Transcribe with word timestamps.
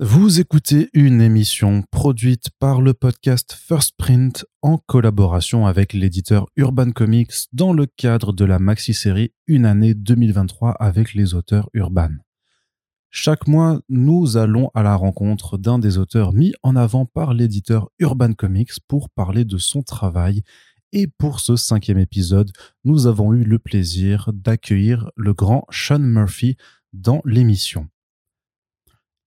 Vous 0.00 0.38
écoutez 0.38 0.90
une 0.92 1.20
émission 1.20 1.82
produite 1.90 2.50
par 2.60 2.80
le 2.80 2.94
podcast 2.94 3.52
First 3.52 3.94
Print 3.98 4.46
en 4.62 4.78
collaboration 4.78 5.66
avec 5.66 5.92
l'éditeur 5.92 6.46
Urban 6.54 6.92
Comics 6.92 7.32
dans 7.52 7.72
le 7.72 7.86
cadre 7.86 8.32
de 8.32 8.44
la 8.44 8.60
maxi-série 8.60 9.32
Une 9.48 9.66
année 9.66 9.94
2023 9.94 10.70
avec 10.78 11.14
les 11.14 11.34
auteurs 11.34 11.68
Urban. 11.74 12.10
Chaque 13.10 13.48
mois, 13.48 13.80
nous 13.88 14.36
allons 14.36 14.70
à 14.72 14.84
la 14.84 14.94
rencontre 14.94 15.58
d'un 15.58 15.80
des 15.80 15.98
auteurs 15.98 16.32
mis 16.32 16.54
en 16.62 16.76
avant 16.76 17.04
par 17.04 17.34
l'éditeur 17.34 17.88
Urban 17.98 18.34
Comics 18.34 18.78
pour 18.86 19.10
parler 19.10 19.44
de 19.44 19.58
son 19.58 19.82
travail. 19.82 20.42
Et 20.92 21.08
pour 21.08 21.40
ce 21.40 21.56
cinquième 21.56 21.98
épisode, 21.98 22.52
nous 22.84 23.08
avons 23.08 23.34
eu 23.34 23.42
le 23.42 23.58
plaisir 23.58 24.30
d'accueillir 24.32 25.10
le 25.16 25.34
grand 25.34 25.66
Sean 25.72 25.98
Murphy 25.98 26.56
dans 26.92 27.20
l'émission. 27.24 27.88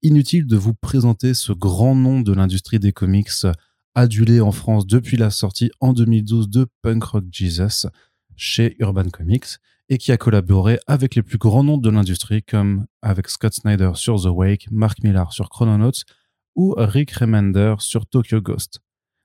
Inutile 0.04 0.48
de 0.48 0.56
vous 0.56 0.74
présenter 0.74 1.32
ce 1.32 1.52
grand 1.52 1.94
nom 1.94 2.22
de 2.22 2.32
l'industrie 2.32 2.80
des 2.80 2.90
comics, 2.90 3.46
adulé 3.94 4.40
en 4.40 4.50
France 4.50 4.84
depuis 4.84 5.16
la 5.16 5.30
sortie 5.30 5.70
en 5.78 5.92
2012 5.92 6.50
de 6.50 6.66
Punk 6.82 7.04
Rock 7.04 7.24
Jesus 7.30 7.86
chez 8.34 8.74
Urban 8.80 9.10
Comics 9.10 9.58
et 9.88 9.98
qui 9.98 10.10
a 10.10 10.16
collaboré 10.16 10.80
avec 10.88 11.14
les 11.14 11.22
plus 11.22 11.38
grands 11.38 11.62
noms 11.62 11.78
de 11.78 11.88
l'industrie 11.88 12.42
comme 12.42 12.86
avec 13.00 13.28
Scott 13.28 13.54
Snyder 13.54 13.92
sur 13.94 14.20
The 14.20 14.26
Wake, 14.26 14.66
Mark 14.72 15.04
Millar 15.04 15.32
sur 15.32 15.48
Chrononauts 15.48 16.02
ou 16.56 16.74
Rick 16.76 17.12
Remender 17.12 17.76
sur 17.78 18.04
Tokyo 18.06 18.40
Ghost. 18.40 18.80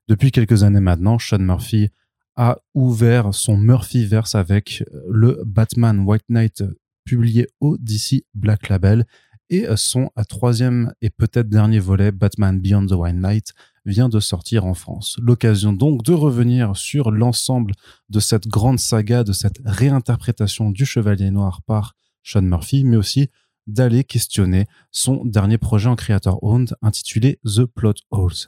Depuis 0.08 0.30
quelques 0.30 0.62
années 0.62 0.80
maintenant, 0.80 1.18
Sean 1.18 1.40
Murphy 1.40 1.90
a 2.36 2.60
ouvert 2.76 3.34
son 3.34 3.58
Murphyverse 3.58 4.36
avec 4.36 4.84
le 5.10 5.42
Batman 5.44 6.02
White 6.02 6.26
Knight 6.30 6.64
publié 7.04 7.48
au 7.62 7.78
DC 7.80 8.26
Black 8.36 8.70
Label 8.70 9.08
et 9.50 9.66
son 9.76 10.10
troisième 10.30 10.94
et 11.02 11.10
peut-être 11.10 11.50
dernier 11.50 11.80
volet, 11.80 12.12
Batman 12.12 12.60
Beyond 12.60 12.88
the 12.88 12.92
White 12.94 13.16
Knight, 13.16 13.54
vient 13.86 14.10
de 14.10 14.20
sortir 14.20 14.66
en 14.66 14.74
France. 14.74 15.18
L'occasion 15.22 15.74
donc 15.74 16.04
de 16.04 16.14
revenir 16.14 16.76
sur 16.76 17.12
l'ensemble 17.12 17.74
de 18.10 18.20
cette 18.20 18.48
grande 18.48 18.80
saga, 18.80 19.24
de 19.24 19.32
cette 19.32 19.60
réinterprétation 19.64 20.72
du 20.72 20.86
Chevalier 20.86 21.32
Noir 21.32 21.62
par 21.62 21.94
Sean 22.24 22.42
Murphy, 22.42 22.84
mais 22.84 22.98
aussi 22.98 23.30
d'aller 23.66 24.04
questionner 24.04 24.66
son 24.92 25.26
dernier 25.26 25.58
projet 25.58 25.90
en 25.90 25.96
creator 25.96 26.44
owned 26.44 26.76
intitulé 26.82 27.40
The 27.46 27.66
Plot 27.66 27.96
Holes. 28.12 28.48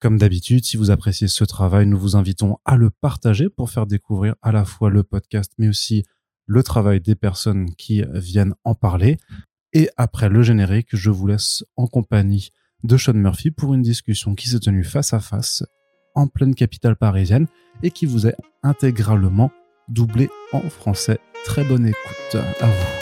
Comme 0.00 0.18
d'habitude, 0.18 0.64
si 0.64 0.76
vous 0.76 0.90
appréciez 0.90 1.28
ce 1.28 1.44
travail, 1.44 1.86
nous 1.86 1.98
vous 1.98 2.16
invitons 2.16 2.58
à 2.64 2.76
le 2.76 2.90
partager 2.90 3.48
pour 3.48 3.70
faire 3.70 3.86
découvrir 3.86 4.34
à 4.42 4.50
la 4.50 4.64
fois 4.64 4.90
le 4.90 5.04
podcast, 5.04 5.52
mais 5.58 5.68
aussi 5.68 6.04
le 6.46 6.62
travail 6.62 7.00
des 7.00 7.14
personnes 7.14 7.74
qui 7.76 8.02
viennent 8.12 8.54
en 8.64 8.74
parler. 8.74 9.18
Et 9.72 9.88
après 9.96 10.28
le 10.28 10.42
générique, 10.42 10.88
je 10.92 11.10
vous 11.10 11.26
laisse 11.26 11.64
en 11.76 11.86
compagnie 11.86 12.52
de 12.84 12.96
Sean 12.96 13.14
Murphy 13.14 13.50
pour 13.50 13.74
une 13.74 13.82
discussion 13.82 14.34
qui 14.34 14.48
s'est 14.48 14.60
tenue 14.60 14.84
face 14.84 15.14
à 15.14 15.20
face 15.20 15.64
en 16.14 16.26
pleine 16.26 16.54
capitale 16.54 16.96
parisienne 16.96 17.46
et 17.82 17.90
qui 17.90 18.06
vous 18.06 18.26
est 18.26 18.36
intégralement 18.62 19.50
doublée 19.88 20.28
en 20.52 20.60
français. 20.60 21.18
Très 21.44 21.64
bonne 21.64 21.86
écoute 21.86 22.36
à 22.60 22.66
vous. 22.66 23.01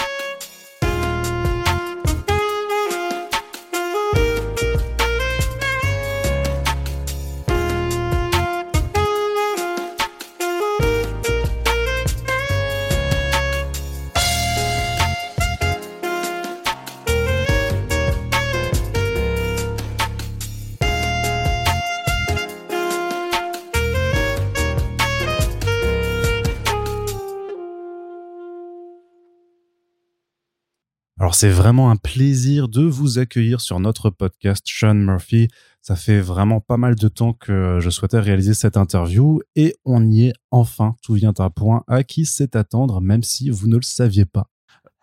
Alors 31.31 31.37
c'est 31.37 31.49
vraiment 31.49 31.93
un 31.93 31.97
plaisir 31.97 32.69
de 32.69 32.83
vous 32.83 33.21
accueillir 33.21 33.61
sur 33.61 33.79
notre 33.79 34.11
podcast 34.11 34.67
Sean 34.67 34.95
Murphy. 34.95 35.47
Ça 35.81 35.95
fait 35.95 36.19
vraiment 36.19 36.61
pas 36.61 36.77
mal 36.77 36.97
de 36.97 37.07
temps 37.07 37.35
que 37.35 37.79
je 37.81 37.89
souhaitais 37.89 38.19
réaliser 38.19 38.53
cette 38.53 38.77
interview 38.77 39.41
et 39.55 39.77
on 39.85 40.11
y 40.11 40.27
est 40.27 40.33
enfin. 40.51 40.97
Tout 41.05 41.15
vient 41.15 41.33
à 41.39 41.49
point 41.49 41.85
à 41.87 42.03
qui 42.03 42.27
c'est 42.27 42.57
attendre 42.57 43.01
même 43.01 43.23
si 43.23 43.49
vous 43.49 43.69
ne 43.69 43.77
le 43.77 43.83
saviez 43.83 44.25
pas? 44.25 44.51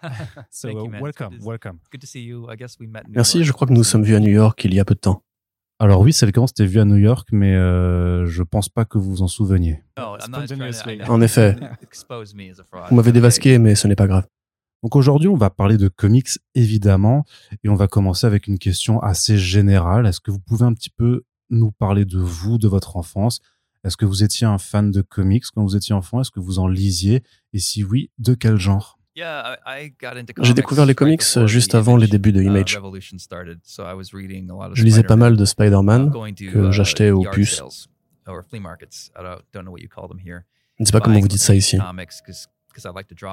Merci, 3.07 3.45
je 3.45 3.53
crois 3.53 3.65
que 3.65 3.73
nous 3.73 3.85
sommes 3.85 4.03
vus 4.03 4.15
à 4.15 4.19
New 4.19 4.27
York 4.27 4.61
il 4.65 4.73
y 4.73 4.81
a 4.81 4.85
peu 4.85 4.95
de 4.95 4.99
temps. 4.99 5.23
Alors 5.79 6.01
oui, 6.01 6.11
c'est 6.11 6.25
le 6.25 6.33
cas, 6.33 6.41
on 6.41 6.47
s'était 6.47 6.65
vu 6.65 6.81
à 6.81 6.83
New 6.83 6.97
York, 6.97 7.29
mais 7.31 7.55
euh, 7.55 8.25
je 8.25 8.43
pense 8.43 8.67
pas 8.67 8.83
que 8.83 8.97
vous 8.97 9.11
vous 9.11 9.21
en 9.21 9.29
souveniez. 9.29 9.81
En 11.07 11.21
effet, 11.21 11.55
vous 12.89 12.95
m'avez 12.97 13.13
dévasqué, 13.13 13.59
mais 13.59 13.75
ce 13.75 13.87
n'est 13.87 13.95
pas 13.95 14.07
grave. 14.07 14.25
Donc 14.83 14.95
aujourd'hui, 14.95 15.27
on 15.27 15.35
va 15.35 15.49
parler 15.49 15.77
de 15.77 15.87
comics 15.87 16.29
évidemment 16.55 17.25
et 17.63 17.69
on 17.69 17.75
va 17.75 17.87
commencer 17.87 18.27
avec 18.27 18.47
une 18.47 18.59
question 18.59 19.01
assez 19.01 19.37
générale. 19.37 20.05
Est-ce 20.05 20.19
que 20.19 20.31
vous 20.31 20.39
pouvez 20.39 20.65
un 20.65 20.73
petit 20.73 20.89
peu 20.89 21.23
nous 21.49 21.71
parler 21.71 22.05
de 22.05 22.19
vous, 22.19 22.57
de 22.57 22.67
votre 22.67 22.95
enfance? 22.97 23.39
Est-ce 23.83 23.97
que 23.97 24.05
vous 24.05 24.23
étiez 24.23 24.45
un 24.45 24.57
fan 24.57 24.91
de 24.91 25.01
comics 25.01 25.45
quand 25.53 25.63
vous 25.63 25.75
étiez 25.75 25.95
enfant? 25.95 26.21
Est-ce 26.21 26.31
que 26.31 26.39
vous 26.39 26.59
en 26.59 26.67
lisiez? 26.67 27.23
Et 27.53 27.59
si 27.59 27.83
oui, 27.83 28.11
de 28.17 28.33
quel 28.33 28.57
genre? 28.57 28.99
J'ai 30.41 30.53
découvert 30.53 30.85
les 30.85 30.93
comics 30.93 31.23
juste 31.45 31.73
avant 31.73 31.97
les 31.97 32.07
débuts 32.07 32.31
de 32.31 32.41
uh, 32.41 32.45
Image. 32.45 32.79
Je 34.73 34.83
lisais 34.83 35.03
pas 35.03 35.15
mal 35.15 35.37
de 35.37 35.45
Spider-Man 35.45 36.11
que 36.11 36.69
uh, 36.69 36.71
j'achetais 36.71 37.09
aux 37.09 37.23
puces. 37.23 37.63
Je 40.77 40.83
ne 40.83 40.85
sais 40.85 40.91
pas 40.91 40.99
comment 40.99 41.19
vous 41.19 41.27
dites 41.27 41.39
ça 41.39 41.55
ici. 41.55 41.77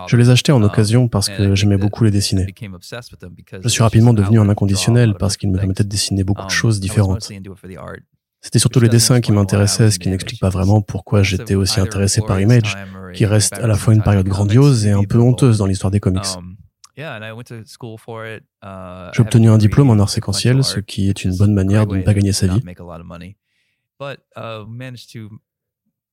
Je 0.08 0.16
les 0.16 0.30
achetais 0.30 0.52
en 0.52 0.62
um, 0.62 0.64
occasion 0.64 1.08
parce 1.08 1.28
que 1.28 1.54
j'aimais 1.54 1.76
beaucoup 1.76 2.04
les 2.04 2.10
dessiner. 2.10 2.46
Je 3.62 3.68
suis 3.68 3.82
rapidement 3.82 4.14
devenu 4.14 4.38
un 4.38 4.48
inconditionnel 4.48 5.14
parce 5.18 5.36
qu'ils 5.36 5.50
me 5.50 5.58
permettaient 5.58 5.84
de 5.84 5.88
dessiner 5.88 6.24
beaucoup 6.24 6.42
de 6.42 6.46
um, 6.46 6.50
choses 6.50 6.80
différentes. 6.80 7.30
C'était 8.40 8.58
surtout 8.58 8.80
les 8.80 8.90
dessins 8.90 9.20
qui 9.22 9.32
m'intéressaient, 9.32 9.90
ce 9.90 9.98
qui 9.98 10.10
n'explique 10.10 10.38
pas 10.38 10.50
vraiment 10.50 10.82
pourquoi 10.82 11.22
j'étais 11.22 11.54
aussi 11.54 11.80
intéressé 11.80 12.20
par 12.20 12.38
Image, 12.40 12.76
qui 13.14 13.24
reste 13.24 13.54
à 13.54 13.66
la 13.66 13.74
fois 13.74 13.94
une 13.94 14.02
période 14.02 14.28
grandiose 14.28 14.84
et 14.86 14.90
un 14.90 15.04
peu 15.04 15.18
honteuse 15.18 15.58
dans 15.58 15.66
l'histoire 15.66 15.90
des 15.90 16.00
comics. 16.00 16.22
Um, 16.36 16.56
uh, 16.96 17.02
J'ai 19.12 19.22
obtenu 19.22 19.48
un 19.48 19.58
diplôme 19.58 19.90
en 19.90 19.98
art 19.98 20.10
séquentiel, 20.10 20.62
ce 20.62 20.78
qui 20.78 21.08
est 21.08 21.24
une 21.24 21.36
bonne 21.36 21.54
manière 21.54 21.86
de 21.86 21.96
ne 21.96 22.02
pas 22.02 22.14
gagner 22.14 22.32
sa 22.32 22.46
vie. 22.48 22.62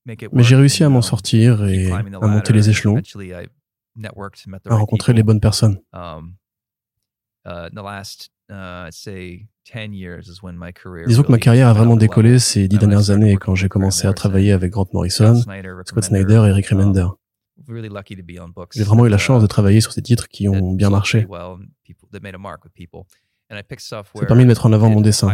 Mais 0.06 0.44
j'ai 0.44 0.56
réussi 0.56 0.84
à 0.84 0.89
m'en 0.89 1.01
sortir 1.01 1.66
et 1.66 1.91
à 1.91 2.03
monter 2.03 2.53
les 2.53 2.69
échelons, 2.69 3.01
à 4.66 4.75
rencontrer 4.75 5.13
les 5.13 5.23
bonnes 5.23 5.39
personnes. 5.39 5.79
Um, 5.94 6.35
uh, 7.45 7.69
uh, 7.69 8.90
Disons 11.07 11.23
que 11.23 11.31
ma 11.31 11.40
carrière 11.40 11.67
a 11.67 11.73
vraiment 11.73 11.95
décollé 11.95 12.40
ces 12.40 12.67
dix 12.67 12.78
dernières 12.78 13.09
années 13.11 13.38
quand 13.38 13.56
j'ai 13.56 13.69
commencé 13.69 14.07
à 14.07 14.13
travailler 14.13 14.51
avec 14.51 14.72
Grant 14.72 14.88
Morrison, 14.94 15.35
Scott 15.85 16.03
Snyder 16.03 16.44
et 16.47 16.51
Rick 16.51 16.67
Remender. 16.67 17.07
J'ai 18.73 18.84
vraiment 18.84 19.06
eu 19.06 19.09
la 19.09 19.17
chance 19.17 19.41
de 19.41 19.47
travailler 19.47 19.81
sur 19.81 19.94
ces 19.94 20.01
titres 20.01 20.28
qui 20.28 20.50
ont 20.50 20.73
bien 20.73 20.90
marché. 20.90 21.28
Ça 23.67 24.00
a 24.00 24.25
permis 24.25 24.44
de 24.44 24.47
mettre 24.47 24.66
en 24.66 24.73
avant 24.73 24.90
mon 24.90 25.01
dessin. 25.01 25.29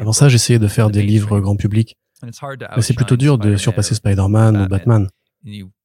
Avant 0.00 0.12
ça, 0.12 0.28
j'essayais 0.28 0.58
de 0.58 0.68
faire 0.68 0.90
des 0.90 1.02
livres 1.02 1.40
grand 1.40 1.56
public. 1.56 1.96
Mais 2.22 2.82
c'est 2.82 2.94
plutôt 2.94 3.16
dur 3.16 3.38
de 3.38 3.56
surpasser 3.56 3.94
Spider-Man 3.94 4.62
ou 4.62 4.68
Batman. 4.68 5.08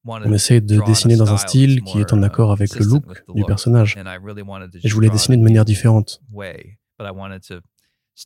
On 0.04 0.32
essaie 0.32 0.60
de 0.60 0.80
dessiner 0.84 1.16
dans 1.16 1.32
un 1.32 1.36
style 1.36 1.82
qui 1.82 2.00
est 2.00 2.12
en 2.12 2.22
accord 2.22 2.52
avec 2.52 2.74
le 2.76 2.84
look 2.84 3.04
du 3.34 3.44
personnage. 3.44 3.96
Et 4.82 4.88
je 4.88 4.94
voulais 4.94 5.10
dessiner 5.10 5.36
de 5.36 5.42
manière 5.42 5.64
différente. 5.64 6.20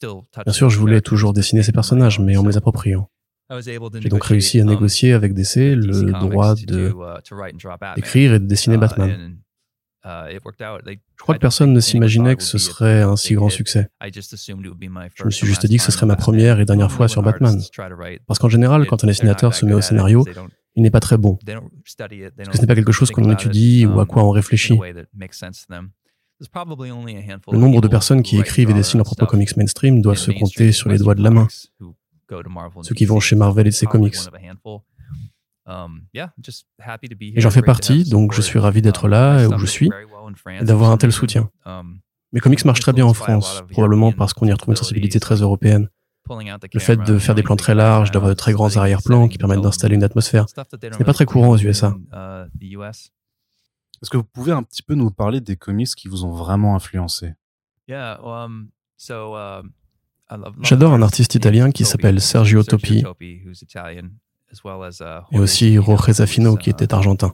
Bien 0.02 0.52
sûr, 0.52 0.70
je 0.70 0.78
voulais 0.78 1.00
toujours 1.00 1.32
dessiner 1.32 1.62
ces 1.62 1.72
personnages, 1.72 2.18
mais 2.20 2.36
en 2.36 2.42
me 2.42 2.50
les 2.50 2.56
appropriant. 2.56 3.10
J'ai 3.60 3.78
donc 4.10 4.24
réussi 4.24 4.60
à 4.60 4.62
um, 4.62 4.68
négocier 4.68 5.14
avec 5.14 5.32
DC 5.32 5.74
le 5.74 6.12
droit 6.12 6.54
de 6.54 6.90
uh, 6.90 7.94
d'écrire 7.94 8.34
et 8.34 8.38
de 8.38 8.44
dessiner 8.44 8.76
uh, 8.76 8.78
Batman. 8.78 9.38
Uh, 10.04 10.30
je 10.30 11.18
crois 11.18 11.34
que 11.34 11.40
personne 11.40 11.72
ne 11.72 11.80
s'imaginait 11.80 12.36
que 12.36 12.42
ce 12.42 12.56
serait 12.56 13.02
un 13.02 13.16
si 13.16 13.34
grand 13.34 13.48
succès. 13.48 13.88
Je 14.00 15.24
me 15.24 15.30
suis 15.30 15.46
juste 15.46 15.66
dit 15.66 15.76
que 15.76 15.82
ce 15.82 15.90
serait 15.90 16.06
ma 16.06 16.14
première 16.14 16.60
et 16.60 16.64
dernière 16.64 16.92
fois 16.92 17.08
sur 17.08 17.22
Batman. 17.22 17.60
Parce 18.26 18.38
qu'en 18.38 18.48
général, 18.48 18.86
quand 18.86 19.02
un 19.02 19.08
dessinateur 19.08 19.54
se 19.54 19.66
met 19.66 19.74
au 19.74 19.80
scénario, 19.80 20.24
il 20.76 20.82
n'est 20.82 20.90
pas 20.90 21.00
très 21.00 21.16
bon. 21.16 21.36
Parce 21.44 21.96
que 22.48 22.56
ce 22.56 22.60
n'est 22.60 22.66
pas 22.66 22.76
quelque 22.76 22.92
chose 22.92 23.10
qu'on 23.10 23.30
étudie 23.30 23.86
ou 23.86 23.98
à 24.00 24.06
quoi 24.06 24.22
on 24.22 24.30
réfléchit. 24.30 24.78
Le 26.40 27.58
nombre 27.58 27.80
de 27.80 27.88
personnes 27.88 28.22
qui 28.22 28.38
écrivent 28.38 28.70
et 28.70 28.74
dessinent 28.74 28.98
leurs 28.98 29.06
propres 29.06 29.26
comics 29.26 29.56
mainstream 29.56 30.00
doit 30.00 30.14
se 30.14 30.30
compter 30.30 30.70
sur 30.70 30.88
les 30.88 30.98
doigts 30.98 31.16
de 31.16 31.22
la 31.22 31.30
main. 31.30 31.48
Ceux 32.82 32.94
qui 32.94 33.04
vont 33.04 33.18
chez 33.18 33.34
Marvel 33.34 33.66
et 33.66 33.72
ses 33.72 33.86
comics. 33.86 34.16
Um, 35.68 36.00
et 36.14 37.40
j'en 37.40 37.50
fais 37.50 37.60
partie, 37.62 38.04
donc 38.04 38.32
je 38.32 38.40
suis 38.40 38.58
ravi 38.58 38.80
d'être 38.80 39.06
là 39.06 39.46
où 39.48 39.58
je 39.58 39.66
suis. 39.66 39.90
et 40.60 40.64
d'avoir 40.64 40.90
un 40.90 40.96
tel 40.96 41.12
soutien. 41.12 41.50
Mes 42.32 42.40
comics 42.40 42.64
marchent 42.64 42.80
très 42.80 42.92
bien 42.94 43.04
en 43.06 43.12
France, 43.14 43.62
probablement 43.70 44.12
parce 44.12 44.32
qu'on 44.32 44.46
y 44.46 44.52
retrouve 44.52 44.72
une 44.72 44.76
sensibilité 44.76 45.20
très 45.20 45.36
européenne. 45.36 45.88
Le 46.74 46.80
fait 46.80 46.96
de 46.96 47.18
faire 47.18 47.34
des 47.34 47.42
plans 47.42 47.56
très 47.56 47.74
larges, 47.74 48.10
d'avoir 48.10 48.30
de 48.30 48.34
très 48.34 48.52
grands 48.52 48.74
arrière-plans 48.76 49.28
qui 49.28 49.38
permettent 49.38 49.60
d'installer 49.60 49.94
une 49.94 50.04
atmosphère, 50.04 50.46
ce 50.48 50.54
n'est 50.98 51.04
pas 51.04 51.14
très 51.14 51.26
courant 51.26 51.48
aux 51.50 51.58
USA. 51.58 51.94
Est-ce 54.00 54.10
que 54.10 54.16
vous 54.16 54.24
pouvez 54.24 54.52
un 54.52 54.62
petit 54.62 54.82
peu 54.82 54.94
nous 54.94 55.10
parler 55.10 55.40
des 55.40 55.56
comics 55.56 55.88
qui 55.88 56.08
vous 56.08 56.24
ont 56.24 56.32
vraiment 56.32 56.74
influencé? 56.76 57.34
J'adore 60.62 60.92
un 60.92 61.02
artiste 61.02 61.34
italien 61.34 61.70
qui 61.70 61.84
s'appelle 61.84 62.20
Sergio 62.20 62.62
Topi 62.62 63.04
et 65.30 65.38
aussi 65.38 65.74
Jorge 65.74 66.12
Zafino 66.12 66.56
qui 66.56 66.70
était 66.70 66.94
argentin. 66.94 67.32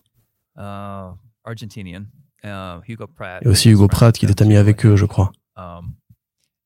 Et 2.42 3.48
aussi 3.48 3.70
Hugo 3.70 3.88
Pratt 3.88 4.16
qui 4.16 4.26
était 4.26 4.42
ami 4.42 4.56
avec 4.56 4.84
eux, 4.84 4.96
je 4.96 5.06
crois. 5.06 5.32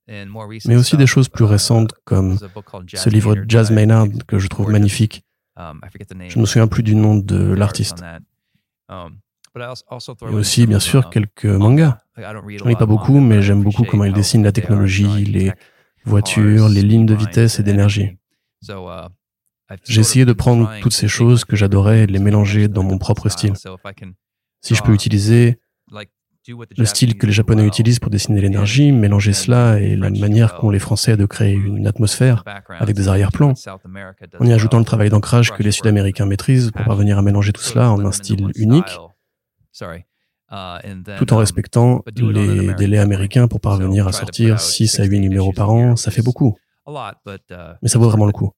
Mais 0.09 0.77
aussi 0.77 0.97
des 0.97 1.07
choses 1.07 1.29
plus 1.29 1.45
récentes 1.45 1.93
comme 2.05 2.39
ce 2.95 3.11
livre 3.11 3.35
de 3.35 3.45
Jazz 3.47 3.71
Maynard 3.71 4.07
que 4.27 4.39
je 4.39 4.49
trouve 4.49 4.71
magnifique. 4.71 5.25
Je 5.57 6.37
ne 6.37 6.41
me 6.41 6.47
souviens 6.47 6.69
plus 6.69 6.83
du 6.83 6.95
nom 6.95 7.17
de 7.17 7.53
l'artiste. 7.53 8.03
Et 8.91 10.35
aussi, 10.35 10.67
bien 10.67 10.79
sûr, 10.79 11.11
quelques 11.11 11.47
mangas. 11.47 11.99
Je 12.17 12.23
ne 12.23 12.69
lis 12.69 12.77
pas 12.77 12.87
beaucoup, 12.87 13.21
mais 13.21 13.43
j'aime 13.43 13.63
beaucoup 13.63 13.85
comment 13.85 14.05
il 14.05 14.13
dessine 14.13 14.43
la 14.43 14.53
technologie, 14.53 15.25
les 15.25 15.53
voitures, 16.05 16.69
les 16.69 16.83
lignes 16.83 17.07
de 17.07 17.15
vitesse 17.15 17.59
et 17.59 17.63
d'énergie. 17.63 18.17
J'ai 19.85 20.01
essayé 20.01 20.25
de 20.25 20.33
prendre 20.33 20.71
toutes 20.81 20.95
ces 20.95 21.09
choses 21.09 21.45
que 21.45 21.57
j'adorais 21.57 22.05
et 22.05 22.07
les 22.07 22.19
mélanger 22.19 22.69
dans 22.69 22.83
mon 22.83 22.99
propre 22.99 23.29
style. 23.29 23.53
Si 24.63 24.75
je 24.75 24.83
peux 24.83 24.93
utiliser 24.93 25.59
le 26.77 26.85
style 26.87 27.19
que 27.19 27.27
les 27.27 27.33
Japonais 27.33 27.67
utilisent 27.67 27.99
pour 27.99 28.11
dessiner 28.11 28.41
l'énergie, 28.41 28.91
mélanger 28.93 29.33
cela 29.33 29.79
et 29.79 29.97
la 29.97 30.11
manière 30.11 30.55
qu'ont 30.55 30.71
les 30.71 30.79
Français 30.79 31.17
de 31.17 31.27
créer 31.27 31.53
une 31.53 31.87
atmosphère 31.87 32.45
avec 32.79 32.97
des 32.97 33.09
arrière-plans, 33.09 33.53
en 34.39 34.47
y 34.47 34.53
ajoutant 34.53 34.79
le 34.79 34.85
travail 34.85 35.11
d'ancrage 35.11 35.53
que 35.53 35.63
les 35.63 35.73
Sud-Américains 35.73 36.27
maîtrisent 36.27 36.71
pour 36.71 36.85
parvenir 36.85 37.19
à 37.19 37.23
mélanger 37.23 37.53
tout 37.53 37.63
cela 37.63 37.91
en 37.91 38.05
un 38.05 38.13
style 38.13 38.51
unique, 38.57 38.99
tout 41.19 41.33
en 41.35 41.37
respectant 41.37 42.03
les 42.17 42.73
délais 42.75 42.99
américains 42.99 43.49
pour 43.49 43.61
parvenir 43.61 44.09
à 44.09 44.13
sortir 44.13 44.61
6 44.61 45.01
à 45.01 45.05
8 45.05 45.21
numéros 45.21 45.53
par 45.53 45.71
an, 45.71 45.97
ça 45.97 46.11
fait 46.11 46.23
beaucoup. 46.23 46.57
Mais 47.83 47.89
ça 47.89 47.99
vaut 47.99 48.09
vraiment 48.09 48.27
le 48.27 48.33
coup. 48.33 48.51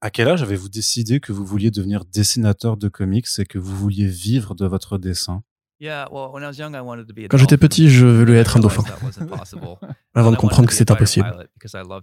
À 0.00 0.10
quel 0.10 0.28
âge 0.28 0.42
avez-vous 0.42 0.68
décidé 0.68 1.18
que 1.18 1.32
vous 1.32 1.44
vouliez 1.44 1.72
devenir 1.72 2.04
dessinateur 2.04 2.76
de 2.76 2.88
comics 2.88 3.26
et 3.38 3.44
que 3.44 3.58
vous 3.58 3.76
vouliez 3.76 4.06
vivre 4.06 4.54
de 4.54 4.64
votre 4.64 4.96
dessin? 4.96 5.42
Quand 5.80 7.36
j'étais 7.36 7.56
petit, 7.56 7.88
je 7.88 8.06
voulais 8.06 8.38
être 8.38 8.56
un 8.56 8.60
dauphin, 8.60 8.82
avant 10.14 10.32
de 10.32 10.36
comprendre 10.36 10.68
que 10.68 10.74
c'était 10.74 10.92
impossible. 10.92 11.48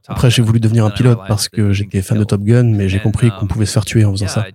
Après, 0.08 0.30
j'ai 0.30 0.42
voulu 0.42 0.62
devenir 0.62 0.86
un 0.86 0.92
pilote 0.92 1.20
parce 1.28 1.50
que 1.50 1.74
j'étais 1.74 2.02
fan 2.02 2.18
de 2.18 2.24
Top 2.24 2.42
Gun, 2.42 2.64
mais 2.64 2.88
j'ai 2.88 3.02
compris 3.02 3.32
qu'on 3.32 3.44
um, 3.44 3.48
pouvait 3.48 3.66
se 3.66 3.74
faire 3.74 3.84
tuer 3.84 4.06
en 4.06 4.12
faisant 4.12 4.28
ça. 4.28 4.46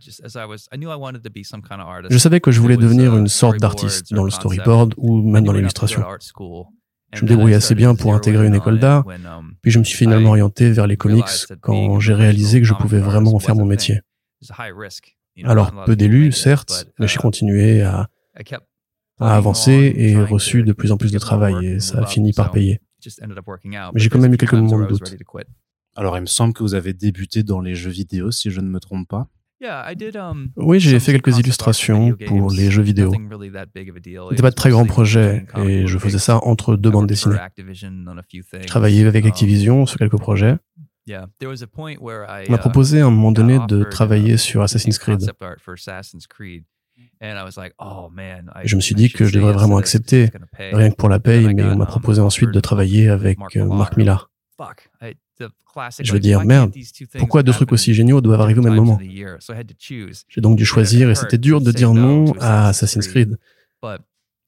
Je 2.10 2.18
savais 2.18 2.40
que 2.40 2.50
je 2.50 2.60
voulais 2.60 2.78
devenir 2.78 3.16
une 3.16 3.28
sorte 3.28 3.58
d'artiste 3.58 4.12
dans 4.12 4.24
le 4.24 4.30
storyboard 4.30 4.94
ou 4.96 5.22
même 5.22 5.44
dans 5.44 5.52
l'illustration. 5.52 6.02
Je 7.12 7.24
me 7.24 7.28
débrouillais 7.28 7.56
assez 7.56 7.74
bien 7.74 7.94
pour 7.94 8.14
intégrer 8.14 8.46
une 8.46 8.54
école 8.54 8.78
d'art, 8.78 9.04
puis 9.62 9.70
je 9.70 9.78
me 9.78 9.84
suis 9.84 9.96
finalement 9.96 10.30
orienté 10.30 10.70
vers 10.70 10.86
les 10.86 10.96
comics 10.96 11.24
quand 11.60 12.00
j'ai 12.00 12.14
réalisé 12.14 12.60
que 12.60 12.66
je 12.66 12.74
pouvais 12.74 13.00
vraiment 13.00 13.34
en 13.34 13.38
faire 13.38 13.56
mon 13.56 13.66
métier. 13.66 14.00
Alors, 15.44 15.84
peu 15.84 15.96
d'élus, 15.96 16.32
certes, 16.32 16.86
mais 16.98 17.08
j'ai 17.08 17.16
uh, 17.16 17.22
continué 17.22 17.82
à 17.82 18.08
a 19.20 19.36
avancé 19.36 19.92
et 19.96 20.16
reçu 20.16 20.62
de 20.62 20.72
plus 20.72 20.92
en 20.92 20.96
plus 20.96 21.12
de 21.12 21.18
travail 21.18 21.66
et 21.66 21.80
ça 21.80 22.00
a 22.00 22.06
fini 22.06 22.32
par 22.32 22.50
payer. 22.50 22.80
Mais 23.22 23.88
j'ai 23.94 24.08
quand 24.08 24.18
même 24.18 24.32
eu 24.32 24.36
quelques 24.36 24.54
moments 24.54 24.78
de 24.78 24.86
doute. 24.86 25.14
Alors, 25.96 26.16
il 26.16 26.22
me 26.22 26.26
semble 26.26 26.54
que 26.54 26.62
vous 26.62 26.74
avez 26.74 26.92
débuté 26.94 27.42
dans 27.42 27.60
les 27.60 27.74
jeux 27.74 27.90
vidéo, 27.90 28.30
si 28.30 28.50
je 28.50 28.60
ne 28.60 28.68
me 28.68 28.80
trompe 28.80 29.08
pas. 29.08 29.28
Um, 29.62 30.48
oui, 30.56 30.80
j'ai 30.80 30.98
fait 31.00 31.12
quelques 31.12 31.38
illustrations 31.38 32.16
pour 32.26 32.50
les 32.50 32.70
jeux 32.70 32.82
vidéo. 32.82 33.12
C'était 34.30 34.42
pas 34.42 34.50
de 34.50 34.54
très 34.54 34.70
grands 34.70 34.86
projets 34.86 35.46
et 35.56 35.86
je 35.86 35.98
faisais 35.98 36.18
ça 36.18 36.42
entre 36.44 36.76
deux 36.76 36.90
bandes 36.90 37.06
dessinées. 37.06 37.36
Je 37.58 38.66
travaillais 38.66 39.06
avec 39.06 39.24
um, 39.24 39.28
Activision 39.28 39.84
sur 39.86 39.98
quelques 39.98 40.18
projets. 40.18 40.56
On 41.08 41.26
m'a 42.48 42.58
proposé 42.58 43.00
à 43.00 43.06
un 43.06 43.10
moment 43.10 43.32
donné 43.32 43.58
de 43.68 43.84
travailler 43.84 44.38
sur 44.38 44.62
Assassin's 44.62 44.98
Creed. 44.98 45.30
Je 48.64 48.76
me 48.76 48.80
suis 48.80 48.94
dit 48.94 49.10
que 49.10 49.24
je 49.26 49.32
devrais 49.32 49.52
vraiment 49.52 49.76
accepter, 49.76 50.30
rien 50.58 50.90
que 50.90 50.96
pour 50.96 51.10
la 51.10 51.20
paye, 51.20 51.52
mais 51.54 51.64
on 51.64 51.76
m'a 51.76 51.84
um, 51.84 51.90
proposé 51.90 52.20
ensuite 52.22 52.50
de 52.50 52.60
travailler 52.60 53.08
avec 53.08 53.38
euh, 53.56 53.66
Mark 53.66 53.96
Millar. 53.98 54.30
Je 56.00 56.12
veux 56.12 56.18
dire, 56.18 56.44
merde, 56.44 56.72
pourquoi 57.18 57.42
deux 57.42 57.52
trucs 57.52 57.72
aussi 57.72 57.94
géniaux 57.94 58.20
doivent 58.20 58.40
arriver 58.40 58.60
au 58.60 58.64
même 58.64 58.74
moment? 58.74 58.98
J'ai 58.98 60.40
donc 60.40 60.56
dû 60.56 60.64
choisir 60.64 61.10
et 61.10 61.14
c'était 61.14 61.38
dur 61.38 61.60
de 61.60 61.72
dire 61.72 61.94
non 61.94 62.32
à 62.40 62.68
Assassin's 62.68 63.06
Creed 63.06 63.38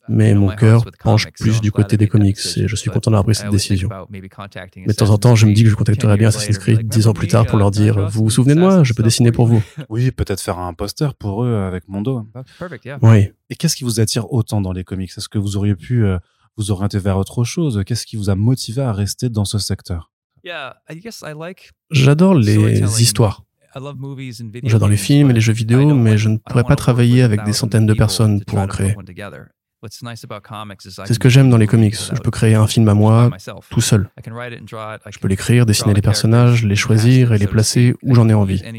mais 0.09 0.35
mon 0.35 0.49
cœur 0.49 0.85
penche 1.00 1.31
plus 1.33 1.61
du 1.61 1.71
côté 1.71 1.97
des 1.97 2.09
comics 2.09 2.39
et 2.56 2.69
je 2.69 2.77
suis 2.77 2.91
content 2.91 3.11
d'avoir 3.11 3.25
pris 3.25 3.35
cette 3.35 3.50
décision. 3.50 3.89
Mais 4.11 4.87
de 4.87 4.93
temps 4.93 5.11
en 5.11 5.19
temps, 5.19 5.35
je 5.35 5.47
me 5.47 5.55
dis 5.55 5.62
que 5.65 5.71
je 5.71 5.75
contacterai 5.75 6.17
bien 6.17 6.29
Assassin's 6.29 6.59
Creed 6.59 6.89
dix 6.89 7.06
ans 7.06 7.12
plus 7.12 7.29
tard 7.29 7.47
pour 7.47 7.59
leur 7.59 7.71
dire 7.71 8.09
Vous 8.09 8.25
vous 8.25 8.31
souvenez 8.31 8.55
de 8.55 8.61
moi 8.61 8.83
Je 8.85 8.93
peux 8.94 9.03
dessiner 9.03 9.33
pour 9.33 9.47
vous. 9.47 9.62
Oui, 9.89 10.11
peut-être 10.11 10.41
faire 10.41 10.59
un 10.59 10.75
poster 10.75 11.15
pour 11.15 11.44
eux 11.44 11.55
avec 11.55 11.89
mon 11.89 12.03
dos. 12.03 12.27
Oui. 13.03 13.31
Et 13.50 13.56
qu'est-ce 13.56 13.77
qui 13.77 13.85
vous 13.85 14.00
attire 14.00 14.33
autant 14.33 14.61
dans 14.61 14.73
les 14.73 14.85
comics? 14.85 15.11
Est-ce 15.17 15.29
que 15.29 15.39
vous 15.39 15.56
auriez 15.56 15.75
pu 15.75 16.05
euh, 16.05 16.19
vous 16.56 16.71
orienter 16.71 16.99
vers 16.99 17.19
autre 17.19 17.44
chose? 17.44 17.83
Qu'est-ce 17.85 18.06
qui 18.06 18.17
vous 18.17 18.31
a 18.31 18.35
motivé 18.35 18.83
à 18.83 18.93
rester 18.93 19.29
dans 19.29 19.44
ce 19.44 19.59
secteur 19.59 20.12
J'adore 21.91 22.35
les 22.35 23.03
histoires. 23.03 23.44
J'adore 24.65 24.89
les 24.89 24.97
films 24.97 25.31
et 25.31 25.33
les 25.33 25.41
jeux 25.41 25.53
vidéo, 25.53 25.94
mais 25.94 26.19
je 26.19 26.29
ne 26.29 26.37
pourrais 26.37 26.65
pas 26.65 26.77
travailler 26.77 27.23
avec 27.23 27.43
des 27.44 27.53
centaines 27.53 27.87
de 27.87 27.94
personnes 27.94 28.44
pour 28.44 28.59
en 28.59 28.67
créer. 28.67 28.94
C'est 29.85 31.15
ce 31.15 31.19
que 31.19 31.29
j'aime 31.29 31.50
dans 31.50 31.56
les 31.56 31.67
comics. 31.67 31.97
Je 31.97 32.21
peux 32.21 32.31
créer 32.31 32.55
un 32.55 32.67
film 32.69 32.89
à 32.89 32.94
moi, 32.94 33.31
tout 33.71 33.81
seul. 33.81 34.09
Je 34.25 35.19
peux 35.19 35.29
l'écrire, 35.29 35.67
dessiner 35.67 35.94
les 35.94 36.03
personnages, 36.03 36.65
les 36.65 36.77
choisir 36.77 37.33
et 37.33 37.39
les 37.39 37.47
placer 37.49 37.94
où 38.03 38.15
j'en 38.15 38.29
ai 38.29 38.35
envie. 38.35 38.59
Ça 38.59 38.71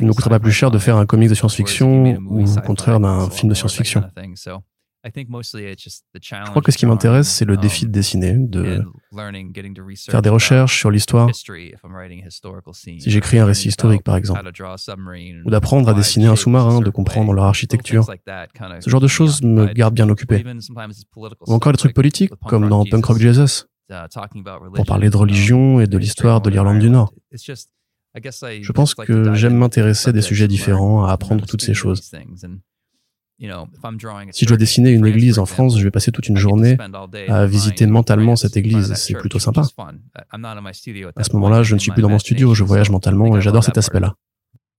ne 0.00 0.06
me 0.06 0.12
coûtera 0.14 0.30
pas 0.30 0.40
plus 0.40 0.52
cher 0.52 0.70
de 0.70 0.78
faire 0.78 0.96
un 0.96 1.06
comics 1.06 1.28
de 1.28 1.34
science-fiction 1.34 2.16
ou 2.28 2.44
au 2.44 2.60
contraire 2.62 2.98
d'un 3.00 3.28
film 3.30 3.48
de 3.50 3.54
science-fiction. 3.54 4.04
Je 5.02 6.50
crois 6.50 6.62
que 6.62 6.72
ce 6.72 6.76
qui 6.76 6.84
m'intéresse, 6.84 7.28
c'est 7.28 7.46
le 7.46 7.56
défi 7.56 7.86
de 7.86 7.90
dessiner, 7.90 8.34
de 8.36 8.84
faire 10.10 10.22
des 10.22 10.28
recherches 10.28 10.78
sur 10.78 10.90
l'histoire. 10.90 11.28
Si 11.34 13.10
j'écris 13.10 13.38
un 13.38 13.46
récit 13.46 13.68
historique, 13.68 14.02
par 14.02 14.16
exemple, 14.16 14.40
ou 15.44 15.50
d'apprendre 15.50 15.88
à 15.88 15.94
dessiner 15.94 16.26
un 16.26 16.36
sous-marin, 16.36 16.80
de 16.80 16.90
comprendre 16.90 17.32
leur 17.32 17.44
architecture, 17.44 18.04
ce 18.04 18.90
genre 18.90 19.00
de 19.00 19.08
choses 19.08 19.42
me 19.42 19.66
garde 19.72 19.94
bien 19.94 20.08
occupé. 20.10 20.44
Ou 21.46 21.52
encore 21.52 21.72
des 21.72 21.78
trucs 21.78 21.94
politiques, 21.94 22.32
comme 22.46 22.68
dans 22.68 22.84
Punk 22.84 23.04
Rock 23.06 23.18
Jesus, 23.18 23.64
pour 24.74 24.84
parler 24.86 25.10
de 25.10 25.16
religion 25.16 25.80
et 25.80 25.86
de 25.86 25.98
l'histoire 25.98 26.40
de 26.40 26.50
l'Irlande 26.50 26.78
du 26.78 26.90
Nord. 26.90 27.12
Je 27.34 28.72
pense 28.72 28.94
que 28.94 29.34
j'aime 29.34 29.54
m'intéresser 29.56 30.10
à 30.10 30.12
des 30.12 30.22
sujets 30.22 30.48
différents, 30.48 31.04
à 31.06 31.12
apprendre 31.12 31.46
toutes 31.46 31.62
ces 31.62 31.74
choses. 31.74 32.10
Si 34.32 34.44
je 34.44 34.48
dois 34.48 34.56
dessiner 34.56 34.90
une 34.90 35.06
église 35.06 35.38
en 35.38 35.46
France, 35.46 35.78
je 35.78 35.84
vais 35.84 35.90
passer 35.90 36.12
toute 36.12 36.28
une 36.28 36.36
journée 36.36 36.76
à 37.28 37.46
visiter 37.46 37.86
mentalement 37.86 38.36
cette 38.36 38.56
église. 38.56 38.92
C'est 38.94 39.14
plutôt 39.14 39.38
sympa. 39.38 39.62
À 41.16 41.24
ce 41.24 41.32
moment-là, 41.34 41.62
je 41.62 41.74
ne 41.74 41.80
suis 41.80 41.90
plus 41.90 42.02
dans 42.02 42.10
mon 42.10 42.18
studio, 42.18 42.54
je 42.54 42.64
voyage 42.64 42.90
mentalement 42.90 43.36
et 43.36 43.40
j'adore 43.40 43.64
cet 43.64 43.78
aspect-là. 43.78 44.14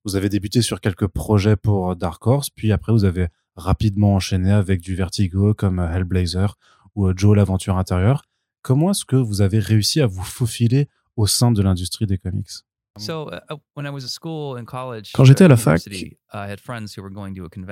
Vous 0.03 0.15
avez 0.15 0.29
débuté 0.29 0.61
sur 0.61 0.81
quelques 0.81 1.07
projets 1.07 1.55
pour 1.55 1.95
Dark 1.95 2.25
Horse, 2.25 2.49
puis 2.49 2.71
après 2.71 2.91
vous 2.91 3.03
avez 3.05 3.27
rapidement 3.55 4.15
enchaîné 4.15 4.51
avec 4.51 4.81
du 4.81 4.95
Vertigo 4.95 5.53
comme 5.53 5.79
Hellblazer 5.79 6.57
ou 6.95 7.11
Joe 7.15 7.35
l'aventure 7.35 7.77
intérieure. 7.77 8.23
Comment 8.63 8.91
est-ce 8.91 9.05
que 9.05 9.15
vous 9.15 9.41
avez 9.41 9.59
réussi 9.59 10.01
à 10.01 10.07
vous 10.07 10.23
faufiler 10.23 10.87
au 11.17 11.27
sein 11.27 11.51
de 11.51 11.61
l'industrie 11.61 12.05
des 12.07 12.17
comics? 12.17 12.49
Quand 15.13 15.23
j'étais 15.23 15.45
à 15.45 15.47
la 15.47 15.57
fac, 15.57 15.81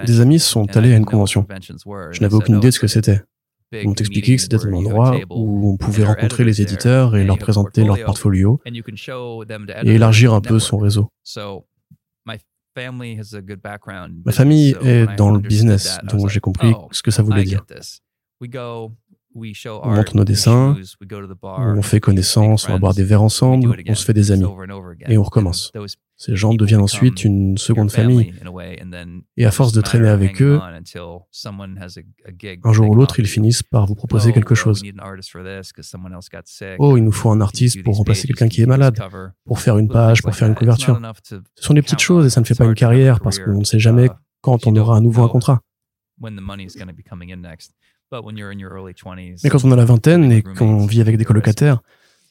des 0.05 0.21
amis 0.21 0.39
sont 0.39 0.77
allés 0.77 0.93
à 0.93 0.97
une 0.97 1.05
convention. 1.05 1.45
Je 1.49 2.21
n'avais 2.21 2.35
aucune 2.35 2.57
idée 2.57 2.67
de 2.67 2.73
ce 2.73 2.79
que 2.79 2.87
c'était. 2.87 3.21
On 3.85 3.93
t'expliquait 3.93 4.35
que 4.35 4.41
c'était 4.41 4.65
un 4.65 4.73
endroit 4.73 5.19
où 5.29 5.73
on 5.73 5.77
pouvait 5.77 6.03
rencontrer 6.03 6.43
les 6.43 6.61
éditeurs 6.61 7.15
et 7.15 7.23
leur 7.23 7.37
présenter 7.37 7.83
leur 7.83 8.03
portfolio 8.03 8.59
et 8.65 9.89
élargir 9.89 10.33
un 10.33 10.41
peu 10.41 10.59
son 10.59 10.77
réseau. 10.77 11.11
Ma 14.25 14.31
famille 14.31 14.75
est 14.81 15.15
dans 15.17 15.31
le 15.31 15.39
business, 15.39 15.99
donc 16.03 16.29
j'ai 16.29 16.39
compris 16.39 16.73
oh, 16.75 16.87
ce 16.91 17.03
que 17.03 17.11
ça 17.11 17.23
voulait 17.23 17.43
dire. 17.43 17.65
On 19.35 19.91
montre 19.91 20.15
nos 20.17 20.25
dessins, 20.25 20.75
on 21.43 21.81
fait 21.81 21.99
connaissance, 21.99 22.67
on 22.67 22.73
va 22.73 22.77
boire 22.79 22.93
des 22.93 23.03
verres 23.03 23.21
ensemble, 23.21 23.75
on 23.87 23.95
se 23.95 24.05
fait 24.05 24.13
des 24.13 24.31
amis. 24.31 24.45
Et 25.07 25.17
on 25.17 25.23
recommence. 25.23 25.71
Ces 26.17 26.35
gens 26.35 26.53
deviennent 26.53 26.81
ensuite 26.81 27.23
une 27.23 27.57
seconde 27.57 27.91
famille. 27.91 28.33
Et 29.37 29.45
à 29.45 29.51
force 29.51 29.71
de 29.71 29.81
traîner 29.81 30.09
avec 30.09 30.41
eux, 30.41 30.59
un 32.63 32.73
jour 32.73 32.89
ou 32.89 32.95
l'autre, 32.95 33.19
ils 33.19 33.27
finissent 33.27 33.63
par 33.63 33.85
vous 33.85 33.95
proposer 33.95 34.33
quelque 34.33 34.55
chose. 34.55 34.81
Oh, 36.79 36.97
il 36.97 37.03
nous 37.03 37.11
faut 37.11 37.29
un 37.29 37.41
artiste 37.41 37.83
pour 37.83 37.97
remplacer 37.97 38.27
quelqu'un 38.27 38.47
qui 38.47 38.61
est 38.61 38.65
malade, 38.65 38.99
pour 39.45 39.59
faire 39.59 39.77
une 39.77 39.87
page, 39.87 40.21
pour 40.23 40.35
faire 40.35 40.47
une 40.47 40.55
couverture. 40.55 40.99
Ce 41.23 41.63
sont 41.63 41.73
des 41.73 41.81
petites 41.81 41.99
choses 41.99 42.25
et 42.25 42.29
ça 42.29 42.41
ne 42.41 42.45
fait 42.45 42.55
pas 42.55 42.65
une 42.65 42.75
carrière 42.75 43.19
parce 43.19 43.39
qu'on 43.39 43.59
ne 43.59 43.63
sait 43.63 43.79
jamais 43.79 44.09
quand 44.41 44.67
on 44.67 44.75
aura 44.75 44.97
à 44.97 45.01
nouveau 45.01 45.23
un 45.23 45.29
contrat. 45.29 45.61
Mais 48.11 49.49
quand 49.49 49.63
on 49.65 49.71
a 49.71 49.75
la 49.75 49.85
vingtaine 49.85 50.31
et 50.31 50.41
qu'on 50.41 50.85
vit 50.85 51.01
avec 51.01 51.17
des 51.17 51.25
colocataires, 51.25 51.81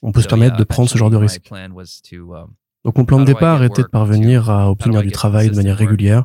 on 0.03 0.13
peut 0.13 0.23
se 0.23 0.29
permettre 0.29 0.57
de 0.57 0.65
prendre 0.65 0.89
ce 0.89 0.99
genre 0.99 1.11
de 1.11 1.17
risque. 1.17 1.51
Um, 1.51 2.55
Donc 2.85 2.97
mon 2.97 3.05
plan 3.05 3.21
de 3.21 3.25
départ 3.25 3.63
était 3.65 3.83
de 3.83 3.89
parvenir 3.89 4.51
à 4.51 4.71
obtenir 4.71 5.03
du 5.03 5.13
travail 5.13 5.51
de 5.51 5.57
manière 5.57 5.77
régulière. 5.77 6.25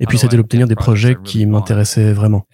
Et 0.00 0.06
puis 0.06 0.18
c'était 0.18 0.36
d'obtenir 0.36 0.66
des 0.66 0.74
projets 0.74 1.16
qui 1.22 1.46
m'intéressaient 1.46 2.12
vraiment. 2.12 2.46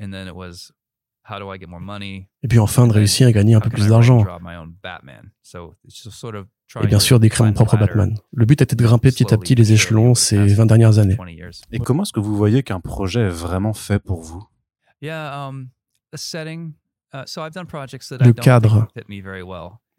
Et 2.42 2.48
puis 2.48 2.58
enfin 2.58 2.86
de 2.86 2.92
réussir 2.92 3.28
à 3.28 3.32
gagner 3.32 3.54
un 3.54 3.60
peu 3.60 3.70
plus 3.70 3.88
d'argent. 3.88 4.24
Et 6.82 6.86
bien 6.86 7.00
sûr 7.00 7.20
d'écrire 7.20 7.46
mon 7.46 7.52
propre 7.52 7.76
Batman. 7.76 8.14
Le 8.32 8.44
but 8.46 8.60
était 8.62 8.76
de 8.76 8.82
grimper 8.82 9.10
petit 9.10 9.32
à 9.32 9.38
petit 9.38 9.54
les 9.54 9.72
échelons 9.72 10.14
ces 10.14 10.46
20 10.46 10.66
dernières 10.66 10.98
années. 10.98 11.16
Et 11.72 11.78
comment 11.78 12.02
est-ce 12.02 12.12
que 12.12 12.20
vous 12.20 12.36
voyez 12.36 12.62
qu'un 12.62 12.80
projet 12.80 13.20
est 13.22 13.28
vraiment 13.28 13.72
fait 13.72 13.98
pour 13.98 14.22
vous? 14.22 14.44
Le 18.26 18.32
cadre. 18.32 18.88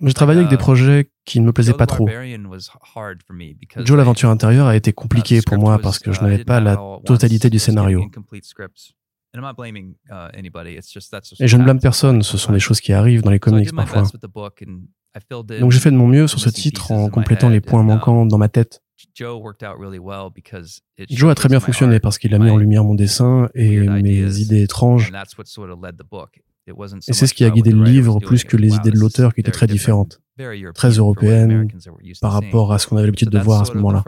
J'ai 0.01 0.13
travaillé 0.13 0.39
avec 0.39 0.49
des 0.49 0.55
uh, 0.55 0.59
projets 0.59 1.11
qui 1.25 1.39
ne 1.41 1.45
me 1.45 1.51
plaisaient 1.51 1.73
pas 1.73 1.85
trop. 1.85 2.07
Joe 2.07 3.97
l'aventure 3.97 4.29
intérieure 4.29 4.67
a 4.67 4.75
été 4.75 4.93
compliqué 4.93 5.41
pour 5.41 5.57
moi 5.57 5.79
parce 5.79 5.99
que 5.99 6.11
je 6.13 6.19
uh, 6.19 6.23
n'avais 6.23 6.43
pas 6.43 6.59
la 6.61 6.77
totalité 7.05 7.49
du 7.49 7.59
scénario. 7.59 8.09
Et 11.39 11.47
je 11.47 11.57
ne 11.57 11.63
blâme 11.63 11.79
personne, 11.79 12.23
ce 12.23 12.37
sont 12.37 12.53
des 12.53 12.59
choses 12.59 12.81
qui 12.81 12.93
arrivent 12.93 13.21
dans 13.21 13.31
les 13.31 13.39
comics 13.39 13.73
parfois. 13.75 14.03
Donc 15.59 15.71
j'ai 15.71 15.79
fait 15.79 15.91
de 15.91 15.97
mon 15.97 16.07
mieux 16.07 16.27
sur 16.27 16.39
ce 16.39 16.49
titre 16.49 16.91
en 16.91 17.09
complétant 17.09 17.49
les 17.49 17.61
points 17.61 17.83
manquants 17.83 18.25
dans 18.25 18.37
ma 18.37 18.49
tête. 18.49 18.81
Joe 21.09 21.31
a 21.31 21.35
très 21.35 21.49
bien 21.49 21.59
fonctionné 21.59 21.99
parce 21.99 22.17
qu'il 22.17 22.33
a 22.33 22.39
mis 22.39 22.49
en 22.49 22.57
lumière 22.57 22.83
mon 22.83 22.95
dessin 22.95 23.49
et 23.55 23.79
mes 23.79 24.39
idées 24.39 24.63
étranges. 24.63 25.11
Et 27.07 27.13
c'est 27.13 27.27
ce 27.27 27.33
qui 27.33 27.45
a 27.45 27.49
guidé 27.49 27.71
le 27.71 27.83
livre 27.83 28.19
plus 28.19 28.43
que 28.43 28.57
les 28.57 28.75
idées 28.75 28.91
de 28.91 28.99
l'auteur 28.99 29.33
qui 29.33 29.41
étaient 29.41 29.51
très 29.51 29.67
différentes, 29.67 30.21
très 30.73 30.89
européennes 30.91 31.67
par 32.21 32.33
rapport 32.33 32.73
à 32.73 32.79
ce 32.79 32.87
qu'on 32.87 32.97
avait 32.97 33.07
l'habitude 33.07 33.29
de 33.29 33.39
voir 33.39 33.61
à 33.61 33.65
ce 33.65 33.73
moment-là. 33.73 34.03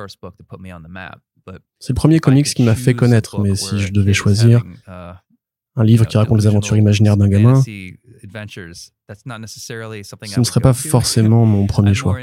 C'est 1.79 1.89
le 1.89 1.95
premier 1.95 2.19
comics 2.19 2.45
qui 2.45 2.63
m'a 2.63 2.75
fait 2.75 2.93
connaître, 2.93 3.39
mais 3.39 3.55
si 3.55 3.79
je 3.79 3.91
devais 3.91 4.13
choisir 4.13 4.63
uh, 4.87 5.13
un 5.75 5.83
livre 5.83 6.05
qui 6.05 6.17
raconte 6.17 6.39
les 6.39 6.47
aventures 6.47 6.77
imaginaires 6.77 7.17
d'un 7.17 7.29
gamin, 7.29 7.61
ce 7.61 7.71
ne 10.39 10.43
serait 10.43 10.59
pas 10.59 10.73
forcément 10.73 11.45
mon 11.45 11.65
premier 11.73 11.93
choix. 11.93 12.17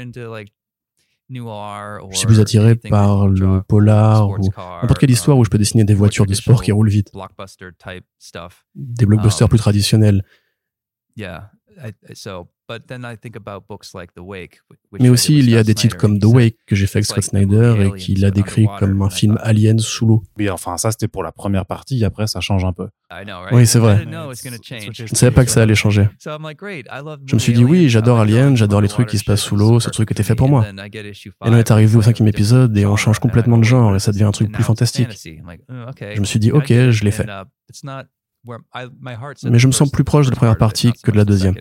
Je 2.11 2.17
suis 2.17 2.27
plus 2.27 2.39
attiré 2.39 2.75
par 2.75 3.27
le 3.27 3.61
polar 3.61 4.29
ou 4.29 4.37
n'importe 4.81 4.99
quelle 4.99 5.11
histoire 5.11 5.37
où 5.37 5.45
je 5.45 5.49
peux 5.49 5.57
dessiner 5.57 5.83
des 5.83 5.93
voitures 5.93 6.25
de 6.25 6.33
sport 6.33 6.63
qui 6.63 6.71
roulent 6.71 6.89
vite. 6.89 7.11
Des 8.75 9.05
blockbusters 9.05 9.45
um, 9.45 9.49
plus 9.49 9.59
traditionnels. 9.59 10.23
Mais 14.99 15.09
aussi, 15.09 15.37
il 15.37 15.49
y 15.49 15.57
a 15.57 15.63
des 15.63 15.73
titres 15.73 15.97
comme 15.97 16.19
The 16.19 16.25
Wake 16.25 16.57
que 16.65 16.75
j'ai 16.75 16.87
fait 16.87 16.99
avec 16.99 17.05
Scott 17.05 17.23
Snyder 17.23 17.75
et 17.85 17.97
qu'il 17.97 18.23
a 18.25 18.31
décrit 18.31 18.67
comme 18.77 19.01
un 19.01 19.09
film 19.09 19.37
alien 19.41 19.79
sous 19.79 20.05
l'eau. 20.05 20.23
Oui, 20.37 20.49
enfin, 20.49 20.77
ça 20.77 20.91
c'était 20.91 21.07
pour 21.07 21.23
la 21.23 21.31
première 21.31 21.65
partie, 21.65 22.03
après 22.05 22.27
ça 22.27 22.39
change 22.41 22.65
un 22.65 22.73
peu. 22.73 22.87
Oui, 23.51 23.65
c'est 23.65 23.79
vrai. 23.79 24.05
Je 24.05 25.03
ne 25.03 25.15
savais 25.15 25.31
pas 25.31 25.45
que 25.45 25.51
ça 25.51 25.63
allait 25.63 25.75
changer. 25.75 26.07
Je 26.19 27.33
me 27.33 27.39
suis 27.39 27.53
dit, 27.53 27.63
oui, 27.63 27.89
j'adore 27.89 28.19
Alien, 28.19 28.55
j'adore 28.55 28.81
les 28.81 28.87
trucs 28.87 29.07
qui 29.09 29.17
se 29.17 29.23
passent 29.23 29.41
sous 29.41 29.55
l'eau, 29.55 29.79
ce 29.79 29.89
truc 29.89 30.11
était 30.11 30.23
fait 30.23 30.35
pour 30.35 30.49
moi. 30.49 30.65
Et 30.67 30.71
on 31.41 31.55
est 31.55 31.71
arrivé 31.71 31.97
au 31.97 32.01
cinquième 32.01 32.27
épisode 32.27 32.77
et 32.77 32.85
on 32.85 32.95
change 32.95 33.19
complètement 33.19 33.57
de 33.57 33.63
genre 33.63 33.95
et 33.95 33.99
ça 33.99 34.11
devient 34.11 34.25
un 34.25 34.31
truc 34.31 34.51
plus 34.51 34.63
fantastique. 34.63 35.09
Je 35.11 36.19
me 36.19 36.25
suis 36.25 36.39
dit, 36.39 36.51
ok, 36.51 36.67
je 36.67 37.03
l'ai 37.03 37.11
fait. 37.11 37.27
Mais 39.43 39.59
je 39.59 39.67
me 39.67 39.71
sens 39.71 39.89
plus 39.91 40.03
proche 40.03 40.27
de 40.27 40.31
la 40.31 40.37
première 40.37 40.57
partie 40.57 40.93
que 40.93 41.11
de 41.11 41.17
la 41.17 41.25
deuxième. 41.25 41.55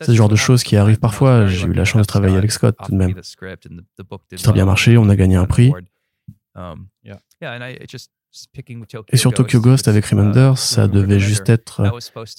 C'est 0.00 0.08
le 0.08 0.14
genre 0.14 0.28
de 0.28 0.36
choses 0.36 0.62
qui 0.62 0.76
arrivent 0.76 0.98
parfois. 0.98 1.46
J'ai 1.46 1.66
eu 1.66 1.72
la 1.72 1.84
chance 1.84 2.02
de 2.02 2.06
travailler 2.06 2.36
avec 2.36 2.52
Scott 2.52 2.76
tout 2.84 2.92
de 2.92 2.96
même. 2.96 3.14
C'est 3.22 4.42
très 4.42 4.52
bien 4.52 4.64
marché, 4.64 4.98
on 4.98 5.08
a 5.08 5.16
gagné 5.16 5.36
un 5.36 5.46
prix. 5.46 5.72
Um, 6.54 6.88
Et 9.08 9.16
sur 9.16 9.32
Tokyo 9.32 9.60
Ghost 9.60 9.88
avec 9.88 10.06
Remender, 10.06 10.52
ça 10.56 10.88
devait 10.88 11.20
juste 11.20 11.48
être 11.48 11.82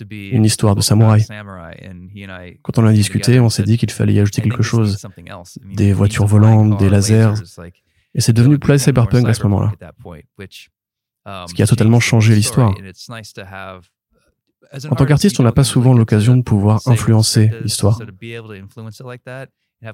une 0.09 0.45
histoire 0.45 0.75
de 0.75 0.81
samouraï. 0.81 1.25
Quand 2.63 2.77
on 2.77 2.83
en 2.83 2.87
a 2.87 2.93
discuté, 2.93 3.39
on 3.39 3.49
s'est 3.49 3.63
dit 3.63 3.77
qu'il 3.77 3.91
fallait 3.91 4.13
y 4.13 4.19
ajouter 4.19 4.41
quelque 4.41 4.63
chose. 4.63 4.97
Des 5.63 5.93
voitures 5.93 6.25
volantes, 6.25 6.79
des 6.79 6.89
lasers. 6.89 7.33
Et 8.13 8.21
c'est 8.21 8.33
devenu 8.33 8.57
plus 8.57 8.79
cyberpunk 8.79 9.27
à 9.27 9.33
ce 9.33 9.43
moment-là. 9.43 9.71
Ce 11.47 11.53
qui 11.53 11.61
a 11.61 11.67
totalement 11.67 11.99
changé 11.99 12.35
l'histoire. 12.35 12.73
En 14.89 14.95
tant 14.95 15.05
qu'artiste, 15.05 15.39
on 15.39 15.43
n'a 15.43 15.51
pas 15.51 15.63
souvent 15.63 15.93
l'occasion 15.93 16.35
de 16.35 16.43
pouvoir 16.43 16.81
influencer 16.85 17.51
l'histoire. 17.61 17.99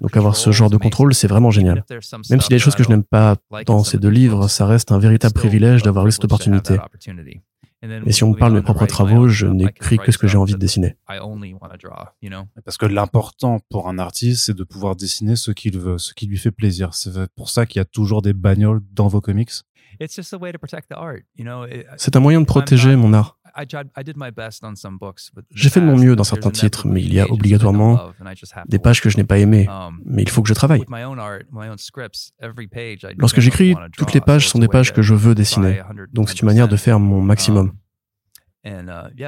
Donc 0.02 0.16
avoir 0.16 0.36
ce 0.36 0.52
genre 0.52 0.70
de 0.70 0.78
contrôle, 0.78 1.14
c'est 1.14 1.28
vraiment 1.28 1.52
génial. 1.52 1.84
Même 2.30 2.42
s'il 2.42 2.52
y 2.52 2.54
a 2.54 2.58
des 2.58 2.60
choses 2.60 2.76
que 2.76 2.84
je 2.84 2.90
n'aime 2.90 3.04
pas 3.04 3.36
dans 3.66 3.84
ces 3.84 3.98
deux 3.98 4.10
livres, 4.10 4.48
ça 4.48 4.66
reste 4.66 4.92
un 4.92 5.00
véritable 5.00 5.34
privilège 5.34 5.84
d'avoir 5.84 6.08
eu 6.08 6.12
cette 6.12 6.26
opportunité. 6.26 6.78
Et 8.06 8.14
si 8.14 8.24
on 8.24 8.30
me 8.30 8.38
parle 8.38 8.54
de 8.54 8.58
mes 8.60 8.64
propres 8.64 8.86
travaux, 8.86 9.28
je 9.28 9.46
n'écris 9.46 9.98
que 9.98 10.12
ce 10.12 10.18
que 10.18 10.28
j'ai 10.28 10.38
envie 10.38 10.54
de 10.54 10.58
dessiner. 10.58 10.96
Parce 12.64 12.78
que 12.78 12.86
l'important 12.86 13.60
pour 13.70 13.90
un 13.90 14.00
artiste, 14.00 14.46
c'est 14.46 14.56
de 14.56 14.64
pouvoir 14.64 14.96
dessiner 14.96 15.36
ce 15.36 15.52
qu'il 15.52 15.78
veut, 15.78 15.98
ce 15.98 16.14
qui 16.14 16.28
lui 16.28 16.38
fait 16.38 16.52
plaisir. 16.52 16.94
C'est 16.94 17.12
pour 17.36 17.50
ça 17.50 17.66
qu'il 17.66 17.80
y 17.80 17.82
a 17.82 17.86
toujours 17.86 18.22
des 18.22 18.34
bagnoles 18.34 18.82
dans 18.94 19.10
vos 19.10 19.20
comics. 19.20 19.52
C'est 21.98 22.16
un 22.16 22.20
moyen 22.20 22.42
de 22.42 22.46
protéger 22.46 22.96
mon 22.96 23.14
art. 23.14 23.38
J'ai 25.52 25.70
fait 25.70 25.80
de 25.80 25.86
mon 25.86 25.98
mieux 25.98 26.16
dans 26.16 26.24
certains 26.24 26.50
titres, 26.50 26.88
mais 26.88 27.02
il 27.02 27.14
y 27.14 27.20
a 27.20 27.30
obligatoirement 27.32 28.12
des 28.68 28.80
pages 28.80 29.02
que 29.02 29.10
je 29.10 29.18
n'ai 29.18 29.24
pas 29.24 29.38
aimées. 29.38 29.68
Um, 29.70 30.02
mais 30.06 30.24
il 30.24 30.30
faut 30.30 30.42
que 30.42 30.50
je 30.50 30.54
travaille. 30.54 30.84
Lorsque 33.18 33.40
j'écris, 33.40 33.76
toutes 33.96 34.14
les 34.14 34.22
pages 34.22 34.50
sont 34.50 34.60
des 34.60 34.68
pages 34.68 34.94
que 34.94 35.02
je 35.02 35.14
veux 35.14 35.36
dessiner. 35.36 35.82
Donc 36.12 36.30
c'est 36.30 36.40
une 36.42 36.48
manière 36.48 36.68
de 36.68 36.76
faire 36.76 37.00
mon 37.00 37.22
maximum. 37.22 37.74
Um, 38.66 38.88
uh, 38.88 39.26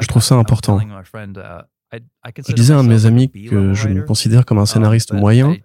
je 0.00 0.06
trouve 0.06 0.22
ça 0.22 0.36
important. 0.36 0.78
Je 1.92 2.52
disais 2.52 2.74
à 2.74 2.78
un 2.78 2.84
de 2.84 2.88
mes 2.88 3.06
amis 3.06 3.30
que 3.30 3.72
je 3.72 3.88
me 3.88 4.02
considère 4.02 4.44
comme 4.44 4.58
un 4.58 4.62
um, 4.62 4.66
scénariste 4.66 5.12
moyen, 5.12 5.56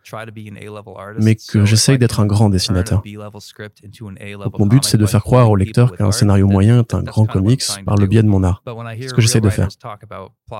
mais 1.20 1.36
que 1.36 1.66
j'essaye 1.66 1.98
d'être 1.98 2.20
un 2.20 2.28
grand 2.28 2.50
dessinateur. 2.50 3.02
Donc 3.02 4.60
mon 4.60 4.68
but, 4.68 4.84
c'est 4.84 4.98
de 4.98 5.06
faire 5.06 5.24
croire 5.24 5.50
au 5.50 5.56
lecteur 5.56 5.96
qu'un 5.96 6.12
scénario 6.12 6.48
moyen 6.48 6.80
est 6.80 6.94
un 6.94 7.04
grand 7.04 7.26
comics 7.26 7.64
par 7.86 7.96
le 7.96 8.06
biais 8.06 8.24
de 8.24 8.28
mon 8.28 8.44
art. 8.44 8.64
C'est 9.00 9.08
ce 9.10 9.14
que 9.14 9.22
j'essaie 9.22 9.42
de 9.42 9.50
faire. 9.50 9.68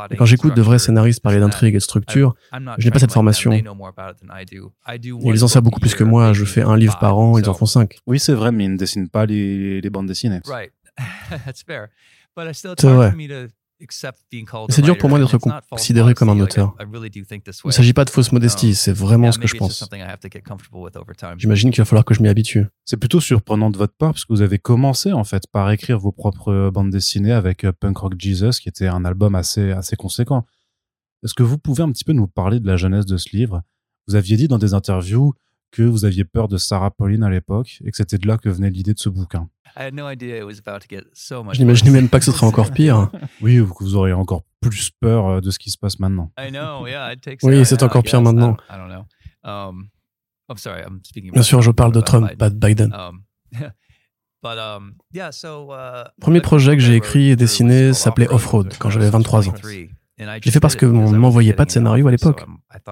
Et 0.10 0.16
quand 0.16 0.26
j'écoute 0.26 0.56
de 0.56 0.62
vrais 0.62 0.80
scénaristes 0.80 1.22
parler 1.22 1.40
d'intrigue 1.40 1.76
et 1.76 1.78
de 1.78 1.84
structure, 1.84 2.34
je 2.78 2.86
n'ai 2.86 2.92
pas 2.92 3.00
cette 3.00 3.14
formation. 3.14 3.52
ils 3.52 5.44
en 5.44 5.48
savent 5.48 5.64
beaucoup 5.64 5.80
plus 5.80 5.96
que 5.96 6.04
moi. 6.04 6.34
Je 6.34 6.46
fais 6.46 6.62
un 6.64 6.76
livre 6.78 6.98
par 6.98 7.18
an, 7.18 7.38
ils 7.38 7.48
en 7.50 7.54
font 7.54 7.66
cinq. 7.66 8.00
Oui, 8.08 8.20
c'est 8.20 8.34
vrai, 8.34 8.52
mais 8.52 8.66
ils 8.66 8.72
ne 8.72 8.78
dessinent 8.78 9.10
pas 9.10 9.26
les, 9.26 9.82
les 9.82 9.90
bandes 9.90 10.08
dessinées. 10.08 10.42
C'est 12.80 12.88
vrai. 12.88 13.14
C'est 14.70 14.82
dur 14.82 14.98
pour 14.98 15.10
moi 15.10 15.20
d'être 15.20 15.38
considéré 15.70 16.14
comme 16.14 16.30
un 16.30 16.40
auteur. 16.40 16.76
Il 16.80 17.68
ne 17.68 17.72
s'agit 17.72 17.94
pas 17.94 18.06
de 18.06 18.10
fausse 18.10 18.32
modestie, 18.32 18.76
c'est 18.76 18.94
vraiment 18.94 19.32
ce 19.32 19.40
que 19.40 19.48
je 19.48 19.56
pense. 19.58 19.88
J'imagine 21.38 21.72
qu'il 21.72 21.82
va 21.82 21.86
falloir 21.86 22.06
que 22.06 22.14
je 22.14 22.22
m'y 22.22 22.30
habitue. 22.30 22.68
C'est 22.86 22.98
plutôt 22.98 23.20
surprenant 23.20 23.70
de 23.70 23.78
votre 23.78 23.96
part, 23.96 24.12
parce 24.12 24.26
que 24.26 24.34
vous 24.34 24.42
avez 24.42 24.60
commencé 24.60 25.12
en 25.14 25.24
fait 25.24 25.44
par 25.52 25.72
écrire 25.72 26.00
vos 26.00 26.12
propres 26.12 26.70
bandes 26.74 26.90
dessinées 26.90 27.32
avec 27.32 27.64
euh, 27.64 27.72
Punk 27.72 27.98
Rock 27.98 28.14
Jesus, 28.18 28.60
qui 28.62 28.70
était 28.70 28.88
un 28.88 29.06
album 29.06 29.36
assez, 29.36 29.72
assez 29.72 29.96
conséquent. 29.96 30.46
Est-ce 31.24 31.34
que 31.34 31.44
vous 31.44 31.58
pouvez 31.58 31.84
un 31.84 31.92
petit 31.92 32.04
peu 32.04 32.14
nous 32.14 32.28
parler 32.28 32.60
de 32.60 32.68
la 32.68 32.78
jeunesse 32.78 33.06
de 33.06 33.18
ce 33.18 33.36
livre? 33.36 33.62
Vous 34.08 34.16
aviez 34.16 34.38
dit 34.38 34.48
dans 34.48 34.58
des 34.58 34.74
interviews 34.74 35.34
que 35.72 35.84
vous 35.84 36.06
aviez 36.06 36.24
peur 36.24 36.48
de 36.48 36.58
Sarah 36.58 36.92
Pauline 36.92 37.24
à 37.24 37.30
l'époque 37.30 37.80
et 37.84 37.92
que 37.92 37.98
c'était 37.98 38.18
de 38.18 38.28
là 38.28 38.38
que 38.38 38.50
venait 38.50 38.70
l'idée 38.70 38.94
de 38.94 39.00
ce 39.00 39.10
bouquin. 39.10 39.50
Je 39.78 41.60
n'imaginais 41.60 41.92
même 41.92 42.10
pas 42.10 42.20
que 42.20 42.26
ce 42.26 42.32
serait 42.32 42.46
encore 42.46 42.72
pire. 42.72 43.10
oui, 43.42 43.56
que 43.56 43.84
vous 43.84 43.96
auriez 43.96 44.14
encore 44.14 44.44
plus 44.60 44.90
peur 44.92 45.28
euh, 45.28 45.42
de 45.42 45.50
ce 45.50 45.60
qui 45.60 45.72
se 45.72 45.78
passe 45.78 46.00
maintenant. 46.00 46.32
oui, 47.44 47.66
c'est 47.66 47.84
encore 47.84 48.04
pire 48.04 48.22
maintenant. 48.22 48.58
Bien 51.34 51.44
sûr, 51.44 51.62
je 51.62 51.72
parle 51.72 51.94
de 51.94 52.02
Trump, 52.02 52.36
pas 52.38 52.50
de 52.50 52.56
Biden. 52.56 52.94
Um, 52.94 53.24
Um, 54.44 54.96
uh, 55.14 56.10
Premier 56.20 56.42
projet 56.42 56.76
que 56.76 56.82
j'ai 56.82 56.96
écrit 56.96 57.30
et 57.30 57.36
dessiné 57.36 57.94
s'appelait 57.94 58.28
Off-Road 58.28 58.74
quand 58.80 58.90
j'avais 58.90 59.10
23 59.10 59.50
ans. 59.50 59.54
J'ai 60.18 60.52
fait 60.52 60.60
parce 60.60 60.76
qu'on 60.76 61.12
ne 61.12 61.18
m'envoyait 61.18 61.54
pas 61.54 61.66
de 61.66 61.72
scénario 61.72 62.08
à 62.08 62.12
l'époque. 62.12 62.44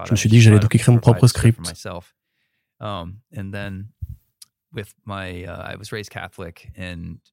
Je 0.06 0.12
me 0.12 0.16
suis 0.16 0.30
dit 0.30 0.38
que 0.38 0.44
j'allais 0.44 0.60
donc 0.60 0.74
écrire 0.76 0.94
mon 0.94 1.00
propre 1.00 1.26
script. 1.28 1.60
Um, 2.82 3.20
uh, 3.34 3.40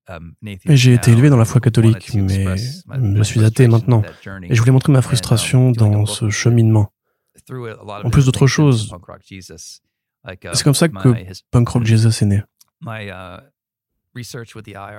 um, 0.08 0.34
j'ai 0.68 0.94
été 0.94 1.12
élevé 1.12 1.28
dans 1.28 1.36
la 1.36 1.44
foi 1.44 1.60
catholique, 1.60 2.12
mais 2.14 2.56
je 2.56 3.22
suis 3.22 3.44
athée 3.44 3.68
maintenant. 3.68 4.02
Et 4.42 4.54
je 4.54 4.60
voulais 4.60 4.72
montrer 4.72 4.92
ma 4.92 5.02
frustration 5.02 5.70
dans 5.70 6.06
ce 6.06 6.30
cheminement. 6.30 6.92
En 7.50 8.10
plus 8.10 8.24
d'autre 8.24 8.46
chose, 8.46 8.92
c'est 10.52 10.64
comme 10.64 10.74
ça 10.74 10.88
que 10.88 11.14
Punk 11.50 11.68
Rock 11.68 11.84
Jesus 11.84 12.22
est 12.22 12.26
né. 12.26 12.42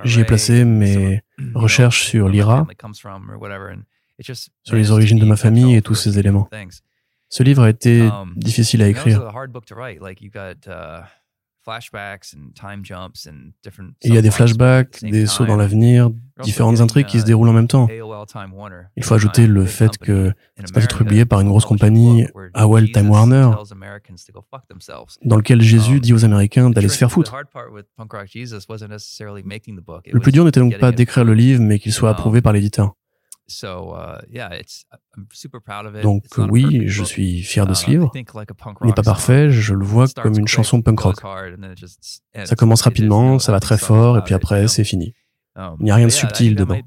J'y 0.04 0.20
ai 0.20 0.26
placé 0.26 0.64
mes 0.64 1.22
recherches 1.56 2.06
sur 2.06 2.30
l'IRA, 2.30 2.68
sur 4.64 4.76
les 4.76 4.92
origines 4.92 5.20
de 5.20 5.26
ma 5.26 5.36
famille 5.36 5.76
et 5.76 5.82
tous 5.82 5.96
ces 5.96 6.20
éléments. 6.20 6.48
Ce 7.30 7.44
livre 7.44 7.64
a 7.64 7.70
été 7.70 8.02
um, 8.02 8.34
difficile 8.36 8.82
à 8.82 8.88
écrire. 8.88 9.32
Il 14.04 14.14
y 14.14 14.18
a 14.18 14.22
des 14.22 14.32
flashbacks, 14.32 15.02
des 15.04 15.26
sauts 15.26 15.46
dans 15.46 15.58
l'avenir, 15.58 16.10
différentes 16.42 16.80
intrigues 16.80 17.08
qui 17.08 17.20
se 17.20 17.24
uh, 17.24 17.28
déroulent 17.28 17.50
en 17.50 17.54
même 17.54 17.68
temps. 17.68 17.88
Il 18.96 19.04
faut 19.04 19.14
ajouter 19.14 19.48
le 19.48 19.66
fait 19.66 19.98
que 19.98 20.32
c'est 20.56 20.74
pas 20.74 20.84
être 20.84 20.98
publié 20.98 21.26
par 21.26 21.42
une 21.42 21.50
grosse 21.50 21.66
compagnie, 21.66 22.26
AOL 22.54 22.92
Time 22.92 23.10
Warner, 23.10 23.50
dans 25.26 25.36
lequel 25.36 25.62
Jésus 25.62 25.96
um, 25.96 26.00
dit 26.00 26.14
aux 26.14 26.24
Américains 26.24 26.70
d'aller 26.70 26.88
se 26.88 26.98
faire 26.98 27.12
foutre. 27.12 27.36
Le 30.14 30.20
plus 30.20 30.32
dur 30.32 30.46
n'était 30.46 30.62
donc 30.62 30.78
pas 30.78 30.94
d'écrire 30.94 31.26
le 31.26 31.34
livre, 31.34 31.62
mais 31.62 31.80
qu'il 31.80 31.92
soit 31.92 32.10
um, 32.10 32.16
approuvé 32.16 32.42
par 32.42 32.54
l'éditeur. 32.54 32.96
Donc 36.02 36.26
oui, 36.38 36.88
je 36.88 37.04
suis 37.04 37.42
fier 37.42 37.66
de 37.66 37.74
ce 37.74 37.88
uh, 37.88 37.92
livre. 37.92 38.12
Il 38.14 38.88
n'est 38.88 38.94
pas 38.94 39.04
parfait, 39.04 39.50
je 39.50 39.74
le 39.74 39.86
vois 39.86 40.08
comme 40.22 40.38
une 40.38 40.48
chanson 40.48 40.82
punk 40.82 41.00
rock. 41.00 41.22
Ça 42.46 42.56
commence 42.56 42.82
rapidement, 42.82 43.40
ça 43.40 43.52
va 43.52 43.60
très 43.60 43.78
fort, 43.78 44.18
et 44.18 44.22
puis 44.22 44.34
après, 44.34 44.68
c'est 44.68 44.84
fini. 44.84 45.14
Um, 45.56 45.76
Il 45.80 45.86
n'y 45.86 45.92
a 45.92 45.96
rien 45.96 46.06
de 46.06 46.12
subtil 46.12 46.56
dedans. 46.56 46.80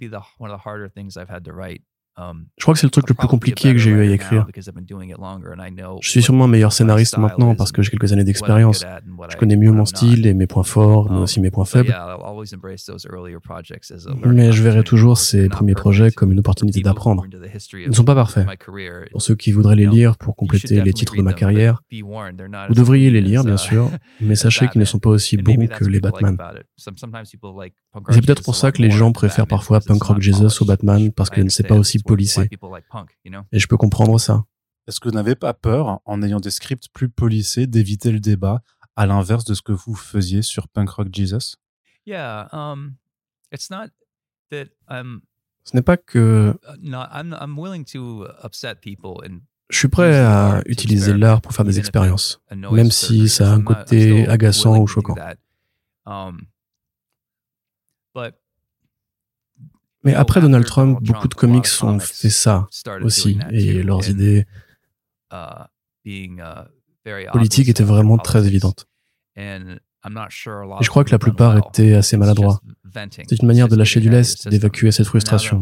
Um, 2.17 2.47
je 2.59 2.65
crois 2.65 2.75
que 2.75 2.81
c'est 2.81 2.87
le 2.87 2.91
truc 2.91 3.09
le 3.09 3.15
plus 3.15 3.29
compliqué 3.29 3.73
que 3.73 3.79
j'ai 3.79 3.91
eu 3.91 4.01
à 4.01 4.05
y 4.05 4.13
écrire. 4.13 4.47
Je 4.55 6.09
suis 6.09 6.23
sûrement 6.23 6.45
un 6.45 6.49
meilleur 6.49 6.73
scénariste 6.73 7.17
maintenant 7.19 7.55
parce 7.55 7.73
que 7.73 7.83
j'ai 7.83 7.91
quelques 7.91 8.13
années 8.13 8.25
d'expérience. 8.25 8.85
Je 9.31 9.37
connais 9.37 9.57
mieux 9.57 9.71
mon 9.71 9.85
style 9.85 10.27
et 10.27 10.35
mes 10.35 10.47
points 10.47 10.65
forts, 10.65 11.11
mais 11.11 11.17
um, 11.17 11.23
aussi 11.23 11.41
mes 11.41 11.51
points 11.51 11.65
faibles. 11.65 11.97
Mais 14.27 14.53
je 14.53 14.63
verrai 14.63 14.83
toujours 14.83 15.19
ces 15.19 15.49
premiers 15.49 15.75
projets 15.75 16.11
comme 16.11 16.33
une 16.33 16.41
opportunité 16.41 16.81
d'apprendre. 16.81 17.25
Ils 17.73 17.89
ne 17.89 17.95
sont 17.95 18.05
pas 18.05 18.15
parfaits. 18.15 18.47
Pour 19.13 19.23
ceux 19.23 19.35
qui 19.35 19.53
voudraient 19.53 19.77
les 19.77 19.87
lire 19.87 20.17
pour 20.19 20.37
compléter 20.37 20.83
les 20.83 20.93
titres 20.93 21.17
de 21.17 21.23
ma 21.23 21.33
carrière, 21.33 21.83
vous 21.91 22.75
devriez 22.75 23.11
les 23.11 23.21
lire, 23.21 23.45
bien 23.45 23.57
sûr, 23.57 23.91
mais 24.21 24.35
sachez 24.41 24.69
qu'ils 24.69 24.81
ne 24.81 24.85
sont 24.85 24.99
pas 24.99 25.11
aussi 25.11 25.37
bons 25.37 25.67
que 25.67 25.85
les 25.85 26.01
Batman. 26.01 26.37
C'est 28.11 28.25
peut-être 28.25 28.45
pour 28.45 28.55
ça 28.55 28.71
que 28.71 28.81
les 28.81 28.91
gens 28.91 29.13
préfèrent 29.13 29.47
parfois 29.47 29.81
Punk 29.81 30.03
Rock 30.03 30.21
Jesus 30.21 30.63
au 30.63 30.65
Batman 30.65 31.13
parce 31.13 31.31
qu'il 31.31 31.45
ne 31.45 31.49
sait 31.49 31.65
pas 31.65 31.75
aussi 31.75 31.99
polissé. 31.99 32.49
Et 33.53 33.59
je 33.59 33.67
peux 33.67 33.77
comprendre 33.77 34.19
ça. 34.19 34.45
Est-ce 34.87 35.01
que 35.01 35.09
vous 35.09 35.15
n'avez 35.15 35.35
pas 35.35 35.55
peur, 35.55 36.01
en 36.05 36.23
ayant 36.23 36.41
des 36.41 36.51
scripts 36.51 36.89
plus 36.93 37.09
polissés, 37.09 37.67
d'éviter 37.67 38.11
le 38.11 38.21
débat, 38.21 38.63
à 38.97 39.07
l'inverse 39.07 39.45
de 39.45 39.55
ce 39.55 39.63
que 39.63 39.73
vous 39.73 39.95
faisiez 39.95 40.43
sur 40.43 40.69
Punk 40.69 40.91
Rock 40.91 41.09
Jesus? 41.13 41.57
Um, 42.09 42.97
Ce 45.65 45.77
n'est 45.77 45.83
pas 45.83 45.97
que 45.97 46.59
uh, 46.67 46.77
je 49.71 49.79
suis 49.79 49.89
prêt 49.89 50.19
à 50.19 50.63
utiliser 50.67 51.15
l'art 51.15 51.41
pour 51.41 51.53
faire 51.53 51.65
des 51.65 51.79
expériences, 51.79 52.41
même 52.51 52.91
si 52.91 53.29
ça 53.29 53.53
a 53.53 53.55
un 53.55 53.63
côté 53.63 54.27
agaçant 54.27 54.79
ou 54.79 54.87
choquant. 54.87 55.15
Mais 60.03 60.15
après 60.15 60.41
Donald 60.41 60.65
Trump, 60.65 60.99
beaucoup 61.03 61.29
de 61.29 61.35
comics 61.35 61.67
ont 61.83 61.99
fait 61.99 62.31
ça 62.31 62.67
aussi, 63.03 63.39
et 63.51 63.83
leurs 63.83 64.09
idées 64.09 64.47
politiques 67.33 67.69
étaient 67.69 67.85
vraiment 67.85 68.19
très 68.19 68.47
évidentes. 68.47 68.87
Et 69.37 69.49
je 70.05 70.89
crois 70.89 71.05
que 71.05 71.11
la 71.11 71.19
plupart 71.19 71.59
étaient 71.59 71.95
assez 71.95 72.17
maladroits. 72.17 72.61
C'est 73.11 73.41
une 73.43 73.47
manière 73.47 73.69
de 73.69 73.77
lâcher 73.77 74.01
du 74.01 74.09
lest, 74.09 74.49
d'évacuer 74.49 74.91
cette 74.91 75.07
frustration. 75.07 75.61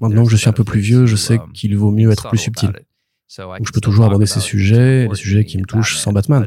Maintenant 0.00 0.24
que 0.24 0.30
je 0.30 0.36
suis 0.36 0.48
un 0.48 0.52
peu 0.52 0.64
plus 0.64 0.80
vieux, 0.80 1.06
je 1.06 1.16
sais 1.16 1.38
qu'il 1.52 1.76
vaut 1.76 1.90
mieux 1.90 2.10
être 2.10 2.28
plus 2.28 2.38
subtil. 2.38 2.72
Donc 3.36 3.66
je 3.66 3.72
peux 3.72 3.80
toujours 3.80 4.04
aborder 4.04 4.26
ces 4.26 4.40
sujets, 4.40 5.08
les 5.08 5.14
sujets 5.14 5.44
qui 5.44 5.58
me 5.58 5.64
touchent 5.64 5.96
sans 5.98 6.12
Batman. 6.12 6.46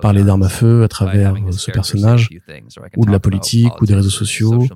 Parler 0.00 0.22
d'armes 0.22 0.44
à 0.44 0.48
feu 0.48 0.84
à 0.84 0.88
travers 0.88 1.34
ce 1.52 1.70
personnage, 1.70 2.28
ou 2.96 3.04
de 3.04 3.10
la 3.10 3.20
politique, 3.20 3.80
ou 3.80 3.86
des 3.86 3.94
réseaux 3.94 4.10
sociaux, 4.10 4.66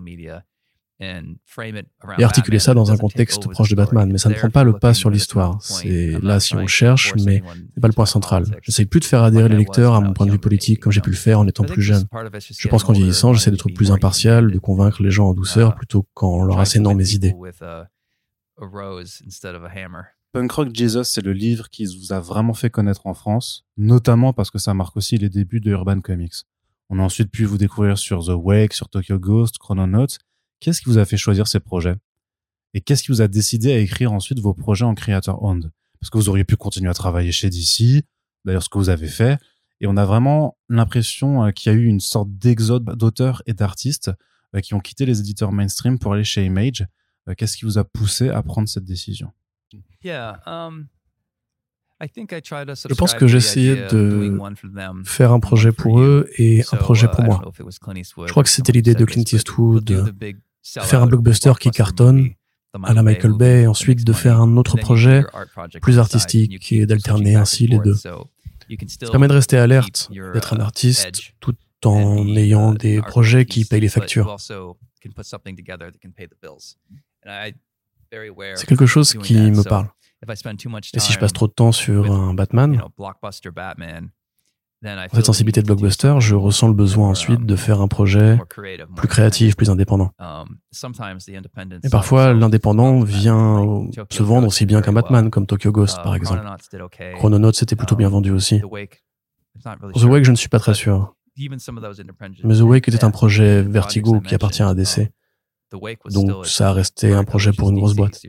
et 1.01 2.25
articuler 2.25 2.59
ça 2.59 2.75
dans 2.75 2.90
un 2.90 2.97
contexte 2.97 3.49
proche 3.49 3.68
de 3.71 3.77
Batman. 3.77 4.11
Mais 4.11 4.18
ça 4.18 4.29
ne 4.29 4.35
prend 4.35 4.51
pas 4.51 4.64
le 4.64 4.73
pas 4.73 4.94
sur 4.94 5.11
l'histoire. 5.11 5.62
C'est 5.62 6.18
là 6.23 6.40
si 6.40 6.57
on 6.57 6.61
le 6.61 6.66
cherche, 6.66 7.14
mais 7.25 7.42
c'est 7.75 7.81
pas 7.81 7.88
le 7.88 7.94
point 7.94 8.07
central. 8.07 8.47
J'essaie 8.62 8.85
plus 8.85 9.01
de 9.01 9.05
faire 9.05 9.23
adhérer 9.23 9.49
les 9.49 9.57
lecteurs 9.57 9.94
à 9.94 10.01
mon 10.01 10.12
point 10.12 10.27
de 10.27 10.33
vue 10.33 10.38
politique 10.38 10.81
comme 10.81 10.92
j'ai 10.92 11.01
pu 11.01 11.11
le 11.11 11.16
faire 11.16 11.38
en 11.38 11.47
étant 11.47 11.64
plus 11.64 11.83
jeune. 11.83 12.05
Je 12.59 12.68
pense 12.68 12.83
qu'en 12.83 12.92
vieillissant, 12.92 13.33
j'essaie 13.33 13.51
d'être 13.51 13.68
plus 13.68 13.92
impartial, 13.92 14.51
de 14.51 14.59
convaincre 14.59 15.03
les 15.03 15.11
gens 15.11 15.29
en 15.29 15.35
douceur 15.35 15.77
plutôt 15.77 16.07
qu'en 16.14 16.42
leur 16.42 16.59
assénant 16.59 16.94
mes 16.94 17.12
idées. 17.12 17.35
Punk 20.33 20.53
Rock 20.53 20.75
Jesus, 20.75 21.05
c'est 21.05 21.25
le 21.25 21.33
livre 21.33 21.71
qui 21.71 21.87
vous 21.87 22.12
a 22.12 22.21
vraiment 22.21 22.53
fait 22.53 22.69
connaître 22.69 23.07
en 23.07 23.14
France, 23.14 23.64
notamment 23.79 24.35
parce 24.35 24.51
que 24.51 24.59
ça 24.59 24.75
marque 24.75 24.97
aussi 24.99 25.17
les 25.17 25.31
débuts 25.31 25.61
de 25.61 25.71
Urban 25.71 26.01
Comics. 26.03 26.45
On 26.91 26.99
a 26.99 27.03
ensuite 27.03 27.31
pu 27.31 27.45
vous 27.47 27.57
découvrir 27.57 27.97
sur 27.97 28.25
The 28.25 28.35
Wake, 28.35 28.75
sur 28.75 28.91
Tokyo 28.91 29.19
Ghost, 29.19 29.57
Chrononauts. 29.59 30.19
Qu'est-ce 30.61 30.83
qui 30.83 30.91
vous 30.91 30.99
a 30.99 31.07
fait 31.07 31.17
choisir 31.17 31.49
ces 31.49 31.61
projets? 31.61 31.97
Et 32.75 32.83
qu'est-ce 32.83 33.03
qui 33.03 33.12
vous 33.12 33.23
a 33.23 33.29
décidé 33.29 33.73
à 33.73 33.79
écrire 33.79 34.12
ensuite 34.12 34.41
vos 34.41 34.53
projets 34.53 34.85
en 34.85 34.95
creator 34.95 35.43
owned? 35.43 35.71
Parce 35.99 36.11
que 36.11 36.19
vous 36.19 36.29
auriez 36.29 36.45
pu 36.45 36.57
continuer 36.57 36.91
à 36.91 36.95
travailler 36.95 37.33
chez 37.33 37.49
DC, 37.49 38.05
d'ailleurs 38.45 38.62
ce 38.62 38.69
que 38.69 38.77
vous 38.77 38.91
avez 38.91 39.09
fait, 39.09 39.38
et 39.81 39.87
on 39.87 39.97
a 39.97 40.05
vraiment 40.05 40.59
l'impression 40.69 41.45
euh, 41.45 41.51
qu'il 41.53 41.73
y 41.73 41.75
a 41.75 41.79
eu 41.79 41.87
une 41.87 42.01
sorte 42.01 42.29
d'exode 42.37 42.85
d'auteurs 42.97 43.43
et 43.47 43.55
d'artistes 43.55 44.11
euh, 44.55 44.61
qui 44.61 44.75
ont 44.75 44.81
quitté 44.81 45.07
les 45.07 45.21
éditeurs 45.21 45.53
mainstream 45.53 45.99
pour 45.99 46.12
aller 46.12 46.25
chez 46.25 46.45
Image. 46.45 46.87
Euh, 47.29 47.35
qu'est-ce 47.37 47.57
qui 47.57 47.64
vous 47.64 47.79
a 47.79 47.85
poussé 47.85 48.29
à 48.29 48.43
prendre 48.43 48.69
cette 48.69 48.85
décision? 48.85 49.31
Je 52.00 52.94
pense 52.94 53.14
que 53.14 53.26
j'essayais 53.26 53.88
de 53.88 54.38
faire 55.04 55.32
un 55.32 55.40
projet 55.40 55.72
pour 55.72 56.00
eux 56.00 56.28
et 56.37 56.62
un 56.72 56.76
projet 56.76 57.06
uh, 57.06 57.11
pour 57.11 57.24
moi. 57.24 57.42
Je 57.58 58.30
crois 58.30 58.44
que 58.44 58.48
c'était 58.48 58.72
l'idée 58.72 58.94
de 58.94 59.04
Clint 59.04 59.24
Eastwood 59.32 59.84
de 59.84 60.04
faire 60.62 61.02
un 61.02 61.06
blockbuster 61.06 61.52
qui 61.58 61.70
cartonne 61.70 62.30
à 62.84 62.94
la 62.94 63.02
Michael 63.02 63.32
Bay 63.32 63.62
et 63.62 63.66
ensuite 63.66 64.04
de 64.04 64.12
faire 64.12 64.40
un 64.40 64.56
autre 64.56 64.76
projet 64.76 65.24
plus 65.82 65.98
artistique 65.98 66.72
et 66.72 66.87
d'alterner 66.87 67.34
ainsi 67.34 67.66
les 67.66 67.78
deux. 67.78 67.94
Ça 67.94 69.11
permet 69.11 69.28
de 69.28 69.32
rester 69.32 69.56
alerte, 69.56 70.11
d'être 70.34 70.52
un 70.52 70.58
uh, 70.58 70.62
artiste 70.62 71.32
tout 71.40 71.56
en 71.84 72.26
ayant 72.37 72.74
des 72.74 73.00
projets 73.00 73.46
qui 73.46 73.64
payent 73.64 73.80
les 73.80 73.88
factures. 73.88 74.37
C'est 78.11 78.66
quelque 78.66 78.87
chose 78.87 79.14
qui 79.14 79.38
me 79.38 79.62
parle. 79.62 79.88
Et 80.94 80.99
si 80.99 81.12
je 81.12 81.18
passe 81.18 81.33
trop 81.33 81.47
de 81.47 81.53
temps 81.53 81.73
sur 81.73 82.12
un 82.12 82.35
Batman, 82.35 82.81
cette 85.12 85.27
sensibilité 85.27 85.61
de 85.61 85.66
blockbuster, 85.66 86.14
je 86.21 86.37
ressens 86.37 86.68
le 86.68 86.75
besoin 86.75 87.09
ensuite 87.09 87.44
de 87.44 87.55
um, 87.55 87.59
faire 87.59 87.81
un 87.81 87.88
projet 87.88 88.38
plus 88.97 89.09
créatif, 89.09 89.57
plus 89.57 89.71
indépendant. 89.71 90.12
Um, 90.21 90.59
Et 91.83 91.88
parfois, 91.90 92.33
l'indépendant 92.33 93.01
vient 93.01 93.88
se 94.11 94.23
vendre 94.23 94.47
aussi 94.47 94.66
bien 94.66 94.81
qu'un 94.81 94.92
Batman, 94.92 95.31
comme 95.31 95.47
Tokyo 95.47 95.73
Ghost, 95.73 95.99
uh, 95.99 96.03
par 96.05 96.14
exemple. 96.14 96.47
Chrononauts 97.14 97.53
c'était 97.53 97.75
plutôt 97.75 97.97
bien 97.97 98.07
um, 98.07 98.12
vendu 98.12 98.31
aussi. 98.31 98.61
Pour 98.61 100.01
The 100.01 100.05
Wake, 100.05 100.25
je 100.25 100.31
ne 100.31 100.37
suis 100.37 100.49
pas 100.49 100.61
très 100.61 100.75
sûr. 100.75 101.16
Mais 101.37 102.57
The 102.57 102.62
Wake 102.62 102.88
était 102.88 103.05
un 103.05 103.11
projet 103.11 103.62
Vertigo 103.62 104.21
qui 104.21 104.35
appartient 104.35 104.62
à 104.62 104.75
DC. 104.75 105.11
Donc 106.11 106.46
ça 106.46 106.70
a 106.70 106.72
resté 106.72 107.12
un 107.12 107.24
projet 107.24 107.52
pour 107.52 107.70
une 107.70 107.76
grosse 107.76 107.94
boîte. 107.94 108.20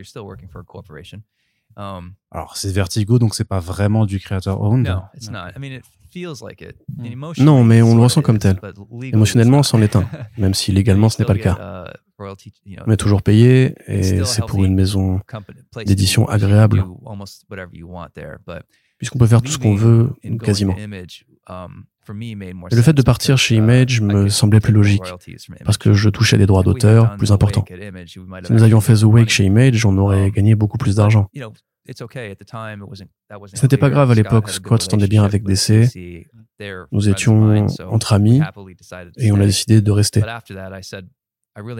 Um, 1.76 2.14
Alors 2.30 2.56
c'est 2.56 2.72
Vertigo, 2.72 3.18
donc 3.18 3.34
c'est 3.34 3.44
pas 3.44 3.60
vraiment 3.60 4.04
du 4.04 4.18
creator 4.18 4.60
owned. 4.60 4.88
Non, 7.38 7.62
mais 7.64 7.82
on 7.82 7.94
le 7.94 8.02
ressent 8.02 8.22
comme 8.22 8.38
tel. 8.38 8.60
Émotionnellement, 9.02 9.62
c'en 9.62 9.80
est 9.80 9.94
un, 9.94 10.08
même 10.36 10.54
si 10.54 10.72
légalement 10.72 11.08
ce 11.08 11.22
n'est 11.22 11.26
pas 11.26 11.34
le 11.34 11.40
cas. 11.40 11.86
Uh, 11.86 12.24
on 12.86 12.90
est 12.90 12.96
toujours 12.96 13.22
payé 13.22 13.74
et 13.86 14.24
c'est 14.24 14.44
pour 14.46 14.64
une 14.64 14.74
maison 14.74 15.20
d'édition 15.86 16.28
agréable. 16.28 16.84
Puisqu'on 18.98 19.18
peut 19.18 19.26
faire 19.26 19.40
tout 19.40 19.52
ce 19.52 19.58
qu'on 19.58 19.74
veut, 19.76 20.10
quasiment. 20.42 20.76
Um, 21.50 21.84
le 22.08 22.82
fait 22.82 22.92
de 22.92 23.02
partir 23.02 23.38
chez 23.38 23.56
Image 23.56 24.00
me 24.00 24.28
semblait 24.28 24.60
plus 24.60 24.72
logique, 24.72 25.02
parce 25.64 25.78
que 25.78 25.92
je 25.92 26.08
touchais 26.08 26.38
des 26.38 26.46
droits 26.46 26.62
d'auteur 26.62 27.16
plus 27.16 27.30
importants. 27.32 27.64
Si 28.08 28.52
nous 28.52 28.62
avions 28.62 28.80
fait 28.80 28.94
The 28.94 29.04
Wake 29.04 29.30
chez 29.30 29.44
Image, 29.44 29.84
on 29.84 29.96
aurait 29.98 30.30
gagné 30.30 30.54
beaucoup 30.54 30.78
plus 30.78 30.96
d'argent. 30.96 31.30
Ce 31.86 32.02
n'était 33.62 33.76
pas 33.76 33.90
grave 33.90 34.10
à 34.10 34.14
l'époque, 34.14 34.48
Scott 34.50 34.82
s'entendait 34.82 35.08
bien 35.08 35.24
avec 35.24 35.44
DC, 35.44 35.88
nous 36.90 37.08
étions 37.08 37.66
entre 37.88 38.12
amis, 38.12 38.40
et 39.16 39.32
on 39.32 39.40
a 39.40 39.46
décidé 39.46 39.80
de 39.80 39.90
rester. 39.90 40.22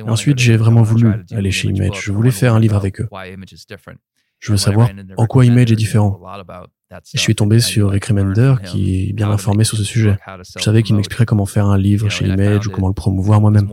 Ensuite, 0.07 0.39
j'ai 0.39 0.57
vraiment 0.57 0.83
voulu 0.83 1.13
aller 1.33 1.51
chez 1.51 1.69
Image, 1.69 2.01
je 2.03 2.13
voulais 2.13 2.31
faire 2.31 2.55
un 2.55 2.61
livre 2.61 2.77
avec 2.77 3.01
eux. 3.01 3.09
Je 4.39 4.53
veux 4.53 4.59
savoir 4.59 4.89
en 5.17 5.27
quoi 5.27 5.45
Image 5.45 5.73
est 5.73 5.77
différent. 5.77 6.21
Je 7.12 7.20
suis 7.20 7.35
tombé 7.35 7.61
sur 7.61 7.90
Rick 7.90 8.07
Remender 8.07 8.55
qui 8.64 9.09
est 9.09 9.12
bien 9.12 9.31
informé 9.31 9.64
sur 9.64 9.76
ce 9.76 9.85
sujet. 9.85 10.18
Je 10.57 10.62
savais 10.62 10.83
qu'il 10.83 10.96
m'expliquerait 10.96 11.26
comment 11.26 11.46
faire 11.46 11.66
un 11.66 11.79
livre 11.79 12.09
chez 12.09 12.26
Image 12.26 12.66
ou 12.66 12.70
comment 12.70 12.88
le 12.88 12.94
promouvoir 12.94 13.40
moi-même. 13.40 13.68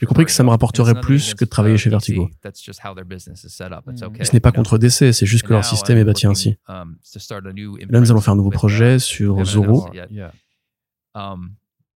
J'ai 0.00 0.06
compris 0.06 0.24
que 0.24 0.30
ça 0.30 0.44
me 0.44 0.50
rapporterait 0.50 1.00
plus 1.00 1.34
que 1.34 1.44
de 1.44 1.50
travailler 1.50 1.76
chez 1.76 1.90
Vertigo. 1.90 2.28
Et 4.18 4.24
ce 4.24 4.32
n'est 4.32 4.40
pas 4.40 4.52
contre 4.52 4.78
DC, 4.78 5.12
c'est 5.12 5.26
juste 5.26 5.46
que 5.46 5.52
leur 5.52 5.64
système 5.64 5.98
est 5.98 6.04
bâti 6.04 6.26
ainsi. 6.26 6.56
Là, 6.68 6.84
nous 8.00 8.10
allons 8.10 8.20
faire 8.20 8.34
un 8.34 8.36
nouveau 8.36 8.50
projet 8.50 8.98
sur 8.98 9.44
Zoro. 9.44 9.88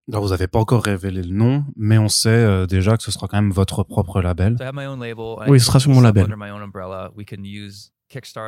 Alors, 0.08 0.24
vous 0.24 0.30
n'avez 0.30 0.48
pas 0.48 0.58
encore 0.58 0.82
révélé 0.82 1.22
le 1.22 1.32
nom, 1.32 1.64
mais 1.76 1.96
on 1.96 2.08
sait 2.08 2.28
euh, 2.28 2.66
déjà 2.66 2.96
que 2.96 3.04
ce 3.04 3.12
sera 3.12 3.28
quand 3.28 3.40
même 3.40 3.52
votre 3.52 3.84
propre 3.84 4.20
label. 4.20 4.56
Oui, 5.46 5.60
ce 5.60 5.66
sera 5.66 5.78
sur 5.78 5.90
mon 5.92 6.00
label. 6.00 6.26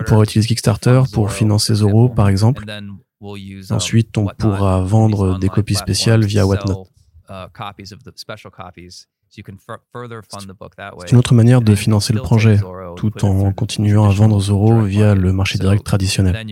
On 0.01 0.05
pourra 0.05 0.23
utiliser 0.25 0.49
Kickstarter 0.49 1.03
pour 1.13 1.33
financer 1.33 1.75
Zoro, 1.75 2.09
par 2.09 2.29
exemple. 2.29 2.65
Ensuite, 3.71 4.17
on 4.19 4.27
pourra 4.27 4.83
vendre 4.83 5.39
des 5.39 5.49
copies 5.49 5.75
spéciales 5.75 6.25
via 6.25 6.47
Whatnot. 6.47 6.87
C'est 9.35 11.13
une 11.13 11.19
autre 11.19 11.35
manière 11.35 11.61
de 11.61 11.75
financer 11.75 12.13
le 12.13 12.21
projet, 12.21 12.59
tout 12.97 13.25
en 13.25 13.53
continuant 13.53 14.09
à 14.09 14.13
vendre 14.13 14.41
Zoro 14.41 14.83
via 14.83 15.15
le 15.15 15.33
marché 15.33 15.59
direct 15.59 15.85
traditionnel. 15.85 16.47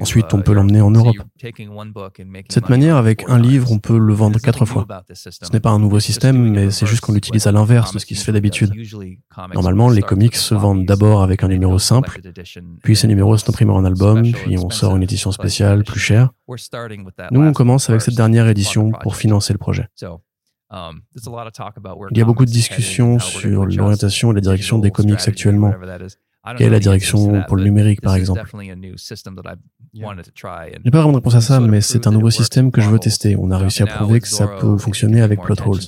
Ensuite, 0.00 0.34
on 0.34 0.42
peut 0.42 0.52
l'emmener 0.52 0.80
en 0.80 0.90
Europe. 0.90 1.16
De 1.42 2.52
cette 2.52 2.68
manière, 2.68 2.96
avec 2.96 3.28
un 3.28 3.38
livre, 3.38 3.70
on 3.72 3.78
peut 3.78 3.98
le 3.98 4.14
vendre 4.14 4.38
quatre 4.38 4.64
fois. 4.66 4.86
Ce 5.14 5.52
n'est 5.52 5.60
pas 5.60 5.70
un 5.70 5.78
nouveau 5.78 6.00
système, 6.00 6.50
mais 6.50 6.70
c'est 6.70 6.86
juste 6.86 7.00
qu'on 7.00 7.12
l'utilise 7.12 7.46
à 7.46 7.52
l'inverse 7.52 7.92
de 7.92 7.98
ce 7.98 8.06
qui 8.06 8.14
se 8.14 8.24
fait 8.24 8.32
d'habitude. 8.32 8.72
Normalement, 9.54 9.88
les 9.88 10.02
comics 10.02 10.36
se 10.36 10.54
vendent 10.54 10.84
d'abord 10.84 11.22
avec 11.22 11.42
un 11.42 11.48
numéro 11.48 11.78
simple, 11.78 12.20
puis 12.82 12.96
ces 12.96 13.06
numéros 13.06 13.36
sont 13.36 13.50
imprimés 13.50 13.72
en 13.72 13.84
album, 13.84 14.22
puis 14.32 14.58
on 14.58 14.70
sort 14.70 14.96
une 14.96 15.02
édition 15.02 15.32
spéciale 15.32 15.84
plus 15.84 16.00
chère. 16.00 16.30
Nous, 17.30 17.42
on 17.42 17.52
commence 17.52 17.88
avec 17.90 18.02
cette 18.02 18.14
dernière 18.14 18.48
édition 18.48 18.92
pour 19.02 19.16
financer 19.16 19.52
le 19.52 19.58
projet. 19.58 19.88
Um, 20.68 21.02
Il 22.10 22.18
y 22.18 22.20
a 22.20 22.24
beaucoup 22.24 22.44
de 22.44 22.50
discussions 22.50 23.20
sur 23.20 23.66
l'orientation 23.66 24.32
et 24.32 24.34
la 24.34 24.40
direction 24.40 24.78
des 24.78 24.90
comics 24.90 25.20
actuellement. 25.26 25.72
Quelle 26.56 26.68
est 26.68 26.70
la 26.70 26.80
direction 26.80 27.42
pour 27.46 27.56
le 27.56 27.64
numérique, 27.64 28.00
par 28.00 28.14
exemple? 28.14 28.42
Je 29.96 30.00
n'ai 30.84 30.90
pas 30.90 30.98
vraiment 30.98 31.12
de 31.12 31.16
réponse 31.16 31.34
à 31.34 31.40
ça, 31.40 31.60
mais 31.60 31.80
c'est 31.80 32.06
un 32.06 32.10
nouveau 32.12 32.30
système 32.30 32.70
que 32.70 32.80
je 32.80 32.88
veux 32.88 32.98
tester. 32.98 33.36
On 33.38 33.50
a 33.50 33.58
réussi 33.58 33.82
à 33.82 33.86
prouver 33.86 34.20
que 34.20 34.28
ça 34.28 34.46
peut 34.46 34.78
fonctionner 34.78 35.22
avec 35.22 35.40
Plot 35.40 35.56
Holes. 35.64 35.80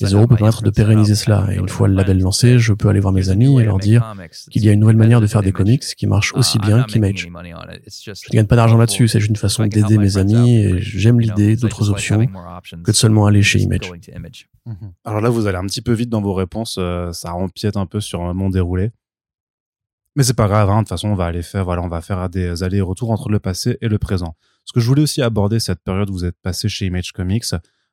Les 0.00 0.12
euros 0.12 0.26
peuvent 0.26 0.38
permettre 0.38 0.62
de 0.62 0.70
pérenniser 0.70 1.14
cela. 1.14 1.46
Et 1.52 1.56
une 1.56 1.68
fois 1.68 1.88
le 1.88 1.94
label 1.94 2.18
lancé, 2.20 2.58
je 2.58 2.72
peux 2.72 2.88
aller 2.88 3.00
voir 3.00 3.12
mes 3.12 3.28
amis 3.30 3.60
et 3.60 3.64
leur 3.64 3.78
dire 3.78 4.14
qu'il 4.50 4.64
y 4.64 4.68
a 4.68 4.72
une 4.72 4.80
nouvelle 4.80 4.96
manière 4.96 5.20
de 5.20 5.26
faire 5.26 5.42
des 5.42 5.52
comics 5.52 5.82
qui 5.82 6.06
marche 6.06 6.34
aussi 6.34 6.58
uh, 6.58 6.60
bien 6.60 6.82
qu'Image. 6.84 7.28
Je 7.28 7.28
ne 7.28 8.32
gagne 8.32 8.46
pas 8.46 8.56
d'argent 8.56 8.76
là-dessus, 8.76 9.08
c'est 9.08 9.20
juste 9.20 9.30
une 9.30 9.36
façon 9.36 9.66
d'aider 9.66 9.98
mes 9.98 10.16
amis 10.16 10.56
et 10.56 10.80
j'aime 10.80 11.20
l'idée 11.20 11.56
d'autres 11.56 11.90
options 11.90 12.26
que 12.84 12.90
de 12.90 12.96
seulement 12.96 13.26
aller 13.26 13.42
chez 13.42 13.60
Image. 13.60 13.92
Mhm. 14.64 14.92
Alors 15.04 15.20
là, 15.20 15.28
vous 15.28 15.46
allez 15.46 15.58
un 15.58 15.66
petit 15.66 15.82
peu 15.82 15.92
vite 15.92 16.08
dans 16.08 16.22
vos 16.22 16.34
réponses. 16.34 16.78
Ça 17.12 17.34
empiète 17.34 17.76
un 17.76 17.86
peu 17.86 18.00
sur 18.00 18.34
mon 18.34 18.50
déroulé. 18.50 18.92
Mais 20.14 20.22
c'est 20.22 20.34
pas 20.34 20.48
grave, 20.48 20.68
hein. 20.68 20.76
de 20.76 20.80
toute 20.80 20.90
façon, 20.90 21.08
on 21.08 21.14
va 21.14 21.26
aller 21.26 21.42
faire, 21.42 21.64
voilà, 21.64 21.82
on 21.82 21.88
va 21.88 22.02
faire 22.02 22.28
des 22.28 22.62
allers-retours 22.62 23.10
entre 23.10 23.30
le 23.30 23.38
passé 23.38 23.78
et 23.80 23.88
le 23.88 23.98
présent. 23.98 24.36
Ce 24.64 24.72
que 24.72 24.80
je 24.80 24.86
voulais 24.86 25.02
aussi 25.02 25.22
aborder 25.22 25.58
cette 25.58 25.80
période 25.82 26.10
où 26.10 26.12
vous 26.12 26.24
êtes 26.24 26.38
passé 26.42 26.68
chez 26.68 26.86
Image 26.86 27.12
Comics. 27.12 27.44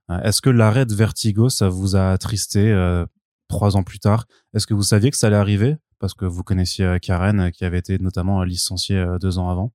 Euh, 0.09 0.21
est-ce 0.21 0.41
que 0.41 0.49
l'arrêt 0.49 0.85
de 0.85 0.93
Vertigo, 0.93 1.49
ça 1.49 1.69
vous 1.69 1.95
a 1.95 2.11
attristé 2.11 2.71
euh, 2.71 3.05
trois 3.47 3.77
ans 3.77 3.83
plus 3.83 3.99
tard? 3.99 4.25
Est-ce 4.53 4.67
que 4.67 4.73
vous 4.73 4.83
saviez 4.83 5.11
que 5.11 5.17
ça 5.17 5.27
allait 5.27 5.35
arriver? 5.37 5.77
Parce 5.99 6.13
que 6.13 6.25
vous 6.25 6.43
connaissiez 6.43 6.85
euh, 6.85 6.97
Karen, 6.99 7.51
qui 7.51 7.65
avait 7.65 7.79
été 7.79 7.97
notamment 7.99 8.43
licenciée 8.43 9.03
deux 9.21 9.37
ans 9.37 9.49
avant. 9.49 9.71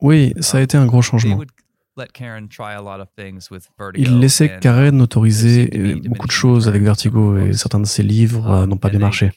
Oui, 0.00 0.34
ça 0.40 0.58
a 0.58 0.60
été 0.60 0.76
un 0.76 0.86
gros 0.86 1.02
changement. 1.02 1.40
Il 3.96 4.18
laissait 4.18 4.58
Karen 4.58 5.00
autoriser 5.00 6.00
beaucoup 6.06 6.26
de 6.26 6.32
choses 6.32 6.68
avec 6.68 6.82
Vertigo 6.82 7.36
et 7.38 7.52
certains 7.52 7.80
de 7.80 7.86
ses 7.86 8.02
livres 8.02 8.66
n'ont 8.66 8.76
pas 8.76 8.90
bien 8.90 9.00
marché. 9.00 9.32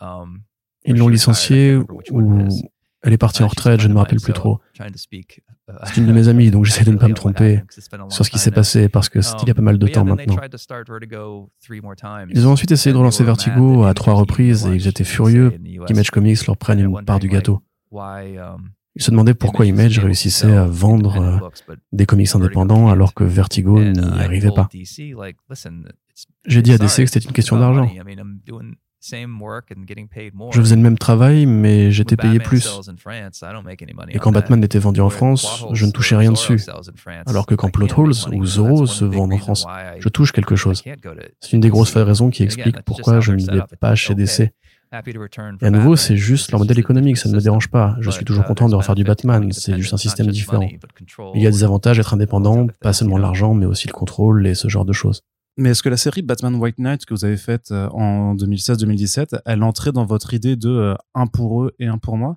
Um, 0.00 0.42
Ils 0.84 0.96
l'ont 0.96 1.08
licenciée 1.08 1.76
ou 2.10 2.48
elle 3.04 3.12
est 3.12 3.18
partie 3.18 3.42
en 3.42 3.48
retraite, 3.48 3.80
je 3.80 3.88
ne 3.88 3.94
me 3.94 3.98
rappelle 3.98 4.20
plus 4.20 4.32
trop. 4.32 4.60
Uh, 4.78 4.84
C'est 5.84 5.96
une 5.96 6.06
de 6.06 6.12
mes 6.12 6.28
amies, 6.28 6.50
donc 6.50 6.64
j'essaie 6.64 6.84
de 6.84 6.92
ne 6.92 6.98
pas 6.98 7.08
me 7.08 7.14
tromper 7.22 7.62
sur 8.08 8.24
ce 8.24 8.30
qui 8.30 8.38
s'est 8.38 8.52
passé 8.52 8.88
parce 8.88 9.08
que 9.08 9.22
c'était 9.22 9.42
il 9.42 9.48
y 9.48 9.50
a 9.50 9.54
pas 9.54 9.62
mal 9.62 9.78
de 9.78 9.86
um, 9.86 9.92
temps 9.92 10.04
maintenant. 10.04 10.36
Ils 12.30 12.46
ont 12.46 12.52
ensuite 12.52 12.70
essayé 12.70 12.92
de 12.92 12.98
relancer 12.98 13.24
Vertigo 13.24 13.84
à 13.84 13.94
trois 13.94 14.14
reprises 14.14 14.66
et 14.66 14.74
ils 14.74 14.86
étaient 14.86 15.04
furieux 15.04 15.52
qu'Image 15.86 16.10
Comics 16.10 16.46
leur 16.46 16.56
prenne 16.56 16.80
une 16.80 17.04
part 17.04 17.18
du 17.18 17.28
gâteau. 17.28 17.62
Ils 18.94 19.02
se 19.02 19.10
demandaient 19.10 19.34
pourquoi 19.34 19.64
Image 19.64 19.98
réussissait 19.98 20.52
à 20.52 20.66
vendre 20.66 21.16
euh, 21.20 21.72
des 21.92 22.04
comics 22.04 22.34
indépendants 22.34 22.88
alors 22.90 23.14
que 23.14 23.24
Vertigo 23.24 23.82
n'y 23.82 23.98
arrivait 24.00 24.50
pas. 24.54 24.68
J'ai 26.46 26.62
dit 26.62 26.72
à 26.72 26.78
DC 26.78 26.96
que 26.96 27.06
c'était 27.06 27.26
une 27.26 27.32
question 27.32 27.58
d'argent. 27.58 27.90
Je 29.04 30.60
faisais 30.60 30.76
le 30.76 30.82
même 30.82 30.98
travail, 30.98 31.46
mais 31.46 31.90
j'étais 31.90 32.16
payé 32.16 32.38
plus. 32.38 32.68
Et 34.10 34.18
quand 34.18 34.30
Batman 34.30 34.62
était 34.62 34.78
vendu 34.78 35.00
en 35.00 35.10
France, 35.10 35.64
je 35.72 35.86
ne 35.86 35.90
touchais 35.90 36.14
rien 36.14 36.30
dessus. 36.30 36.60
Alors 37.26 37.46
que 37.46 37.56
quand 37.56 37.70
Plot 37.70 37.88
Holes 37.96 38.14
ou 38.32 38.44
Zorro 38.44 38.86
se 38.86 39.04
vendent 39.04 39.32
en 39.32 39.38
France, 39.38 39.66
je 39.98 40.08
touche 40.08 40.30
quelque 40.32 40.54
chose. 40.54 40.84
C'est 41.40 41.52
une 41.52 41.60
des 41.60 41.70
grosses 41.70 41.96
raisons 41.96 42.30
qui 42.30 42.44
explique 42.44 42.82
pourquoi 42.82 43.20
je 43.20 43.32
ne 43.32 43.44
vais 43.44 43.62
pas 43.80 43.94
chez 43.94 44.14
DC. 44.14 44.52
Et 45.62 45.66
à 45.66 45.70
nouveau, 45.70 45.96
c'est 45.96 46.16
juste 46.16 46.50
leur 46.50 46.60
modèle 46.60 46.78
économique, 46.78 47.16
ça 47.16 47.28
ne 47.28 47.34
me 47.34 47.40
dérange 47.40 47.68
pas. 47.68 47.96
Je 48.00 48.10
suis 48.10 48.24
toujours 48.24 48.44
content 48.44 48.68
de 48.68 48.74
refaire 48.74 48.94
du 48.94 49.04
Batman, 49.04 49.50
c'est 49.52 49.76
juste 49.78 49.94
un 49.94 49.98
système 49.98 50.28
différent. 50.28 50.68
Il 51.34 51.42
y 51.42 51.46
a 51.46 51.50
des 51.50 51.64
avantages 51.64 51.96
d'être 51.96 52.14
indépendant, 52.14 52.66
pas 52.80 52.92
seulement 52.92 53.18
l'argent, 53.18 53.54
mais 53.54 53.66
aussi 53.66 53.88
le 53.88 53.92
contrôle 53.92 54.46
et 54.46 54.54
ce 54.54 54.68
genre 54.68 54.84
de 54.84 54.92
choses. 54.92 55.22
Mais 55.58 55.70
est-ce 55.70 55.82
que 55.82 55.90
la 55.90 55.96
série 55.96 56.22
Batman 56.22 56.54
White 56.54 56.78
Knight 56.78 57.04
que 57.04 57.12
vous 57.12 57.24
avez 57.24 57.36
faite 57.36 57.72
euh, 57.72 57.88
en 57.90 58.34
2016-2017, 58.36 59.40
elle 59.44 59.62
entrait 59.62 59.92
dans 59.92 60.06
votre 60.06 60.32
idée 60.32 60.56
de 60.56 60.70
euh, 60.70 60.94
un 61.14 61.26
pour 61.26 61.64
eux 61.64 61.74
et 61.78 61.86
un 61.86 61.98
pour 61.98 62.16
moi? 62.16 62.36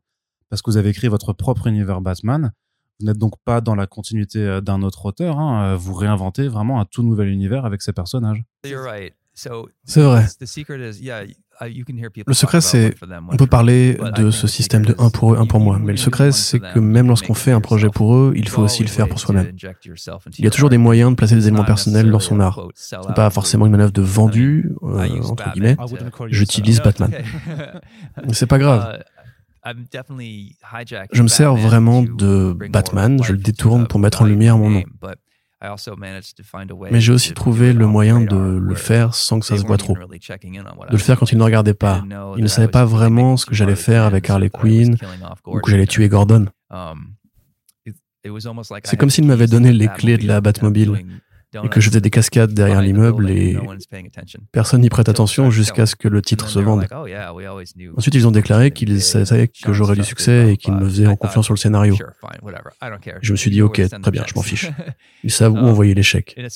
Parce 0.49 0.61
que 0.61 0.69
vous 0.69 0.77
avez 0.77 0.89
écrit 0.89 1.07
votre 1.07 1.31
propre 1.31 1.67
univers 1.67 2.01
Batman. 2.01 2.51
Vous 2.99 3.05
n'êtes 3.05 3.17
donc 3.17 3.33
pas 3.45 3.61
dans 3.61 3.75
la 3.75 3.87
continuité 3.87 4.39
euh, 4.39 4.59
d'un 4.59 4.81
autre 4.81 5.05
auteur. 5.05 5.39
Hein. 5.39 5.75
Vous 5.75 5.93
réinventez 5.93 6.49
vraiment 6.49 6.81
un 6.81 6.85
tout 6.85 7.03
nouvel 7.03 7.29
univers 7.29 7.63
avec 7.63 7.81
ces 7.81 7.93
personnages. 7.93 8.43
C'est 9.85 10.01
vrai. 10.03 10.25
Le 11.61 12.33
secret, 12.33 12.61
c'est, 12.61 12.95
on 13.31 13.37
peut 13.37 13.47
parler 13.47 13.97
de 14.17 14.31
ce 14.31 14.47
système 14.47 14.85
de 14.85 14.95
un 14.97 15.09
pour 15.09 15.33
eux, 15.33 15.37
un 15.37 15.45
pour 15.45 15.59
moi, 15.59 15.79
mais 15.81 15.93
le 15.93 15.97
secret, 15.97 16.31
c'est 16.31 16.59
que 16.59 16.79
même 16.79 17.07
lorsqu'on 17.07 17.33
fait 17.33 17.51
un 17.51 17.61
projet 17.61 17.89
pour 17.89 18.15
eux, 18.15 18.33
il 18.35 18.49
faut 18.49 18.61
aussi 18.61 18.83
le 18.83 18.89
faire 18.89 19.07
pour 19.07 19.19
soi-même. 19.19 19.51
Il 20.37 20.43
y 20.43 20.47
a 20.47 20.51
toujours 20.51 20.69
des 20.69 20.77
moyens 20.77 21.11
de 21.11 21.15
placer 21.15 21.35
des 21.35 21.47
éléments 21.47 21.63
personnels 21.63 22.11
dans 22.11 22.19
son 22.19 22.39
art. 22.39 22.67
Ce 22.75 22.95
n'est 22.95 23.13
pas 23.13 23.29
forcément 23.29 23.65
une 23.65 23.71
manœuvre 23.71 23.91
de 23.91 24.01
vendu, 24.01 24.71
euh, 24.83 25.21
entre 25.23 25.51
guillemets. 25.53 25.77
J'utilise 26.27 26.81
Batman. 26.81 27.11
C'est 28.31 28.47
pas 28.47 28.57
grave. 28.57 28.99
Je 31.11 31.21
me 31.23 31.27
sers 31.27 31.55
vraiment 31.55 32.03
de 32.03 32.55
Batman, 32.69 33.21
je 33.23 33.31
le 33.31 33.39
détourne 33.39 33.87
pour 33.87 33.99
mettre 33.99 34.21
en 34.21 34.25
lumière 34.25 34.57
mon 34.57 34.69
nom. 34.69 34.83
Mais 36.91 37.01
j'ai 37.01 37.11
aussi 37.11 37.33
trouvé 37.33 37.73
le 37.73 37.87
moyen 37.87 38.21
de 38.21 38.57
le 38.61 38.75
faire 38.75 39.13
sans 39.15 39.39
que 39.39 39.45
ça 39.45 39.57
se 39.57 39.65
voit 39.65 39.77
trop. 39.77 39.95
De 39.95 40.91
le 40.91 40.97
faire 40.97 41.19
quand 41.19 41.31
ils 41.31 41.37
ne 41.37 41.43
regardaient 41.43 41.73
pas. 41.73 42.03
Ils 42.37 42.43
ne 42.43 42.47
savaient 42.47 42.67
pas 42.67 42.85
vraiment 42.85 43.37
ce 43.37 43.45
que 43.45 43.55
j'allais 43.55 43.75
faire 43.75 44.03
avec 44.03 44.29
Harley 44.29 44.49
Quinn 44.49 44.97
ou 45.45 45.59
que 45.59 45.71
j'allais 45.71 45.87
tuer 45.87 46.09
Gordon. 46.09 46.47
Um, 46.69 47.15
C'est 48.83 48.97
comme 48.97 49.09
s'ils 49.09 49.25
m'avaient 49.25 49.47
donné 49.47 49.71
les 49.71 49.87
clés 49.87 50.17
de 50.17 50.27
la 50.27 50.41
Batmobile. 50.41 51.05
Et 51.63 51.69
que 51.69 51.79
je 51.79 51.89
faisais 51.89 52.01
des 52.01 52.09
cascades 52.09 52.53
derrière 52.53 52.81
l'immeuble 52.81 53.29
et 53.29 53.57
personne 54.51 54.81
n'y 54.81 54.89
prête 54.89 55.09
attention 55.09 55.51
jusqu'à 55.51 55.85
ce 55.85 55.95
que 55.95 56.07
le 56.07 56.21
titre 56.21 56.49
se 56.49 56.59
vende. 56.59 56.87
Oh, 56.91 57.05
Ensuite, 57.97 58.15
ils 58.15 58.27
ont 58.27 58.31
déclaré 58.31 58.71
qu'ils 58.71 59.01
savaient 59.01 59.47
que 59.47 59.73
j'aurais 59.73 59.95
du 59.95 60.03
succès 60.03 60.53
et 60.53 60.57
qu'ils 60.57 60.73
me 60.73 60.85
faisaient 60.85 61.07
en 61.07 61.15
confiance 61.15 61.45
sur 61.45 61.53
le 61.53 61.59
scénario. 61.59 61.97
Je 63.21 63.31
me 63.31 63.37
suis 63.37 63.51
dit, 63.51 63.61
ok, 63.61 63.81
très 64.01 64.11
bien, 64.11 64.23
je 64.27 64.33
m'en 64.35 64.41
fiche. 64.41 64.69
Ils 65.23 65.31
savent 65.31 65.53
où 65.53 65.57
envoyer 65.75 65.93
l'échec. 65.93 66.35
Uh, 66.37 66.47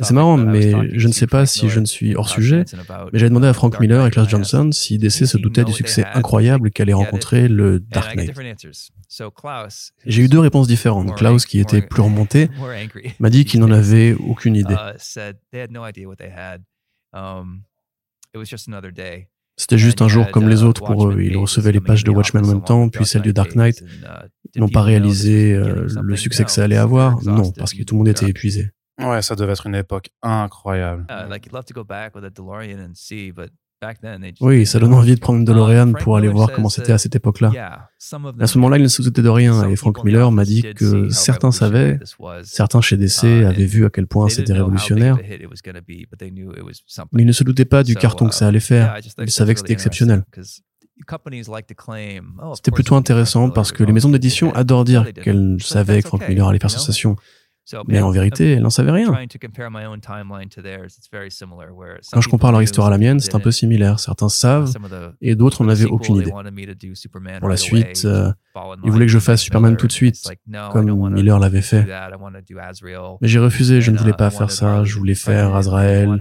c'est 0.00 0.14
marrant, 0.14 0.36
mais 0.36 0.98
je 0.98 1.06
ne 1.06 1.12
sais 1.12 1.26
pas 1.26 1.46
si 1.46 1.68
je 1.68 1.80
ne 1.80 1.86
suis 1.86 2.14
hors 2.16 2.28
sujet, 2.28 2.64
mais 3.12 3.18
j'ai 3.18 3.28
demandé 3.28 3.46
à 3.46 3.52
Frank 3.52 3.78
Miller 3.80 4.06
et 4.06 4.10
Klaus 4.10 4.28
Johnson 4.28 4.70
si 4.72 4.98
DC 4.98 5.26
se 5.26 5.38
doutaient 5.38 5.64
du 5.64 5.72
succès 5.72 6.04
incroyable 6.14 6.70
qu'allait 6.70 6.92
rencontrer 6.92 7.48
le 7.48 7.80
Dark 7.80 8.14
Knight. 8.16 8.34
J'ai 10.06 10.22
eu 10.22 10.28
deux 10.28 10.38
réponses 10.38 10.68
différentes. 10.68 11.14
Klaus, 11.16 11.46
qui 11.46 11.60
était 11.60 11.82
plus 11.82 12.02
remonté, 12.02 12.50
m'a 13.20 13.30
dit 13.30 13.44
qu'il 13.44 13.57
n'en 13.58 13.70
avait 13.70 14.14
aucune 14.14 14.56
idée. 14.56 14.74
C'était 19.56 19.78
juste 19.78 20.02
un 20.02 20.08
jour 20.08 20.30
comme 20.30 20.48
les 20.48 20.62
autres 20.62 20.84
pour 20.84 21.08
eux. 21.08 21.20
Ils 21.20 21.36
recevaient 21.36 21.72
les 21.72 21.80
pages 21.80 22.04
de 22.04 22.10
Watchmen 22.10 22.44
en 22.44 22.48
même 22.48 22.64
temps, 22.64 22.88
puis 22.88 23.04
celles 23.04 23.22
du 23.22 23.32
Dark 23.32 23.54
Knight. 23.56 23.82
Ils 24.54 24.60
n'ont 24.60 24.68
pas 24.68 24.82
réalisé 24.82 25.54
euh, 25.54 25.86
le 26.00 26.16
succès 26.16 26.44
que 26.44 26.50
ça 26.50 26.64
allait 26.64 26.76
avoir? 26.76 27.22
Non, 27.24 27.50
parce 27.52 27.74
que 27.74 27.82
tout 27.82 27.94
le 27.94 27.98
monde 27.98 28.08
était 28.08 28.28
épuisé. 28.28 28.70
Ouais, 29.00 29.22
ça 29.22 29.36
devait 29.36 29.52
être 29.52 29.66
une 29.66 29.76
époque 29.76 30.10
incroyable. 30.22 31.06
Oui, 34.40 34.66
ça 34.66 34.78
donne 34.80 34.94
envie 34.94 35.14
de 35.14 35.20
prendre 35.20 35.38
une 35.38 35.44
DeLorean 35.44 35.92
pour 35.92 36.16
aller 36.16 36.28
voir 36.28 36.50
comment 36.52 36.68
c'était 36.68 36.92
à 36.92 36.98
cette 36.98 37.14
époque-là. 37.14 37.52
À 38.40 38.46
ce 38.46 38.58
moment-là, 38.58 38.76
il 38.78 38.82
ne 38.82 38.88
se 38.88 39.02
doutait 39.02 39.22
de 39.22 39.28
rien 39.28 39.68
et 39.68 39.76
Frank 39.76 40.02
Miller 40.04 40.32
m'a 40.32 40.44
dit 40.44 40.64
que 40.74 41.08
certains 41.10 41.52
savaient, 41.52 42.00
certains 42.42 42.80
chez 42.80 42.96
DC 42.96 43.24
avaient 43.24 43.66
vu 43.66 43.84
à 43.84 43.90
quel 43.90 44.06
point 44.06 44.28
c'était 44.28 44.52
révolutionnaire, 44.52 45.18
mais 47.12 47.22
ils 47.22 47.26
ne 47.26 47.32
se 47.32 47.44
doutaient 47.44 47.64
pas 47.64 47.82
du 47.82 47.94
carton 47.94 48.28
que 48.28 48.34
ça 48.34 48.48
allait 48.48 48.60
faire. 48.60 48.98
Ils 49.18 49.30
savaient 49.30 49.54
que 49.54 49.60
c'était 49.60 49.74
exceptionnel. 49.74 50.24
C'était 52.54 52.70
plutôt 52.72 52.96
intéressant 52.96 53.50
parce 53.50 53.70
que 53.70 53.84
les 53.84 53.92
maisons 53.92 54.08
d'édition 54.08 54.52
adorent 54.54 54.84
dire 54.84 55.06
qu'elles 55.12 55.58
savaient 55.60 56.02
que 56.02 56.08
Frank 56.08 56.28
Miller 56.28 56.48
allait 56.48 56.58
faire 56.58 56.70
sensation. 56.70 57.14
Mais 57.86 58.00
en 58.00 58.10
vérité, 58.10 58.52
elle 58.52 58.62
n'en 58.62 58.70
savait 58.70 58.90
rien. 58.90 59.12
Quand 62.12 62.20
je 62.20 62.28
compare 62.28 62.52
leur 62.52 62.62
histoire 62.62 62.86
à 62.86 62.90
la 62.90 62.98
mienne, 62.98 63.20
c'est 63.20 63.34
un 63.34 63.40
peu 63.40 63.50
similaire. 63.50 64.00
Certains 64.00 64.28
savent 64.28 64.72
et 65.20 65.34
d'autres 65.34 65.64
n'en 65.64 65.70
avaient 65.70 65.86
aucune 65.86 66.16
idée. 66.16 66.32
Pour 67.40 67.48
la 67.48 67.56
suite, 67.56 68.02
euh, 68.04 68.32
ils 68.84 68.90
voulaient 68.90 69.06
que 69.06 69.12
je 69.12 69.18
fasse 69.18 69.42
Superman 69.42 69.76
tout 69.76 69.86
de 69.86 69.92
suite, 69.92 70.28
comme 70.72 71.10
Miller 71.12 71.38
l'avait 71.38 71.62
fait. 71.62 71.86
Mais 73.20 73.28
j'ai 73.28 73.38
refusé, 73.38 73.80
je 73.80 73.90
ne 73.90 73.98
voulais 73.98 74.12
pas 74.12 74.30
faire 74.30 74.50
ça. 74.50 74.84
Je 74.84 74.96
voulais 74.96 75.14
faire 75.14 75.54
Azrael. 75.54 76.18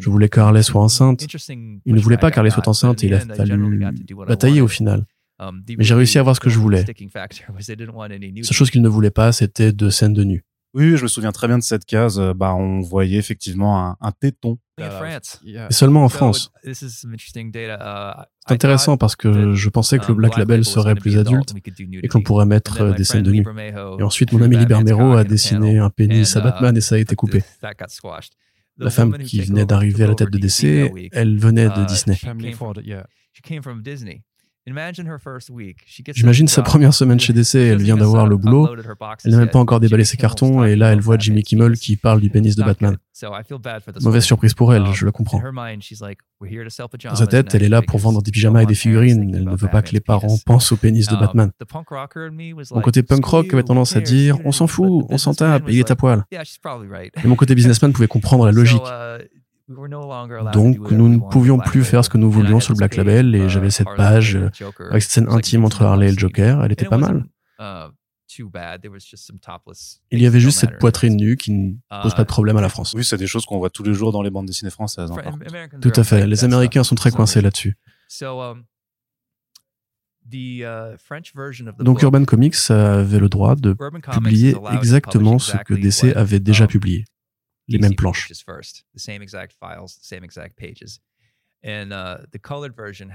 Je 0.00 0.10
voulais 0.10 0.28
qu'Harley 0.28 0.62
soit 0.62 0.82
enceinte. 0.82 1.26
Il 1.84 1.94
ne 1.94 2.00
voulait 2.00 2.16
pas 2.16 2.30
qu'Harley 2.30 2.50
soit 2.50 2.68
enceinte 2.68 3.02
et 3.04 3.06
il 3.06 3.14
a 3.14 3.20
fallu 3.20 3.84
batailler 4.26 4.60
au 4.60 4.68
final. 4.68 5.06
Um, 5.40 5.62
Mais 5.68 5.82
j'ai 5.82 5.94
réussi 5.94 6.18
à 6.18 6.20
avoir 6.20 6.36
ce 6.36 6.40
que 6.40 6.48
je 6.48 6.58
voulais. 6.58 6.84
La 7.66 8.52
chose 8.52 8.70
qu'il 8.70 8.82
ne 8.82 8.88
voulait 8.88 9.10
pas, 9.10 9.32
c'était 9.32 9.72
de 9.72 9.90
scènes 9.90 10.12
de 10.12 10.22
nu. 10.22 10.44
Oui, 10.74 10.96
je 10.96 11.02
me 11.04 11.08
souviens 11.08 11.30
très 11.30 11.46
bien 11.46 11.56
de 11.56 11.62
cette 11.62 11.84
case. 11.84 12.18
Euh, 12.18 12.34
bah, 12.34 12.52
on 12.54 12.80
voyait 12.80 13.18
effectivement 13.18 13.86
un, 13.86 13.96
un 14.00 14.10
téton. 14.10 14.58
Et 15.46 15.72
seulement 15.72 16.04
en 16.04 16.08
France. 16.08 16.50
Uh, 16.64 16.72
C'est 16.74 17.06
intéressant 18.48 18.96
parce 18.96 19.14
que 19.14 19.54
je 19.54 19.68
pensais 19.68 19.98
que 19.98 20.06
le 20.06 20.12
um, 20.12 20.16
Black 20.16 20.36
Label 20.36 20.64
serait 20.64 20.96
plus 20.96 21.16
adulte 21.16 21.54
et 22.02 22.08
qu'on 22.08 22.22
pourrait 22.22 22.46
mettre 22.46 22.80
euh, 22.80 22.92
des 22.92 23.04
scènes 23.04 23.22
de 23.22 23.30
nu. 23.30 23.44
Et 24.00 24.02
ensuite, 24.02 24.32
mon 24.32 24.42
ami 24.42 24.56
Libermero 24.56 25.12
a 25.12 25.22
dessiné 25.22 25.78
un 25.78 25.90
pénis 25.90 26.36
à 26.36 26.40
uh, 26.40 26.42
Batman 26.42 26.76
et 26.76 26.80
ça 26.80 26.96
a 26.96 26.98
été 26.98 27.14
coupé. 27.14 27.44
La 28.76 28.90
femme 28.90 29.16
qui 29.18 29.42
venait 29.42 29.66
d'arriver 29.66 30.02
à 30.02 30.08
la 30.08 30.16
tête 30.16 30.30
de 30.30 30.38
DC, 30.38 30.90
elle 31.12 31.38
venait 31.38 31.68
de 31.68 31.84
Disney. 31.84 32.18
J'imagine 36.14 36.48
sa 36.48 36.62
première 36.62 36.94
semaine 36.94 37.20
chez 37.20 37.34
DC, 37.34 37.56
elle 37.56 37.82
vient 37.82 37.98
d'avoir 37.98 38.26
le 38.26 38.38
boulot, 38.38 38.74
elle 39.24 39.30
n'a 39.32 39.36
même 39.36 39.50
pas 39.50 39.58
encore 39.58 39.78
déballé 39.78 40.04
ses 40.04 40.16
cartons, 40.16 40.64
et 40.64 40.74
là 40.74 40.92
elle 40.92 41.00
voit 41.00 41.18
Jimmy 41.18 41.42
Kimmel 41.42 41.74
qui 41.74 41.96
parle 41.96 42.20
du 42.20 42.30
pénis 42.30 42.56
de 42.56 42.62
Batman. 42.62 42.96
Mauvaise 44.00 44.24
surprise 44.24 44.54
pour 44.54 44.74
elle, 44.74 44.86
je 44.92 45.04
le 45.04 45.12
comprends. 45.12 45.40
Dans 45.40 47.14
sa 47.14 47.26
tête, 47.26 47.54
elle 47.54 47.62
est 47.62 47.68
là 47.68 47.82
pour 47.82 47.98
vendre 47.98 48.22
des 48.22 48.30
pyjamas 48.30 48.62
et 48.62 48.66
des 48.66 48.74
figurines, 48.74 49.34
elle 49.34 49.44
ne 49.44 49.56
veut 49.56 49.68
pas 49.68 49.82
que 49.82 49.92
les 49.92 50.00
parents 50.00 50.38
pensent 50.46 50.72
au 50.72 50.76
pénis 50.76 51.06
de 51.08 51.14
um, 51.14 51.20
Batman. 51.20 51.50
Mon 52.70 52.80
côté 52.80 53.02
punk 53.02 53.24
rock 53.24 53.52
avait 53.52 53.62
tendance 53.62 53.96
à 53.96 54.00
dire 54.00 54.38
on 54.46 54.52
s'en 54.52 54.66
fout, 54.66 55.04
on 55.10 55.18
s'en 55.18 55.34
tape, 55.34 55.64
il 55.68 55.78
est 55.78 55.90
à 55.90 55.96
poil. 55.96 56.24
Et 56.32 57.26
mon 57.26 57.36
côté 57.36 57.54
businessman 57.54 57.92
pouvait 57.92 58.08
comprendre 58.08 58.46
la 58.46 58.52
logique. 58.60 58.82
Uh, 59.70 60.50
donc, 60.52 60.90
nous 60.90 61.08
ne 61.08 61.18
pouvions 61.18 61.58
plus 61.58 61.84
faire 61.84 62.04
ce 62.04 62.10
que 62.10 62.18
nous 62.18 62.30
voulions 62.30 62.60
sur 62.60 62.74
le 62.74 62.78
Black 62.78 62.96
Label 62.96 63.34
et 63.34 63.48
j'avais 63.48 63.70
cette 63.70 63.88
page 63.96 64.36
avec 64.36 65.02
cette 65.02 65.12
scène 65.12 65.28
intime 65.30 65.64
entre 65.64 65.82
Harley 65.82 66.08
et 66.08 66.12
le 66.12 66.18
Joker. 66.18 66.62
Elle 66.62 66.72
était 66.72 66.84
pas 66.86 66.98
mal. 66.98 67.24
Uh, 67.58 67.88
Il 70.10 70.22
y 70.22 70.26
avait 70.26 70.40
juste 70.40 70.58
cette 70.58 70.78
poitrine 70.78 71.16
nue 71.16 71.36
qui 71.36 71.52
ne 71.52 71.74
pose 72.02 72.14
pas 72.14 72.24
de 72.24 72.28
uh, 72.28 72.32
problème 72.32 72.56
à 72.56 72.60
la 72.60 72.68
France. 72.68 72.92
Oui, 72.94 73.04
c'est 73.04 73.16
des 73.16 73.26
choses 73.26 73.46
qu'on 73.46 73.58
voit 73.58 73.70
tous 73.70 73.84
les 73.84 73.94
jours 73.94 74.12
dans 74.12 74.22
les 74.22 74.30
bandes 74.30 74.46
dessinées 74.46 74.70
françaises. 74.70 75.10
Hein, 75.10 75.38
Tout 75.80 75.92
à 75.96 76.04
fait. 76.04 76.26
Les 76.26 76.44
Américains 76.44 76.84
sont 76.84 76.94
très 76.96 77.10
coincés 77.10 77.40
là-dessus. 77.40 77.78
Um, 78.22 78.64
uh, 80.32 80.64
Donc 81.80 82.02
Urban 82.02 82.24
Comics 82.24 82.70
avait 82.70 83.18
le 83.18 83.28
droit 83.28 83.54
de 83.54 83.74
publier 84.12 84.56
exactement 84.72 85.38
ce 85.38 85.56
que 85.58 85.72
DC 85.74 86.14
avait 86.16 86.40
déjà 86.40 86.64
um, 86.64 86.68
publié 86.68 87.04
les 87.68 87.78
mêmes 87.78 87.94
planches. 87.94 88.30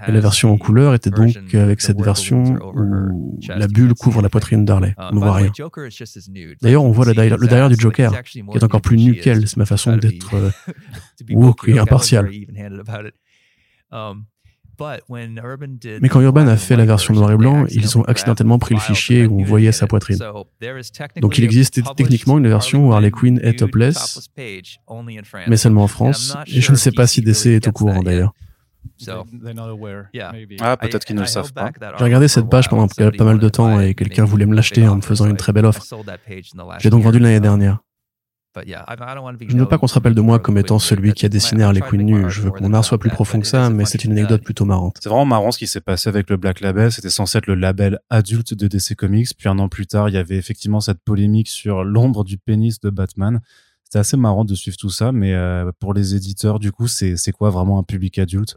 Et 0.07 0.11
la 0.11 0.19
version 0.19 0.51
en 0.51 0.57
couleur 0.57 0.95
était 0.95 1.11
donc 1.11 1.53
avec 1.53 1.81
cette 1.81 2.01
version 2.01 2.43
où 2.73 3.39
la 3.47 3.67
bulle 3.67 3.93
couvre 3.93 4.23
la 4.23 4.29
poitrine 4.29 4.65
d'Harley. 4.65 4.95
Uh, 4.97 5.09
on 5.11 5.15
ne 5.15 5.19
voit 5.19 5.33
rien. 5.33 5.51
D'ailleurs, 6.61 6.83
on 6.83 6.91
voit 6.91 7.05
le, 7.05 7.13
derrière, 7.13 7.69
du 7.69 7.75
Joker, 7.75 8.23
qui 8.23 8.39
est 8.39 8.63
encore 8.63 8.81
plus 8.81 8.97
nu 8.97 9.15
qu'elle. 9.15 9.47
C'est 9.47 9.57
ma 9.57 9.65
façon 9.65 9.97
d'être 9.97 10.51
woke 11.29 11.67
et 11.67 11.77
impartial. 11.77 12.29
Mais 16.01 16.09
quand 16.09 16.21
Urban 16.21 16.47
a 16.47 16.57
fait 16.57 16.75
la 16.75 16.85
version 16.85 17.13
noir 17.13 17.31
et 17.31 17.37
blanc, 17.37 17.65
ils 17.69 17.97
ont 17.97 18.03
accidentellement 18.03 18.59
pris 18.59 18.75
le 18.75 18.81
fichier 18.81 19.25
où 19.27 19.39
on 19.41 19.43
voyait 19.43 19.71
sa 19.71 19.87
poitrine. 19.87 20.17
Donc 21.21 21.37
il 21.37 21.43
existe 21.43 21.81
techniquement 21.95 22.37
une 22.37 22.47
version 22.47 22.87
où 22.87 22.93
Harley 22.93 23.11
Quinn 23.11 23.39
est 23.43 23.59
topless, 23.59 24.29
mais 25.47 25.57
seulement 25.57 25.83
en 25.83 25.87
France. 25.87 26.35
Et 26.47 26.61
je 26.61 26.71
ne 26.71 26.77
sais 26.77 26.91
pas 26.91 27.07
si 27.07 27.21
DC 27.21 27.47
est 27.47 27.67
au 27.67 27.71
courant 27.71 28.01
d'ailleurs. 28.01 28.33
Ah, 30.61 30.77
peut-être 30.77 31.05
qu'ils 31.05 31.15
ne 31.15 31.21
le 31.21 31.27
savent 31.27 31.53
pas. 31.53 31.71
J'ai 31.97 32.03
regardé 32.03 32.27
cette 32.27 32.49
page 32.49 32.69
pendant 32.69 32.87
pas 32.87 33.23
mal 33.23 33.39
de 33.39 33.49
temps 33.49 33.79
et 33.79 33.93
quelqu'un 33.93 34.25
voulait 34.25 34.45
me 34.45 34.55
l'acheter 34.55 34.87
en 34.87 34.97
me 34.97 35.01
faisant 35.01 35.27
une 35.27 35.37
très 35.37 35.53
belle 35.53 35.65
offre. 35.65 35.85
J'ai 36.79 36.89
donc 36.89 37.03
vendu 37.03 37.19
l'année 37.19 37.39
dernière. 37.39 37.79
Je 39.51 39.55
ne 39.55 39.61
veux 39.61 39.67
pas 39.67 39.77
qu'on 39.77 39.87
se 39.87 39.93
rappelle 39.93 40.15
de 40.15 40.21
moi 40.21 40.39
comme 40.39 40.57
étant 40.57 40.79
celui 40.79 41.13
qui 41.13 41.25
a 41.25 41.29
dessiné 41.29 41.63
Harley 41.63 41.81
Quinn 41.81 42.01
nu. 42.01 42.29
Je 42.29 42.41
veux 42.41 42.51
que 42.51 42.61
mon 42.61 42.73
art 42.73 42.85
soit 42.85 42.97
plus 42.97 43.09
profond 43.09 43.39
que 43.39 43.47
ça, 43.47 43.69
mais 43.69 43.85
c'est 43.85 44.03
une 44.03 44.11
anecdote 44.13 44.43
plutôt 44.43 44.65
marrante. 44.65 44.97
C'est 45.01 45.09
vraiment 45.09 45.25
marrant 45.25 45.51
ce 45.51 45.57
qui 45.57 45.67
s'est 45.67 45.81
passé 45.81 46.09
avec 46.09 46.29
le 46.29 46.37
Black 46.37 46.61
Label. 46.61 46.91
C'était 46.91 47.09
censé 47.09 47.37
être 47.37 47.47
le 47.47 47.55
label 47.55 47.99
adulte 48.09 48.53
de 48.53 48.67
DC 48.67 48.95
Comics. 48.95 49.29
Puis 49.37 49.49
un 49.49 49.59
an 49.59 49.69
plus 49.69 49.87
tard, 49.87 50.09
il 50.09 50.15
y 50.15 50.17
avait 50.17 50.37
effectivement 50.37 50.79
cette 50.81 50.99
polémique 51.03 51.47
sur 51.47 51.83
l'ombre 51.83 52.23
du 52.23 52.37
pénis 52.37 52.79
de 52.79 52.89
Batman. 52.89 53.41
C'était 53.83 53.99
assez 53.99 54.17
marrant 54.17 54.45
de 54.45 54.53
suivre 54.53 54.77
tout 54.77 54.91
ça, 54.91 55.11
mais 55.11 55.33
euh, 55.33 55.71
pour 55.79 55.95
les 55.95 56.13
éditeurs, 56.13 56.59
du 56.59 56.71
coup, 56.71 56.87
c'est 56.87 57.31
quoi 57.31 57.49
vraiment 57.49 57.79
un 57.79 57.83
public 57.83 58.19
adulte? 58.19 58.55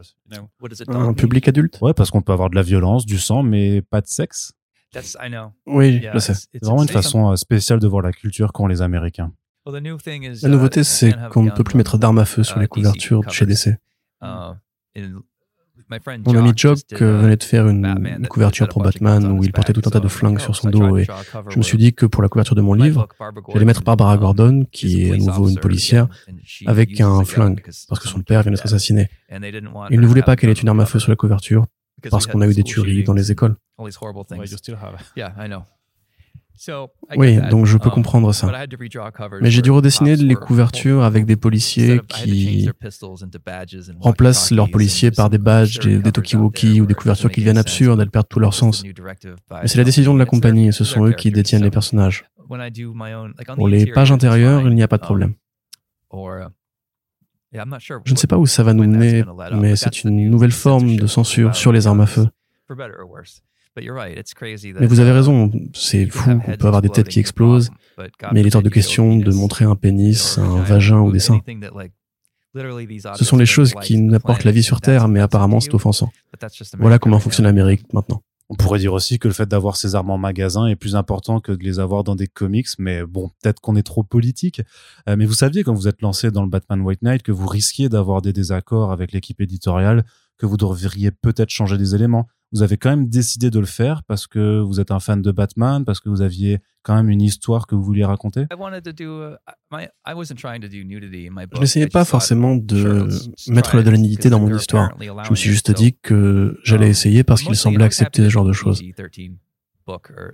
Un 0.89 1.13
public 1.13 1.47
adulte? 1.47 1.79
Ouais, 1.81 1.93
parce 1.95 2.11
qu'on 2.11 2.21
peut 2.21 2.33
avoir 2.33 2.51
de 2.51 2.55
la 2.55 2.61
violence, 2.61 3.05
du 3.07 3.17
sang, 3.17 3.41
mais 3.41 3.81
pas 3.81 4.01
de 4.01 4.07
sexe. 4.07 4.53
Oui, 5.65 6.01
je 6.13 6.19
sais. 6.19 6.35
C'est 6.35 6.63
vraiment 6.63 6.83
une 6.83 6.87
façon 6.89 7.31
euh, 7.31 7.35
spéciale 7.35 7.79
de 7.79 7.87
voir 7.87 8.03
la 8.03 8.11
culture 8.11 8.53
qu'ont 8.53 8.67
les 8.67 8.83
Américains. 8.83 9.31
La 9.65 10.49
nouveauté, 10.49 10.81
uh, 10.81 10.83
c'est 10.83 11.15
qu'on 11.29 11.43
ne 11.43 11.51
peut 11.51 11.63
plus 11.63 11.77
mettre 11.77 11.97
d'armes 11.97 12.19
à 12.19 12.25
feu 12.25 12.43
sur 12.43 12.57
uh, 12.57 12.61
les 12.61 12.67
couvertures 12.67 13.21
de 13.23 13.29
chez 13.29 13.45
DC. 13.45 13.77
Uh, 14.21 14.27
Mon 16.25 16.35
ami 16.35 16.51
Jock 16.55 16.79
venait 16.91 17.37
de 17.37 17.43
faire 17.43 17.67
une, 17.69 18.27
couverture 18.29 18.67
pour 18.67 18.81
Batman 18.81 19.25
où 19.31 19.43
il 19.43 19.53
portait 19.53 19.71
tout 19.71 19.81
un 19.85 19.89
tas 19.89 20.01
de 20.01 20.07
flingues 20.07 20.39
sur 20.39 20.55
son 20.55 20.69
dos 20.69 20.97
et 20.97 21.07
je 21.49 21.57
me 21.57 21.63
suis 21.63 21.77
dit 21.77 21.93
que 21.93 22.05
pour 22.05 22.21
la 22.23 22.29
couverture 22.29 22.55
de 22.55 22.61
mon 22.61 22.73
livre, 22.73 23.07
j'allais 23.53 23.65
mettre 23.65 23.83
Barbara 23.83 24.17
Gordon, 24.17 24.65
qui 24.71 25.03
est 25.03 25.13
à 25.13 25.17
nouveau 25.17 25.47
une 25.47 25.59
policière, 25.59 26.07
avec 26.65 26.99
un 26.99 27.23
flingue 27.23 27.63
parce 27.87 28.01
que 28.01 28.07
son 28.07 28.21
père 28.21 28.41
vient 28.43 28.51
d'être 28.51 28.65
assassiné. 28.65 29.09
Il 29.31 30.01
ne 30.01 30.07
voulait 30.07 30.23
pas 30.23 30.35
qu'elle 30.35 30.49
ait 30.49 30.53
une 30.53 30.69
arme 30.69 30.81
à 30.81 30.85
feu 30.85 30.99
sur 30.99 31.09
la 31.09 31.15
couverture 31.15 31.65
parce 32.11 32.27
qu'on 32.27 32.41
a 32.41 32.47
eu 32.47 32.53
des 32.53 32.63
tueries 32.63 33.03
dans 33.03 33.13
les 33.13 33.31
écoles. 33.31 33.55
Oui, 37.15 37.39
donc 37.49 37.65
je 37.65 37.77
peux 37.77 37.89
um, 37.89 37.95
comprendre 37.95 38.33
ça. 38.33 38.51
Mais 39.41 39.51
j'ai 39.51 39.61
dû 39.61 39.71
redessiner 39.71 40.15
les 40.15 40.35
couvertures 40.35 41.03
avec 41.03 41.25
des 41.25 41.35
policiers 41.35 41.99
qui 42.07 42.69
remplacent 43.99 44.51
leurs 44.51 44.69
policiers 44.69 45.11
par 45.11 45.29
des 45.29 45.37
badges, 45.37 45.79
des, 45.79 45.97
des 45.97 46.11
Tokiwoki 46.11 46.81
ou 46.81 46.85
des 46.85 46.93
couvertures 46.93 47.31
qui 47.31 47.41
deviennent 47.41 47.57
absurdes, 47.57 47.99
elles 47.99 48.11
perdent 48.11 48.29
tout 48.29 48.39
leur 48.39 48.53
sens. 48.53 48.83
Mais 48.83 49.67
c'est 49.67 49.77
la 49.77 49.83
décision 49.83 50.13
de 50.13 50.19
la 50.19 50.25
compagnie 50.25 50.67
et 50.67 50.71
ce 50.71 50.83
sont 50.83 51.05
eux 51.05 51.13
qui 51.13 51.31
détiennent 51.31 51.63
les 51.63 51.71
personnages. 51.71 52.25
Pour 53.55 53.67
les 53.67 53.87
pages 53.87 54.11
intérieures, 54.11 54.61
il 54.67 54.75
n'y 54.75 54.83
a 54.83 54.87
pas 54.87 54.97
de 54.97 55.03
problème. 55.03 55.33
Je 57.51 58.11
ne 58.11 58.17
sais 58.17 58.27
pas 58.27 58.37
où 58.37 58.45
ça 58.45 58.63
va 58.63 58.73
nous 58.73 58.83
mener, 58.83 59.23
mais 59.55 59.75
c'est 59.75 60.03
une 60.03 60.29
nouvelle 60.29 60.51
forme 60.51 60.95
de 60.97 61.07
censure 61.07 61.55
sur 61.55 61.71
les 61.71 61.87
armes 61.87 62.01
à 62.01 62.07
feu. 62.07 62.27
Mais 63.75 64.85
vous 64.85 64.99
avez 64.99 65.11
raison, 65.11 65.51
c'est 65.73 66.05
fou, 66.07 66.41
on 66.47 66.57
peut 66.57 66.67
avoir 66.67 66.81
des 66.81 66.89
têtes 66.89 67.07
qui 67.07 67.19
explosent, 67.19 67.71
mais 68.31 68.41
il 68.41 68.47
est 68.47 68.55
hors 68.55 68.61
de 68.61 68.69
question 68.69 69.17
de 69.17 69.31
montrer 69.31 69.65
un 69.65 69.75
pénis, 69.75 70.37
un 70.37 70.61
vagin 70.61 70.99
ou 71.01 71.11
des 71.11 71.19
seins. 71.19 71.41
Ce 72.55 73.25
sont 73.25 73.37
les 73.37 73.47
choses 73.47 73.73
qui 73.81 73.97
nous 73.97 74.13
apportent 74.13 74.43
la 74.43 74.51
vie 74.51 74.63
sur 74.63 74.79
Terre, 74.79 75.07
mais 75.07 75.19
apparemment 75.19 75.59
c'est 75.59 75.73
offensant. 75.73 76.11
Voilà 76.77 76.99
comment 76.99 77.19
fonctionne 77.19 77.45
l'Amérique 77.45 77.91
maintenant. 77.93 78.21
On 78.49 78.55
pourrait 78.55 78.77
dire 78.77 78.93
aussi 78.93 79.17
que 79.17 79.27
le 79.27 79.33
fait 79.33 79.47
d'avoir 79.47 79.77
ces 79.77 79.95
armes 79.95 80.11
en 80.11 80.17
magasin 80.17 80.67
est 80.67 80.75
plus 80.75 80.95
important 80.95 81.39
que 81.39 81.51
de 81.51 81.63
les 81.63 81.79
avoir 81.79 82.03
dans 82.03 82.15
des 82.15 82.27
comics, 82.27 82.67
mais 82.77 83.03
bon, 83.03 83.31
peut-être 83.41 83.61
qu'on 83.61 83.75
est 83.75 83.83
trop 83.83 84.03
politique. 84.03 84.61
Euh, 85.09 85.15
mais 85.17 85.25
vous 85.25 85.33
saviez 85.33 85.63
quand 85.63 85.73
vous 85.73 85.87
êtes 85.87 86.01
lancé 86.01 86.29
dans 86.29 86.43
le 86.43 86.49
Batman 86.49 86.81
White 86.81 87.01
Knight 87.01 87.23
que 87.23 87.31
vous 87.31 87.47
risquiez 87.47 87.89
d'avoir 87.89 88.21
des 88.21 88.33
désaccords 88.33 88.91
avec 88.91 89.11
l'équipe 89.11 89.39
éditoriale, 89.41 90.05
que 90.37 90.45
vous 90.45 90.57
devriez 90.57 91.09
peut-être 91.09 91.49
changer 91.49 91.77
des 91.77 91.95
éléments 91.95 92.27
vous 92.53 92.61
avez 92.61 92.77
quand 92.77 92.91
même 92.91 93.09
décidé 93.09 93.49
de 93.49 93.59
le 93.59 93.65
faire 93.65 94.03
parce 94.03 94.27
que 94.27 94.61
vous 94.61 94.79
êtes 94.79 94.91
un 94.91 94.99
fan 94.99 95.19
de 95.21 95.31
Batman, 95.31 95.83
parce 95.85 95.99
que 95.99 96.09
vous 96.09 96.21
aviez 96.21 96.59
quand 96.83 96.95
même 96.95 97.09
une 97.09 97.21
histoire 97.21 97.65
que 97.65 97.73
vous 97.73 97.81
vouliez 97.83 98.05
raconter? 98.05 98.45
Je 98.51 98.57
n'essayais 101.59 101.87
pas 101.87 102.05
forcément 102.05 102.55
de 102.55 103.07
mettre 103.47 103.81
de 103.81 103.89
la 103.89 103.97
nudité 103.97 104.29
dans 104.29 104.39
mon 104.39 104.55
histoire. 104.55 104.95
Je 104.99 105.31
me 105.31 105.35
suis 105.35 105.49
juste 105.49 105.71
dit 105.71 105.97
que 106.01 106.59
j'allais 106.63 106.89
essayer 106.89 107.23
parce 107.23 107.41
qu'il 107.41 107.55
semblait 107.55 107.85
accepter 107.85 108.23
ce 108.23 108.29
genre 108.29 108.45
de 108.45 108.53
choses. 108.53 108.83
Mais 108.83 108.93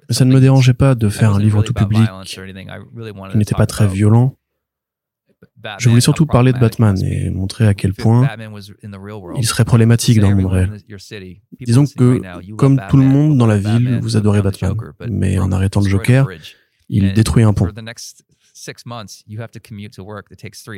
ça 0.09 0.25
ne 0.25 0.33
me 0.33 0.41
dérangeait 0.41 0.73
pas 0.73 0.95
de 0.95 1.07
faire 1.09 1.33
un 1.33 1.39
livre 1.39 1.63
tout 1.63 1.73
public 1.73 2.01
qui 2.25 3.37
n'était 3.37 3.55
pas 3.55 3.65
très 3.65 3.87
violent 3.87 4.35
je 5.79 5.89
voulais 5.89 6.01
surtout 6.01 6.25
parler 6.25 6.53
de 6.53 6.59
Batman 6.59 6.97
et 7.03 7.29
montrer 7.29 7.67
à 7.67 7.73
quel 7.73 7.93
point 7.93 8.27
il 9.35 9.45
serait 9.45 9.65
problématique 9.65 10.19
dans 10.19 10.29
le 10.29 10.35
monde 10.35 10.51
réel. 10.51 10.71
Disons 11.61 11.85
que, 11.85 12.21
comme 12.55 12.81
tout 12.89 12.97
le 12.97 13.03
monde 13.03 13.37
dans 13.37 13.47
la 13.47 13.57
ville, 13.57 13.99
vous 14.01 14.17
adorez 14.17 14.41
Batman, 14.41 14.75
mais 15.09 15.39
en 15.39 15.51
arrêtant 15.51 15.81
le 15.81 15.89
Joker, 15.89 16.27
il 16.89 17.13
détruit 17.13 17.43
un 17.43 17.53
pont. 17.53 17.67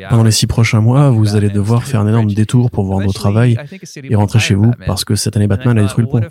Pendant 0.10 0.24
les 0.24 0.32
six 0.32 0.48
prochains 0.48 0.82
mois, 0.82 1.10
vous 1.10 1.36
allez 1.36 1.50
devoir 1.50 1.84
faire 1.84 2.02
un 2.02 2.08
énorme 2.08 2.32
détour 2.32 2.70
pour 2.70 2.86
vous 2.86 2.92
rendre 2.92 3.08
au 3.08 3.14
travail 3.14 3.58
et 4.04 4.16
rentrer 4.16 4.40
chez 4.40 4.56
vous 4.56 4.72
parce 4.86 5.06
que 5.06 5.16
cette 5.16 5.36
année 5.36 5.48
Batman 5.48 5.78
a 5.78 5.82
détruit 5.82 6.04
le 6.04 6.10
pont. 6.10 6.22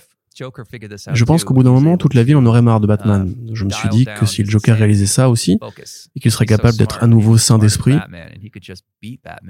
Je 1.13 1.25
pense 1.25 1.45
qu'au 1.45 1.55
bout 1.55 1.63
d'un 1.63 1.73
moment, 1.73 1.97
toute 1.97 2.15
la 2.15 2.23
ville 2.23 2.37
en 2.37 2.47
aurait 2.47 2.63
marre 2.63 2.81
de 2.81 2.87
Batman. 2.87 3.23
Um, 3.23 3.55
je 3.55 3.65
me 3.65 3.71
suis 3.71 3.89
dit 3.89 4.07
que 4.19 4.27
si 4.27 4.43
le 4.43 4.51
Joker 4.51 4.77
réalisait 4.77 5.07
ça 5.07 5.29
aussi, 5.29 5.59
et 6.15 6.21
qu'il 6.21 6.31
serait 6.31 6.47
capable 6.47 6.77
d'être 6.77 7.03
à 7.03 7.07
nouveau 7.07 7.39
sain 7.39 7.59
d'esprit, 7.59 7.99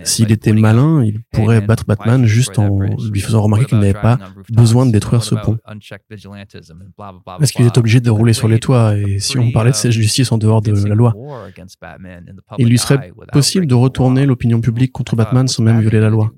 s'il 0.04 0.32
était 0.32 0.52
malin, 0.52 1.04
il 1.04 1.20
pourrait 1.32 1.60
battre 1.60 1.84
Batman 1.86 2.24
juste 2.26 2.58
en 2.58 2.80
lui 2.80 3.20
faisant 3.20 3.42
remarquer 3.42 3.66
qu'il 3.66 3.78
n'avait 3.78 3.92
pas 3.94 4.18
besoin 4.50 4.86
de 4.86 4.92
détruire 4.92 5.22
ce 5.22 5.34
pont. 5.34 5.58
Est-ce 7.40 7.52
qu'il 7.52 7.66
est 7.66 7.78
obligé 7.78 8.00
de 8.00 8.10
rouler 8.10 8.32
sur 8.32 8.48
les 8.48 8.58
toits 8.58 8.96
Et 8.96 9.18
si 9.20 9.38
on 9.38 9.50
parlait 9.52 9.70
de 9.70 9.76
cette 9.76 9.92
justice 9.92 10.32
en 10.32 10.38
dehors 10.38 10.62
de 10.62 10.72
la 10.86 10.94
loi 10.94 11.14
Il 12.58 12.68
lui 12.68 12.78
serait 12.78 13.12
possible 13.32 13.66
de 13.66 13.74
retourner 13.74 14.26
l'opinion 14.26 14.60
publique 14.60 14.92
contre 14.92 15.16
Batman 15.16 15.48
sans 15.48 15.62
même 15.62 15.80
violer 15.80 16.00
la 16.00 16.10
loi. 16.10 16.32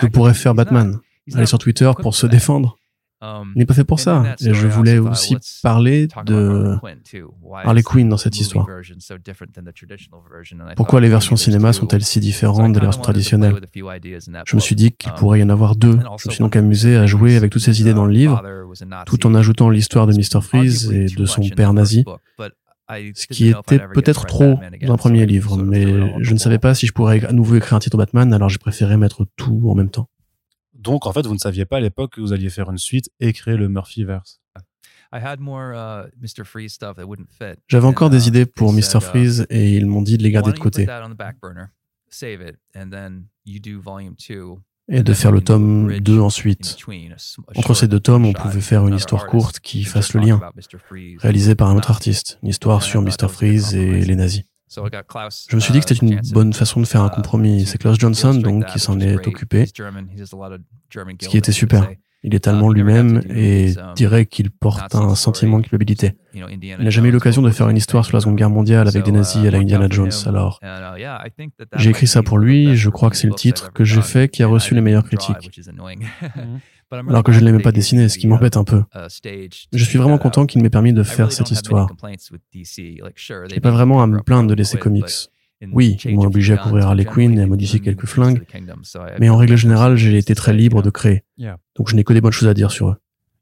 Que 0.00 0.06
pourrait 0.06 0.34
faire 0.34 0.54
Batman? 0.54 0.98
Aller 1.34 1.46
sur 1.46 1.58
Twitter 1.58 1.90
pour 2.00 2.14
se 2.14 2.26
défendre. 2.26 2.76
Um, 3.22 3.52
il 3.54 3.58
n'est 3.58 3.66
pas 3.66 3.74
fait 3.74 3.84
pour 3.84 4.00
ça. 4.00 4.34
Et 4.40 4.54
je 4.54 4.66
voulais 4.66 4.98
aussi 4.98 5.36
parler 5.62 6.08
de 6.24 6.76
Harley 7.52 7.82
Quinn 7.82 8.08
dans 8.08 8.16
cette 8.16 8.40
histoire. 8.40 8.66
Pourquoi 10.74 11.00
les 11.02 11.08
versions 11.10 11.36
cinéma 11.36 11.74
sont-elles 11.74 12.04
si 12.04 12.18
différentes 12.20 12.72
des 12.72 12.80
versions 12.80 13.02
traditionnelles? 13.02 13.60
Je 13.74 14.56
me 14.56 14.60
suis 14.60 14.74
dit 14.74 14.92
qu'il 14.92 15.10
um, 15.10 15.18
pourrait 15.18 15.40
y 15.40 15.42
en 15.42 15.50
avoir 15.50 15.76
deux. 15.76 15.98
Je 16.18 16.28
me 16.28 16.32
suis 16.32 16.42
donc 16.42 16.56
amusé 16.56 16.96
à 16.96 17.06
jouer 17.06 17.36
avec 17.36 17.52
toutes 17.52 17.62
ces 17.62 17.80
idées 17.82 17.92
dans 17.92 18.06
le 18.06 18.12
livre, 18.12 18.42
tout 19.04 19.26
en 19.26 19.34
ajoutant 19.34 19.68
l'histoire 19.68 20.06
de 20.06 20.14
Mr. 20.14 20.40
Freeze 20.40 20.90
et 20.90 21.06
de 21.06 21.26
son 21.26 21.42
père 21.50 21.74
nazi, 21.74 22.06
ce 22.88 23.26
qui 23.26 23.48
était 23.48 23.80
peut-être 23.92 24.24
trop 24.24 24.58
dans 24.86 24.94
le 24.94 24.98
premier 24.98 25.26
livre, 25.26 25.58
mais 25.58 25.84
je 26.22 26.32
ne 26.32 26.38
savais 26.38 26.58
pas 26.58 26.74
si 26.74 26.86
je 26.86 26.92
pourrais 26.92 27.22
à 27.26 27.32
nouveau 27.32 27.56
écrire 27.56 27.74
un 27.74 27.80
titre 27.80 27.98
Batman, 27.98 28.32
alors 28.32 28.48
j'ai 28.48 28.58
préféré 28.58 28.96
mettre 28.96 29.26
tout 29.36 29.62
en 29.68 29.74
même 29.74 29.90
temps. 29.90 30.08
Donc, 30.80 31.06
en 31.06 31.12
fait, 31.12 31.26
vous 31.26 31.34
ne 31.34 31.38
saviez 31.38 31.66
pas 31.66 31.76
à 31.76 31.80
l'époque 31.80 32.14
que 32.14 32.20
vous 32.20 32.32
alliez 32.32 32.48
faire 32.48 32.70
une 32.70 32.78
suite 32.78 33.10
et 33.20 33.32
créer 33.32 33.56
le 33.56 33.68
Murphyverse. 33.68 34.40
Uh, 35.12 35.18
J'avais 37.68 37.86
encore 37.86 38.10
des 38.10 38.26
uh, 38.26 38.28
idées 38.28 38.46
pour 38.46 38.72
Mr. 38.72 38.96
Uh, 38.96 39.00
Freeze 39.00 39.46
et 39.50 39.76
ils 39.76 39.86
m'ont 39.86 40.02
dit 40.02 40.16
de 40.16 40.22
les 40.22 40.30
garder 40.30 40.52
de 40.52 40.58
côté. 40.58 40.86
Et 44.92 45.02
de 45.02 45.14
faire 45.14 45.32
le 45.32 45.40
tome 45.40 45.98
2 46.00 46.20
ensuite. 46.20 46.76
Entre 47.56 47.74
ces 47.74 47.88
deux 47.88 48.00
tomes, 48.00 48.24
on 48.24 48.32
pouvait 48.32 48.60
faire 48.60 48.86
une 48.86 48.94
histoire 48.94 49.26
courte 49.26 49.60
qui 49.60 49.84
fasse 49.84 50.14
le 50.14 50.20
lien, 50.20 50.40
réalisée 51.18 51.54
par 51.54 51.68
un 51.68 51.76
autre 51.76 51.90
artiste, 51.90 52.38
une 52.42 52.48
histoire 52.48 52.82
sur 52.82 53.02
Mr. 53.02 53.28
Freeze 53.28 53.74
et 53.74 54.04
les 54.04 54.16
nazis. 54.16 54.44
Je 54.72 55.56
me 55.56 55.60
suis 55.60 55.72
dit 55.72 55.80
que 55.80 55.88
c'était 55.88 56.06
une 56.06 56.20
bonne 56.32 56.52
façon 56.52 56.80
de 56.80 56.86
faire 56.86 57.02
un 57.02 57.08
uh, 57.08 57.14
compromis. 57.14 57.66
C'est 57.66 57.78
Klaus 57.78 57.98
Johnson 57.98 58.34
donc 58.34 58.66
qui 58.66 58.78
s'en 58.78 59.00
est 59.00 59.26
occupé, 59.26 59.66
ce 59.66 61.28
qui 61.28 61.36
était 61.36 61.52
super. 61.52 61.88
Il 62.22 62.34
est 62.34 62.46
allemand 62.46 62.70
uh, 62.70 62.74
lui-même 62.74 63.22
et 63.30 63.72
um, 63.78 63.94
dirait 63.94 64.26
qu'il 64.26 64.50
porte 64.50 64.94
un 64.94 65.14
sentiment 65.14 65.58
de 65.58 65.62
culpabilité. 65.62 66.18
Il 66.34 66.76
n'a 66.78 66.90
jamais 66.90 67.08
eu 67.08 67.12
l'occasion 67.12 67.40
de 67.40 67.50
faire 67.50 67.70
une 67.70 67.78
histoire 67.78 68.04
sur 68.04 68.14
la 68.14 68.20
Seconde 68.20 68.36
Guerre 68.36 68.50
mondiale 68.50 68.86
avec 68.88 69.04
des 69.04 69.12
nazis 69.12 69.44
à 69.46 69.50
la 69.50 69.56
uh, 69.58 69.62
Indiana 69.62 69.86
Jones. 69.88 70.12
Alors, 70.26 70.60
j'ai 71.76 71.90
écrit 71.90 72.06
ça 72.06 72.22
pour 72.22 72.38
lui. 72.38 72.76
Je 72.76 72.90
crois 72.90 73.08
que 73.08 73.16
c'est 73.16 73.26
le 73.26 73.34
titre 73.34 73.72
que 73.72 73.84
j'ai 73.84 74.02
fait 74.02 74.28
qui 74.30 74.42
a 74.42 74.46
reçu 74.46 74.74
les 74.74 74.82
meilleures 74.82 75.04
critiques. 75.04 75.62
alors 76.90 77.22
que 77.22 77.32
je 77.32 77.40
ne 77.40 77.44
l'aimais 77.44 77.62
pas 77.62 77.72
dessiner, 77.72 78.08
ce 78.08 78.18
qui 78.18 78.26
m'embête 78.26 78.56
un 78.56 78.64
peu. 78.64 78.82
Je 79.72 79.84
suis 79.84 79.98
vraiment 79.98 80.18
content 80.18 80.46
qu'il 80.46 80.62
m'ait 80.62 80.70
permis 80.70 80.92
de 80.92 81.02
faire 81.02 81.32
cette 81.32 81.50
histoire. 81.50 81.88
Je 82.12 83.54
n'ai 83.54 83.60
pas 83.60 83.70
vraiment 83.70 84.02
à 84.02 84.06
me 84.06 84.20
plaindre 84.22 84.48
de 84.48 84.54
laisser 84.54 84.78
comics. 84.78 85.30
Oui, 85.72 85.98
ils 86.04 86.14
m'ont 86.14 86.22
obligé 86.22 86.54
à 86.54 86.56
couvrir 86.56 86.86
Harley 86.86 87.04
Quinn 87.04 87.38
et 87.38 87.42
à 87.42 87.46
modifier 87.46 87.80
quelques 87.80 88.06
flingues, 88.06 88.46
mais 89.18 89.28
en 89.28 89.36
règle 89.36 89.56
générale, 89.56 89.96
j'ai 89.96 90.16
été 90.16 90.34
très 90.34 90.54
libre 90.54 90.82
de 90.82 90.90
créer. 90.90 91.22
Donc 91.76 91.88
je 91.88 91.96
n'ai 91.96 92.04
que 92.04 92.12
des 92.12 92.20
bonnes 92.20 92.32
choses 92.32 92.48
à 92.48 92.54
dire 92.54 92.70
sur 92.70 92.88
eux. 92.90 92.96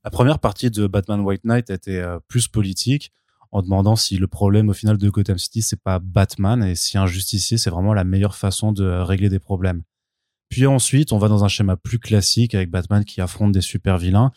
La 0.05 0.11
première 0.11 0.39
partie 0.39 0.71
de 0.71 0.87
Batman 0.87 1.21
White 1.21 1.45
Knight 1.45 1.71
était 1.71 1.99
euh, 1.99 2.19
plus 2.29 2.49
politique, 2.49 3.13
en 3.51 3.63
demandant 3.63 3.97
si 3.97 4.17
le 4.17 4.27
problème 4.27 4.69
au 4.69 4.73
final 4.73 4.97
de 4.97 5.11
Gotham 5.11 5.39
City, 5.39 5.61
c'est 5.61 5.81
pas 5.83 5.99
Batman 5.99 6.63
et 6.63 6.75
si 6.77 6.99
un 6.99 7.07
justicier, 7.07 7.59
c'est 7.59 7.71
vraiment 7.71 7.95
la 7.95 8.05
meilleure 8.05 8.37
façon 8.37 8.73
de 8.73 8.85
régler 8.85 9.29
des 9.29 9.39
problèmes. 9.39 9.83
Puis 10.49 10.67
ensuite, 10.67 11.13
on 11.13 11.19
va 11.19 11.29
dans 11.29 11.45
un 11.45 11.49
schéma 11.49 11.77
plus 11.77 11.99
classique 11.99 12.55
avec 12.55 12.71
Batman 12.71 13.05
qui 13.05 13.21
affronte 13.21 13.53
des 13.53 13.61
super 13.61 13.99
vilains. 13.99 14.33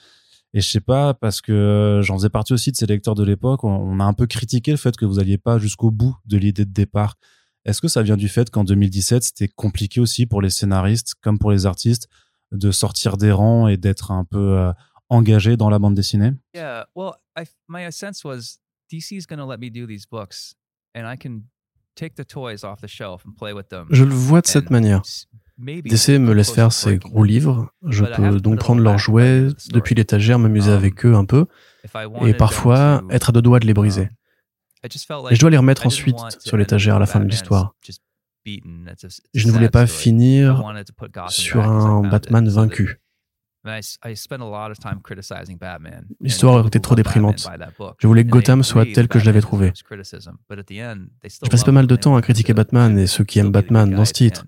Et 0.53 0.59
je 0.59 0.69
sais 0.69 0.81
pas, 0.81 1.13
parce 1.13 1.39
que 1.39 2.01
j'en 2.03 2.17
faisais 2.17 2.29
partie 2.29 2.51
aussi 2.51 2.71
de 2.71 2.75
ces 2.75 2.85
lecteurs 2.85 3.15
de 3.15 3.23
l'époque, 3.23 3.63
on 3.63 3.99
a 4.01 4.03
un 4.03 4.13
peu 4.13 4.27
critiqué 4.27 4.71
le 4.71 4.77
fait 4.77 4.97
que 4.97 5.05
vous 5.05 5.19
alliez 5.19 5.37
pas 5.37 5.59
jusqu'au 5.59 5.91
bout 5.91 6.17
de 6.25 6.37
l'idée 6.37 6.65
de 6.65 6.73
départ. 6.73 7.15
Est-ce 7.63 7.79
que 7.79 7.87
ça 7.87 8.01
vient 8.01 8.17
du 8.17 8.27
fait 8.27 8.49
qu'en 8.49 8.63
2017, 8.63 9.23
c'était 9.23 9.47
compliqué 9.47 10.01
aussi 10.01 10.25
pour 10.25 10.41
les 10.41 10.49
scénaristes 10.49 11.15
comme 11.21 11.39
pour 11.39 11.51
les 11.51 11.65
artistes 11.65 12.09
de 12.51 12.71
sortir 12.71 13.17
des 13.17 13.31
rangs 13.31 13.67
et 13.67 13.77
d'être 13.77 14.11
un 14.11 14.25
peu 14.25 14.57
euh, 14.57 14.73
engagés 15.09 15.55
dans 15.55 15.69
la 15.69 15.79
bande 15.79 15.95
dessinée? 15.95 16.31
Yeah, 16.53 16.85
well, 16.95 17.13
I, 17.37 17.43
my 17.69 17.89
sense 17.91 18.25
was 18.25 18.59
DC's 18.91 19.25
going 19.25 19.39
to 19.39 19.45
let 19.45 19.59
me 19.59 19.69
do 19.69 19.87
these 19.87 20.05
books 20.05 20.55
and 20.95 21.05
I 21.05 21.15
can 21.17 21.43
take 21.95 22.15
the 22.15 22.25
toys 22.25 22.63
off 22.63 22.81
the 22.81 22.87
shelf 22.87 23.23
and 23.25 23.33
play 23.37 23.53
with 23.53 23.69
them. 23.69 23.87
Je 23.91 24.03
le 24.03 24.13
vois 24.13 24.41
de 24.41 24.47
cette 24.47 24.69
manière. 24.69 25.01
DC 25.61 26.19
me 26.19 26.33
laisse 26.33 26.51
faire 26.51 26.71
ces 26.71 26.97
gros 26.97 27.23
livres. 27.23 27.71
Je 27.87 28.03
peux 28.05 28.39
donc 28.39 28.59
prendre 28.59 28.81
leurs 28.81 28.97
jouets 28.97 29.47
depuis 29.71 29.95
l'étagère, 29.95 30.39
m'amuser 30.39 30.71
avec 30.71 31.05
eux 31.05 31.15
un 31.15 31.25
peu, 31.25 31.45
et 32.25 32.33
parfois 32.33 33.03
être 33.09 33.29
à 33.29 33.31
deux 33.31 33.41
doigts 33.41 33.59
de 33.59 33.67
les 33.67 33.73
briser. 33.73 34.09
Et 34.83 35.35
je 35.35 35.39
dois 35.39 35.49
les 35.49 35.57
remettre 35.57 35.85
ensuite 35.85 36.17
sur 36.39 36.57
l'étagère 36.57 36.95
à 36.95 36.99
la 36.99 37.05
fin 37.05 37.19
de 37.19 37.25
l'histoire. 37.25 37.75
Je 38.45 39.47
ne 39.47 39.51
voulais 39.51 39.69
pas 39.69 39.85
finir 39.87 40.63
sur 41.29 41.61
un 41.63 42.01
Batman 42.01 42.47
vaincu. 42.49 42.99
L'histoire 46.19 46.65
était 46.67 46.79
trop 46.79 46.95
déprimante. 46.95 47.47
Je 47.99 48.07
voulais 48.07 48.23
que 48.23 48.29
Gotham 48.29 48.63
soit 48.63 48.85
tel 48.91 49.07
que 49.07 49.19
je 49.19 49.25
l'avais 49.25 49.41
trouvé. 49.41 49.71
Je 49.75 51.49
passais 51.49 51.65
pas 51.65 51.71
mal 51.71 51.85
de 51.85 51.95
temps 51.95 52.15
à 52.15 52.21
critiquer 52.21 52.53
Batman 52.53 52.97
et 52.97 53.07
ceux 53.07 53.23
qui 53.23 53.37
aiment 53.39 53.51
Batman 53.51 53.89
dans 53.91 54.05
ce 54.05 54.13
titre. 54.13 54.45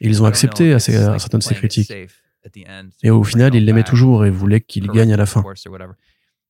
Ils 0.00 0.22
ont 0.22 0.26
accepté 0.26 0.72
à, 0.72 0.78
certaines 0.78 1.38
de 1.38 1.44
ces 1.44 1.54
critiques. 1.54 1.92
Et 3.02 3.10
au 3.10 3.24
final, 3.24 3.54
ils 3.54 3.64
l'aimaient 3.64 3.82
toujours 3.82 4.24
et 4.24 4.30
voulaient 4.30 4.60
qu'il 4.60 4.88
gagne 4.88 5.12
à 5.12 5.16
la 5.16 5.26
fin. 5.26 5.42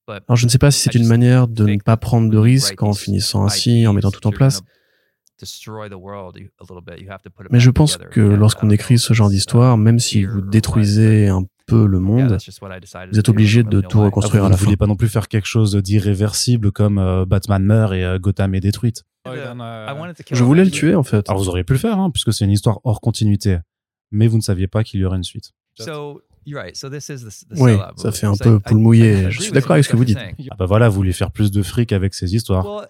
Alors 0.08 0.36
je 0.36 0.44
ne 0.44 0.50
sais 0.50 0.58
pas 0.58 0.70
si 0.70 0.80
c'est 0.82 0.94
une 0.94 1.06
manière 1.06 1.48
de 1.48 1.64
ne 1.64 1.78
pas 1.78 1.96
prendre 1.96 2.30
de 2.30 2.38
risques 2.38 2.82
en 2.82 2.92
finissant 2.92 3.44
ainsi, 3.44 3.86
en 3.86 3.92
mettant 3.92 4.10
tout 4.10 4.26
en 4.26 4.30
place. 4.30 4.62
Mais 7.50 7.60
je 7.60 7.70
pense 7.70 7.96
que 7.96 8.20
lorsqu'on 8.20 8.70
écrit 8.70 8.98
ce 8.98 9.12
genre 9.12 9.28
d'histoire, 9.28 9.76
même 9.76 9.98
si 9.98 10.24
vous 10.24 10.40
détruisez 10.40 11.28
un 11.28 11.44
peu 11.66 11.86
le 11.86 11.98
monde, 11.98 12.38
vous 13.10 13.18
êtes 13.18 13.28
obligé 13.28 13.62
de 13.62 13.80
tout 13.80 14.00
reconstruire 14.00 14.44
ah, 14.44 14.46
à 14.46 14.50
la 14.50 14.56
fin. 14.56 14.60
Vous 14.60 14.64
ne 14.64 14.66
voulez 14.66 14.76
pas 14.76 14.86
non 14.86 14.96
plus 14.96 15.08
faire 15.08 15.28
quelque 15.28 15.46
chose 15.46 15.74
d'irréversible 15.74 16.72
comme 16.72 16.98
euh, 16.98 17.24
Batman 17.26 17.62
meurt 17.62 17.92
et 17.92 18.04
euh, 18.04 18.18
Gotham 18.18 18.54
est 18.54 18.60
détruite. 18.60 19.04
Je 19.26 20.44
voulais 20.44 20.64
le 20.64 20.70
tuer 20.70 20.94
en 20.94 21.02
fait. 21.02 21.28
Alors 21.28 21.42
vous 21.42 21.48
auriez 21.48 21.64
pu 21.64 21.72
le 21.72 21.78
faire, 21.78 21.98
hein, 21.98 22.10
puisque 22.10 22.32
c'est 22.32 22.44
une 22.44 22.52
histoire 22.52 22.80
hors 22.84 23.00
continuité. 23.00 23.58
Mais 24.12 24.28
vous 24.28 24.36
ne 24.36 24.42
saviez 24.42 24.68
pas 24.68 24.84
qu'il 24.84 25.00
y 25.00 25.04
aurait 25.04 25.16
une 25.16 25.24
suite. 25.24 25.52
Oui, 26.46 27.72
ça 27.96 28.12
fait 28.12 28.26
un 28.26 28.36
peu 28.36 28.60
poule 28.60 28.78
mouillée. 28.78 29.30
Je 29.30 29.40
suis 29.40 29.52
d'accord 29.52 29.72
avec 29.72 29.84
ce 29.84 29.90
que 29.90 29.96
vous 29.96 30.04
dites. 30.04 30.18
Ah 30.50 30.54
bah 30.56 30.66
voilà, 30.66 30.88
vous 30.88 30.94
voulez 30.94 31.12
faire 31.12 31.30
plus 31.30 31.50
de 31.50 31.62
fric 31.62 31.92
avec 31.92 32.14
ces 32.14 32.34
histoires. 32.34 32.86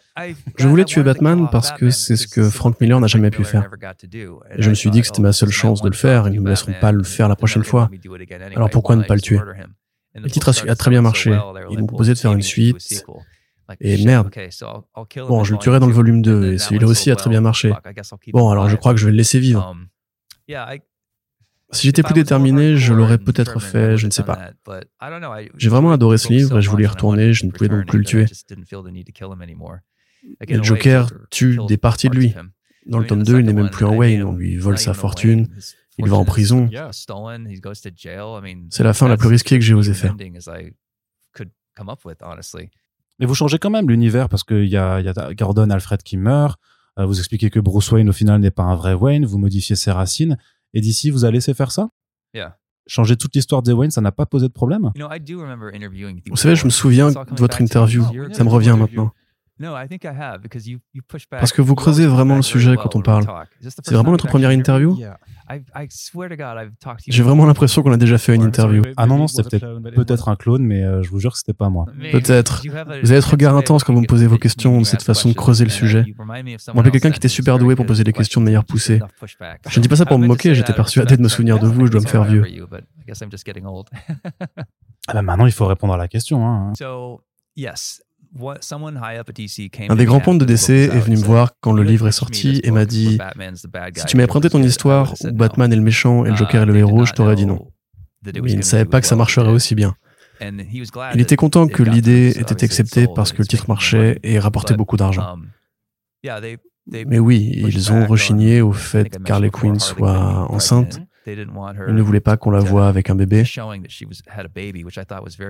Je 0.57 0.69
voulais 0.69 0.85
tuer 0.85 1.03
Batman 1.03 1.49
parce 1.51 1.73
que 1.73 1.91
c'est 1.91 2.17
ce 2.17 2.27
que 2.29 2.49
Frank 2.49 2.81
Miller 2.81 3.01
n'a 3.01 3.07
jamais 3.07 3.31
pu 3.31 3.45
faire. 3.45 3.71
Et 4.13 4.63
je 4.63 4.71
me 4.71 4.75
suis 4.75 4.91
dit 4.91 5.01
que 5.01 5.07
c'était 5.07 5.23
ma 5.23 5.33
seule 5.33 5.51
chance 5.51 5.83
de 5.83 5.89
le 5.89 5.95
faire. 5.95 6.29
Ils 6.29 6.35
ne 6.35 6.41
me 6.41 6.51
laisseront 6.51 6.75
pas 6.81 6.93
le 6.93 7.03
faire 7.03 7.29
la 7.29 7.37
prochaine 7.37 7.65
fois. 7.65 7.91
Alors 8.55 8.71
pourquoi 8.71 8.97
ne 8.97 9.03
pas 9.03 9.15
le 9.15 9.21
tuer? 9.21 9.41
Le 10.15 10.31
titre 10.31 10.53
a 10.69 10.77
très 10.77 10.91
bien 10.91 11.03
marché. 11.03 11.39
Ils 11.71 11.79
m'ont 11.79 11.87
proposé 11.87 12.15
de 12.15 12.19
faire 12.19 12.33
une 12.33 12.43
suite. 12.43 13.05
Et 13.81 14.05
merde. 14.05 14.31
Bon, 15.29 15.43
je 15.43 15.53
le 15.53 15.59
tuerai 15.59 15.81
dans 15.81 15.89
le 15.89 15.93
volume 15.93 16.23
2, 16.23 16.53
et 16.53 16.59
celui-là 16.59 16.87
aussi 16.87 17.11
a 17.11 17.17
très 17.17 17.31
bien 17.31 17.41
marché. 17.41 17.73
Bon, 18.33 18.49
alors 18.51 18.69
je 18.69 18.77
crois 18.77 18.93
que 18.95 19.01
je 19.01 19.07
vais 19.07 19.11
le 19.11 19.17
laisser 19.17 19.41
vivre. 19.41 19.75
Si 21.73 21.87
j'étais 21.87 22.03
plus 22.03 22.15
déterminé, 22.15 22.77
je 22.77 22.93
l'aurais 22.93 23.19
peut-être 23.19 23.61
fait, 23.61 23.97
je 23.97 24.07
ne 24.07 24.13
sais 24.13 24.23
pas. 24.23 24.51
J'ai 25.57 25.69
vraiment 25.69 25.93
adoré 25.93 26.19
ce 26.19 26.29
livre 26.33 26.59
et 26.59 26.63
je 26.63 26.71
voulais 26.71 26.85
y 26.85 26.87
retourner, 26.87 27.33
je 27.33 27.47
ne 27.47 27.51
pouvais 27.51 27.69
donc 27.69 27.87
plus 27.87 27.99
le 27.99 28.05
tuer. 28.05 28.27
Et 30.47 30.57
le 30.57 30.63
Joker 30.63 31.13
tue 31.31 31.59
des 31.69 31.77
parties 31.77 32.09
de 32.09 32.17
lui. 32.17 32.35
Dans 32.87 33.01
le 33.01 33.07
tome 33.07 33.25
2, 33.25 33.41
il 33.41 33.47
n'est 33.47 33.53
même 33.53 33.71
plus 33.71 33.85
un 33.85 33.95
Wayne, 33.95 34.23
on 34.23 34.33
lui 34.33 34.57
vole 34.59 34.79
sa 34.79 34.95
fortune, 34.95 35.49
il 35.99 36.09
va 36.09 36.17
en 36.17 36.25
prison. 36.25 36.69
C'est 38.71 38.85
la 38.85 38.95
fin 38.95 39.09
la 39.09 39.17
plus 39.17 39.29
risquée 39.29 39.59
que 39.59 39.65
j'ai 39.65 39.75
osé 39.75 39.93
faire. 39.95 40.15
Mais 43.19 43.27
vous 43.27 43.35
changez 43.35 43.59
quand 43.59 43.71
même 43.71 43.89
l'univers 43.89 44.29
parce 44.29 44.45
qu'il 44.45 44.67
y 44.67 44.77
a, 44.77 45.01
y 45.01 45.09
a 45.09 45.35
Gordon 45.35 45.71
Alfred 45.71 46.03
qui 46.03 46.17
meurt, 46.17 46.61
euh, 46.99 47.07
vous 47.07 47.19
expliquez 47.19 47.51
que 47.51 47.61
Bruce 47.61 47.91
Wayne 47.91 48.09
au 48.09 48.13
final 48.13 48.41
n'est 48.41 48.51
pas 48.51 48.63
un 48.63 48.75
vrai 48.75 48.95
Wayne, 48.95 49.25
vous 49.25 49.39
modifiez 49.39 49.77
ses 49.77 49.91
racines, 49.91 50.39
et 50.77 50.81
d'ici, 50.83 51.11
vous 51.11 51.25
allez 51.25 51.39
laissé 51.39 51.55
faire 51.55 51.73
ça? 51.73 51.89
Changer 52.87 53.17
toute 53.17 53.35
l'histoire 53.35 53.63
des 53.63 53.73
Wayne, 53.73 53.91
ça 53.91 54.03
n'a 54.03 54.13
pas 54.13 54.27
posé 54.27 54.47
de 54.47 54.53
problème? 54.53 54.93
Vous 56.29 56.37
savez, 56.37 56.55
je 56.55 56.65
me 56.67 56.71
souviens 56.71 57.11
de 57.11 57.41
votre 57.41 57.61
interview. 57.63 58.05
Ça 58.33 58.45
me 58.45 58.49
revient 58.51 58.77
maintenant. 58.79 59.11
Parce 61.41 61.53
que 61.53 61.63
vous 61.63 61.75
creusez 61.75 62.07
vraiment 62.07 62.37
le 62.37 62.43
sujet 62.43 62.77
quand 62.77 62.95
on 62.95 63.03
parle. 63.03 63.25
C'est 63.61 63.95
vraiment 63.95 64.11
notre 64.13 64.27
première 64.27 64.51
interview? 64.51 64.99
J'ai 67.07 67.23
vraiment 67.23 67.47
l'impression 67.47 67.83
qu'on 67.83 67.93
a 67.93 67.97
déjà 67.97 68.19
fait 68.19 68.35
une 68.35 68.43
interview. 68.43 68.83
Ah 68.97 69.07
non, 69.07 69.17
non, 69.17 69.29
c'était 69.29 69.61
peut-être 69.61 70.29
un 70.29 70.37
clone, 70.37 70.65
mais 70.65 70.83
euh, 70.83 71.03
je 71.03 71.11
vous 71.11 71.21
jure 71.21 71.33
que 71.33 71.39
c'était 71.39 71.53
pas 71.53 71.69
moi. 71.71 71.87
Peut-être. 72.13 72.63
Vous 73.03 73.13
avez 73.13 73.21
ce 73.21 73.31
regard 73.31 73.57
intense 73.57 73.85
quand 73.85 73.95
vous 73.95 74.01
me 74.01 74.07
posez 74.07 74.27
vos 74.27 74.39
questions, 74.39 74.81
de 74.81 74.85
cette 74.85 75.03
façon 75.03 75.29
de 75.29 75.35
creuser 75.35 75.65
le 75.65 75.71
sujet. 75.71 76.05
Moi, 76.75 76.83
quelqu'un 76.91 77.11
qui 77.11 77.19
était 77.19 77.29
super 77.29 77.59
doué 77.59 77.77
pour 77.77 77.87
poser 77.87 78.05
des 78.05 78.13
questions 78.13 78.41
de 78.41 78.45
manière 78.47 78.65
poussée. 78.65 79.01
Je 79.69 79.79
ne 79.79 79.83
dis 79.83 79.89
pas 79.89 79.97
ça 79.97 80.07
pour 80.07 80.19
me 80.19 80.27
moquer, 80.27 80.55
j'étais 80.55 80.73
persuadé 80.73 81.17
de 81.17 81.23
me 81.23 81.29
souvenir 81.29 81.59
de 81.59 81.67
vous, 81.67 81.87
je 81.87 81.93
dois 81.93 82.01
me 82.01 82.07
faire 82.07 82.25
vieux. 82.25 82.45
ah 85.09 85.13
bah 85.15 85.23
maintenant, 85.23 85.47
il 85.47 85.53
faut 85.53 85.67
répondre 85.67 85.95
à 85.95 85.97
la 85.97 86.09
question. 86.09 86.47
Hein. 86.47 86.73
Un 89.89 89.97
des 89.97 90.05
grands 90.05 90.21
pontes 90.21 90.39
de 90.39 90.45
DC 90.45 90.71
est 90.71 90.99
venu 90.99 91.17
me 91.17 91.23
voir 91.23 91.53
quand 91.61 91.73
le 91.73 91.83
livre 91.83 92.09
est 92.09 92.13
sorti 92.13 92.61
et 92.65 92.71
m'a 92.71 92.85
dit 92.85 93.19
Si 93.95 94.07
tu 94.07 94.17
m'avais 94.17 94.27
présenté 94.27 94.51
ton 94.51 94.63
histoire 94.63 95.15
où 95.23 95.33
Batman 95.33 95.73
est 95.73 95.77
le 95.77 95.83
méchant 95.83 96.25
et 96.25 96.31
le 96.31 96.37
Joker 96.37 96.63
est 96.63 96.67
le 96.67 96.77
héros, 96.77 97.05
je 97.05 97.13
t'aurais 97.13 97.37
dit 97.37 97.47
non. 97.47 97.71
il 98.25 98.57
ne 98.57 98.63
savait 98.63 98.85
pas 98.85 99.01
que 99.01 99.07
ça 99.07 99.17
marcherait 99.17 99.51
aussi 99.51 99.75
bien. 99.75 99.95
Il 100.41 101.21
était 101.21 101.37
content 101.37 101.67
que 101.67 101.83
l'idée 101.83 102.35
ait 102.37 102.43
été 102.43 102.65
acceptée 102.65 103.07
parce 103.15 103.33
que 103.33 103.39
le 103.39 103.47
titre 103.47 103.67
marchait 103.69 104.19
et 104.23 104.39
rapportait 104.39 104.75
beaucoup 104.75 104.97
d'argent. 104.97 105.37
Mais 106.89 107.19
oui, 107.19 107.53
ils 107.55 107.93
ont 107.93 108.07
rechigné 108.07 108.61
au 108.61 108.73
fait 108.73 109.23
qu'Harley 109.25 109.51
Quinn 109.51 109.79
soit 109.79 110.51
enceinte 110.51 111.01
ils 111.27 111.95
ne 111.95 112.03
voulaient 112.03 112.21
pas 112.21 112.37
qu'on 112.37 112.51
la 112.51 112.61
voie 112.61 112.89
avec 112.89 113.11
un 113.11 113.15
bébé. 113.15 113.45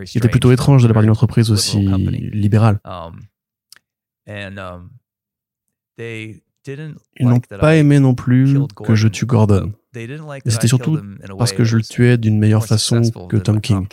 C'était 0.04 0.28
plutôt 0.28 0.52
étrange 0.52 0.82
de 0.82 0.88
la 0.88 0.94
part 0.94 1.02
d'une 1.02 1.10
entreprise 1.10 1.50
aussi 1.50 1.86
libérale. 2.32 2.80
Um, 2.84 3.20
um, 4.58 4.90
Ils 5.98 7.28
n'ont 7.28 7.40
pas 7.40 7.76
aimé 7.76 8.00
non 8.00 8.14
plus 8.14 8.58
que 8.84 8.94
je 8.94 9.08
tue 9.08 9.26
Gordon. 9.26 9.72
Et 9.94 10.50
c'était 10.50 10.68
surtout 10.68 11.00
parce 11.38 11.52
que 11.52 11.64
je 11.64 11.76
le 11.76 11.82
tuais 11.82 12.18
d'une 12.18 12.38
meilleure 12.38 12.64
façon 12.64 13.02
que 13.28 13.36
Tom 13.36 13.60
King. 13.60 13.86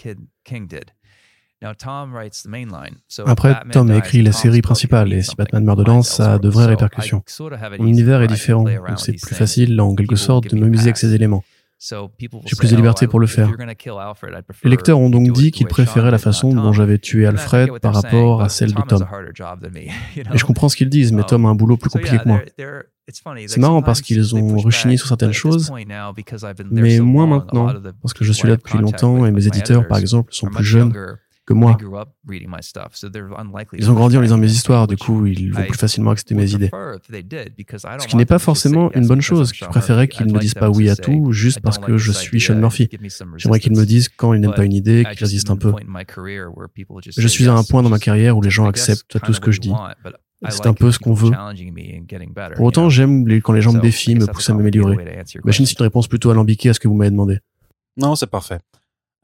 Après, 3.26 3.56
Tom 3.72 3.90
a 3.90 3.98
écrit 3.98 4.22
la 4.22 4.32
série 4.32 4.62
principale 4.62 5.14
et 5.14 5.22
si 5.22 5.36
Batman 5.36 5.64
meurt 5.64 5.80
dedans, 5.80 6.02
ça 6.02 6.34
a 6.34 6.40
de 6.40 6.50
vraies 6.50 6.66
répercussions. 6.66 7.24
Mon 7.80 7.88
univers 7.88 8.22
est 8.22 8.28
différent, 8.28 8.64
donc 8.64 9.00
c'est 9.00 9.14
plus 9.14 9.36
facile 9.36 9.80
en 9.80 9.96
quelque 9.96 10.16
sorte 10.16 10.50
de 10.50 10.56
me 10.56 10.68
muser 10.68 10.86
avec 10.86 10.98
ces 10.98 11.14
éléments. 11.14 11.44
J'ai 12.46 12.56
plus 12.58 12.72
de 12.72 12.76
liberté 12.76 13.08
pour 13.08 13.20
le 13.20 13.28
faire. 13.28 13.52
Les 14.64 14.70
lecteurs 14.70 15.00
ont 15.00 15.10
donc 15.10 15.32
dit 15.32 15.52
qu'ils 15.52 15.68
préféraient 15.68 16.12
la 16.12 16.18
façon 16.18 16.54
dont 16.54 16.72
j'avais 16.74 16.98
tué 16.98 17.26
Alfred 17.26 17.70
par 17.82 17.94
rapport 17.94 18.42
à 18.42 18.50
celle 18.50 18.74
de 18.74 18.82
Tom. 18.82 19.06
Et 20.16 20.38
je 20.38 20.46
comprends 20.46 20.70
ce 20.70 20.76
qu'ils 20.78 20.90
disent, 20.90 21.12
mais 21.12 21.24
Tom 21.24 21.46
a 21.46 21.50
un 21.50 21.56
boulot 21.56 21.78
plus 21.78 21.90
compliqué 21.90 22.18
que 22.18 22.28
moi. 22.28 22.42
C'est 23.48 23.58
marrant 23.58 23.82
parce 23.82 24.02
qu'ils 24.02 24.36
ont 24.36 24.58
rechigné 24.58 24.98
sur 24.98 25.08
certaines 25.08 25.34
choses, 25.34 25.72
mais 26.72 27.00
moins 27.00 27.28
maintenant, 27.28 27.74
parce 28.02 28.14
que 28.14 28.24
je 28.24 28.32
suis 28.32 28.48
là 28.48 28.56
depuis 28.56 28.78
longtemps 28.78 29.26
et 29.26 29.32
mes 29.32 29.48
éditeurs, 29.48 29.88
par 29.88 29.98
exemple, 29.98 30.34
sont 30.34 30.48
plus 30.48 30.64
jeunes 30.64 30.94
que 31.46 31.54
moi. 31.54 31.78
Ils 33.74 33.92
ont 33.92 33.94
grandi 33.94 34.18
en 34.18 34.22
lisant 34.22 34.38
mes 34.38 34.52
histoires, 34.52 34.88
du 34.88 34.98
coup, 34.98 35.26
ils 35.26 35.54
vont 35.54 35.64
plus 35.64 35.78
facilement 35.78 36.12
accepter 36.12 36.36
mes 36.36 36.54
idées. 36.54 36.70
Ce 36.72 38.08
qui 38.08 38.16
n'est 38.16 38.26
pas 38.26 38.40
forcément 38.40 38.92
une 38.94 39.08
bonne 39.08 39.22
chose. 39.22 39.52
Je 39.54 39.66
préférais 39.66 40.08
qu'ils 40.08 40.28
ne 40.28 40.34
me 40.34 40.40
disent 40.40 40.54
pas 40.54 40.70
oui 40.70 40.90
à 40.90 40.96
tout 40.96 41.32
juste 41.32 41.60
parce 41.62 41.78
que 41.78 41.98
je 41.98 42.12
suis 42.12 42.40
Sean 42.40 42.56
Murphy. 42.56 42.90
J'aimerais 43.38 43.60
qu'ils 43.60 43.76
me 43.76 43.86
disent 43.86 44.10
quand 44.10 44.34
ils 44.34 44.42
n'aiment 44.42 44.54
pas 44.54 44.66
une 44.66 44.74
idée, 44.74 45.06
qu'ils 45.12 45.20
résistent 45.20 45.52
un 45.52 45.58
peu. 45.58 45.74
Je 47.18 47.28
suis 47.28 47.48
à 47.48 47.54
un 47.54 47.64
point 47.64 47.84
dans 47.84 47.90
ma 47.90 48.00
carrière 48.00 48.38
où 48.38 48.42
les 48.42 48.50
gens 48.50 48.66
acceptent 48.66 49.20
tout 49.20 49.34
ce 49.34 49.40
que 49.40 49.52
je 49.52 49.62
dis. 49.62 49.74
C'est 50.50 50.68
un 50.68 50.74
peu 50.74 50.92
ce 50.92 51.00
qu'on 51.00 51.14
veut. 51.14 51.32
Pour 52.56 52.66
autant, 52.66 52.90
j'aime 52.90 53.26
quand 53.42 53.54
les 53.54 53.62
gens 53.62 53.74
me 53.74 53.82
défient, 53.82 54.16
me 54.16 54.28
poussent 54.28 54.50
à 54.50 54.54
m'améliorer. 54.54 55.24
Imagine 55.44 55.66
c'est 55.66 55.80
une 55.80 55.84
réponse 55.84 56.08
plutôt 56.08 56.32
alambiquée 56.32 56.70
à 56.70 56.74
ce 56.74 56.80
que 56.80 56.88
vous 56.88 56.96
m'avez 56.96 57.12
demandé. 57.12 57.40
Non, 57.98 58.16
c'est 58.16 58.28
parfait. 58.28 58.60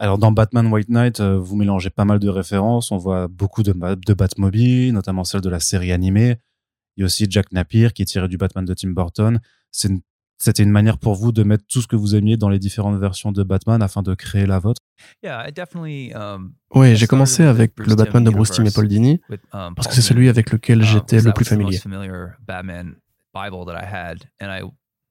Alors 0.02 0.18
dans 0.18 0.32
Batman 0.32 0.66
White 0.68 0.90
Knight, 0.90 1.20
euh, 1.20 1.38
vous 1.38 1.58
mélangez 1.58 1.90
pas 1.90 2.06
mal 2.06 2.20
de 2.20 2.30
références. 2.30 2.92
On 2.92 2.98
voit 2.98 3.28
beaucoup 3.28 3.64
de, 3.64 3.74
de 3.74 4.14
Batmobile, 4.14 4.94
notamment 4.94 5.26
celle 5.26 5.42
de 5.42 5.50
la 5.50 5.60
série 5.60 5.92
animée. 5.92 6.38
Il 6.96 7.02
y 7.02 7.04
a 7.04 7.06
aussi 7.06 7.28
Jack 7.30 7.52
Napier 7.52 7.92
qui 7.92 8.02
est 8.04 8.06
tiré 8.06 8.30
du 8.30 8.38
Batman 8.38 8.64
de 8.64 8.74
Tim 8.74 8.92
Burton. 8.92 9.40
C'était 9.72 10.64
une 10.64 10.72
manière 10.72 10.98
pour 10.98 11.16
vous 11.16 11.34
de 11.34 11.44
mettre 11.44 11.66
tout 11.68 11.82
ce 11.82 11.88
que 11.88 11.98
vous 11.98 12.16
aimiez 12.16 12.38
dans 12.38 12.48
les 12.48 12.60
différentes 12.60 12.98
versions 12.98 13.34
de 13.34 13.44
Batman 13.44 13.82
afin 13.82 14.02
de 14.02 14.14
créer 14.16 14.46
la 14.46 14.60
vôtre? 14.60 14.82
Um, 16.16 16.54
Oui, 16.74 16.96
j'ai 16.96 17.08
commencé 17.08 17.44
avec 17.44 17.74
le 17.78 17.96
Batman 17.96 18.24
de 18.24 18.30
Bruce 18.30 18.52
Timm 18.52 18.66
et 18.66 18.72
Paul 18.72 18.88
Dini 18.88 19.20
um, 19.52 19.76
parce 19.76 19.90
que 19.90 19.94
c'est 19.94 20.02
celui 20.02 20.30
avec 20.30 20.52
lequel 20.52 20.80
um, 20.80 20.86
j'étais 20.86 21.20
le 21.20 21.34
plus 21.34 21.44
familier. 21.44 21.78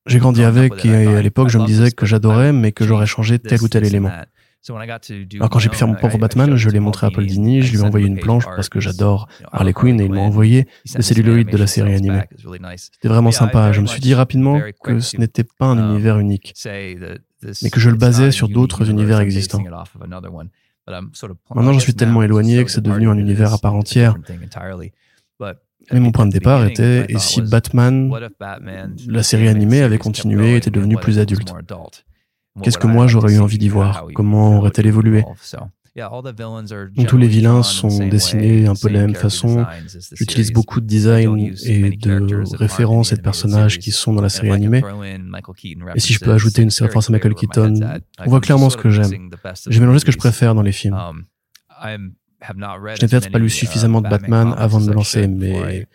J'ai 0.07 0.19
grandi 0.19 0.43
avec 0.45 0.83
et 0.87 1.07
à 1.07 1.21
l'époque 1.21 1.51
je 1.51 1.59
me 1.59 1.67
disais 1.67 1.91
que 1.91 2.07
j'adorais 2.07 2.55
mais 2.55 2.73
que 2.73 2.87
j'aurais 2.87 3.07
changé 3.07 3.39
tel 3.39 3.63
ou 3.63 3.69
tel 3.69 3.85
élément. 3.85 4.11
Alors 4.69 5.51
quand 5.51 5.59
j'ai 5.59 5.69
pu 5.69 5.77
faire 5.77 5.89
mon 5.89 5.95
propre 5.95 6.19
Batman, 6.19 6.57
je 6.57 6.69
l'ai 6.69 6.81
montré 6.81 7.07
à 7.07 7.11
Paul 7.11 7.27
Dini, 7.27 7.63
je 7.63 7.73
lui 7.73 7.79
ai 7.79 7.83
envoyé 7.83 8.07
une 8.07 8.19
planche 8.19 8.45
parce 8.45 8.69
que 8.69 8.81
j'adore 8.81 9.29
Harley 9.53 9.73
Quinn 9.73 10.01
et 10.01 10.05
il 10.05 10.13
m'a 10.13 10.21
envoyé 10.21 10.67
le 10.95 11.03
celluloïd 11.03 11.49
de 11.49 11.57
la 11.57 11.67
série 11.67 11.95
animée. 11.95 12.23
C'était 12.77 13.09
vraiment 13.09 13.31
sympa. 13.31 13.73
Je 13.73 13.81
me 13.81 13.87
suis 13.87 14.01
dit 14.01 14.15
rapidement 14.15 14.61
que 14.83 15.01
ce 15.01 15.17
n'était 15.17 15.45
pas 15.45 15.67
un 15.67 15.79
um, 15.79 15.91
univers 15.91 16.19
unique, 16.19 16.55
mais 16.65 17.71
que 17.71 17.81
je 17.81 17.91
le 17.91 17.97
basais 17.97 18.31
sur 18.31 18.49
d'autres 18.49 18.91
univers 18.91 19.21
existants. 19.21 19.63
Maintenant, 20.87 21.73
j'en 21.73 21.81
suis 21.81 21.95
tellement 21.95 22.23
éloigné 22.23 22.65
que 22.65 22.71
c'est 22.71 22.81
devenu 22.81 23.09
un 23.09 23.17
univers 23.17 23.53
à 23.53 23.59
part 23.59 23.75
entière. 23.75 24.17
Mais 25.91 26.01
mon 26.01 26.13
point 26.13 26.27
de 26.27 26.33
départ 26.33 26.65
était, 26.67 27.07
et 27.09 27.19
si 27.19 27.41
Batman, 27.43 28.13
la 29.07 29.23
série 29.23 29.49
animée, 29.49 29.83
avait 29.83 29.99
continué, 29.99 30.57
était 30.57 30.71
devenu 30.71 30.97
plus 30.97 31.19
adulte? 31.19 31.55
Qu'est-ce 32.63 32.79
que 32.79 32.87
moi 32.87 33.07
j'aurais 33.07 33.35
eu 33.35 33.41
envie 33.41 33.59
d'y 33.59 33.69
voir? 33.69 34.07
Comment 34.15 34.59
aurait-elle 34.59 34.87
évolué? 34.87 35.25
tous 37.07 37.17
les 37.17 37.27
vilains 37.27 37.63
sont 37.63 38.07
dessinés 38.09 38.67
un 38.67 38.75
peu 38.75 38.89
de 38.89 38.95
la 38.95 39.01
même 39.01 39.15
façon. 39.15 39.67
J'utilise 40.13 40.53
beaucoup 40.53 40.81
de 40.81 40.87
design 40.87 41.55
et 41.65 41.91
de 41.91 42.57
références 42.57 43.13
et 43.13 43.17
de 43.17 43.21
personnages 43.21 43.79
qui 43.79 43.91
sont 43.91 44.13
dans 44.13 44.23
la 44.23 44.29
série 44.29 44.53
animée. 44.53 44.83
Et 45.95 46.01
si 46.01 46.13
je 46.13 46.21
peux 46.21 46.33
ajouter 46.33 46.63
une 46.63 46.71
référence 46.71 47.09
à 47.09 47.13
Michael 47.13 47.35
Keaton, 47.35 47.81
on 48.25 48.31
voit 48.31 48.41
clairement 48.41 48.71
ce 48.71 48.77
que 48.77 48.91
j'aime. 48.91 49.31
J'ai 49.69 49.81
mélangé 49.81 50.01
ce 50.01 50.05
que 50.05 50.13
je 50.13 50.19
préfère 50.19 50.55
dans 50.55 50.63
les 50.63 50.73
films. 50.73 50.97
Je 51.83 51.97
n'ai 53.03 53.09
peut-être 53.09 53.31
pas 53.31 53.39
lu 53.39 53.51
suffisamment 53.51 54.01
de 54.01 54.09
Batman 54.09 54.55
avant 54.57 54.81
de 54.81 54.87
me 54.87 54.95
lancer, 54.95 55.27
mais 55.27 55.87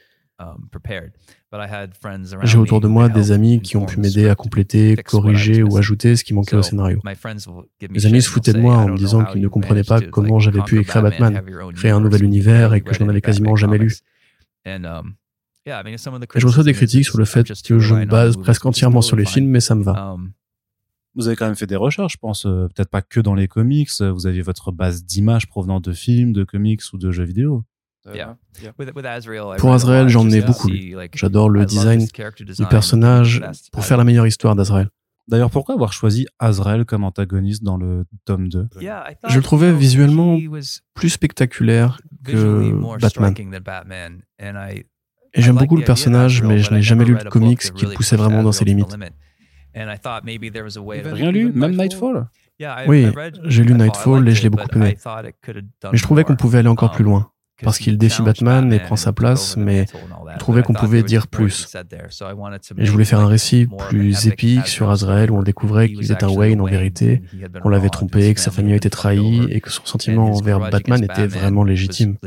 J'ai 2.43 2.57
autour 2.57 2.81
de 2.81 2.87
moi 2.87 3.09
des 3.09 3.31
amis 3.31 3.61
qui 3.61 3.77
ont 3.77 3.85
pu 3.85 3.99
m'aider 3.99 4.27
à 4.29 4.35
compléter, 4.35 4.95
corriger 4.95 5.63
ou 5.63 5.77
ajouter 5.77 6.15
ce 6.15 6.23
qui 6.23 6.33
manquait 6.33 6.55
au 6.55 6.63
scénario. 6.63 6.99
Mes 7.89 8.05
amis 8.05 8.21
se 8.21 8.29
foutaient 8.29 8.53
de 8.53 8.59
moi 8.59 8.77
en 8.77 8.89
me 8.89 8.97
disant 8.97 9.25
qu'ils 9.25 9.41
ne 9.41 9.47
comprenaient 9.47 9.83
pas 9.83 10.01
comment 10.01 10.39
j'avais 10.39 10.61
pu 10.61 10.79
écrire 10.79 11.01
Batman, 11.01 11.41
créer 11.75 11.91
un 11.91 11.99
nouvel 11.99 12.23
univers 12.23 12.73
et 12.73 12.81
que 12.81 12.93
je 12.93 13.03
n'en 13.03 13.09
avais 13.09 13.21
quasiment 13.21 13.55
jamais 13.55 13.77
lu. 13.77 13.93
Um, 14.65 15.15
je 15.65 16.45
reçois 16.45 16.63
des 16.63 16.73
critiques 16.73 17.05
sur 17.05 17.17
le 17.17 17.25
fait 17.25 17.47
que 17.63 17.79
je 17.79 17.95
me 17.95 18.05
base 18.05 18.37
presque 18.37 18.65
entièrement 18.65 19.01
sur 19.01 19.15
les 19.15 19.25
films, 19.25 19.49
mais 19.49 19.59
ça 19.59 19.75
me 19.75 19.83
va. 19.83 20.13
Um, 20.13 20.31
vous 21.15 21.27
avez 21.27 21.35
quand 21.35 21.45
même 21.45 21.55
fait 21.55 21.67
des 21.67 21.75
recherches, 21.75 22.13
je 22.13 22.17
pense, 22.17 22.45
euh, 22.45 22.67
peut-être 22.73 22.89
pas 22.89 23.03
que 23.03 23.19
dans 23.19 23.35
les 23.35 23.47
comics. 23.47 23.89
Vous 24.01 24.25
aviez 24.25 24.41
votre 24.41 24.71
base 24.71 25.05
d'images 25.05 25.47
provenant 25.47 25.79
de 25.79 25.93
films, 25.93 26.33
de 26.33 26.43
comics 26.43 26.81
ou 26.91 26.97
de 26.97 27.11
jeux 27.11 27.23
vidéo. 27.23 27.63
Pour 29.57 29.73
Azrael, 29.73 30.09
j'en 30.09 30.29
ai 30.29 30.41
beaucoup 30.41 30.67
lu. 30.67 30.95
J'adore 31.13 31.49
le 31.49 31.65
design 31.65 32.05
du 32.05 32.65
personnage 32.65 33.41
pour 33.71 33.85
faire 33.85 33.97
la 33.97 34.03
meilleure 34.03 34.27
histoire 34.27 34.55
d'Azrael. 34.55 34.89
D'ailleurs, 35.29 35.49
pourquoi 35.49 35.75
avoir 35.75 35.93
choisi 35.93 36.27
Azrael 36.37 36.83
comme 36.85 37.05
antagoniste 37.05 37.63
dans 37.63 37.77
le 37.77 38.03
tome 38.25 38.49
2 38.49 38.67
Je 39.27 39.37
le 39.37 39.41
trouvais 39.41 39.71
visuellement 39.71 40.37
plus 40.93 41.09
spectaculaire 41.09 42.01
que 42.25 42.73
Batman. 42.99 43.33
Et 45.35 45.41
j'aime 45.41 45.55
beaucoup 45.55 45.77
le 45.77 45.85
personnage, 45.85 46.43
mais 46.43 46.59
je 46.59 46.73
n'ai 46.73 46.81
jamais 46.81 47.05
lu 47.05 47.15
de 47.15 47.23
comics 47.29 47.73
qui 47.73 47.85
poussait 47.85 48.17
vraiment 48.17 48.43
dans 48.43 48.51
ses 48.51 48.65
limites. 48.65 48.95
Rien 49.73 51.31
lu 51.31 51.51
Même 51.53 51.75
Nightfall. 51.75 52.27
Oui, 52.87 53.07
j'ai 53.45 53.63
lu 53.63 53.73
Nightfall 53.73 54.27
et 54.27 54.33
je 54.33 54.43
l'ai 54.43 54.49
beaucoup 54.49 54.69
aimé. 54.75 54.97
Mais 55.91 55.97
je 55.97 56.03
trouvais 56.03 56.23
qu'on 56.23 56.35
pouvait 56.35 56.59
aller 56.59 56.67
encore 56.67 56.91
plus 56.91 57.03
loin 57.03 57.32
parce 57.61 57.77
qu'il 57.77 57.97
défie 57.97 58.21
Batman 58.21 58.71
et 58.73 58.79
prend 58.79 58.95
sa 58.95 59.13
place, 59.13 59.57
mais 59.57 59.85
je 60.33 60.39
trouvais 60.39 60.63
qu'on 60.63 60.73
pouvait 60.73 61.03
dire 61.03 61.27
plus. 61.27 61.67
Et 62.77 62.85
je 62.85 62.91
voulais 62.91 63.05
faire 63.05 63.19
un 63.19 63.27
récit 63.27 63.67
plus 63.89 64.27
épique 64.27 64.67
sur 64.67 64.89
Azrael 64.89 65.31
où 65.31 65.37
on 65.37 65.43
découvrait 65.43 65.89
qu'il 65.89 66.11
était 66.11 66.23
un 66.23 66.29
Wayne 66.29 66.61
en 66.61 66.65
vérité, 66.65 67.21
qu'on 67.61 67.69
l'avait 67.69 67.89
trompé, 67.89 68.33
que 68.33 68.39
sa 68.39 68.51
famille 68.51 68.73
a 68.73 68.77
été 68.77 68.89
trahie 68.89 69.45
et 69.49 69.61
que 69.61 69.69
son 69.69 69.85
sentiment 69.85 70.31
envers 70.31 70.59
Batman 70.59 71.03
était 71.03 71.27
vraiment 71.27 71.63
légitime. 71.63 72.17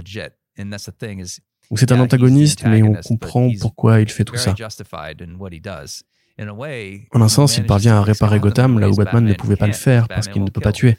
Donc 1.68 1.80
c'est 1.80 1.92
un 1.92 2.00
antagoniste, 2.00 2.64
mais 2.64 2.82
on 2.82 2.94
comprend 2.94 3.50
pourquoi 3.60 4.00
il 4.00 4.10
fait 4.10 4.24
tout 4.24 4.36
ça. 4.36 4.54
En 6.38 7.20
un 7.20 7.28
sens, 7.28 7.56
il 7.56 7.64
parvient 7.64 7.96
à 7.96 8.02
réparer 8.02 8.38
Gotham 8.40 8.78
là 8.78 8.90
où 8.90 8.94
Batman 8.94 9.24
ne 9.24 9.34
pouvait 9.34 9.56
pas 9.56 9.66
le 9.66 9.72
faire 9.72 10.06
parce 10.08 10.28
qu'il 10.28 10.44
ne 10.44 10.50
peut 10.50 10.60
pas 10.60 10.72
tuer. 10.72 10.96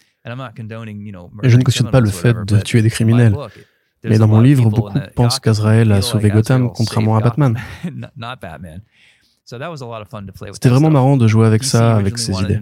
Et 1.43 1.49
je 1.49 1.57
ne 1.57 1.63
cautionne 1.63 1.89
pas 1.89 2.01
le 2.01 2.09
fait 2.09 2.36
de 2.45 2.59
tuer 2.59 2.82
des 2.82 2.89
criminels. 2.89 3.36
Mais 4.04 4.18
dans 4.18 4.28
mon 4.28 4.41
livre, 4.41 4.70
beaucoup 4.70 5.00
pensent 5.16 5.39
qu'Azrael 5.39 5.91
a 5.91 6.02
sauvé 6.02 6.30
Gotham, 6.30 6.72
contrairement 6.72 7.18
à 7.18 7.22
Batman. 7.22 7.58
C'était 9.45 10.68
vraiment 10.68 10.89
marrant 10.89 11.16
de 11.16 11.26
jouer 11.26 11.48
avec 11.48 11.64
ça, 11.64 11.95
avec 11.95 12.18
ces 12.18 12.34
idées. 12.34 12.60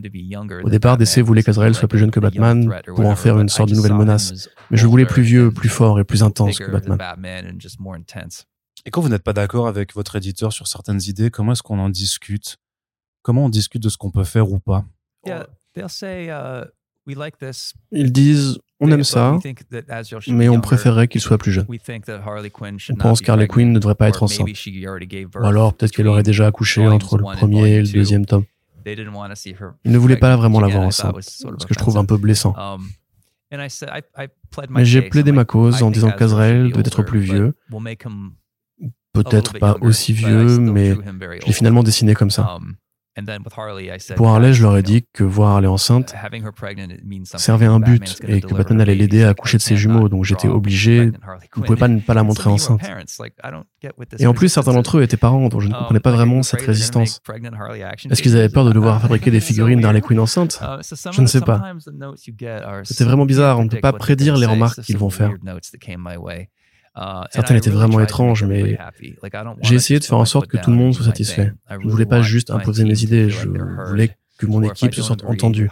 Au 0.64 0.70
départ, 0.70 0.98
DC 0.98 1.20
voulait 1.20 1.42
qu'Azrael 1.42 1.74
soit 1.74 1.88
plus 1.88 1.98
jeune 1.98 2.12
que 2.12 2.20
Batman 2.20 2.72
pour 2.86 3.08
en 3.08 3.16
faire 3.16 3.40
une 3.40 3.50
sorte 3.50 3.70
de 3.72 3.76
nouvelle 3.76 3.96
menace. 3.96 4.50
Mais 4.70 4.78
je 4.78 4.86
voulais 4.86 5.08
plus 5.08 5.24
vieux, 5.24 5.52
plus 5.52 5.70
fort 5.70 6.00
et 6.00 6.04
plus 6.04 6.22
intense 6.22 6.60
que 6.60 6.70
Batman. 6.70 7.00
Et 8.86 8.92
quand 8.92 9.02
vous 9.02 9.10
n'êtes 9.10 9.24
pas 9.24 9.34
d'accord 9.34 9.68
avec 9.68 9.96
votre 9.96 10.16
éditeur 10.16 10.54
sur 10.54 10.68
certaines 10.68 11.02
idées, 11.08 11.32
comment 11.32 11.54
est-ce 11.54 11.64
qu'on 11.64 11.80
en 11.80 11.90
discute? 11.90 12.58
Comment 13.24 13.46
on 13.46 13.50
discute 13.50 13.82
de 13.82 13.90
ce 13.90 13.98
qu'on 13.98 14.12
peut 14.12 14.24
faire 14.24 14.52
ou 14.52 14.60
pas? 14.60 14.86
Ils 17.92 18.12
disent 18.12 18.60
on 18.80 18.92
aime 18.92 19.04
ça, 19.04 19.38
mais 20.28 20.50
on 20.50 20.60
préférerait 20.62 21.08
qu'il 21.08 21.22
soit 21.22 21.38
plus 21.38 21.52
jeune. 21.52 21.66
On 21.68 22.96
pense 22.96 23.22
qu'Harley 23.22 23.48
Quinn 23.48 23.72
ne 23.72 23.80
devrait 23.80 23.96
pas 23.96 24.10
être 24.10 24.24
enceinte. 24.24 24.48
Ou 24.48 25.46
alors 25.46 25.74
peut-être 25.74 25.92
qu'elle 25.92 26.08
aurait 26.08 26.24
déjà 26.24 26.48
accouché 26.48 26.86
entre 26.88 27.18
le 27.18 27.24
premier 27.24 27.70
et 27.70 27.82
le 27.82 27.88
deuxième 27.88 28.26
tome. 28.26 28.44
Ils 28.86 29.92
ne 29.92 29.98
voulaient 29.98 30.18
pas 30.18 30.36
vraiment 30.36 30.60
l'avoir 30.60 30.84
enceinte, 30.84 31.16
ce 31.22 31.46
que 31.66 31.74
je 31.74 31.80
trouve 31.80 31.98
un 31.98 32.06
peu 32.06 32.18
blessant. 32.18 32.54
Um, 32.58 32.88
mais 34.70 34.86
j'ai 34.86 35.02
plaidé 35.04 35.32
ma 35.32 35.46
cause 35.46 35.82
en 35.82 35.92
disant 35.92 36.12
qu'Azrael 36.12 36.72
doit 36.72 36.82
être 36.86 37.04
plus 37.04 37.20
vieux, 37.20 37.54
peut-être 39.14 39.58
pas 39.60 39.78
aussi 39.82 40.14
vieux, 40.14 40.60
mais 40.60 40.94
je 40.94 41.46
l'ai 41.48 41.54
finalement 41.54 41.84
dessiné 41.84 42.14
comme 42.14 42.32
ça. 42.32 42.58
Pour 44.18 44.28
Harley, 44.28 44.54
je 44.54 44.62
leur 44.62 44.76
ai 44.78 44.84
dit 44.84 45.06
que 45.14 45.24
voir 45.24 45.52
Harley 45.52 45.68
enceinte 45.68 46.14
servait 47.38 47.66
un 47.66 47.80
but 47.80 48.22
et 48.28 48.42
que 48.42 48.54
Batman 48.54 48.82
allait 48.82 48.96
l'aider 48.96 49.24
à 49.24 49.30
accoucher 49.30 49.58
de 49.58 49.62
ses 49.62 49.78
jumeaux, 49.78 50.10
donc 50.10 50.26
j'étais 50.26 50.48
obligé, 50.48 51.12
je 51.54 51.60
ne 51.60 51.66
pouvais 51.66 51.78
pas 51.78 51.88
ne 51.88 52.00
pas 52.00 52.14
la 52.14 52.24
montrer 52.24 52.50
enceinte. 52.50 52.82
Et 54.20 54.28
en 54.28 54.34
plus, 54.34 54.50
certains 54.50 54.74
d'entre 54.74 54.98
eux 54.98 55.04
étaient 55.04 55.18
parents, 55.18 55.48
donc 55.48 55.62
je 55.62 55.68
ne 55.68 55.74
um, 55.74 55.80
comprenais 55.80 56.00
pas 56.00 56.12
vraiment 56.12 56.44
cette 56.44 56.62
résistance. 56.62 57.22
Est-ce 58.10 58.22
qu'ils 58.22 58.36
avaient 58.36 58.50
peur 58.50 58.66
de 58.66 58.72
devoir 58.76 59.02
fabriquer 59.02 59.32
des 59.32 59.40
figurines 59.40 59.80
d'Harley 59.80 60.02
Quinn 60.02 60.20
enceinte 60.20 60.60
uh, 60.62 61.12
Je 61.12 61.22
ne 61.22 61.28
sais 61.28 61.42
pas. 61.42 61.74
C'était 62.84 63.04
vraiment 63.04 63.26
bizarre, 63.26 63.60
on 63.60 63.66
ne 63.66 63.70
peut 63.70 63.80
pas 63.80 63.94
prédire 63.94 64.36
les 64.38 64.46
remarques 64.46 64.82
qu'ils 64.82 64.98
vont 64.98 65.10
faire. 65.10 65.32
Uh, 66.98 67.26
Certaines 67.30 67.58
étaient 67.58 67.70
vraiment 67.70 68.00
étranges, 68.00 68.46
mais 68.46 68.78
j'ai 69.62 69.76
essayé 69.76 70.00
de 70.00 70.06
faire 70.06 70.18
en 70.18 70.26
sorte 70.26 70.48
que 70.48 70.58
tout 70.58 70.72
le 70.72 70.78
monde 70.78 70.94
soit 70.94 71.06
satisfait. 71.06 71.52
Je 71.70 71.86
ne 71.86 71.92
voulais 71.92 72.06
pas 72.06 72.22
juste 72.22 72.52
imposer 72.52 72.86
mes 72.86 73.04
idées, 73.04 73.30
je 73.30 73.50
voulais 73.88 74.16
que 74.38 74.46
mon 74.46 74.62
équipe 74.64 74.94
se 74.94 75.02
sente 75.02 75.24
entendue. 75.26 75.70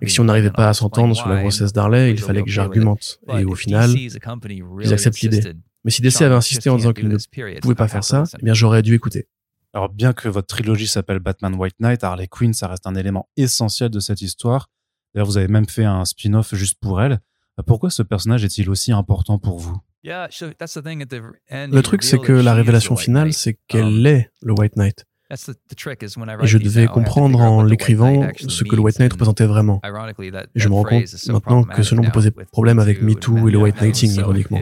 Et 0.00 0.08
si 0.08 0.20
on 0.20 0.24
n'arrivait 0.24 0.50
pas 0.50 0.68
à 0.68 0.74
s'entendre 0.74 1.14
sur 1.16 1.28
la 1.28 1.40
grossesse 1.40 1.72
d'Harley, 1.72 2.12
il 2.12 2.20
fallait 2.20 2.42
que 2.42 2.50
j'argumente. 2.50 3.18
Et 3.36 3.44
au 3.44 3.54
final, 3.54 3.90
ils 3.90 4.92
acceptent 4.92 5.20
l'idée. 5.20 5.54
Mais 5.84 5.90
si 5.90 6.00
DC 6.00 6.22
avait 6.22 6.36
insisté 6.36 6.70
en 6.70 6.76
disant 6.76 6.92
qu'il 6.92 7.08
ne 7.08 7.60
pouvait 7.60 7.74
pas 7.74 7.88
faire 7.88 8.04
ça, 8.04 8.24
eh 8.38 8.44
bien 8.44 8.54
j'aurais 8.54 8.82
dû 8.82 8.94
écouter. 8.94 9.26
Alors 9.74 9.88
bien 9.88 10.12
que 10.12 10.28
votre 10.28 10.46
trilogie 10.46 10.86
s'appelle 10.86 11.18
Batman 11.18 11.54
White 11.54 11.80
Knight, 11.80 12.04
Harley 12.04 12.28
Quinn, 12.28 12.52
ça 12.52 12.68
reste 12.68 12.86
un 12.86 12.94
élément 12.94 13.28
essentiel 13.36 13.90
de 13.90 14.00
cette 14.00 14.20
histoire. 14.20 14.68
D'ailleurs, 15.14 15.26
vous 15.26 15.38
avez 15.38 15.48
même 15.48 15.66
fait 15.66 15.84
un 15.84 16.04
spin-off 16.04 16.54
juste 16.54 16.78
pour 16.80 17.00
elle. 17.02 17.20
Pourquoi 17.66 17.90
ce 17.90 18.02
personnage 18.02 18.44
est-il 18.44 18.70
aussi 18.70 18.92
important 18.92 19.38
pour 19.38 19.58
vous 19.58 19.78
le 20.04 21.80
truc, 21.80 22.02
c'est 22.02 22.18
que 22.18 22.32
la 22.32 22.54
révélation 22.54 22.96
finale, 22.96 23.32
c'est 23.32 23.58
qu'elle 23.68 23.84
um, 23.84 24.06
est 24.06 24.30
le 24.42 24.52
White 24.52 24.76
Knight. 24.76 25.04
Et 25.32 26.46
je 26.46 26.58
devais 26.58 26.86
comprendre 26.86 27.40
en 27.40 27.62
l'écrivant 27.62 28.28
ce 28.36 28.64
que 28.64 28.76
le 28.76 28.82
White 28.82 28.98
Knight 28.98 29.12
représentait 29.12 29.46
vraiment. 29.46 29.80
Et 29.82 30.60
je 30.60 30.68
me 30.68 30.74
rends 30.74 30.84
compte 30.84 31.28
maintenant 31.28 31.64
que 31.64 31.82
ce 31.82 31.94
nom 31.94 32.02
peut 32.02 32.10
poser 32.10 32.30
problème 32.30 32.78
avec 32.78 33.00
MeToo 33.00 33.48
et 33.48 33.50
le 33.50 33.58
White 33.58 33.80
Knighting, 33.80 34.14
ironiquement. 34.14 34.60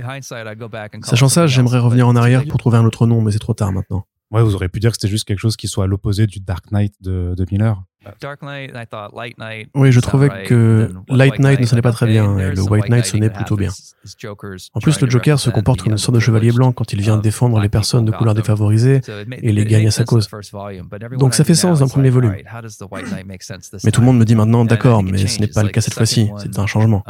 Sachant 1.03 1.29
ça, 1.29 1.47
j'aimerais 1.47 1.79
revenir 1.79 2.07
en 2.07 2.15
arrière 2.15 2.45
pour 2.47 2.59
trouver 2.59 2.79
un 2.79 2.85
autre 2.85 3.07
nom, 3.07 3.21
mais 3.21 3.33
c'est 3.33 3.39
trop 3.39 3.55
tard 3.55 3.73
maintenant. 3.73 4.07
Ouais, 4.31 4.45
vous 4.45 4.55
auriez 4.55 4.69
pu 4.69 4.79
dire 4.79 4.93
que 4.93 4.97
c'était 4.97 5.09
juste 5.11 5.27
quelque 5.27 5.41
chose 5.41 5.57
qui 5.57 5.67
soit 5.67 5.85
à 5.85 5.87
l'opposé 5.89 6.29
du 6.29 6.39
Dark 6.39 6.71
Knight 6.71 6.95
de, 7.01 7.35
de 7.37 7.47
Miller. 7.51 7.83
Oui, 9.75 9.93
je 9.93 10.01
trouvais 10.01 10.45
que 10.45 10.91
Light 11.09 11.39
Knight 11.39 11.61
ne 11.61 11.67
sonnait 11.67 11.83
pas 11.83 11.93
très 11.93 12.07
bien 12.07 12.39
et 12.39 12.55
le 12.55 12.63
White 12.63 12.89
Knight 12.89 13.05
sonnait 13.05 13.31
plutôt 13.31 13.57
bien. 13.57 13.71
En 14.75 14.81
plus, 14.81 15.01
le 15.01 15.11
Joker 15.11 15.39
se 15.39 15.51
comporte 15.51 15.83
comme 15.83 15.93
une 15.93 15.99
sorte 15.99 16.15
de 16.15 16.21
chevalier 16.21 16.53
blanc 16.53 16.73
quand 16.73 16.93
il 16.93 17.01
vient 17.01 17.19
défendre 17.19 17.61
les 17.61 17.69
personnes 17.69 18.05
de 18.05 18.13
couleur 18.13 18.35
défavorisée 18.35 19.01
et 19.31 19.53
les 19.53 19.65
gagne 19.65 19.89
à 19.89 19.91
sa 19.91 20.05
cause. 20.05 20.29
Donc 21.19 21.35
ça 21.35 21.45
fait 21.45 21.55
sens 21.55 21.81
d'un 21.81 21.89
premier 21.89 22.11
volume. 22.11 22.37
Mais 23.85 23.91
tout 23.91 24.01
le 24.01 24.07
monde 24.07 24.19
me 24.19 24.25
dit 24.25 24.35
maintenant, 24.35 24.65
d'accord, 24.65 25.03
mais 25.03 25.27
ce 25.27 25.41
n'est 25.41 25.49
pas 25.49 25.63
le 25.63 25.71
cas 25.71 25.81
cette 25.81 25.95
fois-ci, 25.95 26.31
c'est 26.39 26.59
un 26.59 26.67
changement. 26.67 27.05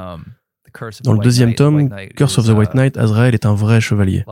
Dans 1.03 1.15
le 1.15 1.19
deuxième 1.19 1.55
tome, 1.55 1.91
Curse 2.17 2.39
of 2.39 2.47
the 2.47 2.51
White 2.51 2.71
uh, 2.75 2.77
Knight, 2.77 2.97
Azrael 2.97 3.35
est 3.35 3.45
un 3.45 3.55
vrai 3.55 3.81
chevalier. 3.81 4.25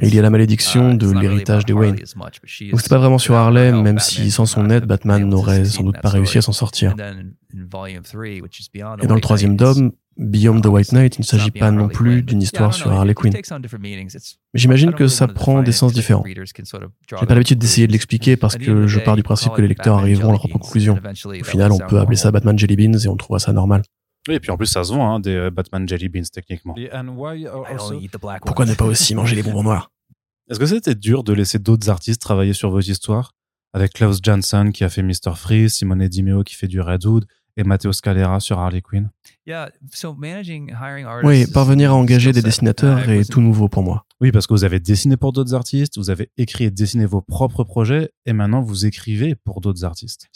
Et 0.00 0.08
il 0.08 0.14
y 0.14 0.18
a 0.18 0.22
la 0.22 0.30
malédiction 0.30 0.92
uh, 0.92 0.96
de 0.96 1.10
l'héritage 1.10 1.64
des 1.66 1.72
Wayne. 1.72 1.96
Donc 1.96 2.80
c'est 2.80 2.88
pas 2.88 2.98
vraiment 2.98 3.18
sur 3.18 3.34
Harley, 3.34 3.72
même 3.72 3.98
si 3.98 4.30
sans 4.30 4.46
son 4.46 4.70
aide, 4.70 4.86
Batman 4.86 5.28
n'aurait 5.28 5.64
sans 5.64 5.84
doute 5.84 6.00
pas 6.00 6.08
réussi 6.08 6.38
à 6.38 6.42
s'en 6.42 6.52
sortir. 6.52 6.94
Et 9.02 9.06
dans 9.06 9.14
le 9.14 9.20
troisième 9.20 9.56
tome, 9.56 9.92
Beyond 10.18 10.60
the 10.60 10.66
White 10.66 10.92
Knight, 10.92 11.16
il 11.16 11.22
ne 11.22 11.24
s'agit 11.24 11.50
pas 11.50 11.70
non 11.70 11.88
plus 11.88 12.22
d'une 12.22 12.42
histoire 12.42 12.74
sur 12.74 12.92
Harley 12.92 13.14
Quinn. 13.14 13.32
J'imagine 14.54 14.92
que 14.92 15.08
ça 15.08 15.26
prend 15.26 15.62
des 15.62 15.72
sens 15.72 15.92
différents. 15.92 16.24
J'ai 16.26 17.26
pas 17.26 17.34
l'habitude 17.34 17.58
d'essayer 17.58 17.86
de 17.86 17.92
l'expliquer 17.92 18.36
parce 18.36 18.56
que 18.56 18.86
je 18.86 19.00
pars 19.00 19.16
du 19.16 19.22
principe 19.22 19.52
que 19.52 19.62
les 19.62 19.68
lecteurs 19.68 19.98
arriveront 19.98 20.28
à 20.28 20.32
leur 20.32 20.40
propre 20.40 20.58
conclusion. 20.58 20.98
Au 21.24 21.44
final, 21.44 21.72
on 21.72 21.78
peut 21.78 21.98
appeler 21.98 22.16
ça 22.16 22.30
Batman 22.30 22.58
Jelly 22.58 22.76
Beans 22.76 22.98
et 22.98 23.08
on 23.08 23.16
trouvera 23.16 23.38
ça 23.38 23.52
normal. 23.52 23.82
Oui, 24.28 24.34
et 24.34 24.40
puis 24.40 24.50
en 24.50 24.56
plus, 24.56 24.66
ça 24.66 24.84
se 24.84 24.92
vend, 24.92 25.14
hein, 25.14 25.20
des 25.20 25.34
euh, 25.34 25.50
Batman 25.50 25.88
Jelly 25.88 26.08
Beans, 26.08 26.22
techniquement. 26.32 26.74
Pourquoi 28.46 28.66
ne 28.66 28.74
pas 28.74 28.84
aussi 28.84 29.14
manger 29.14 29.34
les 29.36 29.42
bonbons 29.42 29.64
noirs 29.64 29.90
Est-ce 30.50 30.58
que 30.58 30.66
c'était 30.66 30.94
dur 30.94 31.24
de 31.24 31.32
laisser 31.32 31.58
d'autres 31.58 31.88
artistes 31.88 32.20
travailler 32.20 32.52
sur 32.52 32.70
vos 32.70 32.80
histoires 32.80 33.32
Avec 33.72 33.92
Klaus 33.94 34.18
Janson 34.22 34.70
qui 34.72 34.84
a 34.84 34.88
fait 34.88 35.02
Mr. 35.02 35.34
Freeze, 35.36 35.74
Simone 35.74 36.06
Dimeo 36.08 36.42
qui 36.42 36.54
fait 36.54 36.68
du 36.68 36.80
Redwood 36.80 37.26
et 37.56 37.64
Matteo 37.64 37.92
Scalera 37.92 38.40
sur 38.40 38.58
Harley 38.58 38.80
Quinn? 38.80 39.10
Oui, 41.26 41.46
parvenir 41.46 41.90
à 41.92 41.94
engager 41.94 42.32
des 42.32 42.42
dessinateurs 42.42 43.08
est 43.10 43.30
tout 43.30 43.40
nouveau 43.40 43.68
pour 43.68 43.82
moi. 43.82 44.04
Oui, 44.20 44.30
parce 44.32 44.46
que 44.46 44.54
vous 44.54 44.64
avez 44.64 44.80
dessiné 44.80 45.16
pour 45.16 45.32
d'autres 45.32 45.54
artistes, 45.54 45.98
vous 45.98 46.10
avez 46.10 46.30
écrit 46.36 46.64
et 46.64 46.70
dessiné 46.70 47.06
vos 47.06 47.20
propres 47.20 47.64
projets, 47.64 48.10
et 48.24 48.32
maintenant 48.32 48.62
vous 48.62 48.86
écrivez 48.86 49.34
pour 49.34 49.60
d'autres 49.60 49.84
artistes. 49.84 50.28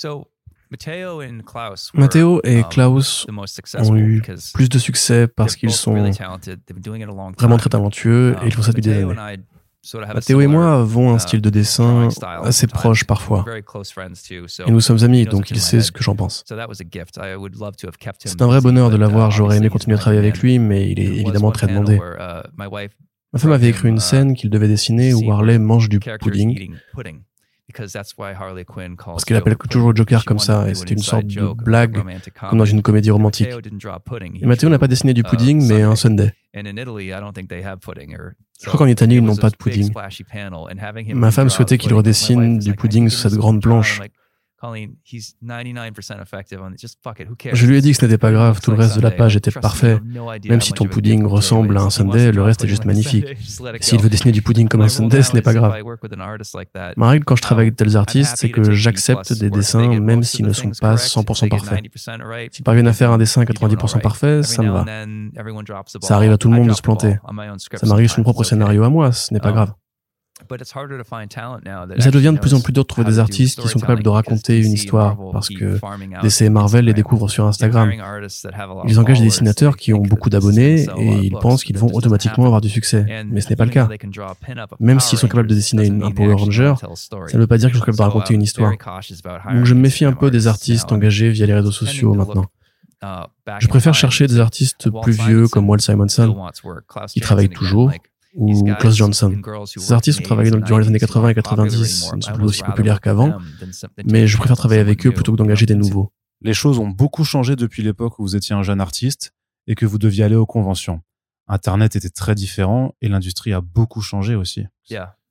Matteo 1.95 2.41
et 2.45 2.59
um, 2.59 2.69
Klaus 2.69 3.27
ont 3.79 3.97
eu 3.97 4.23
plus 4.55 4.69
de 4.69 4.79
succès 4.79 5.29
parce 5.29 5.57
qu'ils 5.57 5.73
sont 5.73 5.95
vraiment 7.39 7.57
très 7.59 7.71
talentueux 7.71 8.37
et 8.43 8.47
ils 8.47 8.53
font 8.53 8.63
ça 8.63 8.73
depuis 8.73 8.83
des 8.83 9.03
années. 9.03 9.39
Matteo 9.95 10.41
et 10.41 10.47
moi 10.47 10.81
avons 10.81 11.13
un 11.13 11.17
uh, 11.17 11.21
style 11.21 11.41
de 11.41 11.51
dessin 11.51 12.09
assez 12.43 12.67
proche 12.67 13.05
parfois. 13.05 13.45
Et 14.67 14.71
nous 14.71 14.81
sommes 14.81 15.05
amis, 15.05 15.25
donc 15.27 15.51
il 15.51 15.61
sait 15.61 15.81
ce 15.81 15.93
que 15.93 16.03
j'en 16.03 16.17
pense. 16.17 16.45
C'est 16.47 18.43
un 18.43 18.47
vrai 18.47 18.61
bonheur 18.61 18.91
de 18.91 18.97
l'avoir, 18.97 19.31
uh, 19.31 19.33
j'aurais 19.33 19.59
aimé 19.59 19.69
continuer 19.69 19.97
à 19.97 19.99
travailler 19.99 20.21
avec 20.21 20.41
lui, 20.41 20.59
mais 20.59 20.91
il 20.91 20.99
est 21.01 21.21
évidemment 21.21 21.53
très 21.53 21.67
demandé. 21.67 21.97
Uh, 21.97 22.49
Ma 23.33 23.41
femme 23.41 23.53
avait 23.53 23.69
écrit 23.69 23.89
une 23.89 24.01
scène 24.01 24.35
qu'il 24.35 24.51
devait 24.51 24.69
dessiner 24.69 25.13
où 25.13 25.31
Harley 25.31 25.59
mange 25.59 25.89
du 25.89 26.01
pudding. 26.01 26.75
Parce 27.77 29.25
qu'il 29.25 29.37
appelle 29.37 29.57
toujours 29.57 29.91
le 29.91 29.97
Joker 29.97 30.25
comme 30.25 30.39
ça, 30.39 30.69
et 30.69 30.75
c'était 30.75 30.95
une 30.95 31.01
sorte 31.01 31.27
de 31.27 31.53
blague, 31.53 32.03
comme 32.49 32.59
dans 32.59 32.65
une 32.65 32.83
comédie 32.83 33.11
romantique. 33.11 33.49
Et 33.49 34.47
Matteo 34.47 34.69
n'a 34.69 34.79
pas 34.79 34.89
dessiné 34.89 35.15
du 35.15 35.23
uh, 35.23 35.25
pudding, 35.25 35.67
mais 35.67 35.83
un 35.83 35.97
sundae. 35.97 36.33
Je 36.55 38.67
crois 38.67 38.79
qu'en 38.79 38.87
Italie, 38.87 39.17
ils 39.17 39.23
n'ont 39.23 39.37
pas 39.37 39.51
de 39.51 39.57
pudding. 39.57 39.93
Ma 41.15 41.31
femme 41.31 41.51
souhaitait 41.51 41.79
qu'il 41.79 41.95
redessine 41.95 42.59
du 42.59 42.75
pudding 42.75 43.09
sur 43.09 43.31
cette 43.31 43.39
grande 43.39 43.63
planche. 43.63 44.01
Je 47.53 47.67
lui 47.67 47.77
ai 47.77 47.81
dit 47.81 47.93
que 47.93 47.97
ce 47.97 48.05
n'était 48.05 48.19
pas 48.19 48.33
grave, 48.33 48.61
tout 48.61 48.71
le 48.71 48.77
reste 48.77 48.97
de 48.97 49.01
la 49.01 49.11
page 49.11 49.37
était 49.37 49.51
parfait. 49.51 49.99
Même 50.49 50.61
si 50.61 50.73
ton 50.73 50.87
pudding 50.87 51.25
ressemble 51.25 51.77
à 51.77 51.83
un 51.83 51.91
sundae, 51.91 52.31
le 52.33 52.43
reste 52.43 52.65
est 52.65 52.69
juste 52.69 52.85
magnifique. 52.87 53.27
S'il 53.81 54.01
veut 54.01 54.09
dessiner 54.09 54.33
du 54.33 54.43
pudding 54.43 54.69
comme 54.69 54.83
un 54.83 54.89
sundae, 54.89 55.23
ce 55.23 55.35
n'est 55.35 55.43
pas 55.43 55.55
grave. 55.55 55.75
Ma 56.97 57.09
règle 57.09 57.25
quand 57.25 57.37
je 57.37 57.43
travaille 57.43 57.67
avec 57.67 57.77
tels 57.77 57.97
artistes, 57.97 58.37
c'est 58.37 58.51
que 58.51 58.73
j'accepte 58.73 59.33
des 59.33 59.51
dessins 59.51 60.01
même 60.01 60.23
s'ils 60.23 60.47
ne 60.47 60.53
sont 60.53 60.71
pas 60.81 60.95
100% 60.95 61.49
parfaits. 61.49 61.85
S'ils 62.53 62.65
parviennent 62.65 62.89
à 62.89 62.93
faire 62.93 63.11
un 63.11 63.19
dessin 63.19 63.43
90% 63.45 64.01
parfait, 64.01 64.43
ça 64.43 64.63
me 64.63 64.71
va. 64.71 64.85
Ça 66.01 66.17
arrive 66.17 66.33
à 66.33 66.39
tout 66.39 66.49
le 66.51 66.57
monde 66.57 66.69
de 66.69 66.75
se 66.75 66.83
planter. 66.83 67.17
Ça 67.75 67.87
m'arrive 67.87 68.09
sur 68.09 68.19
mon 68.19 68.25
propre 68.25 68.45
scénario 68.45 68.83
à 68.83 68.91
moi, 68.91 69.13
ce 69.13 69.33
n'est 69.33 69.41
pas 69.41 69.49
um, 69.49 69.55
grave. 69.55 69.73
Mais 70.51 72.01
ça 72.01 72.11
devient 72.11 72.33
de 72.35 72.39
plus 72.39 72.53
en 72.53 72.61
plus 72.61 72.73
dur 72.73 72.83
de 72.83 72.87
trouver 72.87 73.07
des 73.07 73.19
artistes 73.19 73.61
qui 73.61 73.69
sont 73.69 73.79
capables 73.79 74.03
de 74.03 74.09
raconter 74.09 74.61
une 74.61 74.73
histoire 74.73 75.17
parce 75.33 75.49
que 75.49 75.81
DC 76.23 76.43
et 76.43 76.51
Marvel 76.51 76.85
les 76.85 76.95
découvrent 76.95 77.29
sur 77.29 77.47
Instagram. 77.47 77.91
Ils 78.87 78.99
engagent 79.01 79.21
des 79.21 79.27
dessinateurs 79.27 79.77
qui 79.77 79.95
ont 79.95 80.03
beaucoup 80.03 80.29
d'abonnés 80.29 80.87
et 80.99 81.19
ils 81.25 81.33
pensent 81.33 81.65
qu'ils 81.65 81.79
vont 81.79 81.91
automatiquement 81.93 82.45
avoir 82.45 82.61
du 82.61 82.69
succès. 82.69 83.25
Mais 83.27 83.41
ce 83.41 83.51
n'est 83.51 83.57
pas 83.57 83.65
le 83.65 83.71
cas. 83.71 83.89
Même 84.79 85.01
s'ils 85.01 85.19
sont 85.19 85.29
capables 85.29 85.49
de 85.49 85.55
dessiner 85.55 85.91
un 85.91 86.11
Power 86.11 86.35
Ranger, 86.35 86.75
ça 86.81 86.87
ne 87.35 87.39
veut 87.39 87.47
pas 87.47 87.59
dire 87.59 87.71
qu'ils 87.71 87.79
sont 87.79 87.85
capables 87.85 87.99
de 87.99 88.03
raconter 88.03 88.35
une 88.35 88.43
histoire. 88.43 88.73
Donc 88.73 89.65
je 89.65 89.75
me 89.75 89.81
méfie 89.81 90.05
un 90.05 90.13
peu 90.13 90.31
des 90.31 90.47
artistes 90.47 90.93
engagés 90.93 91.31
via 91.31 91.47
les 91.47 91.55
réseaux 91.55 91.73
sociaux 91.73 92.15
maintenant. 92.15 92.45
Uh, 93.03 93.27
je 93.61 93.69
préfère 93.69 93.95
chercher 93.95 94.27
des 94.27 94.41
artistes 94.41 94.89
plus 95.03 95.13
vieux 95.13 95.49
comme 95.49 95.69
Walt 95.69 95.79
Simonson, 95.79 96.35
qui 97.09 97.21
travaillent 97.21 97.51
toujours, 97.51 97.93
ou 98.37 98.65
Klaus 98.79 98.95
Johnson. 98.95 99.35
Ces 99.65 99.93
artistes 99.93 100.21
ont 100.21 100.23
travaillé 100.23 100.51
durant 100.51 100.79
les 100.79 100.87
années 100.87 100.99
80 100.99 101.31
et 101.31 101.35
90, 101.35 102.11
ils 102.13 102.17
ne 102.17 102.23
sont 102.23 102.33
plus 102.33 102.45
aussi 102.45 102.63
populaires 102.63 103.01
qu'avant, 103.01 103.39
mais 104.05 104.27
je 104.27 104.37
préfère 104.37 104.57
travailler 104.57 104.81
avec 104.81 105.07
eux 105.07 105.13
plutôt 105.13 105.33
que 105.33 105.37
d'engager 105.39 105.67
des 105.67 105.75
nouveaux. 105.75 106.13
Les 106.43 106.55
choses 106.55 106.79
ont 106.79 106.89
beaucoup 106.89 107.25
changé 107.25 107.57
depuis 107.57 107.83
l'époque 107.83 108.19
où 108.19 108.23
vous 108.23 108.37
étiez 108.37 108.55
un 108.55 108.63
jeune 108.63 108.81
artiste 108.81 109.33
et 109.67 109.75
que 109.75 109.87
vous 109.87 109.99
deviez 109.99 110.25
aller 110.25 110.37
aux 110.37 110.47
conventions. 110.47 111.01
Internet 111.49 111.97
était 111.97 112.11
très 112.11 112.35
différent 112.35 112.95
et 113.01 113.09
l'industrie 113.09 113.53
a 113.53 113.61
beaucoup 113.61 114.03
changé 114.03 114.35
aussi. 114.35 114.65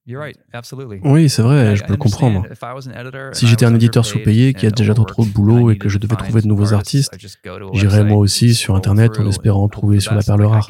Oui, 0.07 1.29
c'est 1.29 1.41
vrai, 1.41 1.75
je 1.75 1.83
peux 1.83 1.93
le 1.93 1.97
comprendre. 1.97 2.45
Si 3.33 3.47
j'étais 3.47 3.65
un 3.65 3.73
éditeur 3.73 4.05
sous-payé 4.05 4.53
qui 4.53 4.67
a 4.67 4.71
déjà 4.71 4.93
trop, 4.93 5.05
trop 5.05 5.25
de 5.25 5.31
boulot 5.31 5.71
et 5.71 5.77
que 5.77 5.89
je 5.89 5.97
devais 5.97 6.15
trouver 6.15 6.41
de 6.41 6.47
nouveaux 6.47 6.73
artistes, 6.73 7.15
j'irais 7.73 8.03
moi 8.03 8.17
aussi 8.17 8.53
sur 8.53 8.75
Internet 8.75 9.19
en 9.19 9.27
espérant 9.27 9.67
trouver 9.67 9.99
sur 9.99 10.13
la 10.13 10.21
perle 10.21 10.43
rare. 10.45 10.67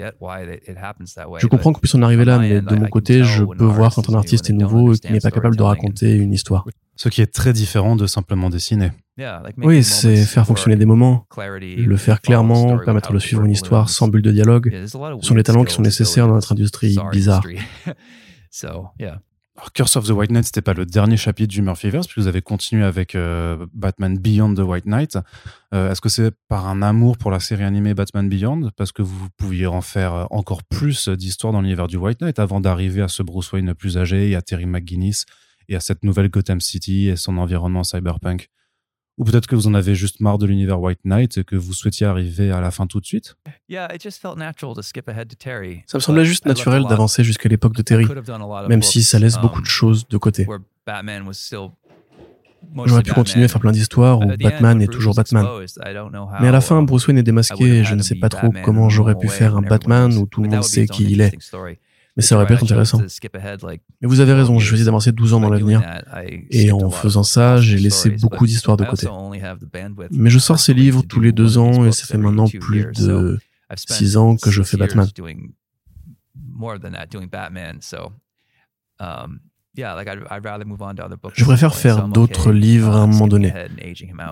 Je 1.38 1.47
comprends 1.47 1.73
qu'on 1.73 1.79
puisse 1.79 1.95
en 1.95 2.01
arriver 2.01 2.25
là, 2.25 2.39
mais 2.39 2.61
de 2.61 2.75
mon 2.75 2.88
côté, 2.88 3.23
je 3.23 3.43
peux 3.43 3.65
voir 3.65 3.93
quand 3.93 4.09
un 4.09 4.15
artiste 4.15 4.49
est 4.49 4.53
nouveau 4.53 4.93
et 4.93 4.97
qu'il 4.97 5.11
n'est 5.11 5.19
pas 5.19 5.31
capable 5.31 5.55
de 5.55 5.63
raconter 5.63 6.15
une 6.15 6.33
histoire. 6.33 6.65
Ce 6.97 7.09
qui 7.09 7.21
est 7.21 7.33
très 7.33 7.51
différent 7.51 7.97
de 7.97 8.07
simplement 8.07 8.49
dessiner. 8.49 8.91
Oui, 9.57 9.83
c'est 9.83 10.15
faire 10.15 10.45
fonctionner 10.45 10.77
des 10.77 10.86
moments, 10.86 11.27
le 11.61 11.97
faire 11.97 12.21
clairement, 12.21 12.77
permettre 12.77 13.11
de 13.11 13.19
suivre 13.19 13.43
une 13.43 13.51
histoire 13.51 13.89
sans 13.89 14.07
bulle 14.07 14.21
de 14.21 14.31
dialogue. 14.31 14.73
Ce 14.86 15.27
sont 15.27 15.36
les 15.36 15.43
talents 15.43 15.65
qui 15.65 15.73
sont 15.73 15.81
nécessaires 15.81 16.27
dans 16.27 16.36
notre 16.36 16.53
industrie 16.53 16.97
bizarre. 17.11 17.43
Alors, 19.58 19.72
Curse 19.72 19.95
of 19.95 20.08
the 20.08 20.12
White 20.12 20.32
Knight, 20.32 20.45
c'était 20.45 20.62
pas 20.62 20.74
le 20.74 20.86
dernier 20.86 21.16
chapitre 21.16 21.51
du 21.53 21.62
Murphyverse, 21.62 22.08
puisque 22.08 22.20
vous 22.20 22.28
avez 22.28 22.41
continué 22.41 22.84
avec 22.84 23.16
euh, 23.16 23.66
Batman 23.74 24.18
Beyond 24.18 24.53
the 24.53 24.60
White 24.60 24.86
Knight. 24.86 25.18
Euh, 25.74 25.91
est-ce 25.91 26.01
que 26.01 26.10
c'est 26.10 26.34
par 26.49 26.68
un 26.68 26.82
amour 26.82 27.18
pour 27.18 27.32
la 27.32 27.39
série 27.39 27.64
animée 27.64 27.93
Batman 27.93 28.28
Beyond, 28.28 28.72
parce 28.76 28.91
que 28.91 29.01
vous 29.01 29.30
pouviez 29.38 29.68
en 29.68 29.82
faire 29.82 30.14
euh, 30.14 30.26
encore 30.30 30.64
plus 30.64 31.08
d'histoires 31.08 31.53
dans 31.53 31.62
l'univers 31.62 31.88
du 31.88 31.95
White 31.95 32.22
Knight 32.22 32.39
avant 32.39 32.60
d'arriver 32.60 33.01
à 33.01 33.08
ce 33.08 33.24
Bruce 33.24 33.51
Wayne 33.53 33.74
plus 33.74 33.97
âgé 33.97 34.30
et 34.30 34.36
à 34.36 34.41
Terry 34.41 34.66
McGuinness 34.66 35.26
et 35.70 35.76
à 35.76 35.80
cette 35.80 36.03
nouvelle 36.03 36.30
Gotham 36.30 36.60
City 36.60 37.08
et 37.08 37.16
son 37.16 37.38
environnement 37.38 37.84
cyberpunk? 37.84 38.49
Ou 39.18 39.24
peut-être 39.24 39.47
que 39.47 39.55
vous 39.55 39.68
en 39.68 39.74
avez 39.74 39.95
juste 39.95 40.20
marre 40.20 40.38
de 40.38 40.45
l'univers 40.45 40.80
White 40.80 40.99
Knight 41.05 41.38
et 41.38 41.43
que 41.43 41.55
vous 41.55 41.74
souhaitiez 41.74 42.05
arriver 42.05 42.51
à 42.51 42.59
la 42.59 42.72
fin 42.72 42.86
tout 42.86 42.99
de 42.99 43.05
suite? 43.05 43.36
Ça 45.88 45.97
me 45.97 46.01
semblait 46.01 46.26
juste 46.26 46.45
naturel 46.45 46.84
d'avancer 46.89 47.24
jusqu'à 47.24 47.49
l'époque 47.49 47.74
de 47.74 47.82
Terry, 47.82 48.07
même 48.68 48.82
si 48.82 49.03
ça 49.03 49.20
laisse 49.20 49.38
beaucoup 49.38 49.61
de 49.61 49.68
um, 49.68 49.72
choses 49.72 50.07
de 50.07 50.18
côté. 50.18 50.47
J'aurais 52.86 53.03
pu 53.03 53.13
continuer 53.13 53.45
à 53.45 53.47
faire 53.47 53.61
plein 53.61 53.72
d'histoires 53.72 54.20
où 54.20 54.32
Batman 54.38 54.82
est 54.82 54.88
toujours 54.88 55.16
Batman. 55.16 55.45
Mais 56.41 56.47
à 56.47 56.51
la 56.51 56.61
fin, 56.61 56.82
Bruce 56.82 57.07
Wayne 57.07 57.18
est 57.18 57.24
démasqué 57.24 57.63
et 57.63 57.84
je 57.84 57.95
ne 57.95 58.01
sais 58.01 58.16
pas 58.16 58.30
trop 58.30 58.49
comment 58.63 58.89
j'aurais 58.89 59.18
pu 59.18 59.28
faire 59.28 59.55
un 59.55 59.61
Batman 59.61 60.16
où 60.18 60.26
tout 60.26 60.43
le 60.43 60.49
monde 60.49 60.63
sait 60.63 60.88
qui 60.88 61.03
il 61.03 61.22
est 61.22 61.38
mais 62.16 62.24
ça 62.24 62.36
aurait 62.36 62.45
pu 62.45 62.53
être 62.53 62.63
intéressant. 62.63 63.01
Mais 64.01 64.07
vous 64.07 64.20
avez 64.20 64.34
raison, 64.34 64.57
j'ai 64.59 64.68
choisi 64.68 64.86
d'avancer 64.86 65.11
12 65.11 65.34
ans 65.34 65.39
dans 65.39 65.49
l'avenir. 65.49 65.82
Et 66.49 66.72
en 66.72 66.89
faisant 66.89 67.24
ça, 67.24 67.57
j'ai 67.57 67.78
laissé 67.78 68.11
beaucoup 68.11 68.45
d'histoires 68.45 68.78
de 68.78 68.86
côté. 68.86 69.07
Mais 70.11 70.30
je 70.30 70.39
sors 70.39 70.59
ces 70.59 70.74
livres 70.74 71.03
tous 71.07 71.20
les 71.20 71.32
deux 71.32 71.57
ans 71.57 71.86
et 71.86 71.91
ça 71.91 72.05
fait 72.05 72.18
maintenant 72.18 72.47
plus 72.47 72.86
de 72.93 73.39
6 73.76 74.18
ans 74.18 74.36
que 74.38 74.51
je 74.51 74.63
fais 74.63 74.78
Batman. 74.78 75.07
Je 81.34 81.43
préfère 81.43 81.76
faire 81.76 82.07
d'autres 82.07 82.51
livres 82.51 82.95
à 82.95 82.99
un 82.99 83.07
moment 83.07 83.28
donné. 83.28 83.53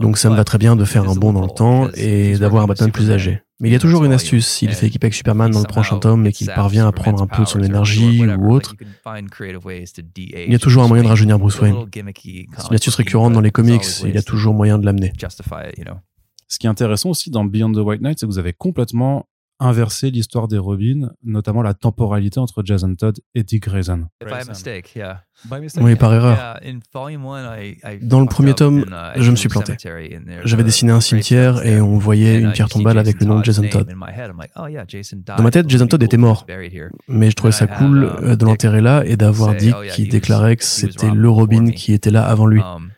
Donc 0.01 0.17
ça 0.17 0.29
me 0.29 0.35
va 0.35 0.43
très 0.43 0.57
bien 0.57 0.75
de 0.75 0.85
faire 0.85 1.09
un 1.09 1.15
bond 1.15 1.33
dans 1.33 1.41
le 1.41 1.49
temps 1.49 1.89
et 1.95 2.37
d'avoir 2.37 2.63
un 2.63 2.67
Batman 2.67 2.91
plus 2.91 3.11
âgé. 3.11 3.41
Mais 3.59 3.69
il 3.69 3.71
y 3.71 3.75
a 3.75 3.79
toujours 3.79 4.03
une 4.03 4.11
astuce. 4.11 4.47
S'il 4.47 4.73
fait 4.73 4.87
équipe 4.87 5.03
avec 5.03 5.13
Superman 5.13 5.51
dans 5.51 5.61
le 5.61 5.67
prochain 5.67 5.97
tome 5.97 6.25
et 6.25 6.33
qu'il 6.33 6.47
parvient 6.47 6.87
à 6.87 6.91
prendre 6.91 7.21
un 7.21 7.27
peu 7.27 7.43
de 7.43 7.47
son 7.47 7.61
énergie 7.61 8.25
ou 8.25 8.51
autre, 8.53 8.75
il 9.05 10.51
y 10.51 10.55
a 10.55 10.59
toujours 10.59 10.83
un 10.83 10.87
moyen 10.87 11.03
de 11.03 11.07
rajeunir 11.09 11.39
Bruce 11.39 11.59
Wayne. 11.59 11.85
C'est 11.93 12.67
une 12.69 12.75
astuce 12.75 12.95
récurrente 12.95 13.33
dans 13.33 13.41
les 13.41 13.51
comics. 13.51 13.85
Il 14.03 14.13
y 14.13 14.17
a 14.17 14.23
toujours 14.23 14.53
moyen 14.53 14.77
de 14.79 14.85
l'amener. 14.85 15.13
Ce 16.47 16.59
qui 16.59 16.67
est 16.67 16.69
intéressant 16.69 17.09
aussi 17.09 17.31
dans 17.31 17.45
Beyond 17.45 17.71
the 17.71 17.77
White 17.77 18.01
Knight, 18.01 18.19
c'est 18.19 18.25
que 18.27 18.31
vous 18.31 18.37
avez 18.37 18.53
complètement 18.53 19.27
inverser 19.63 20.11
l'histoire 20.11 20.47
des 20.47 20.57
Robins, 20.57 21.09
notamment 21.23 21.61
la 21.61 21.73
temporalité 21.73 22.39
entre 22.39 22.63
Jason 22.63 22.95
Todd 22.95 23.19
et 23.35 23.43
Dick 23.43 23.63
Grayson. 23.63 24.05
Oui, 25.77 25.95
par 25.95 26.13
erreur. 26.13 26.59
Dans 28.01 28.19
le 28.19 28.27
premier 28.27 28.53
tome, 28.53 28.85
uh, 28.87 29.21
je 29.21 29.31
me 29.31 29.35
suis 29.35 29.49
planté. 29.49 29.75
J'avais 30.43 30.63
dessiné 30.63 30.91
un 30.91 31.01
cimetière 31.01 31.65
et 31.65 31.81
on 31.81 31.97
voyait 31.97 32.39
une 32.39 32.51
pierre 32.51 32.69
tombale 32.69 32.97
avec 32.97 33.19
le 33.19 33.25
nom 33.25 33.39
de 33.39 33.45
Jason 33.45 33.67
Todd. 33.69 33.93
Oh, 34.55 34.67
Dans 35.25 35.43
ma 35.43 35.51
tête, 35.51 35.69
Jason 35.69 35.87
Todd 35.87 36.03
était 36.03 36.17
mort. 36.17 36.45
Mais 37.07 37.29
je 37.29 37.35
trouvais 37.35 37.51
ça 37.51 37.67
cool 37.67 38.03
uh, 38.03 38.23
euh, 38.23 38.35
de 38.35 38.45
l'enterrer 38.45 38.81
là 38.81 39.03
et 39.05 39.17
d'avoir 39.17 39.55
Dick 39.55 39.75
oh, 39.77 39.83
qui 39.91 40.07
déclarait 40.07 40.55
que 40.55 40.63
c'était 40.63 41.11
le 41.11 41.29
Robin 41.29 41.71
qui 41.71 41.93
était 41.93 42.11
là 42.11 42.25
avant 42.25 42.45
lui. 42.45 42.61
Um, 42.61 42.91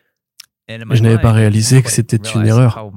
je 0.67 1.01
n'avais 1.03 1.19
pas 1.19 1.31
réalisé 1.31 1.81
que 1.81 1.91
c'était 1.91 2.17
une 2.17 2.45
erreur. 2.45 2.91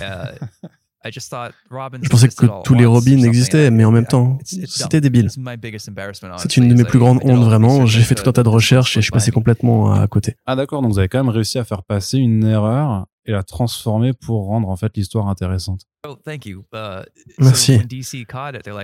Je 1.04 2.08
pensais 2.08 2.28
que 2.28 2.62
tous 2.62 2.74
les 2.74 2.86
Robins 2.86 3.22
existaient, 3.22 3.70
mais 3.70 3.84
en 3.84 3.90
même 3.90 4.06
temps, 4.06 4.38
c'était 4.44 5.00
débile. 5.00 5.30
C'est 5.30 6.56
une 6.56 6.68
de 6.68 6.74
mes 6.74 6.84
plus 6.84 6.98
grandes 6.98 7.20
hontes, 7.24 7.44
vraiment. 7.44 7.86
J'ai 7.86 8.02
fait 8.02 8.14
tout 8.14 8.28
un 8.28 8.32
tas 8.32 8.42
de 8.42 8.48
recherches 8.48 8.96
et 8.96 9.00
je 9.00 9.04
suis 9.04 9.12
passé 9.12 9.30
complètement 9.30 9.92
à 9.92 10.06
côté. 10.06 10.36
Ah 10.46 10.56
d'accord, 10.56 10.82
donc 10.82 10.92
vous 10.92 10.98
avez 10.98 11.08
quand 11.08 11.22
même 11.22 11.32
réussi 11.32 11.58
à 11.58 11.64
faire 11.64 11.82
passer 11.82 12.18
une 12.18 12.44
erreur 12.44 13.06
et 13.26 13.32
la 13.32 13.42
transformer 13.42 14.12
pour 14.12 14.46
rendre 14.46 14.68
en 14.68 14.76
fait 14.76 14.96
l'histoire 14.96 15.28
intéressante. 15.28 15.82
Oh, 16.08 16.16
uh, 16.26 17.02
Merci. 17.38 17.78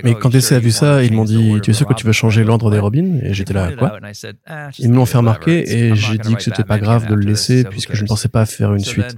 Mais 0.04 0.14
quand 0.16 0.28
DC 0.28 0.52
a 0.52 0.58
vu 0.58 0.70
ça, 0.70 1.02
ils 1.02 1.14
m'ont 1.14 1.24
dit 1.24 1.54
Tu 1.62 1.70
es 1.70 1.72
sûr 1.72 1.86
que 1.86 1.94
tu 1.94 2.04
veux 2.04 2.12
changer 2.12 2.44
l'ordre 2.44 2.70
des 2.70 2.78
Robins 2.78 3.20
Et 3.22 3.32
j'étais 3.32 3.54
là, 3.54 3.72
quoi? 3.72 3.98
ah, 4.46 4.68
Ils 4.78 4.90
me 4.90 4.96
l'ont 4.96 5.06
fait 5.06 5.16
remarquer 5.16 5.66
et 5.66 5.94
j'ai 5.94 6.18
dit 6.18 6.34
que 6.34 6.42
c'était 6.42 6.64
pas 6.64 6.78
grave 6.78 7.06
de 7.06 7.14
le 7.14 7.22
laisser 7.22 7.64
puisque 7.64 7.94
je 7.94 8.02
ne 8.02 8.06
pensais 8.06 8.28
pas 8.28 8.44
faire 8.44 8.74
une 8.74 8.84
suite. 8.84 9.16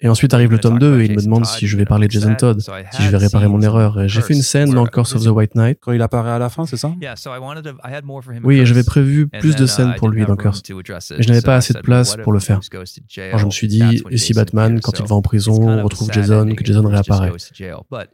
Et 0.00 0.08
ensuite 0.08 0.34
arrive 0.34 0.52
le 0.52 0.60
tome 0.60 0.78
2 0.78 1.00
et 1.00 1.06
il 1.06 1.16
me 1.16 1.22
demande 1.22 1.46
si 1.46 1.66
je 1.66 1.76
vais 1.76 1.84
parler 1.84 2.06
de 2.06 2.12
Jason 2.12 2.36
Todd, 2.36 2.60
si 2.60 3.02
je 3.02 3.10
vais 3.10 3.16
réparer 3.16 3.48
mon 3.48 3.60
erreur. 3.60 4.00
Et 4.00 4.08
j'ai 4.08 4.22
fait 4.22 4.34
une 4.34 4.42
scène 4.42 4.72
dans 4.72 4.86
Curse 4.86 5.16
of 5.16 5.24
the 5.24 5.28
White 5.28 5.56
Knight. 5.56 5.78
Quand 5.80 5.90
il 5.90 6.02
apparaît 6.02 6.30
à 6.30 6.38
la 6.38 6.48
fin, 6.48 6.64
c'est 6.64 6.76
ça? 6.76 6.94
Oui, 8.44 8.58
et 8.60 8.66
j'avais 8.66 8.84
prévu 8.84 9.26
plus 9.26 9.56
de 9.56 9.66
scènes 9.66 9.94
uh, 9.96 9.98
pour 9.98 10.10
lui 10.10 10.24
dans 10.24 10.36
Curse. 10.36 10.62
Mais 10.70 11.22
je 11.22 11.28
n'avais 11.28 11.42
pas 11.42 11.56
assez 11.56 11.74
de 11.74 11.80
place 11.80 12.16
pour 12.22 12.32
le 12.32 12.38
faire. 12.38 12.60
Alors 13.18 13.38
je 13.40 13.46
me 13.46 13.50
suis 13.50 13.66
dit, 13.66 14.04
et 14.10 14.16
si 14.16 14.32
Batman, 14.32 14.80
quand 14.80 15.00
il 15.00 15.06
va 15.06 15.16
en 15.16 15.22
prison, 15.22 15.82
retrouve 15.82 16.12
Jason, 16.12 16.54
que 16.54 16.67
Jason 16.72 16.88
réapparaît 16.88 17.32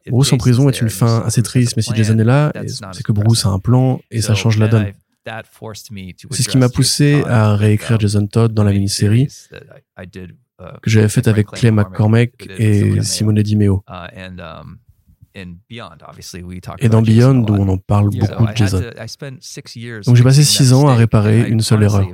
Bruce 0.07 0.33
en 0.33 0.37
prison 0.37 0.69
est 0.69 0.81
une 0.81 0.91
fin 0.91 1.21
assez 1.21 1.43
triste, 1.43 1.77
mais 1.77 1.83
si 1.83 1.95
Jason 1.95 2.19
est 2.19 2.25
là, 2.25 2.53
c'est 2.93 3.03
que 3.03 3.13
Bruce 3.13 3.45
a 3.47 3.51
un 3.51 3.59
plan 3.59 4.01
et 4.11 4.23
ça 4.23 4.35
change 4.35 4.59
la 4.59 4.69
donne. 4.69 4.93
C'est 6.31 6.43
ce 6.43 6.49
qui 6.49 6.59
m'a 6.59 6.69
poussé 6.69 7.23
à 7.27 7.57
réécrire 7.57 7.99
Jason 7.99 8.27
Todd 8.27 8.53
dans 8.53 8.65
la 8.65 8.73
mini-série 8.73 9.29
que 10.83 10.91
j'avais 10.91 11.09
faite 11.09 11.29
avec 11.29 11.49
Clay 11.49 11.71
McCormack 11.71 12.49
et 12.59 13.03
Simone 13.03 13.43
Di 13.43 13.57
Meo. 13.57 13.85
Et 15.35 16.89
dans 16.89 17.03
Beyond, 17.03 17.45
où 17.49 17.55
on 17.55 17.69
en 17.69 17.77
parle 17.77 18.11
beaucoup 18.11 18.47
de 18.47 18.57
Jason. 18.57 18.81
Donc 20.07 20.17
j'ai 20.17 20.23
passé 20.23 20.45
six 20.45 20.73
ans 20.73 20.87
à 20.87 20.95
réparer 20.95 21.49
une 21.49 21.61
seule 21.61 21.83
erreur. 21.83 22.07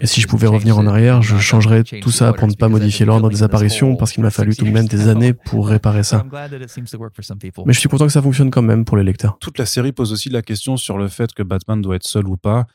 Et 0.00 0.06
si 0.06 0.20
je 0.20 0.28
pouvais 0.28 0.46
revenir 0.46 0.78
en 0.78 0.86
arrière, 0.86 1.22
je 1.22 1.36
changerais 1.36 1.82
tout 1.82 2.12
ça 2.12 2.32
pour 2.32 2.46
ne 2.46 2.54
pas 2.54 2.68
modifier 2.68 3.04
l'ordre 3.04 3.30
des 3.30 3.42
apparitions, 3.42 3.96
parce 3.96 4.12
qu'il 4.12 4.22
m'a 4.22 4.30
fallu 4.30 4.54
tout 4.54 4.64
de 4.64 4.70
même 4.70 4.86
des 4.86 5.08
années 5.08 5.32
pour 5.32 5.68
réparer 5.68 6.04
ça. 6.04 6.24
Mais 7.66 7.72
je 7.72 7.80
suis 7.80 7.88
content 7.88 8.06
que 8.06 8.12
ça 8.12 8.22
fonctionne 8.22 8.50
quand 8.50 8.62
même 8.62 8.84
pour 8.84 8.96
les 8.96 9.04
lecteurs. 9.04 9.38
Toute 9.40 9.58
la 9.58 9.66
série 9.66 9.92
pose 9.92 10.12
aussi 10.12 10.30
la 10.30 10.42
question 10.42 10.76
sur 10.76 10.98
le 10.98 11.08
fait 11.08 11.32
que 11.32 11.42
Batman 11.42 11.82
doit 11.82 11.96
être 11.96 12.06
seul 12.06 12.28
ou 12.28 12.36
pas, 12.36 12.66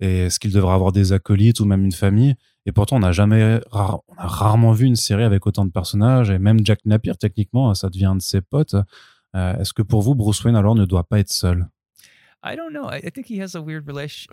et 0.00 0.26
est-ce 0.26 0.38
qu'il 0.38 0.52
devra 0.52 0.74
avoir 0.74 0.92
des 0.92 1.12
acolytes 1.12 1.60
ou 1.60 1.64
même 1.64 1.84
une 1.84 1.92
famille. 1.92 2.34
Et 2.68 2.72
pourtant, 2.72 2.96
on 2.96 3.00
n'a 3.00 3.12
jamais, 3.12 3.60
on 3.72 3.78
a 4.18 4.26
rarement 4.26 4.72
vu 4.72 4.84
une 4.84 4.94
série 4.94 5.24
avec 5.24 5.46
autant 5.46 5.64
de 5.64 5.70
personnages. 5.70 6.28
Et 6.28 6.38
même 6.38 6.58
Jack 6.62 6.80
Napier, 6.84 7.14
techniquement, 7.18 7.72
ça 7.72 7.88
devient 7.88 8.04
un 8.04 8.16
de 8.16 8.20
ses 8.20 8.42
potes. 8.42 8.76
Euh, 9.34 9.56
est-ce 9.56 9.72
que 9.72 9.80
pour 9.80 10.02
vous, 10.02 10.14
Bruce 10.14 10.44
Wayne 10.44 10.54
alors 10.54 10.74
ne 10.74 10.84
doit 10.84 11.04
pas 11.04 11.18
être 11.18 11.30
seul? 11.30 11.66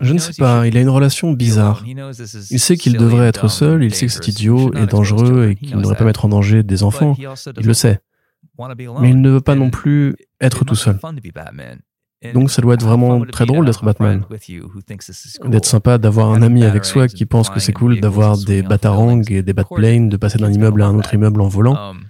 Je 0.00 0.12
ne 0.12 0.18
sais 0.18 0.34
pas, 0.34 0.66
il 0.66 0.76
a 0.76 0.80
une 0.82 0.90
relation 0.90 1.32
bizarre. 1.32 1.82
Il 2.50 2.60
sait 2.60 2.76
qu'il 2.76 2.98
devrait 2.98 3.26
être 3.26 3.48
seul, 3.48 3.82
il 3.82 3.94
sait 3.94 4.06
que 4.06 4.12
c'est 4.12 4.28
idiot 4.28 4.70
et 4.74 4.86
dangereux 4.86 5.48
et 5.48 5.54
qu'il 5.56 5.74
ne 5.74 5.80
devrait 5.80 5.96
pas 5.96 6.04
mettre 6.04 6.26
en 6.26 6.28
danger 6.28 6.62
des 6.62 6.82
enfants. 6.82 7.16
Il 7.18 7.66
le 7.66 7.74
sait. 7.74 8.00
Mais 9.00 9.10
il 9.10 9.20
ne 9.22 9.30
veut 9.30 9.40
pas 9.40 9.54
non 9.54 9.70
plus 9.70 10.14
être 10.42 10.66
tout 10.66 10.76
seul. 10.76 10.98
Donc 12.34 12.50
ça 12.50 12.62
doit 12.62 12.74
être 12.74 12.84
vraiment 12.84 13.24
très 13.26 13.46
drôle 13.46 13.66
d'être 13.66 13.84
Batman. 13.84 14.24
D'être 15.44 15.66
sympa 15.66 15.98
d'avoir 15.98 16.30
un 16.30 16.42
ami 16.42 16.64
avec 16.64 16.84
soi 16.84 17.08
qui 17.08 17.26
pense 17.26 17.50
que 17.50 17.60
c'est 17.60 17.72
cool 17.72 18.00
d'avoir 18.00 18.38
des 18.38 18.62
batarangs 18.62 19.22
et 19.28 19.42
des 19.42 19.52
batplanes, 19.52 20.08
de 20.08 20.16
passer 20.16 20.38
d'un 20.38 20.52
immeuble 20.52 20.82
à 20.82 20.86
un 20.86 20.98
autre 20.98 21.12
immeuble 21.14 21.40
en 21.40 21.48
volant. 21.48 21.90
Um, 21.90 22.00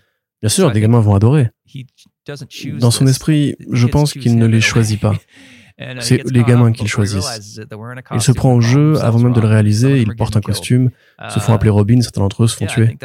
Bien 0.42 0.50
sûr, 0.50 0.70
des 0.70 0.80
gamins 0.80 1.00
vont 1.00 1.14
adorer. 1.14 1.50
Dans 2.78 2.90
son 2.90 3.06
esprit, 3.06 3.56
je 3.72 3.86
pense 3.86 4.12
qu'il 4.12 4.36
ne 4.36 4.46
les 4.46 4.60
choisit 4.60 5.00
pas. 5.00 5.14
C'est 6.00 6.22
les 6.30 6.42
gamins 6.42 6.72
qu'ils 6.72 6.88
choisissent. 6.88 7.60
Il 8.12 8.20
se 8.20 8.32
prend 8.32 8.54
au 8.54 8.60
jeu 8.60 8.98
avant 9.02 9.18
même 9.18 9.32
de 9.32 9.40
le 9.40 9.48
réaliser, 9.48 10.00
il 10.00 10.16
porte 10.16 10.36
un 10.36 10.40
costume, 10.40 10.90
se 11.28 11.38
font 11.38 11.52
appeler 11.52 11.70
Robin, 11.70 12.00
certains 12.00 12.22
d'entre 12.22 12.44
eux 12.44 12.46
se 12.46 12.56
font 12.56 12.66
tuer. 12.66 12.96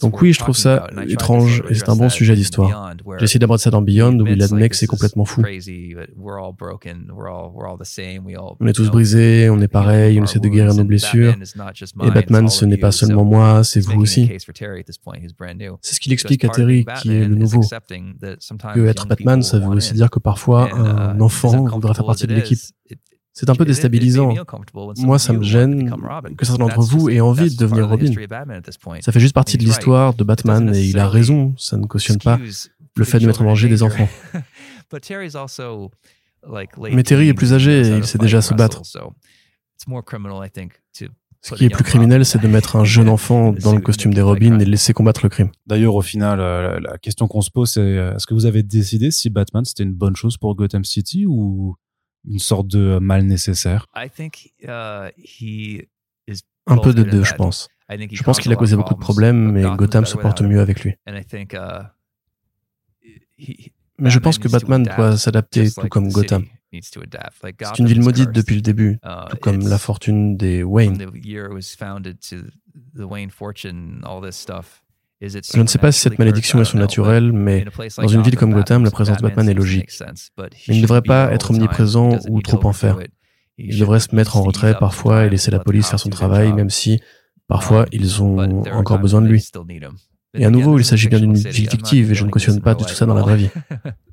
Donc 0.00 0.22
oui, 0.22 0.32
je 0.32 0.38
trouve 0.38 0.56
ça 0.56 0.86
étrange 1.08 1.62
et 1.68 1.74
c'est 1.74 1.88
un 1.88 1.96
bon 1.96 2.08
sujet 2.08 2.34
d'histoire. 2.34 2.94
J'ai 3.18 3.24
essayé 3.24 3.38
d'aborder 3.38 3.62
ça 3.62 3.70
dans 3.70 3.82
Beyond 3.82 4.18
où 4.20 4.26
il 4.26 4.42
admet 4.42 4.68
que 4.68 4.76
c'est 4.76 4.86
complètement 4.86 5.24
fou. 5.24 5.42
On 8.60 8.66
est 8.66 8.72
tous 8.72 8.90
brisés, 8.90 9.50
on 9.50 9.60
est 9.60 9.68
pareil, 9.68 10.18
on 10.20 10.24
essaie 10.24 10.38
de 10.38 10.48
guérir 10.48 10.74
nos 10.74 10.84
blessures. 10.84 11.34
Et 12.02 12.10
Batman, 12.10 12.48
ce 12.48 12.64
n'est 12.64 12.78
pas 12.78 12.92
seulement 12.92 13.24
moi, 13.24 13.62
c'est 13.62 13.80
vous 13.80 14.00
aussi. 14.00 14.30
C'est 15.82 15.94
ce 15.94 16.00
qu'il 16.00 16.12
explique 16.12 16.44
à 16.44 16.48
Terry, 16.48 16.86
qui 17.02 17.12
est 17.12 17.26
le 17.26 17.34
nouveau. 17.34 17.60
Que 18.74 18.86
être 18.86 19.06
Batman, 19.06 19.42
ça 19.42 19.58
veut 19.58 19.68
aussi 19.68 19.92
dire 19.92 20.08
que 20.08 20.18
parfois 20.18 20.72
un 20.72 21.25
enfant 21.26 21.64
voudra 21.66 21.94
faire 21.94 22.06
partie 22.06 22.26
de 22.26 22.34
l'équipe. 22.34 22.58
C'est 23.32 23.50
un 23.50 23.54
peu 23.54 23.66
déstabilisant. 23.66 24.32
Moi, 24.98 25.18
ça 25.18 25.34
me 25.34 25.42
gêne 25.42 25.90
que 26.38 26.46
certains 26.46 26.64
d'entre 26.64 26.80
vous 26.80 27.10
aient 27.10 27.20
envie 27.20 27.54
de 27.54 27.58
devenir 27.58 27.88
Robin. 27.88 28.10
Ça 29.02 29.12
fait 29.12 29.20
juste 29.20 29.34
partie 29.34 29.58
de 29.58 29.64
l'histoire 29.64 30.14
de 30.14 30.24
Batman 30.24 30.74
et 30.74 30.84
il 30.84 30.98
a 30.98 31.08
raison, 31.08 31.54
ça 31.58 31.76
ne 31.76 31.84
cautionne 31.86 32.18
pas 32.18 32.38
le 32.96 33.04
fait 33.04 33.18
de 33.18 33.26
mettre 33.26 33.42
en 33.42 33.44
danger 33.44 33.68
des 33.68 33.82
enfants. 33.82 34.08
Mais 36.94 37.02
Terry 37.02 37.28
est 37.28 37.34
plus 37.34 37.52
âgé 37.52 37.80
et 37.82 37.96
il 37.98 38.06
sait 38.06 38.18
déjà 38.18 38.40
se 38.40 38.54
battre. 38.54 38.82
Ce 41.46 41.54
qui 41.54 41.66
est 41.66 41.70
plus 41.70 41.84
criminel, 41.84 42.24
c'est 42.24 42.40
de 42.40 42.48
mettre 42.48 42.74
un 42.74 42.84
jeune 42.84 43.08
enfant 43.08 43.52
dans 43.52 43.72
le 43.72 43.80
costume 43.80 44.12
des 44.12 44.20
Robins 44.20 44.58
et 44.58 44.64
de 44.64 44.70
laisser 44.70 44.92
combattre 44.92 45.20
le 45.22 45.28
crime. 45.28 45.50
D'ailleurs, 45.66 45.94
au 45.94 46.02
final, 46.02 46.40
euh, 46.40 46.80
la 46.80 46.98
question 46.98 47.28
qu'on 47.28 47.40
se 47.40 47.52
pose, 47.52 47.70
c'est 47.70 47.80
euh, 47.80 48.16
est-ce 48.16 48.26
que 48.26 48.34
vous 48.34 48.46
avez 48.46 48.64
décidé 48.64 49.12
si 49.12 49.30
Batman 49.30 49.64
c'était 49.64 49.84
une 49.84 49.94
bonne 49.94 50.16
chose 50.16 50.36
pour 50.38 50.56
Gotham 50.56 50.84
City 50.84 51.24
ou 51.24 51.76
une 52.28 52.40
sorte 52.40 52.66
de 52.66 52.98
mal 52.98 53.22
nécessaire? 53.22 53.86
Uh, 53.94 54.08
Un 56.66 56.78
peu 56.78 56.92
de 56.92 57.04
deux, 57.04 57.22
je 57.22 57.34
pense. 57.34 57.68
Je 57.88 58.22
pense 58.24 58.40
qu'il 58.40 58.52
a 58.52 58.56
causé 58.56 58.74
beaucoup 58.74 58.94
de 58.94 58.98
problèmes, 58.98 59.52
mais 59.52 59.62
Gotham 59.76 60.04
se 60.04 60.16
porte 60.16 60.42
mieux 60.42 60.60
avec 60.60 60.82
lui. 60.82 60.94
Uh, 61.06 61.12
mais 63.98 64.10
je 64.10 64.18
pense 64.18 64.38
que 64.38 64.48
Batman 64.48 64.82
doit 64.82 65.16
s'adapter 65.16 65.70
tout 65.70 65.86
comme 65.88 66.10
Gotham. 66.10 66.44
C'est 66.72 67.78
une 67.78 67.86
ville 67.86 68.02
maudite 68.02 68.32
depuis 68.32 68.56
le 68.56 68.60
début, 68.60 68.98
uh, 69.04 69.30
tout 69.30 69.36
comme 69.36 69.66
la 69.68 69.78
fortune 69.78 70.36
des 70.36 70.62
Wayne. 70.62 70.98
Je 75.20 75.60
ne 75.60 75.66
sais 75.66 75.78
pas 75.78 75.92
si 75.92 76.00
cette 76.00 76.18
malédiction 76.18 76.60
est 76.60 76.64
surnaturelle, 76.64 77.32
mais 77.32 77.64
dans 77.96 78.08
une 78.08 78.22
ville 78.22 78.36
comme 78.36 78.52
Gotham, 78.52 78.84
la 78.84 78.90
présence 78.90 79.16
de 79.16 79.22
Batman 79.22 79.48
est 79.48 79.54
logique. 79.54 79.90
Mais 80.38 80.48
il 80.68 80.76
ne 80.76 80.82
devrait 80.82 81.02
pas 81.02 81.32
être 81.32 81.50
omniprésent 81.50 82.18
ou 82.28 82.42
trop 82.42 82.64
en 82.66 82.72
faire. 82.72 82.98
Il 83.58 83.78
devrait 83.78 84.00
se 84.00 84.14
mettre 84.14 84.36
en 84.36 84.42
retrait 84.42 84.76
parfois 84.78 85.24
et 85.24 85.30
laisser 85.30 85.50
la 85.50 85.60
police 85.60 85.88
faire 85.88 86.00
son 86.00 86.10
travail, 86.10 86.52
même 86.52 86.70
si 86.70 87.00
parfois 87.48 87.86
ils 87.92 88.22
ont 88.22 88.64
encore 88.72 88.98
besoin 88.98 89.22
de 89.22 89.28
lui. 89.28 89.48
Et 90.34 90.44
à 90.44 90.50
nouveau, 90.50 90.78
il 90.78 90.84
s'agit 90.84 91.08
bien 91.08 91.20
d'une 91.20 91.34
ville 91.34 91.70
fictive 91.70 92.12
et 92.12 92.14
je 92.14 92.24
ne 92.24 92.30
cautionne 92.30 92.60
pas 92.60 92.74
du 92.74 92.84
tout 92.84 92.94
ça 92.94 93.06
dans 93.06 93.14
la 93.14 93.22
vraie 93.22 93.36
vie. 93.36 93.50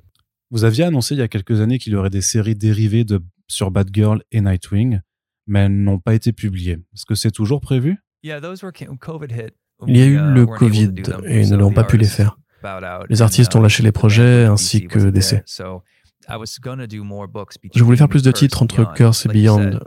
Vous 0.54 0.66
aviez 0.66 0.84
annoncé 0.84 1.16
il 1.16 1.18
y 1.18 1.24
a 1.24 1.28
quelques 1.28 1.62
années 1.62 1.80
qu'il 1.80 1.94
y 1.94 1.96
aurait 1.96 2.12
des 2.12 2.22
séries 2.22 2.54
dérivées 2.54 3.04
de, 3.04 3.20
sur 3.48 3.72
Batgirl 3.72 4.22
et 4.32 4.40
Nightwing, 4.40 5.00
mais 5.48 5.62
elles 5.62 5.76
n'ont 5.76 5.98
pas 5.98 6.14
été 6.14 6.32
publiées. 6.32 6.78
Est-ce 6.94 7.08
que 7.08 7.16
c'est 7.16 7.32
toujours 7.32 7.60
prévu? 7.60 7.98
Il 9.88 9.98
y 9.98 10.02
a 10.02 10.06
eu 10.06 10.18
uh, 10.18 10.32
le 10.32 10.46
Covid 10.46 10.94
et 11.26 11.42
ils 11.42 11.50
ne 11.50 11.58
l'ont 11.58 11.74
pas 11.74 11.84
pu 11.84 11.98
les 11.98 12.06
faire. 12.06 12.38
Les 13.10 13.24
artistes 13.24 13.56
ont 13.56 13.62
uh, 13.62 13.64
lâché 13.64 13.82
les 13.82 13.92
projets 13.92 14.46
ainsi 14.46 14.86
que 14.86 15.10
DC. 15.10 15.44
Je 17.74 17.84
voulais 17.84 17.98
faire 17.98 18.08
plus 18.08 18.22
de 18.22 18.32
titres 18.32 18.62
entre 18.62 18.94
Curse 18.94 19.26
et 19.26 19.30
Beyond. 19.30 19.80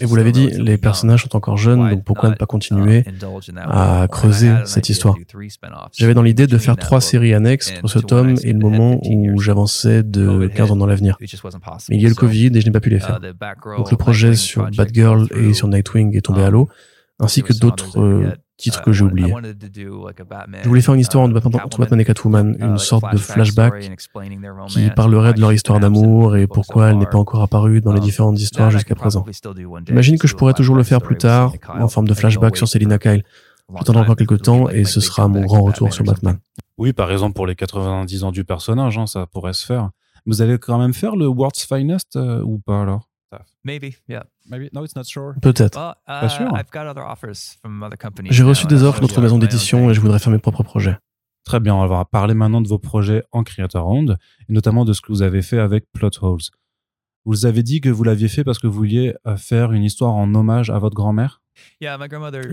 Et 0.00 0.04
vous 0.04 0.16
l'avez 0.16 0.32
dit, 0.32 0.48
les 0.50 0.78
personnages 0.78 1.22
sont 1.22 1.36
encore 1.36 1.56
jeunes, 1.56 1.88
donc 1.88 2.04
pourquoi 2.04 2.30
ne 2.30 2.34
pas 2.34 2.46
continuer 2.46 3.04
à 3.56 4.06
creuser 4.10 4.52
cette 4.64 4.88
histoire. 4.88 5.14
J'avais 5.92 6.14
dans 6.14 6.22
l'idée 6.22 6.46
de 6.46 6.58
faire 6.58 6.76
trois 6.76 7.00
séries 7.00 7.34
annexes 7.34 7.72
entre 7.78 7.88
ce 7.88 7.98
tome 7.98 8.34
et 8.42 8.52
le 8.52 8.58
moment 8.58 9.00
où 9.04 9.40
j'avançais 9.40 10.02
de 10.02 10.48
15 10.48 10.72
ans 10.72 10.76
dans 10.76 10.86
l'avenir. 10.86 11.16
Mais 11.20 11.96
il 11.96 12.02
y 12.02 12.06
a 12.06 12.08
le 12.08 12.14
Covid 12.14 12.50
et 12.54 12.60
je 12.60 12.66
n'ai 12.66 12.72
pas 12.72 12.80
pu 12.80 12.90
les 12.90 12.96
uh, 12.96 13.00
faire. 13.00 13.20
Donc 13.76 13.90
le 13.90 13.96
projet 13.96 14.34
sur 14.34 14.68
Batgirl 14.70 15.28
et 15.36 15.54
sur 15.54 15.68
Nightwing 15.68 16.16
est 16.16 16.22
tombé 16.22 16.42
à 16.42 16.50
l'eau, 16.50 16.68
ainsi 17.20 17.42
que 17.42 17.52
d'autres 17.52 17.98
titre 18.56 18.82
que 18.82 18.92
j'ai 18.92 19.04
oublié. 19.04 19.34
Je 20.62 20.68
voulais 20.68 20.80
faire 20.80 20.94
une 20.94 21.00
histoire 21.00 21.24
entre 21.24 21.78
Batman 21.78 22.00
et 22.00 22.04
Catwoman, 22.04 22.56
une 22.60 22.78
sorte 22.78 23.12
de 23.12 23.18
flashback 23.18 23.90
qui 24.68 24.90
parlerait 24.90 25.34
de 25.34 25.40
leur 25.40 25.52
histoire 25.52 25.80
d'amour 25.80 26.36
et 26.36 26.46
pourquoi 26.46 26.90
elle 26.90 26.98
n'est 26.98 27.06
pas 27.06 27.18
encore 27.18 27.42
apparue 27.42 27.80
dans 27.80 27.92
les 27.92 28.00
différentes 28.00 28.38
histoires 28.40 28.70
jusqu'à 28.70 28.94
présent. 28.94 29.24
J'imagine 29.86 30.18
que 30.18 30.28
je 30.28 30.34
pourrais 30.34 30.54
toujours 30.54 30.76
le 30.76 30.82
faire 30.84 31.00
plus 31.00 31.16
tard, 31.16 31.52
en 31.68 31.88
forme 31.88 32.08
de 32.08 32.14
flashback 32.14 32.56
sur 32.56 32.68
Selina 32.68 32.98
Kyle. 32.98 33.24
J'attendrai 33.76 34.02
encore 34.02 34.16
quelques 34.16 34.42
temps 34.42 34.68
et 34.68 34.84
ce 34.84 35.00
sera 35.00 35.26
mon 35.26 35.40
grand 35.40 35.62
retour 35.62 35.92
sur 35.92 36.04
Batman. 36.04 36.38
Oui, 36.76 36.92
par 36.92 37.10
exemple 37.10 37.34
pour 37.34 37.46
les 37.46 37.54
90 37.54 38.24
ans 38.24 38.32
du 38.32 38.44
personnage, 38.44 38.98
hein, 38.98 39.06
ça 39.06 39.26
pourrait 39.26 39.52
se 39.52 39.64
faire. 39.64 39.90
Vous 40.26 40.42
allez 40.42 40.58
quand 40.58 40.78
même 40.78 40.94
faire 40.94 41.16
le 41.16 41.26
World's 41.26 41.64
Finest 41.66 42.16
euh, 42.16 42.42
ou 42.42 42.58
pas 42.58 42.82
alors? 42.82 43.08
Maybe, 43.64 43.94
yeah. 44.08 44.26
Maybe, 44.46 44.68
no, 44.72 44.84
it's 44.84 44.94
not 44.94 45.04
sure. 45.04 45.34
Peut-être. 45.40 45.78
Uh, 45.78 45.94
Pas 46.06 46.28
sûr. 46.28 46.52
J'ai 48.30 48.42
reçu 48.42 48.66
des 48.66 48.82
offres 48.82 49.00
d'autres 49.00 49.20
maisons 49.20 49.38
d'édition 49.38 49.90
et 49.90 49.94
je 49.94 50.00
voudrais 50.00 50.18
faire 50.18 50.32
mes 50.32 50.38
propres 50.38 50.62
projets. 50.62 50.98
Très 51.44 51.60
bien, 51.60 51.74
on 51.74 51.86
va 51.86 52.04
parler 52.04 52.34
maintenant 52.34 52.60
de 52.62 52.68
vos 52.68 52.78
projets 52.78 53.22
en 53.30 53.42
Creator 53.42 53.84
Round, 53.84 54.16
et 54.48 54.52
notamment 54.52 54.84
de 54.86 54.94
ce 54.94 55.02
que 55.02 55.12
vous 55.12 55.22
avez 55.22 55.42
fait 55.42 55.58
avec 55.58 55.84
Plot 55.92 56.10
Holes. 56.22 56.40
Vous 57.26 57.46
avez 57.46 57.62
dit 57.62 57.80
que 57.80 57.88
vous 57.88 58.04
l'aviez 58.04 58.28
fait 58.28 58.44
parce 58.44 58.58
que 58.58 58.66
vous 58.66 58.74
vouliez 58.74 59.14
euh, 59.26 59.36
faire 59.36 59.72
une 59.72 59.82
histoire 59.82 60.12
en 60.12 60.34
hommage 60.34 60.70
à 60.70 60.78
votre 60.78 60.94
grand-mère? 60.94 61.42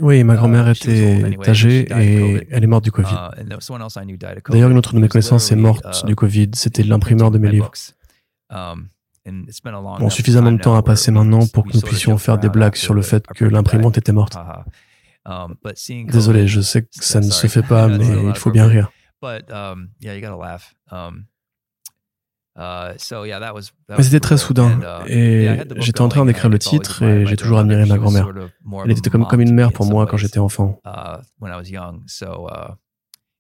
Oui, 0.02 0.24
ma 0.24 0.36
grand-mère 0.36 0.68
uh, 0.68 0.72
était 0.72 1.50
âgée 1.50 1.88
et 1.92 2.48
elle 2.52 2.64
est 2.64 2.68
morte 2.68 2.84
du 2.84 2.92
Covid. 2.92 3.16
Uh, 3.38 3.44
D'ailleurs, 4.50 4.70
une 4.70 4.78
autre 4.78 4.94
de 4.94 5.00
mes 5.00 5.08
connaissances 5.08 5.52
est 5.52 5.56
morte 5.56 6.06
du 6.06 6.16
Covid. 6.16 6.52
C'était 6.54 6.84
l'imprimeur 6.84 7.32
de 7.32 7.38
mes 7.38 7.50
livres. 7.50 7.72
Bon, 9.26 10.10
suffisamment 10.10 10.52
de 10.52 10.58
temps 10.58 10.76
a 10.76 10.82
passé 10.82 11.12
maintenant 11.12 11.46
pour 11.46 11.66
que 11.66 11.74
nous 11.74 11.82
puissions 11.82 12.18
faire 12.18 12.38
des 12.38 12.50
blagues 12.50 12.76
sur 12.76 12.94
le 12.94 13.02
fait 13.02 13.26
que 13.28 13.46
l'imprimante 13.46 13.98
était 13.98 14.12
morte. 14.12 14.38
Um, 15.24 15.56
Désolé, 16.08 16.48
je 16.48 16.62
sais 16.62 16.82
que 16.82 16.88
ça 16.92 17.20
ne 17.20 17.30
se 17.30 17.46
fait 17.46 17.62
pas, 17.62 17.88
mais 17.98 18.08
il 18.24 18.36
faut 18.36 18.50
bien 18.50 18.66
rire. 18.66 18.92
Mais 23.90 24.04
c'était 24.04 24.20
très 24.20 24.38
soudain. 24.38 24.80
Uh, 24.80 25.08
et 25.08 25.64
j'étais 25.78 26.02
en 26.02 26.10
train 26.10 26.26
d'écrire 26.26 26.50
le 26.50 26.58
titre 26.58 27.04
et 27.04 27.26
j'ai 27.28 27.38
toujours 27.38 27.60
admiré 27.60 27.86
ma 27.86 27.98
grand-mère. 27.98 28.30
Elle 28.84 28.92
était 28.92 29.10
comme, 29.10 29.28
comme 29.28 29.42
une 29.42 29.54
mère 29.54 29.72
pour 29.72 29.86
moi 29.86 30.08
quand 30.08 30.18
j'étais 30.18 30.40
enfant. 30.40 30.82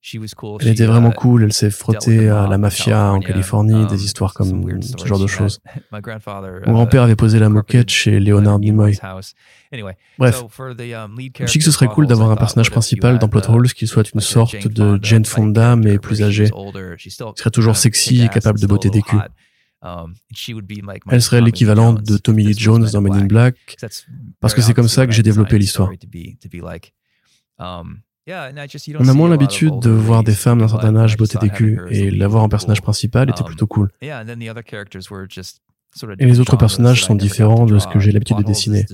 Uh, 0.04 0.58
elle 0.62 0.70
était 0.70 0.88
vraiment 0.88 1.12
cool, 1.12 1.44
elle 1.44 1.54
s'est 1.54 1.70
frottée 1.70 2.28
à 2.28 2.48
la 2.48 2.58
mafia 2.58 3.12
en 3.12 3.20
Californie, 3.20 3.86
des 3.86 3.94
um, 3.94 4.00
histoires 4.00 4.34
comme 4.34 4.82
ce 4.82 5.06
genre 5.06 5.20
de 5.20 5.28
choses. 5.28 5.60
Mon 5.92 6.74
grand-père 6.74 7.02
uh, 7.02 7.06
avait 7.06 7.16
posé 7.16 7.38
la 7.38 7.50
moquette 7.50 7.90
chez 7.90 8.20
Leonard 8.20 8.58
Nimoy. 8.58 8.98
Bref, 10.18 10.44
um, 10.44 11.16
je 11.20 11.46
dis 11.46 11.60
que 11.60 11.64
ce 11.64 11.72
serait 11.72 11.88
cool 11.88 12.08
d'avoir 12.08 12.32
un 12.32 12.36
personnage 12.36 12.72
principal 12.72 13.20
dans 13.20 13.28
Plot 13.28 13.48
Holes 13.48 13.72
qui 13.74 13.86
soit 13.86 14.12
une 14.12 14.22
sorte 14.22 14.68
de 14.68 14.98
Jane 15.04 15.26
Fonda 15.26 15.76
mais 15.76 16.00
plus 16.00 16.24
âgée, 16.24 16.50
qui 16.98 17.12
serait 17.12 17.52
toujours 17.52 17.78
sexy 17.78 18.24
et 18.24 18.30
capable 18.30 18.60
de 18.60 18.66
botter 18.66 18.90
des 18.90 19.04
culs. 19.04 19.20
Um, 19.84 20.14
elle 21.10 21.22
serait 21.22 21.42
l'équivalent 21.42 21.94
de 21.94 22.18
Tommy 22.18 22.44
Lee 22.44 22.58
Jones 22.58 22.88
dans 22.92 23.02
Men 23.02 23.14
in 23.14 23.26
Black, 23.26 23.78
parce 24.40 24.56
que 24.56 24.62
c'est 24.62 24.74
comme 24.74 24.88
ça 24.88 25.06
que 25.06 25.12
j'ai 25.12 25.24
développé 25.24 25.60
l'histoire. 25.60 25.92
On 28.28 29.08
a 29.08 29.14
moins 29.14 29.30
l'habitude 29.30 29.80
de 29.80 29.90
voir 29.90 30.24
des 30.24 30.34
femmes 30.34 30.60
d'un 30.60 30.68
certain 30.68 30.96
âge 30.96 31.18
botter 31.18 31.40
des 31.40 31.50
culs, 31.50 31.80
et 31.90 32.12
l'avoir 32.12 32.44
en 32.44 32.50
personnage 32.50 32.82
principal 32.82 33.30
était 33.30 33.44
plutôt 33.44 33.68
cool. 33.68 33.90
Et 36.20 36.26
les 36.26 36.40
autres 36.40 36.56
personnages 36.56 37.04
sont 37.04 37.16
différents 37.16 37.66
de 37.66 37.78
ce 37.80 37.88
que 37.88 38.00
j'ai 38.00 38.12
l'habitude 38.12 38.38
de 38.38 38.44
dessiner. 38.44 38.86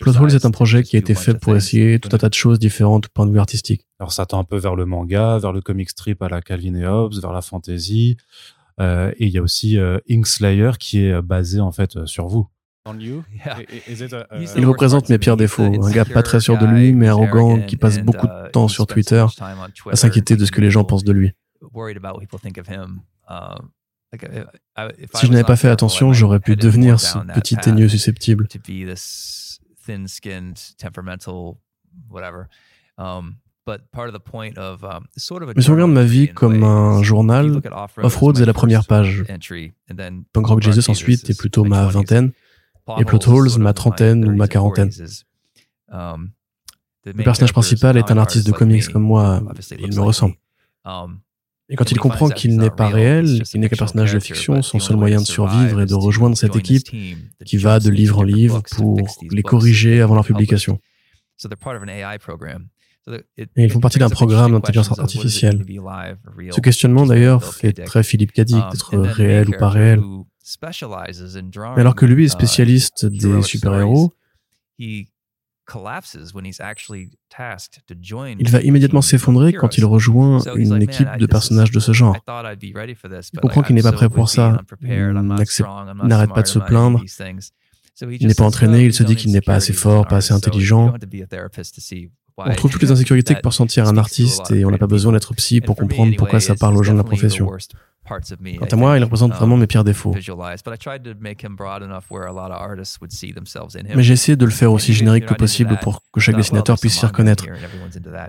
Plot 0.00 0.16
Holes 0.16 0.34
est 0.34 0.44
un 0.44 0.50
projet 0.50 0.82
qui 0.82 0.96
a 0.96 0.98
été 0.98 1.14
fait 1.14 1.34
pour 1.34 1.56
essayer 1.56 1.98
tout 1.98 2.10
un 2.12 2.18
tas 2.18 2.28
de 2.28 2.34
choses 2.34 2.58
différentes 2.58 3.04
du 3.04 3.08
point 3.08 3.26
de 3.26 3.32
vue 3.32 3.40
artistique. 3.40 3.86
Alors 3.98 4.12
ça 4.12 4.26
tend 4.26 4.38
un 4.38 4.44
peu 4.44 4.56
vers 4.56 4.76
le 4.76 4.84
manga, 4.84 5.38
vers 5.38 5.52
le 5.52 5.60
comic 5.60 5.90
strip 5.90 6.22
à 6.22 6.28
la 6.28 6.42
Calvin 6.42 6.74
et 6.74 6.86
Hobbes, 6.86 7.14
vers 7.20 7.32
la 7.32 7.42
fantasy. 7.42 8.16
Euh, 8.80 9.12
et 9.18 9.26
il 9.26 9.32
y 9.32 9.38
a 9.38 9.42
aussi 9.42 9.78
euh, 9.78 9.98
Inkslayer 10.10 10.72
qui 10.78 11.04
est 11.04 11.20
basé 11.20 11.60
en 11.60 11.72
fait 11.72 11.96
euh, 11.96 12.06
sur 12.06 12.26
vous. 12.26 12.48
Il 12.86 14.66
représente 14.66 15.08
mes 15.08 15.18
pires 15.18 15.36
défauts. 15.36 15.84
Un 15.84 15.90
gars 15.90 16.04
pas 16.04 16.22
très 16.22 16.40
sûr 16.40 16.58
de 16.58 16.66
lui, 16.66 16.92
mais 16.92 17.08
arrogant, 17.08 17.60
qui 17.60 17.76
passe 17.76 18.00
beaucoup 18.00 18.26
de 18.26 18.48
uh, 18.48 18.50
temps 18.50 18.68
sur 18.68 18.86
Twitter 18.86 19.24
à 19.90 19.96
s'inquiéter 19.96 20.36
de 20.36 20.44
ce 20.44 20.52
que 20.52 20.60
les 20.60 20.70
gens 20.70 20.84
pensent 20.84 21.04
de 21.04 21.12
lui. 21.12 21.32
Si 25.14 25.26
je 25.26 25.30
n'avais 25.30 25.44
pas 25.44 25.56
fait 25.56 25.68
attention, 25.68 26.12
j'aurais 26.12 26.40
pu 26.40 26.56
devenir 26.56 27.00
ce 27.00 27.18
petit 27.34 27.56
teigneux 27.56 27.88
susceptible. 27.88 28.48
Um, 32.98 33.36
mais 33.66 35.62
si 35.62 35.70
on 35.70 35.74
regarde 35.74 35.92
ma 35.92 36.04
vie 36.04 36.28
comme 36.28 36.64
un 36.64 37.02
journal, 37.02 37.62
Off-Roads 37.98 38.34
est 38.34 38.44
la 38.44 38.52
première 38.52 38.86
page. 38.86 39.24
Punk 40.32 40.46
Rock 40.46 40.62
Jesus 40.62 40.90
ensuite 40.90 41.30
est 41.30 41.38
plutôt 41.38 41.64
ma 41.64 41.86
vingtaine 41.86 42.32
et 42.98 43.04
Plot 43.04 43.28
Holes 43.28 43.58
ma 43.58 43.72
trentaine 43.72 44.26
ou 44.26 44.34
ma 44.34 44.48
quarantaine. 44.48 44.90
Um, 45.88 46.30
le 47.04 47.24
personnage 47.24 47.52
principal 47.52 47.96
est 47.96 48.10
un 48.10 48.18
artiste 48.18 48.46
de 48.46 48.52
comics 48.52 48.88
comme 48.88 49.02
moi, 49.02 49.42
il 49.78 49.94
me 49.94 50.00
ressemble. 50.00 50.34
Um, 50.84 51.20
et 51.68 51.76
quand 51.76 51.90
il 51.90 51.98
comprend 51.98 52.28
qu'il 52.28 52.58
n'est 52.58 52.70
pas 52.70 52.88
réel, 52.88 53.42
qu'il 53.44 53.60
n'est 53.60 53.68
qu'un 53.68 53.76
personnage 53.76 54.12
de 54.12 54.18
fiction, 54.18 54.62
son 54.62 54.78
seul 54.78 54.96
moyen 54.96 55.20
de 55.20 55.26
survivre 55.26 55.80
est 55.80 55.86
de 55.86 55.94
rejoindre 55.94 56.36
cette 56.36 56.56
équipe 56.56 56.88
qui 57.44 57.56
va 57.56 57.78
de 57.78 57.90
livre 57.90 58.18
en 58.18 58.22
livre 58.22 58.62
pour 58.72 59.00
les 59.30 59.42
corriger 59.42 60.00
avant 60.00 60.14
leur 60.14 60.24
publication. 60.24 60.78
Et 63.36 63.46
ils 63.56 63.70
font 63.70 63.80
partie 63.80 63.98
d'un 63.98 64.10
programme 64.10 64.52
d'intelligence 64.52 64.96
artificielle. 64.98 65.64
Ce 66.50 66.60
questionnement 66.60 67.06
d'ailleurs 67.06 67.42
fait 67.54 67.72
très 67.72 68.02
Philippe 68.02 68.32
Cadic 68.32 68.62
um, 68.62 68.70
d'être 68.70 68.98
réel 68.98 69.48
ou 69.48 69.52
pas 69.58 69.68
réel. 69.70 70.00
Mais 71.76 71.80
alors 71.80 71.94
que 71.94 72.06
lui 72.06 72.24
est 72.24 72.26
uh, 72.26 72.30
spécialiste 72.30 73.06
des 73.06 73.42
super-héros, 73.42 74.12
il 74.78 75.06
va 78.50 78.60
immédiatement 78.62 79.02
s'effondrer 79.02 79.52
quand 79.52 79.78
il 79.78 79.84
rejoint 79.84 80.40
une 80.56 80.82
équipe 80.82 81.16
de 81.18 81.26
personnages 81.26 81.70
de 81.70 81.80
ce 81.80 81.92
genre. 81.92 82.16
Il 82.62 83.40
comprend 83.40 83.62
qu'il 83.62 83.74
n'est 83.74 83.82
pas 83.82 83.92
prêt 83.92 84.08
pour 84.08 84.28
ça, 84.28 84.60
n'arrête 86.02 86.34
pas 86.34 86.42
de 86.42 86.48
se 86.48 86.58
plaindre, 86.58 87.02
il 88.00 88.26
n'est 88.26 88.34
pas 88.34 88.44
entraîné, 88.44 88.84
il 88.84 88.94
se 88.94 89.02
dit 89.02 89.16
qu'il 89.16 89.32
n'est 89.32 89.40
pas 89.40 89.54
assez 89.54 89.72
fort, 89.72 90.06
pas 90.06 90.16
assez 90.16 90.32
intelligent. 90.32 90.94
On 92.38 92.54
trouve 92.54 92.70
toutes 92.70 92.82
les 92.82 92.90
insécurités 92.90 93.34
que 93.34 93.40
peut 93.40 93.48
ressentir 93.48 93.86
un 93.86 93.98
artiste 93.98 94.50
et 94.50 94.64
on 94.64 94.70
n'a 94.70 94.78
pas 94.78 94.86
besoin 94.86 95.12
d'être 95.12 95.34
psy 95.34 95.60
pour 95.60 95.76
comprendre 95.76 96.16
pourquoi 96.16 96.40
ça 96.40 96.54
parle 96.54 96.76
aux 96.76 96.82
gens 96.82 96.92
de 96.92 96.98
la 96.98 97.04
profession. 97.04 97.50
Quant 98.04 98.66
à 98.70 98.76
moi, 98.76 98.98
il 98.98 99.04
représente 99.04 99.32
vraiment 99.32 99.56
mes 99.56 99.66
pires 99.68 99.84
défauts. 99.84 100.12
Mais 103.94 104.02
j'ai 104.02 104.12
essayé 104.12 104.36
de 104.36 104.44
le 104.44 104.50
faire 104.50 104.72
aussi 104.72 104.92
générique 104.92 105.26
que 105.26 105.34
possible 105.34 105.78
pour 105.80 106.02
que 106.12 106.20
chaque 106.20 106.36
dessinateur 106.36 106.78
puisse 106.78 106.98
s'y 106.98 107.06
reconnaître. 107.06 107.46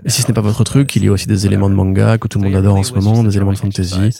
Et 0.04 0.10
si 0.10 0.22
ce 0.22 0.28
n'est 0.28 0.34
pas 0.34 0.40
votre 0.40 0.62
truc, 0.64 0.94
il 0.96 1.04
y 1.04 1.08
a 1.08 1.12
aussi 1.12 1.26
des 1.26 1.46
éléments 1.46 1.68
de 1.68 1.74
manga 1.74 2.18
que 2.18 2.28
tout 2.28 2.38
le 2.38 2.44
monde 2.44 2.54
adore 2.54 2.76
en 2.76 2.82
ce 2.82 2.94
moment, 2.94 3.24
des 3.24 3.36
éléments 3.36 3.52
de 3.52 3.58
fantasy. 3.58 4.10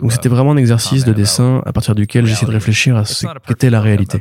Donc 0.00 0.12
c'était 0.12 0.28
vraiment 0.28 0.52
un 0.52 0.56
exercice 0.56 1.04
de 1.04 1.12
dessin 1.12 1.62
à 1.64 1.72
partir 1.72 1.94
duquel 1.94 2.26
j'essaie 2.26 2.46
de 2.46 2.50
réfléchir 2.50 2.96
à 2.96 3.04
ce 3.04 3.26
qu'était 3.46 3.70
la 3.70 3.80
réalité. 3.80 4.20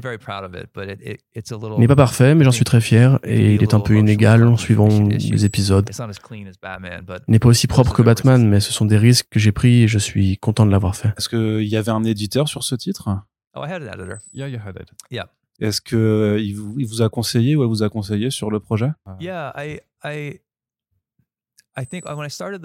Il 1.76 1.80
n'est 1.80 1.88
pas 1.88 1.96
parfait, 1.96 2.36
mais 2.36 2.44
j'en 2.44 2.52
suis 2.52 2.66
très 2.66 2.82
fier 2.82 3.20
et 3.24 3.56
il 3.56 3.64
est 3.64 3.74
un 3.74 3.80
peu 3.80 3.98
inégal 3.98 4.46
en 4.46 4.58
suivant 4.58 4.90
les 5.08 5.46
épisodes. 5.46 5.90
Il 6.30 7.32
n'est 7.32 7.40
pas 7.40 7.50
aussi 7.50 7.68
propre 7.68 7.94
que 7.94 8.02
Batman, 8.04 8.48
mais 8.48 8.60
ce 8.60 8.72
sont 8.72 8.86
des 8.86 8.98
risques 8.98 9.28
que 9.32 9.40
j'ai 9.40 9.52
pris 9.52 9.84
et 9.84 9.88
je 9.88 9.98
suis 9.98 10.19
content 10.40 10.66
de 10.66 10.72
l'avoir 10.72 10.96
fait. 10.96 11.14
Est-ce 11.18 11.30
qu'il 11.30 11.68
y 11.68 11.76
avait 11.76 11.92
un 11.92 12.04
éditeur 12.04 12.48
sur 12.48 12.64
ce 12.64 12.76
titre? 12.76 13.10
Oh, 13.56 13.64
I 13.66 13.72
had 13.72 13.82
an 13.82 13.94
editor. 13.94 14.20
Yeah, 14.34 14.48
you 14.48 14.60
had 14.64 14.76
it. 14.80 14.90
Yeah. 15.12 15.30
Est-ce 15.60 15.82
qu'il 15.82 15.98
euh, 15.98 16.54
vous, 16.56 16.80
il 16.80 16.86
vous 16.86 17.02
a 17.02 17.10
conseillé 17.10 17.56
ou 17.56 17.64
elle 17.64 17.70
vous 17.70 17.84
a 17.84 17.90
conseillé 17.90 18.30
sur 18.30 18.50
le 18.50 18.60
projet? 18.60 18.92
Yeah, 19.20 19.54
I, 19.58 19.80
I, 20.06 20.40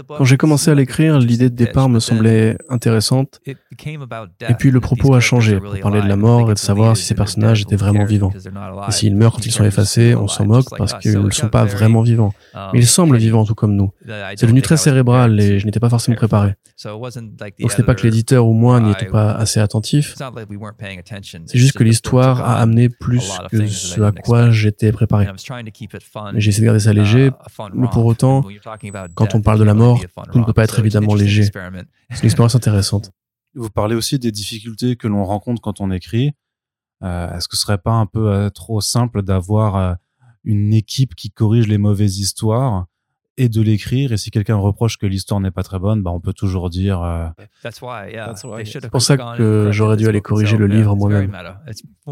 quand 0.09 0.24
j'ai 0.24 0.36
commencé 0.36 0.70
à 0.70 0.74
l'écrire, 0.74 1.18
l'idée 1.18 1.50
de 1.50 1.55
départ 1.55 1.88
me 1.88 2.00
semblait 2.00 2.57
intéressante, 2.68 3.40
et 3.46 4.55
puis 4.59 4.70
le 4.70 4.80
propos 4.80 5.14
a 5.14 5.20
changé 5.20 5.59
pour 5.61 5.78
parler 5.80 6.02
de 6.02 6.09
la 6.09 6.16
mort 6.16 6.50
et 6.50 6.55
de 6.55 6.59
savoir 6.59 6.96
si 6.96 7.05
ces 7.05 7.14
personnages 7.14 7.62
étaient 7.62 7.76
vraiment 7.76 8.05
vivants. 8.05 8.32
Et 8.88 8.92
s'ils 8.92 9.16
meurent 9.16 9.34
quand 9.34 9.46
ils 9.46 9.52
sont 9.52 9.64
effacés, 9.64 10.14
on 10.14 10.28
s'en 10.28 10.46
moque 10.46 10.66
parce 10.76 10.94
qu'ils 10.94 11.20
ne 11.20 11.30
sont 11.30 11.48
pas 11.48 11.64
vraiment 11.64 12.02
vivants. 12.02 12.32
Um, 12.55 12.70
Mais 12.72 12.80
ils 12.80 12.86
semblent 12.86 13.16
vivants 13.16 13.44
tout 13.44 13.55
comme 13.55 13.74
nous. 13.74 13.92
C'est 14.07 14.42
devenu 14.42 14.62
très 14.62 14.76
cérébral 14.76 15.40
et 15.40 15.59
je 15.59 15.66
n'étais 15.66 15.80
pas 15.80 15.90
forcément 15.90 16.16
préparé. 16.16 16.55
Donc 16.84 17.12
ce 17.12 17.78
n'est 17.78 17.84
pas 17.84 17.94
que 17.94 18.02
l'éditeur 18.02 18.46
ou 18.46 18.52
moi 18.52 18.80
n'y 18.80 18.90
étions 18.90 19.11
pas 19.11 19.32
assez 19.32 19.61
attentifs. 19.61 20.14
C'est 21.46 21.59
juste 21.59 21.76
que 21.76 21.84
l'histoire 21.84 22.40
a 22.40 22.61
amené 22.61 22.88
plus 22.88 23.38
que 23.50 23.66
ce 23.66 24.00
à 24.00 24.12
quoi 24.12 24.50
j'étais 24.50 24.92
préparé. 24.92 25.28
J'ai 26.34 26.48
essayé 26.48 26.61
de 26.61 26.64
garder 26.64 26.80
ça 26.80 26.92
léger, 26.92 27.28
uh, 27.28 27.62
mais 27.74 27.88
pour 27.88 28.07
autant, 28.07 28.44
quand 29.14 29.34
on 29.34 29.42
parle 29.42 29.59
de 29.59 29.64
la 29.64 29.74
mort, 29.74 30.01
tout 30.32 30.38
ne 30.38 30.45
peut 30.45 30.53
pas 30.53 30.64
être 30.64 30.78
évidemment 30.78 31.14
léger. 31.14 31.45
C'est 31.45 32.20
une 32.20 32.24
expérience 32.24 32.55
intéressante. 32.55 33.11
Vous 33.55 33.70
parlez 33.70 33.95
aussi 33.95 34.18
des 34.18 34.32
difficultés 34.32 34.97
que 34.97 35.07
l'on 35.07 35.24
rencontre 35.24 35.62
quand 35.62 35.80
on 35.80 35.90
écrit. 35.90 36.32
Euh, 37.03 37.36
est-ce 37.36 37.49
que 37.49 37.57
ce 37.57 37.62
serait 37.62 37.78
pas 37.78 37.92
un 37.92 38.07
peu 38.07 38.32
euh, 38.32 38.51
trop 38.51 38.80
simple 38.80 39.22
d'avoir 39.22 39.76
euh, 39.76 39.95
une 40.42 40.72
équipe 40.72 41.14
qui 41.14 41.30
corrige 41.30 41.68
les 41.68 41.78
mauvaises 41.78 42.18
histoires? 42.18 42.86
Et 43.37 43.49
de 43.49 43.61
l'écrire. 43.61 44.12
Et 44.12 44.16
si 44.16 44.30
quelqu'un 44.30 44.57
reproche 44.57 44.97
que 44.99 45.07
l'histoire 45.07 45.41
n'est 45.41 45.51
pas 45.51 45.62
très 45.62 45.78
bonne, 45.78 46.03
bah, 46.03 46.11
on 46.11 46.20
peut 46.20 46.32
toujours 46.32 46.70
dire. 46.70 47.03
Euh, 47.03 47.26
c'est 47.62 48.91
pour 48.91 49.03
ça 49.03 49.16
que 49.16 49.70
j'aurais 49.72 49.97
dû 49.97 50.09
aller 50.09 50.20
corriger 50.20 50.57
le 50.57 50.66
livre 50.66 50.95
moi-même. 50.97 51.37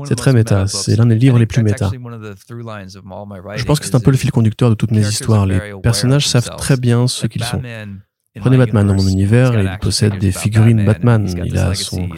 C'est 0.05 0.17
très 0.17 0.33
méta. 0.33 0.67
C'est 0.67 0.97
l'un 0.97 1.07
des 1.07 1.17
livres 1.17 1.39
les 1.39 1.47
plus 1.47 1.63
méta. 1.63 1.91
Je 1.93 3.65
pense 3.65 3.81
que 3.81 3.87
c'est 3.87 3.95
un 3.95 4.01
peu 4.01 4.11
le 4.11 4.17
fil 4.17 4.31
conducteur 4.31 4.71
de 4.71 4.75
toutes 4.75 4.93
mes 4.93 5.07
histoires. 5.07 5.47
Les 5.47 5.61
personnages 5.83 6.27
savent 6.27 6.57
très 6.57 6.77
bien 6.77 7.07
ce 7.07 7.27
qu'ils 7.27 7.45
sont. 7.45 7.63
Prenez 8.37 8.57
Batman 8.57 8.87
dans 8.87 8.95
mon 8.95 9.07
univers, 9.07 9.59
il 9.61 9.79
possède 9.81 10.19
des 10.19 10.33
figurines 10.33 10.85
Batman. 10.85 11.29
Il 11.45 11.57
a 11.59 11.75
son 11.75 12.09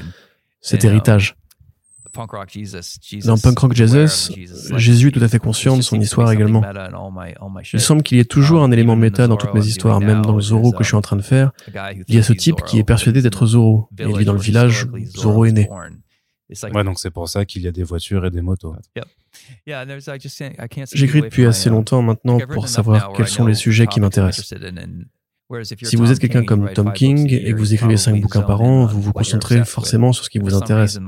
cet 0.61 0.85
héritage. 0.85 1.37
Dans 3.25 3.39
Punk 3.39 3.59
Rock 3.59 3.75
Jesus, 3.75 4.33
Jésus 4.77 5.09
est 5.09 5.11
tout 5.11 5.23
à 5.23 5.29
fait 5.29 5.39
conscient 5.39 5.77
de 5.77 5.83
son 5.83 6.01
histoire 6.01 6.31
également. 6.33 6.63
Il 7.73 7.81
semble 7.81 8.03
qu'il 8.03 8.19
y 8.19 8.21
ait 8.21 8.25
toujours 8.25 8.63
un 8.63 8.71
élément 8.71 8.97
méta 8.97 9.27
dans 9.27 9.37
toutes 9.37 9.55
mes 9.55 9.67
histoires, 9.67 10.01
même 10.01 10.23
dans 10.23 10.35
le 10.35 10.43
Zoro 10.43 10.73
que 10.73 10.83
je 10.83 10.89
suis 10.89 10.97
en 10.97 11.03
train 11.03 11.17
de 11.17 11.23
faire. 11.23 11.53
Il 12.09 12.15
y 12.15 12.19
a 12.19 12.23
ce 12.23 12.33
type 12.33 12.63
qui 12.67 12.79
est 12.79 12.85
persuadé 12.85 13.23
d'être 13.23 13.47
Zoro, 13.47 13.89
et 13.99 14.05
il 14.05 14.17
vit 14.17 14.25
dans 14.25 14.33
le 14.33 14.41
village 14.41 14.87
où 14.93 14.99
Zoro 15.17 15.45
est 15.45 15.53
né. 15.53 15.69
Ouais, 16.73 16.85
donc 16.85 16.99
c'est 16.99 17.11
pour 17.11 17.29
ça 17.29 17.45
qu'il 17.45 17.63
y 17.63 17.69
a 17.69 17.73
des 17.73 17.83
voitures 17.83 18.27
et 18.27 18.31
des 18.31 18.43
motos. 18.43 18.77
J'écris 20.93 21.23
depuis 21.23 21.47
assez 21.47 21.71
longtemps 21.71 22.03
maintenant 22.03 22.39
pour 22.39 22.69
savoir 22.69 23.13
quels 23.13 23.29
sont 23.29 23.47
les 23.47 23.55
sujets 23.55 23.87
qui 23.87 24.01
m'intéressent. 24.01 24.55
Si 25.83 25.97
vous 25.97 26.11
êtes 26.11 26.19
quelqu'un 26.19 26.45
comme 26.45 26.73
Tom 26.73 26.93
King 26.93 27.31
et 27.31 27.53
que 27.53 27.59
vous 27.59 27.75
écrivez 27.75 27.97
cinq 27.99 28.21
bouquins 28.21 28.43
par 28.43 28.63
an, 28.63 28.87
vous 28.87 29.01
vous 29.01 29.13
concentrez 29.13 29.65
forcément 29.65 30.13
sur 30.13 30.25
ce 30.25 30.31
qui 30.31 30.39
vous 30.39 30.55
intéresse. 30.55 30.99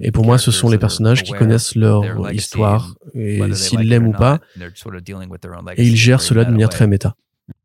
Et 0.00 0.10
pour 0.10 0.24
moi, 0.24 0.38
ce 0.38 0.50
sont 0.50 0.68
les 0.68 0.78
personnages 0.78 1.22
qui 1.22 1.32
connaissent 1.32 1.74
leur 1.74 2.32
histoire, 2.32 2.94
et 3.14 3.40
s'ils 3.54 3.80
l'aiment 3.80 4.08
ou 4.08 4.12
pas, 4.12 4.40
et 5.76 5.86
ils 5.86 5.96
gèrent 5.96 6.22
cela 6.22 6.44
de 6.44 6.50
manière 6.50 6.70
très 6.70 6.86
méta. 6.86 7.14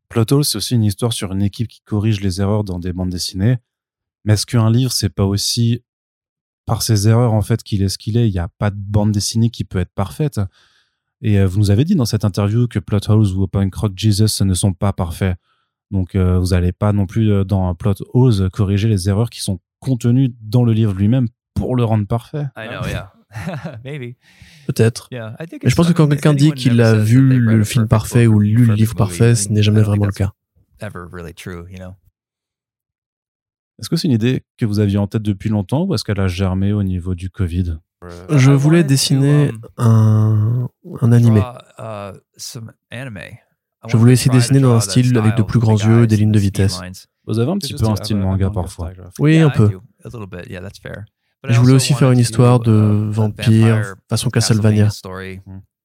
Plot 0.08 0.42
c'est 0.42 0.56
aussi 0.56 0.74
une 0.74 0.84
histoire 0.84 1.12
sur 1.12 1.32
une 1.32 1.42
équipe 1.42 1.68
qui 1.68 1.82
corrige 1.82 2.20
les 2.20 2.40
erreurs 2.40 2.64
dans 2.64 2.78
des 2.78 2.92
bandes 2.92 3.10
dessinées. 3.10 3.58
Mais 4.24 4.34
est-ce 4.34 4.46
qu'un 4.46 4.70
livre, 4.70 4.92
c'est 4.92 5.10
pas 5.10 5.24
aussi 5.24 5.82
par 6.64 6.82
ses 6.82 7.08
erreurs 7.08 7.32
en 7.34 7.42
fait 7.42 7.62
qu'il 7.62 7.82
est 7.82 7.88
ce 7.88 7.98
qu'il 7.98 8.16
est? 8.16 8.28
Il 8.28 8.32
n'y 8.32 8.38
a 8.38 8.48
pas 8.58 8.70
de 8.70 8.78
bande 8.78 9.12
dessinée 9.12 9.50
qui 9.50 9.64
peut 9.64 9.78
être 9.78 9.92
parfaite. 9.94 10.40
Et 11.20 11.38
euh, 11.38 11.46
vous 11.46 11.58
nous 11.58 11.70
avez 11.70 11.84
dit 11.84 11.94
dans 11.94 12.04
cette 12.04 12.24
interview 12.24 12.68
que 12.68 12.78
Plot 12.78 13.00
Holes 13.08 13.36
ou 13.36 13.42
Open 13.42 13.70
Croc 13.70 13.92
Jesus 13.96 14.44
ne 14.44 14.54
sont 14.54 14.72
pas 14.72 14.92
parfaits. 14.92 15.36
Donc 15.90 16.14
euh, 16.14 16.38
vous 16.38 16.48
n'allez 16.48 16.72
pas 16.72 16.92
non 16.92 17.06
plus 17.06 17.30
euh, 17.32 17.44
dans 17.44 17.74
Plot 17.74 17.94
Holes 18.14 18.50
corriger 18.50 18.88
les 18.88 19.08
erreurs 19.08 19.30
qui 19.30 19.40
sont 19.40 19.58
contenues 19.80 20.30
dans 20.42 20.64
le 20.64 20.72
livre 20.72 20.92
lui-même 20.94 21.28
pour 21.54 21.76
le 21.76 21.84
rendre 21.84 22.06
parfait. 22.06 22.46
Peut-être. 24.66 25.08
Mais 25.64 25.70
je 25.70 25.74
pense 25.76 25.86
que 25.88 25.92
quand 25.92 26.08
quelqu'un 26.08 26.32
dit 26.34 26.52
qu'il 26.52 26.80
a 26.80 26.94
vu 26.94 27.20
le 27.38 27.64
film 27.64 27.88
parfait 27.88 28.26
ou 28.26 28.38
lu 28.40 28.64
le 28.66 28.74
livre 28.74 28.94
parfait, 28.94 29.34
ce 29.34 29.48
n'est 29.50 29.62
jamais 29.62 29.82
vraiment 29.82 30.06
le 30.06 30.12
cas. 30.12 30.32
Est-ce 33.78 33.88
que 33.88 33.96
c'est 33.96 34.08
une 34.08 34.14
idée 34.14 34.42
que 34.56 34.66
vous 34.66 34.78
aviez 34.80 34.98
en 34.98 35.06
tête 35.06 35.22
depuis 35.22 35.48
longtemps 35.50 35.84
ou 35.84 35.94
est-ce 35.94 36.04
qu'elle 36.04 36.20
a 36.20 36.26
germé 36.28 36.72
au 36.72 36.82
niveau 36.82 37.14
du 37.14 37.30
Covid? 37.30 37.78
Je 38.30 38.50
voulais 38.52 38.82
dessiner 38.84 39.50
un, 39.76 40.68
un 41.00 41.12
animé. 41.12 41.40
Je 43.86 43.96
voulais 43.96 44.14
essayer 44.14 44.30
de 44.30 44.36
dessiner 44.36 44.60
dans 44.60 44.74
un 44.74 44.80
style 44.80 45.16
avec 45.16 45.36
de 45.36 45.42
plus 45.42 45.60
grands 45.60 45.78
yeux 45.78 46.04
et 46.04 46.06
des 46.06 46.16
lignes 46.16 46.32
de 46.32 46.38
vitesse. 46.38 46.80
Vous 47.26 47.38
avez 47.38 47.50
un 47.50 47.58
petit 47.58 47.74
peu 47.74 47.86
un 47.86 47.96
style 47.96 48.16
manga 48.16 48.50
parfois. 48.50 48.90
Oui, 49.18 49.38
un 49.38 49.50
peu. 49.50 49.70
Je 51.48 51.60
voulais 51.60 51.74
aussi 51.74 51.94
faire 51.94 52.10
une 52.10 52.18
histoire 52.18 52.58
de 52.58 53.08
vampire 53.10 53.94
façon 54.08 54.30
Castlevania. 54.30 54.88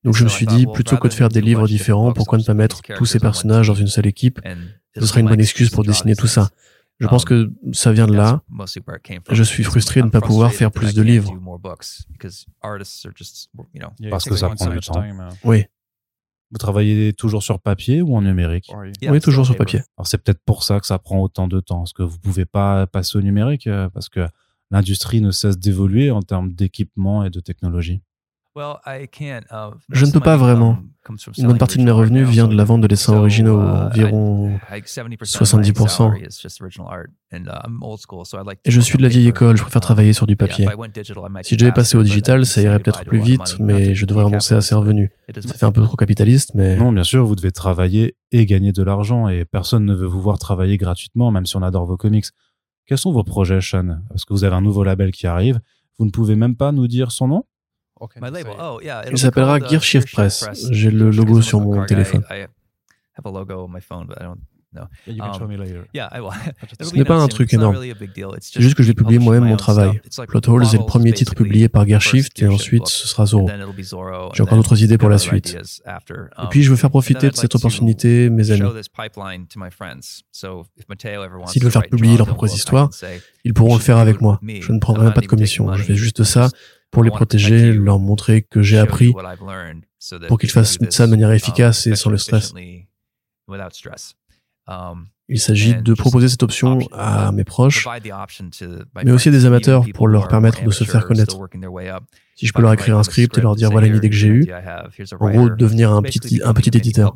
Donc 0.03 0.15
je 0.15 0.23
me 0.23 0.29
suis 0.29 0.45
dit, 0.45 0.65
plutôt 0.73 0.97
que 0.97 1.07
de 1.07 1.13
faire 1.13 1.29
des 1.29 1.41
livres 1.41 1.67
différents, 1.67 2.11
pourquoi 2.13 2.37
ne 2.37 2.43
pas 2.43 2.53
mettre 2.53 2.81
tous 2.95 3.05
ces 3.05 3.19
personnages 3.19 3.67
dans 3.67 3.75
une 3.75 3.87
seule 3.87 4.07
équipe? 4.07 4.39
Ce 4.95 5.05
serait 5.05 5.21
une 5.21 5.29
bonne 5.29 5.39
excuse 5.39 5.69
pour 5.69 5.83
dessiner 5.83 6.15
tout 6.15 6.27
ça. 6.27 6.49
Je 6.99 7.07
pense 7.07 7.25
que 7.25 7.51
ça 7.73 7.91
vient 7.91 8.07
de 8.07 8.13
là. 8.13 8.41
Je 9.31 9.43
suis 9.43 9.63
frustré 9.63 10.01
de 10.01 10.05
ne 10.05 10.11
pas 10.11 10.21
pouvoir 10.21 10.51
faire 10.53 10.71
plus 10.71 10.93
de 10.93 11.01
livres. 11.01 11.33
Parce 14.09 14.25
que 14.25 14.35
ça 14.35 14.49
prend 14.49 14.67
du 14.67 14.79
temps. 14.79 15.03
Oui. 15.43 15.65
Vous 16.53 16.59
travaillez 16.59 17.13
toujours 17.13 17.41
sur 17.41 17.59
papier 17.59 18.03
ou 18.03 18.15
en 18.15 18.21
numérique 18.21 18.71
Oui, 19.01 19.19
toujours 19.19 19.43
sur 19.43 19.55
papier. 19.55 19.81
Alors 19.97 20.05
c'est 20.05 20.19
peut-être 20.19 20.41
pour 20.45 20.63
ça 20.63 20.79
que 20.79 20.85
ça 20.85 20.99
prend 20.99 21.19
autant 21.19 21.47
de 21.47 21.59
temps. 21.59 21.79
Parce 21.79 21.93
que 21.93 22.03
vous 22.03 22.19
pouvez 22.19 22.45
pas 22.45 22.85
passer 22.85 23.17
au 23.17 23.21
numérique 23.21 23.65
euh, 23.65 23.89
parce 23.89 24.07
que 24.07 24.27
l'industrie 24.69 25.19
ne 25.19 25.31
cesse 25.31 25.57
d'évoluer 25.57 26.11
en 26.11 26.21
termes 26.21 26.53
d'équipement 26.53 27.25
et 27.25 27.31
de 27.31 27.39
technologie? 27.39 28.01
Uh, 28.55 29.71
je 29.89 30.05
ne 30.05 30.11
peux 30.11 30.19
pas 30.19 30.37
vraiment. 30.37 30.77
Une 31.37 31.47
bonne 31.47 31.57
partie 31.57 31.79
de 31.79 31.83
mes 31.83 31.91
revenus 31.91 32.27
vient 32.27 32.47
de 32.47 32.55
la 32.55 32.63
vente 32.63 32.81
de 32.81 32.87
dessins 32.87 33.17
originaux, 33.17 33.59
uh, 33.59 33.87
environ 33.87 34.59
70%. 34.71 36.13
Uh, 36.13 36.27
et 38.63 38.71
je 38.71 38.79
suis 38.79 38.97
de 38.97 39.01
la 39.01 39.09
vieille 39.09 39.27
école, 39.27 39.57
je 39.57 39.63
préfère 39.63 39.81
travailler 39.81 40.13
sur 40.13 40.27
du 40.27 40.35
papier. 40.35 40.67
Si 41.41 41.55
je 41.55 41.59
devais 41.59 41.71
passer 41.71 41.97
au 41.97 42.03
digital, 42.03 42.45
ça 42.45 42.61
irait 42.61 42.79
peut-être 42.79 43.05
plus 43.05 43.19
vite, 43.19 43.57
mais 43.59 43.95
je 43.95 44.05
devrais 44.05 44.25
renoncer 44.25 44.53
à 44.53 44.61
ces 44.61 44.75
revenus. 44.75 45.09
Ça 45.39 45.55
fait 45.55 45.65
un 45.65 45.71
peu 45.71 45.81
trop 45.81 45.95
capitaliste, 45.95 46.51
mais... 46.53 46.75
Non, 46.75 46.91
bien 46.91 47.03
sûr, 47.03 47.25
vous 47.25 47.35
devez 47.35 47.51
travailler 47.51 48.15
et 48.31 48.45
gagner 48.45 48.71
de 48.71 48.83
l'argent, 48.83 49.29
et 49.29 49.45
personne 49.45 49.85
ne 49.85 49.95
veut 49.95 50.07
vous 50.07 50.21
voir 50.21 50.37
travailler 50.37 50.77
gratuitement, 50.77 51.31
même 51.31 51.47
si 51.47 51.57
on 51.57 51.63
adore 51.63 51.87
vos 51.87 51.97
comics. 51.97 52.25
Quels 52.85 52.99
sont 52.99 53.11
vos 53.11 53.23
projets, 53.23 53.61
Sean? 53.61 53.97
Parce 54.09 54.25
que 54.25 54.33
vous 54.33 54.43
avez 54.43 54.55
un 54.55 54.61
nouveau 54.61 54.83
label 54.83 55.11
qui 55.11 55.25
arrive. 55.25 55.59
Vous 55.97 56.05
ne 56.05 56.11
pouvez 56.11 56.35
même 56.35 56.55
pas 56.55 56.71
nous 56.71 56.87
dire 56.87 57.11
son 57.11 57.27
nom? 57.27 57.45
Oh, 57.99 58.09
Il 59.11 59.17
s'appellera 59.17 59.59
Gearshift 59.59 60.11
Press. 60.11 60.47
J'ai 60.71 60.91
le 60.91 61.09
logo 61.11 61.41
sur 61.41 61.61
mon 61.61 61.85
téléphone. 61.85 62.23
Ce 66.81 66.95
n'est 66.95 67.05
pas 67.05 67.15
un 67.15 67.27
truc 67.27 67.53
énorme. 67.53 67.77
C'est 68.41 68.61
juste 68.61 68.75
que 68.75 68.83
je 68.83 68.87
vais 68.87 68.93
publier 68.93 69.19
moi-même 69.19 69.45
mon 69.45 69.55
travail. 69.55 70.01
Plot 70.27 70.49
Holes 70.49 70.63
est 70.73 70.77
le 70.77 70.85
premier 70.85 71.13
titre 71.13 71.35
publié 71.35 71.69
par 71.69 71.87
Gearshift 71.87 72.41
et 72.41 72.47
ensuite 72.47 72.87
ce 72.87 73.07
sera 73.07 73.25
Zoro. 73.25 73.49
J'ai 74.33 74.43
encore 74.43 74.57
d'autres 74.57 74.81
idées 74.81 74.97
pour 74.97 75.09
la 75.09 75.17
suite. 75.17 75.57
Et 75.85 76.47
puis 76.49 76.63
je 76.63 76.69
veux 76.71 76.75
faire 76.75 76.89
profiter 76.89 77.29
de 77.29 77.35
cette 77.35 77.55
opportunité 77.55 78.29
mes 78.29 78.51
amis. 78.51 78.69
S'ils 81.47 81.63
veulent 81.63 81.71
faire 81.71 81.83
publier 81.89 82.17
leurs 82.17 82.27
propres 82.27 82.53
histoires, 82.53 82.89
ils 83.43 83.53
pourront 83.53 83.75
le 83.75 83.81
faire 83.81 83.97
avec 83.97 84.21
moi. 84.21 84.39
Je 84.43 84.71
ne 84.71 84.79
prendrai 84.79 85.05
même 85.05 85.13
pas 85.13 85.21
de 85.21 85.27
commission. 85.27 85.71
Je 85.75 85.83
fais 85.83 85.95
juste 85.95 86.23
ça 86.23 86.49
pour 86.93 87.03
les 87.03 87.09
protéger, 87.09 87.73
leur 87.73 87.99
montrer 87.99 88.43
que 88.43 88.61
j'ai 88.61 88.77
appris 88.77 89.13
pour 90.27 90.37
qu'ils 90.37 90.51
fassent 90.51 90.77
ça 90.89 91.05
de 91.05 91.11
manière 91.11 91.29
um, 91.29 91.35
efficace 91.35 91.87
et 91.87 91.95
sans 91.95 92.09
le 92.09 92.17
stress. 92.17 92.53
Um, 94.67 95.07
Il 95.27 95.39
s'agit 95.39 95.75
de 95.75 95.93
proposer 95.93 96.29
cette 96.29 96.43
option 96.43 96.79
à 96.91 97.31
mes 97.31 97.43
proches, 97.43 97.87
mais 99.03 99.11
aussi 99.11 99.29
à 99.29 99.31
des 99.31 99.45
amateurs 99.45 99.85
pour 99.93 100.07
leur 100.07 100.27
permettre 100.27 100.63
de 100.63 100.71
se 100.71 100.83
faire 100.83 101.05
connaître. 101.05 101.37
Si 102.35 102.47
je 102.47 102.53
peux 102.53 102.61
leur 102.61 102.73
écrire 102.73 102.97
un 102.97 103.03
script 103.03 103.37
et 103.37 103.41
leur 103.41 103.55
dire 103.55 103.71
voilà 103.71 103.87
une 103.87 103.97
idée 103.97 104.09
que 104.09 104.15
j'ai 104.15 104.27
eue, 104.27 104.51
en 105.19 105.29
gros 105.29 105.49
devenir 105.49 105.91
un 105.91 106.01
petit, 106.01 106.41
un 106.43 106.53
petit 106.53 106.77
éditeur. 106.77 107.15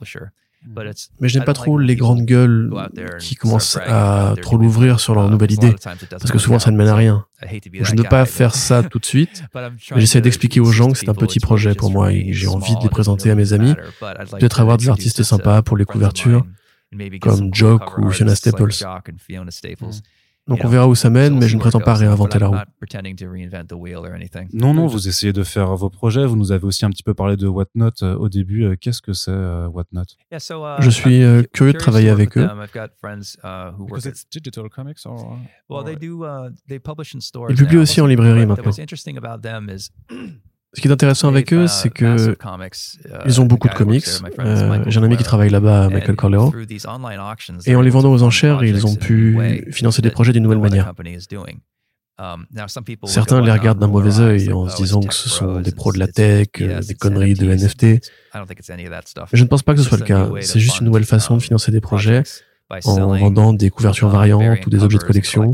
Mm. 0.68 0.92
Mais 1.20 1.30
je 1.30 1.38
n'aime 1.38 1.46
pas 1.46 1.54
trop 1.54 1.78
les 1.78 1.96
grandes 1.96 2.26
gueules 2.26 2.72
qui 3.20 3.36
commencent 3.36 3.78
à 3.78 4.36
trop 4.42 4.58
l'ouvrir 4.58 5.00
sur 5.00 5.16
leur 5.16 5.30
nouvelle 5.30 5.52
idée, 5.52 5.76
parce 6.12 6.32
que 6.32 6.38
souvent 6.38 6.60
ça 6.60 6.72
ne 6.72 6.78
mène 6.78 6.88
à 6.88 6.96
rien. 6.96 7.26
Je 7.42 7.94
ne 7.94 8.02
veux 8.02 8.08
pas 8.08 8.26
faire 8.26 8.56
ça 8.56 8.84
tout 8.90 9.00
de 9.00 9.06
suite, 9.06 9.44
mais 9.56 10.02
j'essaie 10.02 10.22
d'expliquer 10.22 10.60
aux 10.60 10.72
gens 10.72 10.92
que 10.92 10.98
c'est 10.98 11.10
un 11.10 11.14
petit 11.14 11.40
projet 11.40 11.76
pour 11.76 11.92
moi 11.92 12.12
et 12.12 12.34
j'ai 12.34 12.48
envie 12.48 12.76
de 12.76 12.84
les 12.84 12.90
présenter 12.90 13.32
à 13.32 13.36
mes 13.36 13.54
amis, 13.54 13.76
peut-être 14.00 14.60
avoir 14.60 14.78
des 14.78 14.90
artistes 14.90 15.24
sympas 15.24 15.62
pour 15.62 15.78
les 15.78 15.86
couvertures, 15.86 16.46
comme 17.22 17.54
Jock 17.54 17.98
ou 17.98 18.12
Fiona 18.12 18.36
Staples. 18.36 18.74
Donc 20.48 20.60
on 20.64 20.68
verra 20.68 20.88
où 20.88 20.96
ça 20.96 21.10
mène, 21.10 21.38
mais 21.38 21.48
je 21.48 21.56
ne 21.56 21.60
prétends 21.60 21.80
pas 21.80 21.94
réinventer 21.94 22.40
la 22.40 22.48
roue. 22.48 22.56
Non, 24.54 24.74
non, 24.74 24.88
vous 24.88 25.08
essayez 25.08 25.34
de 25.34 25.44
faire 25.44 25.76
vos 25.76 25.90
projets. 25.90 26.26
Vous 26.26 26.36
nous 26.36 26.52
avez 26.52 26.66
aussi 26.66 26.86
un 26.86 26.90
petit 26.90 27.04
peu 27.04 27.14
parlé 27.14 27.36
de 27.36 27.48
Whatnot 27.48 27.92
euh, 28.02 28.16
au 28.16 28.30
début. 28.30 28.64
Euh, 28.64 28.76
qu'est-ce 28.80 29.02
que 29.02 29.14
c'est 29.14 29.32
euh, 29.32 29.68
Whatnot? 29.68 30.04
Je 30.80 30.90
suis 30.90 31.22
curieux 31.54 31.74
de 31.74 31.78
travailler 31.78 32.10
avec 32.10 32.38
eux. 32.38 32.48
Ils 37.50 37.56
publient 37.56 37.78
aussi 37.78 38.02
en 38.02 38.06
librairie 38.06 38.46
maintenant. 38.46 38.72
Ce 40.78 40.82
qui 40.82 40.88
est 40.88 40.92
intéressant 40.92 41.28
avec 41.28 41.52
eux, 41.54 41.66
c'est 41.66 41.90
que 41.90 42.38
ils 43.26 43.42
ont 43.42 43.46
beaucoup 43.46 43.68
de 43.68 43.74
comics. 43.74 44.06
Euh, 44.38 44.84
J'ai 44.86 45.00
un 45.00 45.04
ami 45.04 45.18
qui 45.18 45.24
travaille 45.24 45.50
là-bas, 45.50 45.90
Michael 45.90 46.16
Corleo. 46.16 46.54
Et 47.66 47.76
en 47.76 47.82
les 47.82 47.90
vendant 47.90 48.12
aux 48.12 48.22
enchères, 48.22 48.64
ils 48.64 48.86
ont 48.86 48.94
pu 48.94 49.66
financer 49.72 50.04
des 50.04 50.12
projets 50.12 50.34
d'une 50.34 50.44
nouvelle 50.44 50.60
manière. 50.60 50.94
Certains 53.06 53.42
les 53.42 53.52
regardent 53.52 53.80
d'un 53.80 53.88
mauvais 53.88 54.20
œil 54.20 54.54
en 54.54 54.70
se 54.70 54.78
disant 54.78 55.02
que 55.02 55.16
ce 55.16 55.30
sont 55.30 55.62
des 55.62 55.72
pros 55.72 55.92
de 55.92 55.98
la 55.98 56.08
tech, 56.08 56.50
des 56.60 56.94
conneries 56.94 57.34
de 57.34 57.52
NFT. 57.52 58.00
Je 59.34 59.44
ne 59.44 59.48
pense 59.48 59.64
pas 59.64 59.74
que 59.74 59.82
ce 59.82 59.88
soit 59.88 59.98
le 59.98 60.06
cas. 60.06 60.30
C'est 60.42 60.60
juste 60.60 60.80
une 60.80 60.86
nouvelle 60.86 61.06
façon 61.06 61.38
de 61.38 61.42
financer 61.42 61.72
des 61.72 61.82
projets 61.82 62.22
en 62.84 63.16
vendant 63.18 63.54
des 63.54 63.70
couvertures 63.70 64.10
variantes 64.10 64.64
ou 64.66 64.70
des 64.70 64.84
objets 64.84 65.00
de 65.00 65.04
collection. 65.04 65.52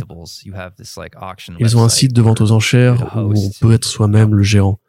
Ils 1.59 1.77
ont 1.77 1.83
un 1.83 1.89
site 1.89 2.11
de 2.11 2.21
vente 2.21 2.41
aux 2.41 2.51
enchères 2.51 3.15
où 3.15 3.33
on 3.37 3.51
peut 3.61 3.71
être 3.71 3.85
soi-même 3.85 4.35
le 4.35 4.43
gérant. 4.43 4.79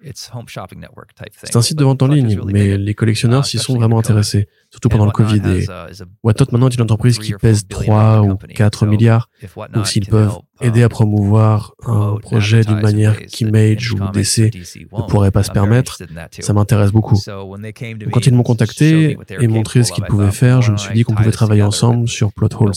C'est 1.43 1.57
un 1.57 1.63
site 1.63 1.79
de 1.79 1.85
vente 1.85 2.03
en 2.03 2.09
ligne, 2.09 2.41
mais 2.47 2.77
les 2.77 2.95
collectionneurs 2.95 3.45
uh, 3.45 3.49
s'y 3.49 3.59
sont 3.59 3.77
vraiment 3.77 3.99
intéressés, 3.99 4.49
surtout 4.71 4.89
pendant 4.89 5.07
le 5.07 5.13
Covid. 5.13 5.41
Et 5.47 5.67
Whatnot 6.23 6.47
maintenant 6.53 6.69
est 6.69 6.75
une 6.75 6.83
entreprise 6.83 7.19
qui 7.19 7.33
pèse 7.35 7.67
3 7.69 8.23
ou 8.23 8.37
4 8.37 8.87
milliards. 8.87 9.31
Donc 9.73 9.87
s'ils 9.87 10.07
peuvent 10.07 10.39
aider 10.61 10.83
à 10.83 10.89
promouvoir 10.89 11.75
un 11.85 12.17
projet 12.17 12.63
d'une 12.63 12.81
manière 12.81 13.19
qu'Image 13.27 13.93
ou 13.93 13.99
DC 14.13 14.55
ne 14.93 15.09
pourraient 15.09 15.31
pas 15.31 15.43
se 15.43 15.51
permettre, 15.51 15.99
ça 16.41 16.53
m'intéresse 16.53 16.93
beaucoup. 16.93 17.21
quand 18.13 18.27
ils 18.27 18.35
m'ont 18.35 18.43
contacté 18.43 19.17
et 19.31 19.49
montré 19.49 19.85
ce 19.85 19.93
qu'ils 19.93 20.05
pouvaient 20.05 20.33
faire, 20.33 20.63
je 20.63 20.73
me 20.73 20.77
suis 20.77 20.95
dit 20.95 21.03
qu'on 21.05 21.15
pouvait 21.15 21.31
travailler 21.31 21.63
ensemble 21.63 22.09
sur 22.09 22.33
Plot 22.33 22.49
Holes. 22.61 22.73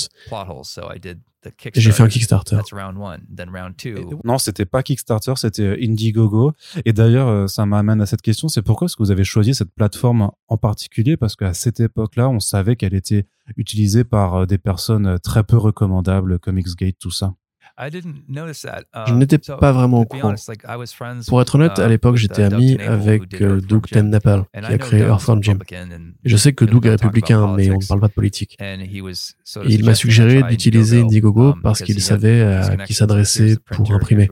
J'ai 1.76 1.92
fait 1.92 2.04
un 2.04 2.08
Kickstarter. 2.08 2.58
Non, 4.24 4.38
c'était 4.38 4.66
pas 4.66 4.84
Kickstarter, 4.84 5.34
c'était 5.36 5.64
euh, 5.64 5.78
Indiegogo. 5.82 6.54
Et 6.86 6.94
d'ailleurs, 6.94 7.28
euh, 7.28 7.48
ça 7.48 7.66
m'amène 7.66 8.02
à 8.02 8.06
cette 8.06 8.22
question, 8.22 8.48
c'est 8.48 8.62
pourquoi 8.62 8.86
est-ce 8.86 8.96
que 8.96 9.04
vous 9.04 9.12
avez 9.12 9.24
choisi 9.24 9.54
cette 9.54 9.74
plateforme 9.74 10.32
en 10.48 10.58
particulier? 10.58 11.18
Parce 11.18 11.36
qu'à 11.36 11.54
cette 11.54 11.80
époque-là, 11.80 12.30
on 12.30 12.40
savait 12.40 12.76
qu'elle 12.76 12.96
était 12.96 13.28
utilisée 13.56 14.04
par 14.04 14.34
euh, 14.36 14.46
des 14.46 14.58
personnes 14.58 15.20
très 15.20 15.44
peu 15.44 15.58
recommandables, 15.58 16.40
comme 16.40 16.60
Xgate, 16.60 16.98
tout 17.00 17.12
ça. 17.12 17.34
Je 17.80 19.14
n'étais 19.14 19.38
pas 19.38 19.72
vraiment 19.72 20.02
au 20.02 20.06
courant. 20.06 20.34
Pour 21.28 21.42
être 21.42 21.56
honnête, 21.56 21.80
à 21.80 21.88
l'époque, 21.88 22.16
j'étais 22.18 22.44
ami 22.44 22.78
avec 22.80 23.42
Doug 23.44 23.88
Tennapel, 23.88 24.44
qui 24.54 24.60
a 24.74 24.78
créé 24.78 25.02
Earthworm 25.02 25.44
Jim. 25.44 25.60
Je 26.24 26.38
sais 26.38 26.54
que 26.54 26.66
Doug 26.66 26.86
est 26.88 26.92
républicain, 26.92 27.54
mais 27.56 27.70
on 27.72 27.78
ne 27.80 27.88
parle 27.88 28.00
pas 28.00 28.08
de 28.08 28.14
politique. 28.14 28.58
il 29.66 29.86
m'a 29.86 29.96
suggéré 29.96 30.44
d'utiliser 30.44 31.02
Indiegogo 31.02 31.56
parce 31.62 31.82
qu'il 31.82 32.02
savait 32.02 32.42
à 32.42 32.78
qui 32.78 32.94
s'adresser 32.94 33.58
pour 33.72 33.92
imprimer. 33.94 34.28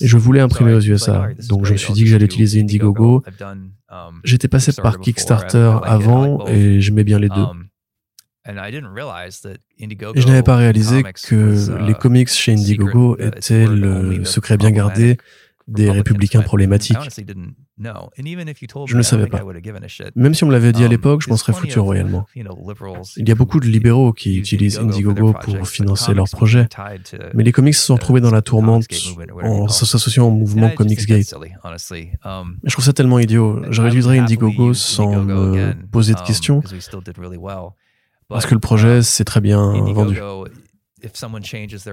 Et 0.00 0.06
je 0.06 0.16
voulais 0.18 0.40
imprimer 0.40 0.74
aux 0.74 0.80
USA, 0.80 1.28
donc 1.48 1.64
je 1.64 1.72
me 1.72 1.76
suis 1.78 1.92
dit 1.94 2.04
que 2.04 2.10
j'allais 2.10 2.26
utiliser 2.26 2.60
Indiegogo. 2.60 3.22
J'étais 4.24 4.48
passé 4.48 4.72
par 4.82 4.98
Kickstarter 5.00 5.78
avant 5.84 6.46
et 6.46 6.80
j'aimais 6.80 7.04
bien 7.04 7.18
les 7.18 7.28
deux. 7.28 7.46
Et 8.44 8.52
je 8.54 10.26
n'avais 10.26 10.42
pas 10.42 10.56
réalisé 10.56 11.02
que 11.02 11.84
les 11.86 11.94
comics 11.94 12.28
chez 12.28 12.52
Indiegogo 12.52 13.16
étaient 13.18 13.66
le 13.66 14.24
secret 14.24 14.56
bien 14.56 14.70
gardé 14.70 15.16
des 15.68 15.90
républicains 15.90 16.42
problématiques. 16.42 16.96
Je 17.78 17.82
ne 17.82 18.96
le 18.96 19.02
savais 19.02 19.26
pas. 19.26 19.42
Même 20.14 20.34
si 20.34 20.44
on 20.44 20.48
me 20.48 20.52
l'avait 20.52 20.72
dit 20.72 20.82
à 20.82 20.86
um, 20.86 20.90
l'époque, 20.90 21.22
je 21.22 21.30
m'en 21.30 21.36
serais 21.36 21.52
foutu 21.52 21.78
royalement. 21.78 22.26
Il 22.34 23.28
y 23.28 23.32
a 23.32 23.34
beaucoup 23.34 23.60
de 23.60 23.66
libéraux 23.66 24.12
qui 24.12 24.38
utilisent 24.38 24.78
Indiegogo 24.78 25.32
pour 25.32 25.68
financer 25.68 26.14
leurs 26.14 26.28
projets, 26.28 26.68
mais 27.34 27.44
les 27.44 27.52
comics 27.52 27.74
se 27.74 27.86
sont 27.86 27.94
retrouvés 27.94 28.20
dans 28.20 28.30
la 28.30 28.42
tourmente 28.42 28.84
en 29.42 29.68
s'associant 29.68 30.26
au 30.26 30.30
mouvement 30.30 30.70
Comicsgate. 30.70 31.34
Um, 32.24 32.58
je 32.64 32.72
trouve 32.72 32.84
ça 32.84 32.92
tellement 32.92 33.18
idiot. 33.18 33.62
J'aurais 33.70 33.90
dû 33.90 34.02
Indiegogo 34.02 34.74
sans 34.74 35.22
me 35.22 35.74
poser 35.90 36.14
de 36.14 36.18
um, 36.18 36.24
questions, 36.24 36.62
parce 38.32 38.46
que 38.46 38.54
le 38.54 38.60
projet 38.60 39.02
s'est 39.02 39.24
très 39.24 39.40
bien 39.40 39.72
vendu. 39.92 40.20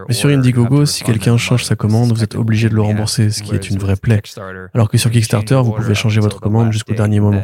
Mais 0.08 0.14
sur 0.14 0.30
Indiegogo, 0.30 0.86
si 0.86 1.04
quelqu'un 1.04 1.38
change 1.38 1.64
sa 1.64 1.76
commande, 1.76 2.12
vous 2.12 2.24
êtes 2.24 2.36
obligé 2.36 2.70
de 2.70 2.76
le 2.76 2.82
rembourser, 2.82 3.32
ce 3.32 3.42
qui 3.42 3.56
est 3.56 3.70
une 3.70 3.80
vraie 3.80 3.96
plaie. 3.96 4.22
Alors 4.74 4.90
que 4.90 4.98
sur 4.98 5.12
Kickstarter, 5.12 5.62
vous 5.64 5.72
pouvez 5.74 5.96
changer 5.96 6.22
votre 6.22 6.40
commande 6.40 6.72
jusqu'au 6.72 6.94
dernier 6.94 7.20
moment. 7.20 7.44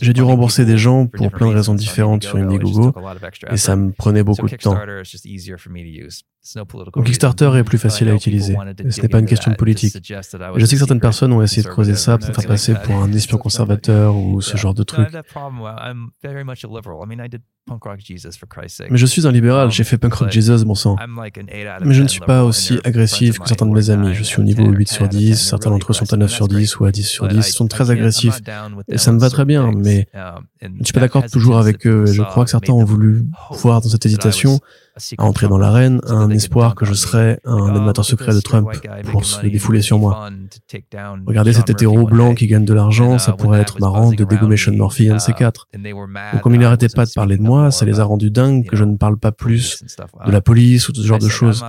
J'ai 0.00 0.12
dû 0.12 0.22
rembourser 0.22 0.64
des 0.64 0.78
gens 0.78 1.06
pour 1.06 1.30
plein 1.32 1.48
de 1.48 1.54
raisons 1.54 1.74
différentes 1.74 2.22
sur 2.24 2.36
Indiegogo 2.36 2.94
et 3.50 3.56
ça 3.56 3.74
me 3.74 3.90
prenait 3.90 4.22
beaucoup 4.22 4.48
de 4.48 4.56
temps. 4.56 4.78
Kickstarter 7.04 7.50
est 7.56 7.64
plus 7.64 7.78
facile 7.78 8.08
à 8.08 8.14
utiliser. 8.14 8.56
Ce 8.90 9.00
n'est 9.00 9.08
pas 9.08 9.18
une 9.18 9.26
question 9.26 9.50
de 9.50 9.56
politique. 9.56 9.94
Je 10.02 10.64
sais 10.64 10.74
que 10.74 10.78
certaines 10.78 11.00
personnes 11.00 11.32
ont 11.32 11.42
essayé 11.42 11.62
de 11.62 11.68
creuser 11.68 11.94
ça 11.94 12.18
pour 12.18 12.34
faire 12.34 12.46
passer 12.46 12.74
pour 12.74 12.96
un 12.96 13.12
espion 13.12 13.38
conservateur 13.38 14.16
ou 14.16 14.40
ce 14.40 14.56
genre 14.56 14.74
de 14.74 14.82
truc. 14.82 15.08
Mais 18.90 18.96
je 18.96 19.06
suis 19.06 19.26
un 19.26 19.32
libéral, 19.32 19.70
j'ai 19.70 19.84
fait 19.84 19.98
Punk 19.98 20.14
Rock 20.14 20.30
Jesus, 20.30 20.64
mon 20.64 20.74
sang. 20.74 20.96
Mais 21.84 21.94
je 21.94 22.02
ne 22.02 22.08
suis 22.08 22.20
pas 22.20 22.44
aussi 22.44 22.78
agressif 22.84 23.38
que 23.38 23.46
certains 23.48 23.66
de 23.66 23.72
mes 23.72 23.90
amis. 23.90 24.14
Je 24.14 24.22
suis 24.22 24.40
au 24.40 24.44
niveau 24.44 24.64
8 24.64 24.88
sur 24.88 25.08
10, 25.08 25.36
certains 25.36 25.70
d'entre 25.70 25.90
eux 25.90 25.94
sont 25.94 26.10
à 26.12 26.16
9 26.16 26.30
sur 26.30 26.48
10 26.48 26.80
ou 26.80 26.86
à 26.86 26.92
10 26.92 27.02
sur 27.02 27.28
10, 27.28 27.36
ils 27.36 27.52
sont 27.52 27.68
très 27.68 27.90
agressifs. 27.90 28.40
Et 28.88 28.96
ça 28.98 29.12
me 29.12 29.18
va 29.18 29.28
très 29.30 29.44
bien, 29.44 29.70
mais 29.76 30.08
je 30.62 30.68
ne 30.68 30.84
suis 30.84 30.92
pas 30.92 31.00
d'accord 31.00 31.26
toujours 31.30 31.58
avec 31.58 31.86
eux. 31.86 32.06
Et 32.08 32.12
je 32.14 32.22
crois 32.22 32.44
que 32.44 32.50
certains 32.50 32.72
ont 32.72 32.84
voulu 32.84 33.24
voir 33.50 33.80
dans 33.80 33.88
cette 33.88 34.06
hésitation 34.06 34.60
à 35.16 35.24
entrer 35.24 35.46
dans 35.46 35.58
l'arène, 35.58 36.00
un 36.06 36.28
espoir 36.38 36.74
que 36.74 36.84
je 36.84 36.94
serais 36.94 37.38
un 37.44 37.74
animateur 37.74 38.04
secret 38.04 38.34
de 38.34 38.40
Trump 38.40 38.70
pour 39.12 39.24
se 39.24 39.46
défouler 39.46 39.82
sur 39.82 39.98
moi. 39.98 40.30
Regardez 41.26 41.52
cet 41.52 41.70
hétéro 41.70 42.06
blanc 42.06 42.34
qui 42.34 42.46
gagne 42.46 42.64
de 42.64 42.74
l'argent, 42.74 43.18
ça 43.18 43.32
pourrait 43.32 43.60
être 43.60 43.80
marrant 43.80 44.10
de 44.10 44.24
dégommer 44.24 44.56
Sean 44.56 44.72
Murphy, 44.72 45.10
un 45.10 45.16
de 45.16 45.20
ces 45.20 45.32
quatre. 45.32 45.68
Donc 46.32 46.42
comme 46.42 46.54
il 46.54 46.60
n'arrêtait 46.60 46.88
pas 46.88 47.04
de 47.04 47.12
parler 47.14 47.36
de 47.36 47.42
moi, 47.42 47.70
ça 47.70 47.84
les 47.84 48.00
a 48.00 48.04
rendus 48.04 48.30
dingues 48.30 48.66
que 48.66 48.76
je 48.76 48.84
ne 48.84 48.96
parle 48.96 49.18
pas 49.18 49.32
plus 49.32 49.84
de 50.26 50.30
la 50.30 50.40
police 50.40 50.88
ou 50.88 50.92
de 50.92 50.98
ce 50.98 51.06
genre 51.06 51.18
de 51.18 51.28
choses. 51.28 51.64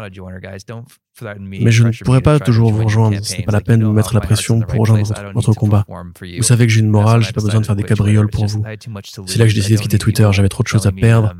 Mais 1.39 1.72
je 1.72 1.84
ne 1.84 2.03
pourrais 2.03 2.22
pas 2.22 2.39
toujours 2.39 2.72
vous 2.72 2.84
rejoindre. 2.84 3.17
Ce 3.24 3.38
n'est 3.38 3.43
pas 3.43 3.51
la 3.51 3.61
peine 3.61 3.80
de 3.80 3.86
me 3.86 3.91
mettre 3.91 4.13
la 4.13 4.22
pression 4.22 4.61
pour 4.61 4.80
rejoindre 4.80 5.05
votre, 5.34 5.53
combat. 5.53 5.86
Vous 6.38 6.43
savez 6.43 6.67
que 6.67 6.72
j'ai 6.72 6.80
une 6.80 6.89
morale, 6.89 7.22
j'ai 7.22 7.34
pas 7.34 7.41
besoin 7.41 7.61
de 7.61 7.65
faire 7.65 7.76
des 7.76 7.84
cabrioles 7.84 8.30
pour 8.30 8.45
vous. 8.45 8.63
C'est 9.26 9.39
là 9.39 9.45
que 9.45 9.51
j'ai 9.51 9.55
décidé 9.55 9.76
de 9.76 9.82
quitter 9.82 9.97
Twitter. 9.97 10.28
J'avais 10.32 10.49
trop 10.49 10.63
de 10.63 10.67
choses 10.67 10.88
à 10.88 10.91
perdre 10.91 11.36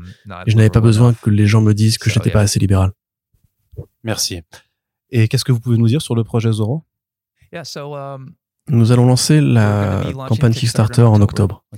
et 0.46 0.50
je 0.50 0.56
n'avais 0.56 0.70
pas 0.70 0.80
besoin 0.80 1.14
que 1.14 1.30
les 1.30 1.46
gens 1.46 1.60
me 1.60 1.74
disent 1.74 1.98
que 1.98 2.10
je 2.10 2.18
n'étais 2.18 2.30
pas 2.30 2.40
assez 2.40 2.58
libéral. 2.58 2.92
Merci. 4.04 4.42
Et 5.10 5.28
qu'est-ce 5.28 5.44
que 5.44 5.52
vous 5.52 5.60
pouvez 5.60 5.76
nous 5.76 5.88
dire 5.88 6.00
sur 6.02 6.14
le 6.14 6.24
projet 6.24 6.52
Zoro? 6.52 6.84
Um, 7.52 8.34
Nous 8.68 8.92
allons 8.92 9.06
lancer 9.06 9.40
la 9.40 10.04
campagne 10.28 10.52
Kickstarter 10.52 11.02
en 11.02 11.20
octobre. 11.20 11.64
On 11.72 11.76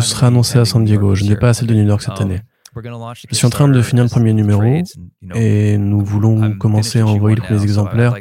sera 0.00 0.26
annoncé 0.26 0.58
à 0.58 0.66
San 0.66 0.84
Diego. 0.84 1.14
Je 1.14 1.24
ne 1.24 1.30
vais 1.30 1.38
pas 1.38 1.54
celle 1.54 1.68
de 1.68 1.74
New 1.74 1.86
York 1.86 2.02
cette 2.02 2.20
um, 2.20 2.26
année. 2.26 2.42
Je 2.74 3.34
suis 3.34 3.46
en 3.46 3.50
train 3.50 3.68
de 3.68 3.82
finir 3.82 4.04
le 4.04 4.08
premier 4.08 4.32
numéro 4.32 4.62
et 5.34 5.76
nous 5.76 6.04
voulons 6.04 6.56
commencer 6.56 7.00
à 7.00 7.06
envoyer 7.06 7.36
les 7.36 7.42
premiers 7.42 7.62
exemplaires 7.62 8.14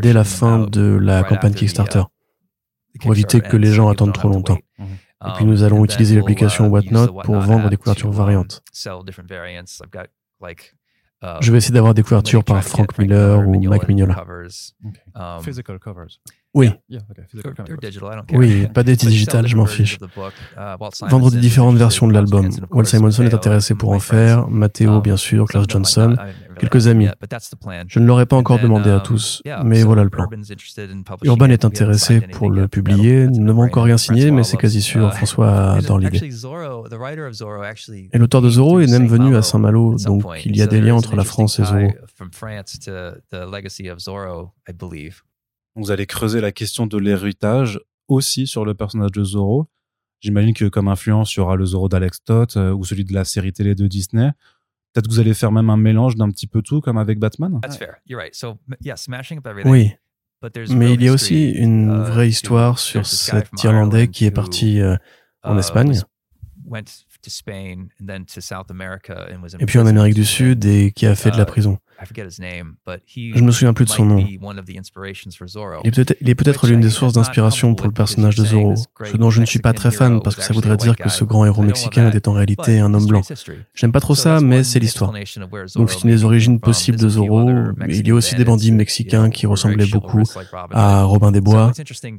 dès 0.00 0.12
la 0.12 0.24
fin 0.24 0.60
de 0.60 0.98
la 1.00 1.24
campagne 1.24 1.54
Kickstarter 1.54 2.02
pour 3.00 3.12
éviter 3.12 3.40
que 3.40 3.56
les 3.56 3.72
gens 3.72 3.88
attendent 3.88 4.14
trop 4.14 4.28
longtemps. 4.28 4.58
Et 5.24 5.30
puis 5.36 5.44
nous 5.44 5.62
allons 5.62 5.84
utiliser 5.84 6.16
l'application 6.16 6.66
Whatnot 6.68 7.22
pour 7.22 7.38
vendre 7.38 7.68
des 7.70 7.76
couvertures 7.76 8.10
variantes. 8.10 8.62
Je 11.40 11.52
vais 11.52 11.58
essayer 11.58 11.74
d'avoir 11.74 11.94
des 11.94 12.02
couvertures 12.02 12.44
par 12.44 12.62
Frank 12.64 12.98
Miller 12.98 13.38
ou 13.46 13.68
Mike 13.68 13.88
Mignola. 13.88 14.24
Physical 15.42 15.78
covers. 15.78 16.18
Oui. 16.54 16.70
Oui, 18.32 18.66
pas 18.74 18.82
d'édit 18.82 19.06
digital, 19.06 19.46
je 19.46 19.56
m'en 19.56 19.64
fiche. 19.64 19.98
Uh, 20.56 21.08
Vendre 21.08 21.30
des 21.30 21.38
différentes 21.38 21.76
versions 21.76 22.06
de 22.06 22.12
l'album. 22.12 22.50
Walt 22.70 22.84
Simonson 22.84 23.24
est 23.24 23.32
intéressé 23.32 23.74
pour 23.74 23.92
en 23.92 24.00
faire, 24.00 24.48
Matteo 24.48 25.00
bien 25.00 25.16
sûr, 25.16 25.46
Klaus 25.46 25.64
Johnson, 25.66 26.14
quelques 26.58 26.88
amis. 26.88 27.08
Je 27.88 27.98
ne 27.98 28.06
l'aurais 28.06 28.26
pas 28.26 28.36
encore 28.36 28.58
demandé 28.58 28.90
à 28.90 28.96
um, 28.96 29.02
tous, 29.02 29.42
mais 29.64 29.82
voilà 29.82 30.04
le 30.04 30.10
plan. 30.10 30.26
Urban 31.24 31.46
est 31.46 31.64
intéressé 31.64 32.20
pour 32.20 32.50
le 32.50 32.68
publier, 32.68 33.28
ne 33.28 33.52
m'a 33.52 33.62
encore 33.62 33.84
rien 33.84 33.98
signé, 33.98 34.30
mais 34.30 34.42
c'est 34.42 34.58
quasi 34.58 34.82
sûr, 34.82 35.08
uh, 35.08 35.16
François 35.16 35.72
a 35.72 35.80
dans 35.80 35.96
l'idée. 35.96 36.20
Et 38.12 38.18
l'auteur 38.18 38.42
de 38.42 38.50
Zorro 38.50 38.80
est 38.80 38.90
même 38.90 39.06
venu 39.06 39.36
à 39.36 39.42
Saint-Malo, 39.42 39.96
donc 40.04 40.24
il 40.44 40.56
y 40.56 40.62
a 40.62 40.66
des 40.66 40.82
liens 40.82 40.96
entre 40.96 41.16
la 41.16 41.24
France 41.24 41.58
et 41.60 41.64
Zorro. 41.64 41.88
Vous 45.74 45.90
allez 45.90 46.06
creuser 46.06 46.40
la 46.40 46.52
question 46.52 46.86
de 46.86 46.98
l'héritage 46.98 47.80
aussi 48.08 48.46
sur 48.46 48.64
le 48.64 48.74
personnage 48.74 49.12
de 49.12 49.24
Zorro. 49.24 49.68
J'imagine 50.20 50.54
que 50.54 50.66
comme 50.66 50.88
influence, 50.88 51.34
il 51.34 51.38
y 51.38 51.40
aura 51.40 51.56
le 51.56 51.64
Zorro 51.64 51.88
d'Alex 51.88 52.22
Toth 52.24 52.56
euh, 52.56 52.72
ou 52.72 52.84
celui 52.84 53.04
de 53.04 53.12
la 53.12 53.24
série 53.24 53.52
télé 53.52 53.74
de 53.74 53.86
Disney. 53.86 54.30
Peut-être 54.92 55.08
que 55.08 55.12
vous 55.12 55.20
allez 55.20 55.34
faire 55.34 55.50
même 55.50 55.70
un 55.70 55.76
mélange 55.76 56.16
d'un 56.16 56.30
petit 56.30 56.46
peu 56.46 56.62
tout, 56.62 56.80
comme 56.80 56.98
avec 56.98 57.18
Batman. 57.18 57.60
Oui. 59.64 59.92
Mais 60.70 60.94
il 60.94 61.02
y 61.02 61.08
a 61.08 61.12
aussi 61.12 61.50
une 61.50 61.88
uh, 61.88 62.04
vraie 62.04 62.28
histoire 62.28 62.78
sur 62.78 63.06
cet 63.06 63.48
Irlandais 63.62 64.08
qui 64.08 64.24
est 64.24 64.32
parti 64.32 64.80
euh, 64.80 64.96
en 65.44 65.56
uh, 65.56 65.60
Espagne. 65.60 66.00
Et 69.60 69.66
puis 69.66 69.78
en 69.78 69.86
Amérique 69.86 70.14
du 70.14 70.24
Sud 70.24 70.64
et 70.64 70.90
qui 70.90 71.06
a 71.06 71.14
fait 71.14 71.30
de 71.30 71.36
la 71.36 71.44
uh, 72.10 72.14
prison. 72.14 72.42
Je 73.16 73.40
ne 73.40 73.46
me 73.46 73.52
souviens 73.52 73.72
plus 73.72 73.84
de 73.84 73.90
son 73.90 74.04
nom. 74.04 74.18
Il 74.18 76.30
est 76.30 76.34
peut-être 76.34 76.66
l'une 76.66 76.80
des 76.80 76.90
sources 76.90 77.12
d'inspiration 77.12 77.74
pour 77.74 77.86
le 77.86 77.92
personnage 77.92 78.36
de 78.36 78.44
Zorro, 78.44 78.74
ce 78.76 79.16
dont 79.16 79.30
je 79.30 79.40
ne 79.40 79.46
suis 79.46 79.58
pas 79.58 79.72
très 79.72 79.90
fan 79.90 80.20
parce 80.22 80.36
que 80.36 80.42
ça 80.42 80.52
voudrait 80.52 80.76
dire 80.76 80.96
que 80.96 81.08
ce 81.08 81.24
grand 81.24 81.44
héros 81.44 81.62
mexicain 81.62 82.10
était 82.10 82.28
en 82.28 82.32
réalité 82.32 82.78
un 82.78 82.92
homme 82.94 83.06
blanc. 83.06 83.22
J'aime 83.74 83.92
pas 83.92 84.00
trop 84.00 84.14
ça, 84.14 84.40
mais 84.40 84.64
c'est 84.64 84.78
l'histoire. 84.78 85.12
Donc 85.74 85.90
c'est 85.90 86.02
une 86.02 86.10
des 86.10 86.24
origines 86.24 86.60
possibles 86.60 86.98
de 86.98 87.08
Zorro. 87.08 87.50
Il 87.88 88.06
y 88.06 88.10
a 88.10 88.14
aussi 88.14 88.34
des 88.34 88.44
bandits 88.44 88.72
mexicains 88.72 89.30
qui 89.30 89.46
ressemblaient 89.46 89.86
beaucoup 89.86 90.22
à 90.70 91.04
Robin 91.04 91.32
des 91.32 91.40
Bois. 91.40 91.72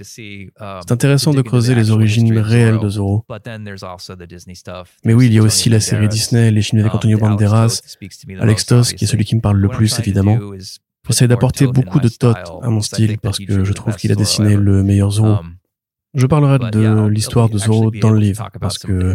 C'est 0.03 0.91
intéressant 0.91 1.33
de 1.33 1.41
creuser 1.41 1.75
les 1.75 1.91
origines 1.91 2.37
réelles 2.37 2.79
de 2.79 2.89
Zorro. 2.89 3.25
Mais 5.05 5.13
oui, 5.13 5.27
il 5.27 5.33
y 5.33 5.39
a 5.39 5.41
aussi 5.41 5.69
la 5.69 5.79
série 5.79 6.07
Disney, 6.07 6.51
les 6.51 6.61
films 6.61 6.81
avec 6.81 6.93
Antonio 6.93 7.17
Banderas, 7.17 7.81
Alex 8.39 8.65
Toss, 8.65 8.93
qui 8.93 9.05
est 9.05 9.07
celui 9.07 9.25
qui 9.25 9.35
me 9.35 9.41
parle 9.41 9.57
le 9.57 9.69
plus 9.73 9.99
évidemment. 9.99 10.39
J'essaie 11.07 11.27
d'apporter 11.27 11.67
beaucoup 11.67 11.99
de 11.99 12.07
tot 12.07 12.33
à 12.61 12.69
mon 12.69 12.81
style 12.81 13.17
parce 13.19 13.39
que 13.39 13.63
je 13.63 13.73
trouve 13.73 13.95
qu'il 13.95 14.11
a 14.11 14.15
dessiné 14.15 14.55
le 14.55 14.83
meilleur 14.83 15.11
Zorro. 15.11 15.37
Je 16.13 16.27
parlerai 16.27 16.59
de 16.71 17.07
l'histoire 17.07 17.49
de 17.49 17.57
Zorro 17.57 17.89
dans 17.89 18.11
le 18.11 18.19
livre, 18.19 18.47
parce 18.59 18.77
que, 18.77 19.13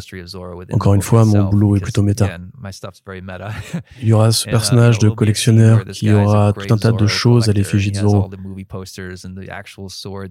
encore 0.72 0.94
une 0.94 1.02
fois, 1.02 1.24
mon 1.24 1.44
boulot 1.44 1.76
est 1.76 1.80
plutôt 1.80 2.02
méta. 2.02 2.28
Il 4.02 4.08
y 4.08 4.12
aura 4.12 4.32
ce 4.32 4.48
personnage 4.48 4.98
de 4.98 5.08
collectionneur 5.08 5.84
qui 5.84 6.10
aura 6.10 6.52
tout 6.52 6.74
un 6.74 6.76
tas 6.76 6.92
de 6.92 7.06
choses 7.06 7.48
à 7.48 7.52
l'effigie 7.52 7.92
de 7.92 7.98
Zorro, 7.98 8.30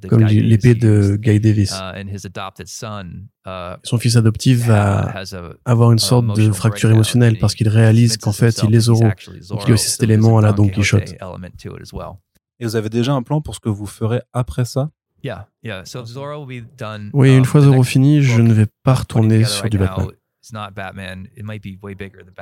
comme 0.09 0.25
l'épée 0.25 0.75
de 0.75 1.15
Guy 1.15 1.39
Davis. 1.39 1.73
Son 3.83 3.97
fils 3.97 4.17
adoptif 4.17 4.67
va 4.67 5.13
avoir 5.63 5.91
une 5.93 5.99
sorte 5.99 6.35
de 6.35 6.51
fracture 6.51 6.91
émotionnelle 6.91 7.37
parce 7.39 7.55
qu'il 7.55 7.69
réalise 7.69 8.17
qu'en 8.17 8.33
fait, 8.33 8.61
il 8.67 8.75
est 8.75 8.81
Zorro. 8.81 9.03
Donc 9.03 9.63
il 9.63 9.67
y 9.69 9.71
a 9.71 9.73
aussi 9.73 9.89
cet 9.89 10.03
élément 10.03 10.37
à 10.37 10.41
la 10.41 10.51
Don 10.51 10.67
Quichotte. 10.67 11.15
Et 12.59 12.65
vous 12.65 12.75
avez 12.75 12.89
déjà 12.89 13.13
un 13.13 13.21
plan 13.21 13.39
pour 13.39 13.55
ce 13.55 13.59
que 13.59 13.69
vous 13.69 13.85
ferez 13.85 14.19
après 14.33 14.65
ça? 14.65 14.89
Oui, 17.13 17.35
une 17.35 17.45
fois 17.45 17.61
Zorro 17.61 17.83
fini, 17.83 18.21
je 18.21 18.41
ne 18.41 18.53
vais 18.53 18.67
pas 18.83 18.93
retourner 18.93 19.43
sur 19.43 19.69
du 19.69 19.77
Batman. 19.77 20.07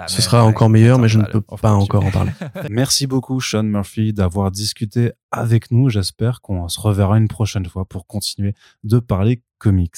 Ce 0.07 0.21
sera 0.21 0.43
encore 0.43 0.69
meilleur, 0.69 0.99
mais 0.99 1.07
je 1.07 1.17
ne 1.17 1.23
peux 1.25 1.41
pas 1.41 1.71
encore 1.71 2.05
en 2.05 2.11
parler. 2.11 2.31
Merci 2.69 3.07
beaucoup, 3.07 3.41
Sean 3.41 3.63
Murphy, 3.63 4.13
d'avoir 4.13 4.51
discuté 4.51 5.11
avec 5.31 5.71
nous. 5.71 5.89
J'espère 5.89 6.41
qu'on 6.41 6.67
se 6.67 6.79
reverra 6.79 7.17
une 7.17 7.27
prochaine 7.27 7.65
fois 7.65 7.85
pour 7.85 8.05
continuer 8.05 8.53
de 8.83 8.99
parler 8.99 9.41
comics. 9.57 9.95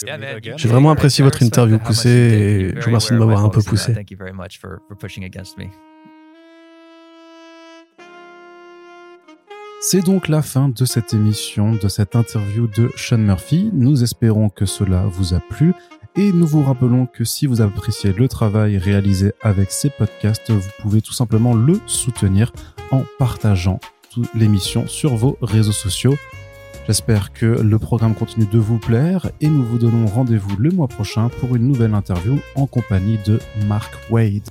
J'ai 0.55 0.69
vraiment 0.69 0.91
apprécié 0.91 1.21
votre 1.23 1.43
interview 1.43 1.79
poussée 1.79 2.09
et 2.09 2.69
je 2.75 2.79
vous 2.79 2.85
remercie 2.85 3.11
de 3.11 3.17
m'avoir 3.17 3.43
un 3.43 3.49
peu 3.49 3.61
poussé. 3.61 3.93
C'est 9.89 10.01
donc 10.01 10.27
la 10.27 10.41
fin 10.41 10.67
de 10.67 10.83
cette 10.83 11.13
émission, 11.13 11.71
de 11.71 11.87
cette 11.87 12.17
interview 12.17 12.67
de 12.67 12.91
Sean 12.97 13.19
Murphy. 13.19 13.69
Nous 13.71 14.03
espérons 14.03 14.49
que 14.49 14.65
cela 14.65 15.05
vous 15.05 15.33
a 15.33 15.39
plu 15.39 15.73
et 16.17 16.33
nous 16.33 16.45
vous 16.45 16.61
rappelons 16.61 17.05
que 17.05 17.23
si 17.23 17.45
vous 17.45 17.61
appréciez 17.61 18.11
le 18.11 18.27
travail 18.27 18.77
réalisé 18.77 19.31
avec 19.41 19.71
ces 19.71 19.89
podcasts, 19.89 20.51
vous 20.51 20.69
pouvez 20.81 21.01
tout 21.01 21.13
simplement 21.13 21.53
le 21.53 21.79
soutenir 21.85 22.51
en 22.91 23.05
partageant 23.17 23.79
l'émission 24.35 24.87
sur 24.87 25.15
vos 25.15 25.37
réseaux 25.41 25.71
sociaux. 25.71 26.17
J'espère 26.85 27.31
que 27.31 27.45
le 27.45 27.79
programme 27.79 28.13
continue 28.13 28.47
de 28.47 28.59
vous 28.59 28.79
plaire 28.79 29.31
et 29.39 29.47
nous 29.47 29.63
vous 29.63 29.77
donnons 29.77 30.07
rendez-vous 30.07 30.57
le 30.57 30.71
mois 30.71 30.89
prochain 30.89 31.29
pour 31.39 31.55
une 31.55 31.65
nouvelle 31.65 31.93
interview 31.93 32.39
en 32.55 32.67
compagnie 32.67 33.19
de 33.25 33.39
Mark 33.69 33.93
Wade. 34.09 34.49